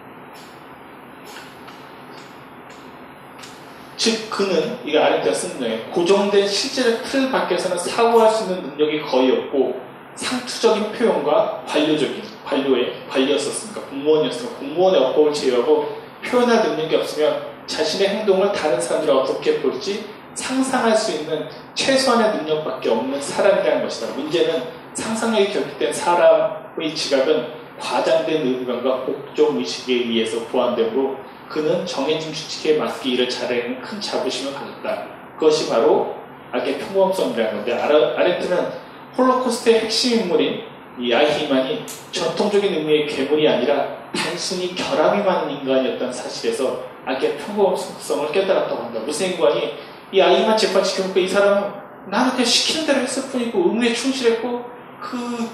즉, 4.03 4.29
그는, 4.31 4.79
이게 4.85 4.99
아르테가 4.99 5.33
쓴 5.33 5.61
거예요. 5.61 5.79
고정된 5.93 6.49
실제적 6.49 7.05
틀 7.05 7.31
밖에서는 7.31 7.79
사고할 7.79 8.29
수 8.29 8.43
있는 8.43 8.71
능력이 8.71 9.01
거의 9.03 9.31
없고, 9.31 9.81
상투적인 10.17 10.91
표현과 10.91 11.63
관료적인, 11.69 12.21
관료의, 12.45 12.95
관리였었으니까, 13.09 13.83
공무원이었으니까, 13.83 14.59
공무원의 14.59 15.01
어법을 15.01 15.33
제외하고 15.33 15.87
표현할 16.25 16.69
능력이 16.69 16.97
없으면 16.97 17.43
자신의 17.69 18.09
행동을 18.09 18.51
다른 18.51 18.81
사람들이 18.81 19.17
어떻게 19.17 19.61
볼지 19.61 20.05
상상할 20.35 20.97
수 20.97 21.13
있는 21.13 21.49
최소한의 21.77 22.39
능력밖에 22.39 22.91
없는 22.91 23.23
사람이라는 23.23 23.85
것이다. 23.85 24.15
문제는 24.17 24.65
상상력이 24.95 25.53
결핍된 25.53 25.93
사람의 25.93 26.93
지각은 26.93 27.47
과장된 27.79 28.45
의무감과 28.45 29.05
복종 29.05 29.59
의식에 29.59 29.95
의해서 29.95 30.41
보완되므로 30.47 31.19
그는 31.53 31.85
정해진 31.85 32.33
규칙에 32.33 32.79
맞게 32.79 33.11
일을 33.11 33.29
잘하는 33.29 33.83
큰 33.83 34.01
자부심을 34.01 34.55
가졌다. 34.55 35.07
그것이 35.35 35.69
바로 35.69 36.15
악의 36.51 36.79
평범성이라는 36.79 37.53
건데 37.57 37.75
아렌트는 37.75 38.71
홀로코스트의 39.19 39.81
핵심 39.81 40.21
인물인 40.21 40.63
이 40.99 41.13
아이히만이 41.13 41.85
전통적인 42.11 42.73
의미의 42.73 43.07
괴물이 43.07 43.47
아니라 43.47 44.11
단순히 44.15 44.75
결함이 44.75 45.23
많은 45.25 45.51
인간이었다는 45.51 46.13
사실에서 46.13 46.85
악의 47.05 47.37
평범성을 47.37 48.33
깨달았다고 48.33 48.85
한다. 48.85 49.01
인간이 49.01 49.75
이 50.13 50.21
아이만 50.21 50.57
재판 50.57 50.83
지켜보니까 50.83 51.21
이 51.21 51.29
사람은 51.29 51.71
그냥 52.11 52.45
시키는 52.45 52.87
대로 52.87 53.01
했을 53.01 53.31
뿐이고 53.31 53.59
의무에 53.69 53.93
충실했고 53.93 54.65
그 55.01 55.51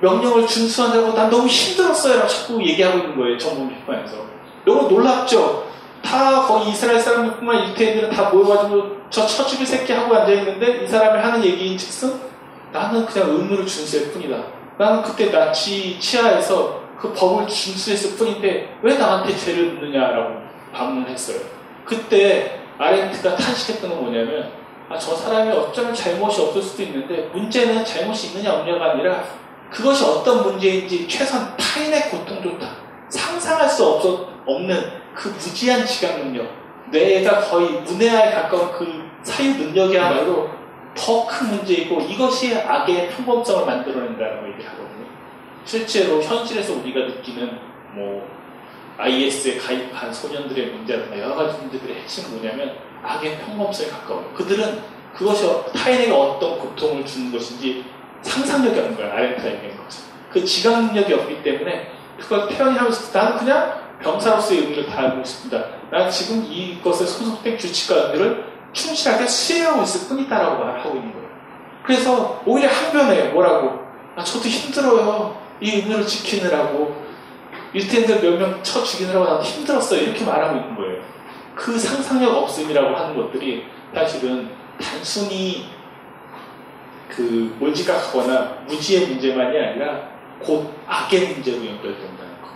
명령을 0.00 0.46
준수하느라고 0.46 1.14
난 1.14 1.30
너무 1.30 1.46
힘들었어요. 1.46 2.16
라고 2.16 2.28
자꾸 2.28 2.62
얘기하고 2.64 2.98
있는 2.98 3.16
거예요. 3.16 3.38
전문 3.38 3.68
비판에서. 3.68 4.31
너무 4.64 4.88
놀랍죠? 4.88 5.70
다 6.02 6.42
거기 6.42 6.70
이스라엘 6.70 6.98
사람들뿐만 6.98 7.70
유태인들은 7.70 8.10
다 8.10 8.30
모여가지고 8.30 8.96
저 9.10 9.26
처죽일 9.26 9.66
새끼 9.66 9.92
하고 9.92 10.14
앉아있는데 10.14 10.84
이 10.84 10.86
사람이 10.86 11.20
하는 11.20 11.44
얘기인 11.44 11.78
즉슨 11.78 12.20
나는 12.72 13.06
그냥 13.06 13.30
의무를 13.30 13.66
준수할 13.66 14.12
뿐이다. 14.12 14.36
나는 14.78 15.02
그때 15.02 15.30
나치 15.30 15.98
치하에서 15.98 16.80
그 16.98 17.12
법을 17.12 17.46
준수했을 17.46 18.16
뿐인데 18.16 18.78
왜 18.82 18.96
나한테 18.96 19.36
죄를 19.36 19.74
묻느냐라고 19.74 20.40
반문했어요. 20.72 21.38
그때 21.84 22.60
아렌트가 22.78 23.36
탄식했던 23.36 23.90
건 23.90 24.04
뭐냐면 24.04 24.50
아, 24.88 24.98
저 24.98 25.14
사람이 25.14 25.50
어쩌면 25.50 25.94
잘못이 25.94 26.40
없을 26.40 26.62
수도 26.62 26.82
있는데 26.82 27.28
문제는 27.32 27.84
잘못이 27.84 28.28
있느냐 28.28 28.54
없느냐가 28.54 28.92
아니라 28.92 29.24
그것이 29.70 30.04
어떤 30.04 30.42
문제인지 30.42 31.08
최소한 31.08 31.56
타인의 31.56 32.10
고통조차 32.10 32.66
상상할 33.08 33.68
수 33.68 33.86
없어, 33.86 34.31
없는 34.46 35.02
그 35.14 35.28
무지한 35.28 35.86
지각 35.86 36.18
능력 36.18 36.48
뇌가 36.90 37.40
거의 37.40 37.80
문해화에 37.82 38.32
가까운 38.32 38.72
그 38.72 38.86
사유 39.22 39.50
능력이야말로 39.54 40.50
더 40.94 41.26
큰 41.26 41.48
문제이고 41.48 42.00
이것이 42.02 42.54
악의 42.54 43.10
평범성을 43.10 43.64
만들어낸다는 43.66 44.48
얘기를 44.50 44.70
하거든요. 44.70 45.06
실제로 45.64 46.20
현실에서 46.22 46.74
우리가 46.74 47.00
느끼는 47.06 47.58
뭐 47.94 48.28
IS에 48.98 49.56
가입한 49.56 50.12
소년들의 50.12 50.66
문제나 50.72 51.18
여러 51.18 51.34
가지 51.34 51.58
문제들의 51.58 52.02
핵심은 52.02 52.30
뭐냐면 52.38 52.76
악의 53.02 53.38
평범성에 53.38 53.88
가까워요. 53.90 54.32
그들은 54.34 54.82
그것이 55.14 55.46
타인에게 55.74 56.12
어떤 56.12 56.58
고통을 56.58 57.04
주는 57.04 57.32
것인지 57.32 57.84
상상력이 58.22 58.78
없는 58.78 58.96
거예요. 58.96 59.24
얘기한 59.24 59.76
것처럼. 59.82 60.12
그 60.30 60.44
지각 60.44 60.84
능력이 60.84 61.12
없기 61.14 61.42
때문에 61.42 61.90
그걸 62.18 62.48
표현하고 62.48 62.90
있을 62.90 63.12
때 63.12 63.18
나는 63.18 63.38
그냥 63.38 63.81
병사로서의 64.02 64.60
의무를 64.60 64.86
다하고 64.86 65.20
있습니다. 65.20 65.64
나는 65.90 66.10
지금 66.10 66.44
이것에 66.50 67.06
소속된 67.06 67.56
규칙과들을 67.56 68.52
충실하게 68.72 69.26
수행하고 69.26 69.82
있을 69.82 70.08
뿐이다라고 70.08 70.64
말을 70.64 70.80
하고 70.80 70.96
있는 70.96 71.12
거예요. 71.12 71.28
그래서 71.84 72.42
오히려 72.46 72.68
항변해요. 72.68 73.32
뭐라고? 73.32 73.80
아, 74.16 74.22
저도 74.24 74.48
힘들어요. 74.48 75.40
이 75.60 75.70
의무를 75.70 76.06
지키느라고. 76.06 77.02
유태인들 77.74 78.20
몇 78.20 78.38
명 78.38 78.62
쳐 78.62 78.82
죽이느라고 78.84 79.24
나도 79.24 79.42
힘들었어요. 79.42 80.02
이렇게 80.02 80.24
말하고 80.24 80.56
있는 80.56 80.76
거예요. 80.76 81.02
그 81.54 81.78
상상력 81.78 82.34
없음이라고 82.36 82.94
하는 82.96 83.16
것들이 83.16 83.64
사실은 83.94 84.50
단순히 84.80 85.66
그 87.08 87.54
몰지각하거나 87.58 88.64
무지의 88.66 89.06
문제만이 89.08 89.58
아니라 89.58 90.08
곧 90.40 90.72
악의 90.86 91.28
문제로 91.28 91.56
연결된다는 91.58 92.40
거. 92.42 92.48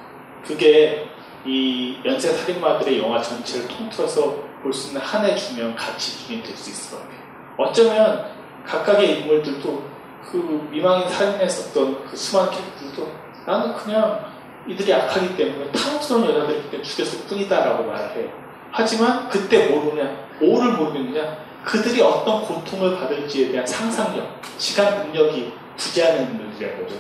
그게 0.45 1.09
이 1.47 1.99
연쇄 2.05 2.33
살인마들의 2.33 2.99
영화 2.99 3.23
전체를 3.23 3.69
통틀어서 3.69 4.47
볼 4.63 4.73
수 4.73 4.89
있는 4.89 5.01
하나의 5.01 5.37
중요한 5.39 5.77
가치 5.77 6.27
중에 6.27 6.43
될수 6.43 6.71
있을 6.71 6.91
것 6.99 7.03
같아요. 7.03 7.21
어쩌면 7.57 8.27
각각의 8.67 9.21
인물들도 9.21 9.85
그 10.25 10.69
미망인 10.73 11.09
살인했었던 11.09 12.05
그 12.05 12.17
수많은 12.17 12.51
캐릭터들도 12.51 13.13
나는 13.47 13.75
그냥 13.75 14.27
이들이 14.69 14.93
악하기 14.93 15.37
때문에 15.37 15.71
탐스러운 15.71 16.29
여자들이기 16.29 16.71
때문에 16.71 16.83
죽였을 16.83 17.27
뿐이다라고 17.29 17.85
말을 17.85 18.17
해요. 18.17 18.29
하지만 18.73 19.29
그때 19.29 19.69
모르냐, 19.69 20.27
오를 20.41 20.73
모르겠느냐, 20.73 21.39
그들이 21.65 22.03
어떤 22.03 22.43
고통을 22.43 22.99
받을지에 22.99 23.53
대한 23.53 23.65
상상력, 23.65 24.41
시간 24.59 25.07
능력이 25.07 25.53
부재하는 25.77 26.31
인물들이라는 26.31 26.83
거죠. 26.83 26.97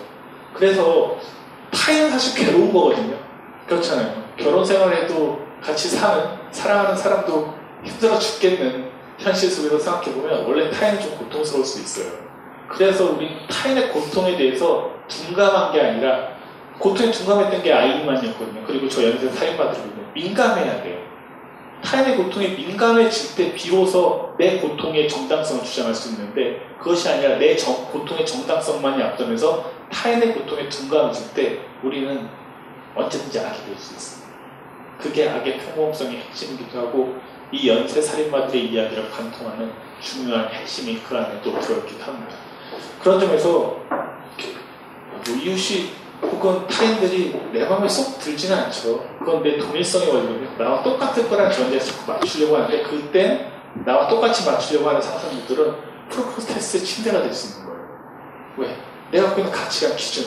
그래서 0.54 1.18
타인은 1.72 2.10
사실 2.10 2.44
괴로운 2.44 2.72
거거든요. 2.72 3.16
그렇잖아요. 3.66 4.24
결혼 4.36 4.64
생활에도 4.64 5.40
같이 5.62 5.88
사는, 5.88 6.24
사랑하는 6.50 6.96
사람도 6.96 7.54
힘들어 7.84 8.18
죽겠는 8.18 8.90
현실 9.18 9.50
속에서 9.50 9.78
생각해보면 9.78 10.44
원래 10.44 10.70
타인은 10.70 11.00
좀 11.00 11.16
고통스러울 11.16 11.64
수 11.64 11.80
있어요. 11.80 12.12
그래서 12.68 13.12
우리 13.12 13.46
타인의 13.48 13.90
고통에 13.90 14.36
대해서 14.36 14.90
둔감한 15.08 15.72
게 15.72 15.80
아니라 15.80 16.36
고통에 16.78 17.10
둔감했던 17.10 17.62
게 17.62 17.72
아이만이었거든요. 17.72 18.64
그리고 18.66 18.88
저 18.88 19.04
연쇄 19.04 19.30
살인마들이거든요. 19.30 20.12
민감해야 20.14 20.82
돼요. 20.82 21.06
타인의 21.82 22.16
고통에 22.16 22.48
민감해질 22.48 23.36
때 23.36 23.54
비로소 23.54 24.34
내 24.38 24.58
고통의 24.58 25.08
정당성을 25.08 25.64
주장할 25.64 25.94
수 25.94 26.10
있는데 26.10 26.60
그것이 26.78 27.08
아니라 27.08 27.38
내 27.38 27.56
정, 27.56 27.86
고통의 27.86 28.26
정당성만이 28.26 29.02
앞서면서 29.02 29.70
타인의 29.90 30.34
고통에 30.34 30.68
둔감해질 30.68 31.34
때 31.34 31.60
우리는 31.82 32.28
언제든지 32.96 33.38
악이 33.40 33.64
될 33.66 33.76
수 33.78 33.94
있습니다. 33.94 34.26
그게 35.00 35.28
악의 35.28 35.58
평범성의 35.58 36.16
핵심이기도 36.22 36.78
하고 36.78 37.16
이 37.52 37.68
연쇄 37.68 38.00
살인마들의 38.00 38.66
이야기를 38.72 39.10
관통하는 39.10 39.70
중요한 40.00 40.48
핵심이 40.48 41.00
그 41.06 41.16
안에 41.16 41.40
또 41.42 41.58
들어있기도 41.60 42.02
합니다. 42.04 42.34
그런 43.02 43.20
점에서 43.20 43.50
뭐 43.50 45.36
이웃이 45.36 45.92
혹은 46.22 46.66
타인들이 46.66 47.38
내 47.52 47.66
마음에 47.68 47.86
쏙 47.88 48.18
들지는 48.18 48.56
않죠. 48.56 49.06
그건 49.18 49.42
내 49.42 49.58
동일성의 49.58 50.08
원리거든요. 50.08 50.56
나와 50.58 50.82
똑같을 50.82 51.28
거란 51.28 51.52
전제에 51.52 51.78
자꾸 51.78 52.10
맞추려고 52.12 52.56
하는데 52.56 52.82
그때 52.82 53.52
나와 53.84 54.08
똑같이 54.08 54.48
맞추려고 54.48 54.88
하는 54.88 55.00
상상들은 55.02 55.74
프로포테스의 56.08 56.82
침대가 56.84 57.22
될 57.22 57.32
수 57.34 57.58
있는 57.58 57.66
거예요. 57.66 57.88
왜? 58.56 58.76
내가 59.12 59.26
갖고 59.26 59.40
있는 59.42 59.52
가치관 59.52 59.96
기준. 59.96 60.24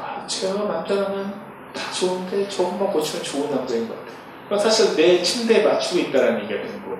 아, 0.00 0.24
제가 0.26 0.64
남자라면 0.64 1.51
다 1.72 1.90
좋은데 1.92 2.48
조금만 2.48 2.92
고치면 2.92 3.22
좋은 3.24 3.50
남자인 3.50 3.88
것 3.88 3.96
같아요. 3.98 4.58
사실 4.58 4.94
내 4.96 5.22
침대에 5.22 5.64
맞추고 5.64 6.00
있다는 6.00 6.42
얘기가 6.42 6.62
되는 6.62 6.82
거예요. 6.82 6.98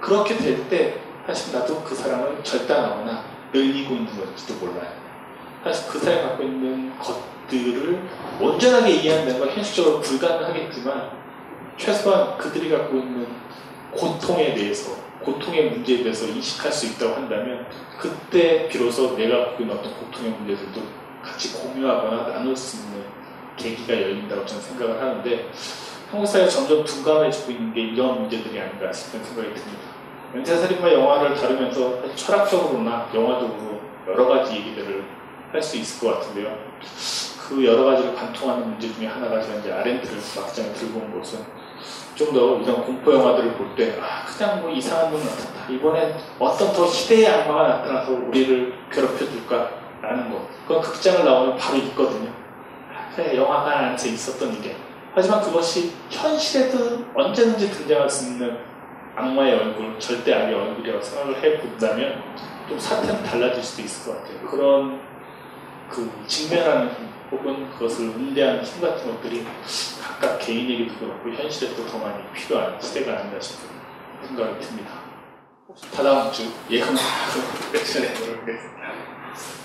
그렇게 0.00 0.36
될 0.36 0.68
때 0.68 1.00
사실 1.26 1.56
나도 1.56 1.82
그 1.82 1.94
사람을 1.94 2.42
절단하거나 2.42 3.24
늘리고 3.52 3.94
있는 3.94 4.06
건지도 4.06 4.54
몰라요. 4.64 4.90
사실 5.62 5.88
그 5.88 5.98
사람이 5.98 6.22
갖고 6.22 6.42
있는 6.42 6.92
것들을 6.98 8.08
온전하게 8.40 8.90
이해한다는 8.90 9.38
건 9.38 9.48
현실적으로 9.50 10.00
불가능하겠지만 10.00 11.10
최소한 11.76 12.36
그들이 12.38 12.70
갖고 12.70 12.96
있는 12.96 13.26
고통에 13.92 14.54
대해서 14.54 14.96
고통의 15.22 15.70
문제에 15.70 16.02
대해서 16.02 16.26
인식할 16.26 16.72
수 16.72 16.86
있다고 16.86 17.14
한다면 17.14 17.66
그때 17.98 18.68
비로소 18.68 19.16
내가 19.16 19.38
갖고 19.44 19.62
있는 19.62 19.78
어떤 19.78 19.94
고통의 19.94 20.32
문제들도 20.32 20.80
같이 21.22 21.52
공유하거나 21.52 22.28
나눌 22.28 22.56
수 22.56 22.84
있는 22.84 23.04
계기가 23.62 23.94
열린다고 23.94 24.44
저는 24.44 24.62
생각을 24.62 25.00
하는데 25.00 25.50
한국 26.10 26.26
사회가 26.26 26.48
점점 26.48 26.84
둔감해지고 26.84 27.52
있는 27.52 27.72
게 27.72 27.80
이런 27.82 28.20
문제들이 28.20 28.60
아닌가 28.60 28.92
싶은 28.92 29.22
생각이 29.24 29.54
듭니다. 29.54 29.82
연쇄살인마 30.34 30.92
영화를 30.92 31.34
다루면서 31.34 32.14
철학적으로나 32.14 33.08
영화적으로 33.14 33.80
여러 34.08 34.26
가지 34.28 34.56
얘기들을 34.56 35.04
할 35.52 35.62
수 35.62 35.76
있을 35.76 36.00
것 36.08 36.14
같은데요. 36.18 36.56
그 37.48 37.64
여러 37.64 37.84
가지를 37.84 38.14
관통하는 38.14 38.70
문제 38.70 38.90
중에 38.92 39.06
하나가 39.06 39.40
제가 39.40 39.58
이제 39.58 39.70
아렌트를 39.72 40.16
막장에 40.36 40.72
들고 40.72 40.98
온 40.98 41.20
것은 41.20 41.40
좀 42.14 42.32
더 42.32 42.58
이런 42.58 42.84
공포 42.84 43.12
영화들을 43.12 43.54
볼 43.54 43.74
때, 43.74 43.98
아, 44.00 44.24
그냥 44.24 44.60
뭐 44.60 44.70
이상한 44.70 45.10
놈 45.10 45.20
나타났다. 45.20 45.70
이번엔 45.72 46.14
어떤 46.38 46.72
더 46.72 46.86
시대의 46.86 47.26
악마가 47.26 47.68
나타나서 47.68 48.12
우리를 48.12 48.74
괴롭혀 48.90 49.18
줄까라는 49.18 50.30
거. 50.30 50.46
그건 50.66 50.82
극장을 50.82 51.24
나오면 51.24 51.56
바로 51.56 51.76
있거든요. 51.78 52.30
그래, 53.14 53.36
영화관 53.36 53.72
안에서 53.84 54.08
있었던 54.08 54.54
일이야. 54.54 54.74
하지만 55.14 55.42
그것이 55.42 55.92
현실에도 56.08 57.04
언제든지 57.14 57.70
등장할 57.70 58.08
수 58.08 58.32
있는 58.32 58.58
악마의 59.14 59.54
얼굴, 59.54 59.98
절대 59.98 60.32
악의 60.32 60.54
얼굴이라고 60.54 61.02
생각을 61.02 61.42
해본다면 61.42 62.22
좀 62.68 62.78
사태는 62.78 63.22
달라질 63.22 63.62
수도 63.62 63.82
있을 63.82 64.12
것 64.12 64.18
같아요. 64.18 64.40
그런 64.48 65.00
그 65.90 66.10
직면하는 66.26 66.88
힘, 66.94 67.12
혹은 67.30 67.70
그것을 67.70 68.06
응대하는 68.06 68.64
힘 68.64 68.80
같은 68.80 69.10
것들이 69.10 69.46
각각 70.02 70.38
개인에게도 70.38 70.98
그렇고 70.98 71.30
현실에도 71.30 71.86
더 71.86 71.98
많이 71.98 72.22
필요한 72.32 72.80
시대가 72.80 73.18
아닌가 73.18 73.38
싶은 73.38 73.68
생각이 74.26 74.60
듭니다. 74.60 74.90
다다음 75.94 76.32
주 76.32 76.50
예금 76.70 76.94
렉션에 77.72 78.08
모르겠습니다. 78.08 79.11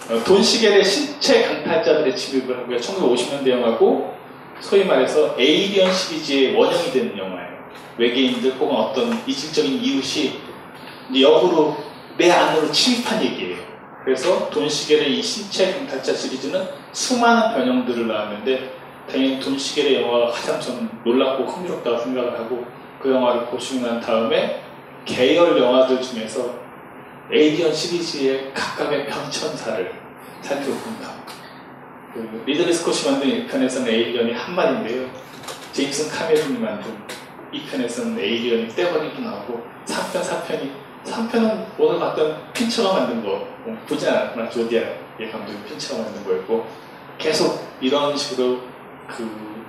어, 0.10 0.24
돈 0.24 0.42
시겔의 0.42 0.86
신체 0.86 1.44
강탈자들의 1.44 2.16
침입을 2.16 2.58
하고요. 2.60 2.78
1950년대 2.78 3.50
영화고 3.50 4.16
소위 4.62 4.86
말해서 4.86 5.36
에이리언 5.38 5.92
시리즈의 5.92 6.56
원형이 6.56 6.92
되는 6.92 7.18
영화예요. 7.18 7.58
외계인들 7.98 8.54
혹은 8.54 8.76
어떤 8.76 9.22
이질적인 9.28 9.84
이웃이 9.84 10.40
역으로 11.20 11.76
내 12.18 12.32
안으로 12.32 12.72
침입한 12.72 13.22
얘기예요. 13.22 13.58
그래서 14.06 14.50
돈 14.50 14.70
시겔의 14.70 15.20
이 15.20 15.22
신체 15.22 15.74
강탈자 15.74 16.14
시리즈는 16.14 16.66
수많은 16.94 17.54
변형들을 17.56 18.08
낳았는데 18.08 18.72
당연히 19.12 19.40
돈 19.42 19.58
시겔의 19.58 20.02
영화가 20.02 20.32
가장 20.32 20.62
저는 20.62 20.90
놀랍고 21.04 21.44
흥미롭다고 21.44 21.98
생각을 22.00 22.40
하고 22.40 22.66
그 23.02 23.12
영화를 23.12 23.48
보시고 23.48 23.86
난 23.86 24.00
다음에 24.00 24.62
계열 25.04 25.58
영화들 25.58 26.02
중에서 26.02 26.67
에이리언 27.32 27.74
시리즈의 27.74 28.54
각각의 28.54 29.08
변천사를 29.08 29.92
살펴본다. 30.42 31.26
그 32.14 32.44
리들리 32.46 32.74
스콧이 32.74 33.12
만든 33.12 33.48
1편에서는 33.48 33.88
에이리언이 33.88 34.32
한 34.32 34.56
마리인데요. 34.56 35.10
제임스 35.74 36.10
카메론이 36.10 36.58
만든 36.58 36.92
2편에서는 37.54 38.18
에이리언이 38.18 38.70
떼거리로 38.70 39.22
나오고 39.22 39.62
3편, 39.86 40.22
4편이 40.22 40.72
3편은 41.04 41.66
오늘 41.78 42.00
봤던 42.00 42.54
핀처가 42.54 43.00
만든 43.00 43.24
거 43.24 43.48
뭐, 43.66 43.78
보지 43.88 44.08
않았구나 44.08 44.50
조디악의 44.50 45.32
감독인 45.32 45.58
핀처가 45.66 46.04
만든 46.04 46.24
거였고 46.24 46.66
계속 47.18 47.62
이런 47.80 48.16
식으로 48.16 48.60
그 49.08 49.66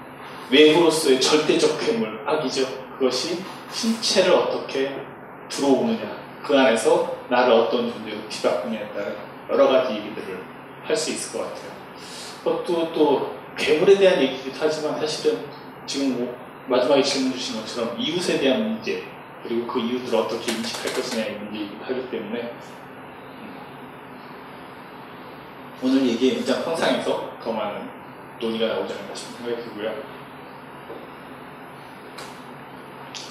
외부로서의 0.50 1.20
절대적 1.20 1.78
괴물 1.78 2.20
악이죠 2.26 2.66
그것이 2.98 3.42
신체를 3.70 4.32
어떻게 4.32 4.96
들어오느냐 5.48 6.27
그 6.42 6.58
안에서 6.58 7.16
나를 7.28 7.52
어떤 7.52 7.92
존재로 7.92 8.28
뒤바꾸냐에 8.28 8.88
따른 8.92 9.16
여러 9.50 9.68
가지 9.68 9.94
얘기들을 9.94 10.38
할 10.84 10.96
수 10.96 11.10
있을 11.10 11.38
것 11.38 11.44
같아요 11.44 11.70
그것도 12.42 12.92
또 12.92 13.38
괴물에 13.56 13.98
대한 13.98 14.20
얘기기도 14.22 14.56
하지만 14.58 14.98
사실은 14.98 15.44
지금 15.86 16.18
뭐 16.18 16.36
마지막에 16.66 17.02
질문 17.02 17.32
주신 17.32 17.60
것처럼 17.60 17.96
이웃에 17.98 18.38
대한 18.38 18.62
문제 18.62 19.04
그리고 19.42 19.66
그 19.66 19.80
이웃들을 19.80 20.18
어떻게 20.18 20.52
인식할 20.52 20.92
것이냐의 20.92 21.38
문제이기도 21.38 21.84
하기 21.84 22.10
때문에 22.10 22.40
음, 22.42 23.56
오늘 25.82 26.06
얘기의 26.06 26.36
문장 26.36 26.62
형상에서 26.62 27.32
더 27.42 27.52
많은 27.52 27.88
논의가 28.40 28.66
나오지 28.66 28.94
않을까 28.94 29.14
싶은 29.14 29.36
생각이 29.36 29.62
들고요. 29.62 29.94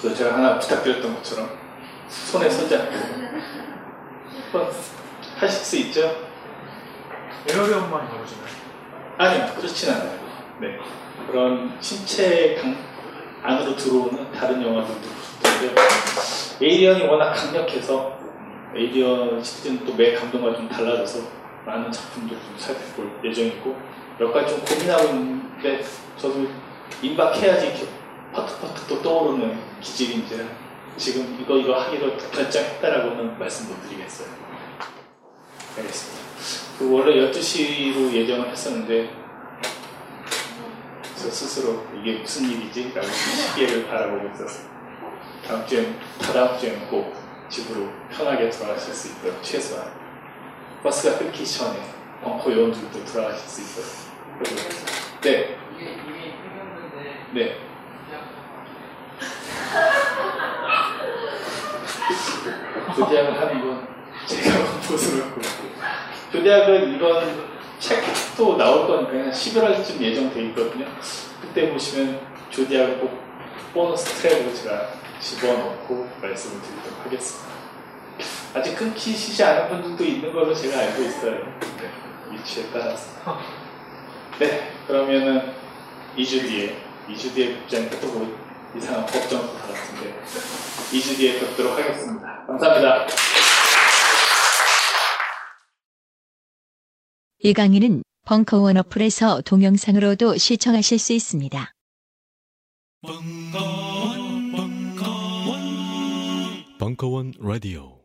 그 0.02 0.14
제가 0.14 0.34
하나 0.34 0.58
부탁드렸던 0.58 1.14
것처럼 1.16 1.67
손에 2.08 2.48
손잡고 2.48 2.92
한번 4.52 4.72
하실 5.38 5.64
수 5.64 5.76
있죠? 5.76 6.28
에어리언만 7.48 8.06
나오시나요? 8.06 8.48
아니요, 9.18 9.54
그렇진 9.56 9.90
않아요. 9.90 10.18
네. 10.60 10.78
그런 11.26 11.76
신체 11.80 12.54
강, 12.54 12.76
안으로 13.42 13.76
들어오는 13.76 14.32
다른 14.32 14.62
영화들도 14.62 15.00
있는데 15.60 15.80
에이리언이 16.60 17.06
워낙 17.06 17.32
강력해서 17.32 18.18
에이리언 18.74 19.42
시즌 19.42 19.84
또 19.84 19.94
매 19.94 20.14
감독과 20.14 20.54
좀 20.56 20.68
달라져서 20.68 21.20
많은 21.66 21.90
작품들을 21.92 22.40
좀 22.40 22.54
살펴볼 22.58 23.10
예정이고 23.24 23.76
몇 24.18 24.32
가지 24.32 24.54
좀 24.54 24.64
고민하고 24.64 25.08
있는데 25.10 25.84
저도 26.16 26.46
임박해야지 27.02 27.66
이렇게 27.68 27.86
퍼뜩퍼뜩 28.32 28.88
또 28.88 29.02
떠오르는 29.02 29.58
기질인지 29.80 30.46
지금 30.98 31.38
이거 31.40 31.56
이거 31.56 31.78
하기로 31.80 32.16
결정했다라고는 32.16 33.38
말씀 33.38 33.68
못 33.68 33.80
드리겠어요. 33.82 34.28
알겠습니다. 35.76 36.28
그 36.78 36.92
원래 36.92 37.30
12시로 37.30 38.12
예정을 38.12 38.50
했었는데 38.50 39.10
저 41.16 41.30
스스로 41.30 41.84
이게 41.96 42.18
무슨 42.18 42.50
일이지? 42.50 42.92
라고 42.94 43.06
시계를 43.08 43.86
바라보고 43.86 44.28
있어서 44.34 44.68
다음 45.46 45.66
주엔, 45.66 45.98
다다음 46.20 46.58
주에는 46.58 46.88
꼭 46.88 47.14
집으로 47.48 47.88
편하게 48.10 48.50
돌아가실 48.50 48.92
수 48.92 49.08
있도록 49.08 49.42
최소한 49.42 49.92
버스가 50.82 51.18
끊기 51.18 51.46
전에 51.46 51.80
벙커 52.22 52.52
요원들도 52.52 53.04
돌아가실 53.04 53.48
수 53.48 53.60
있도록 53.62 55.20
네. 55.22 55.56
네. 57.34 57.68
조대학을 62.98 63.40
하는 63.40 63.60
건 63.60 63.88
제가 64.26 64.72
공포스럽고 64.72 65.40
조대학은 66.32 66.94
이번 66.94 67.48
책도 67.78 68.56
나올 68.56 68.86
거니까 68.88 69.30
11월쯤 69.30 70.00
예정돼 70.00 70.42
있거든요. 70.46 70.86
그때 71.40 71.70
보시면 71.70 72.20
조디하고 72.50 72.98
꼭 72.98 73.20
보너스 73.72 74.04
트랙으로 74.20 74.52
제가 74.52 74.88
집어넣고 75.20 76.08
말씀을 76.20 76.60
드리도록 76.60 77.04
하겠습니다. 77.04 77.48
아직 78.54 78.76
끊기시지 78.76 79.44
않은 79.44 79.68
분들도 79.68 80.04
있는 80.04 80.32
걸로 80.32 80.52
제가 80.52 80.78
알고 80.78 81.02
있어요. 81.02 81.34
네, 81.60 82.32
위치에 82.32 82.64
따라서. 82.72 83.38
네, 84.40 84.72
그러면은 84.88 85.52
2주 86.16 86.42
뒤에, 86.42 86.76
2주 87.08 87.32
뒤에 87.34 87.54
뵙자니까 87.54 88.00
또뭐 88.00 88.47
이상한 88.76 89.06
다 89.06 89.12
같은데, 89.66 90.20
2주 90.92 91.16
뒤에 91.16 91.40
뵙도록 91.40 91.78
하겠습니다. 91.78 92.44
감사합니다. 92.46 93.06
이 97.40 97.52
강의는 97.52 98.02
벙커원 98.26 98.76
어플에서 98.76 99.40
동영상으로도 99.42 100.36
시청하실 100.36 100.98
수 100.98 101.12
있습니다. 101.12 101.72
벙커원, 103.02 104.52
벙커원, 104.52 105.58
벙커원 106.78 107.32
라디오. 107.40 107.97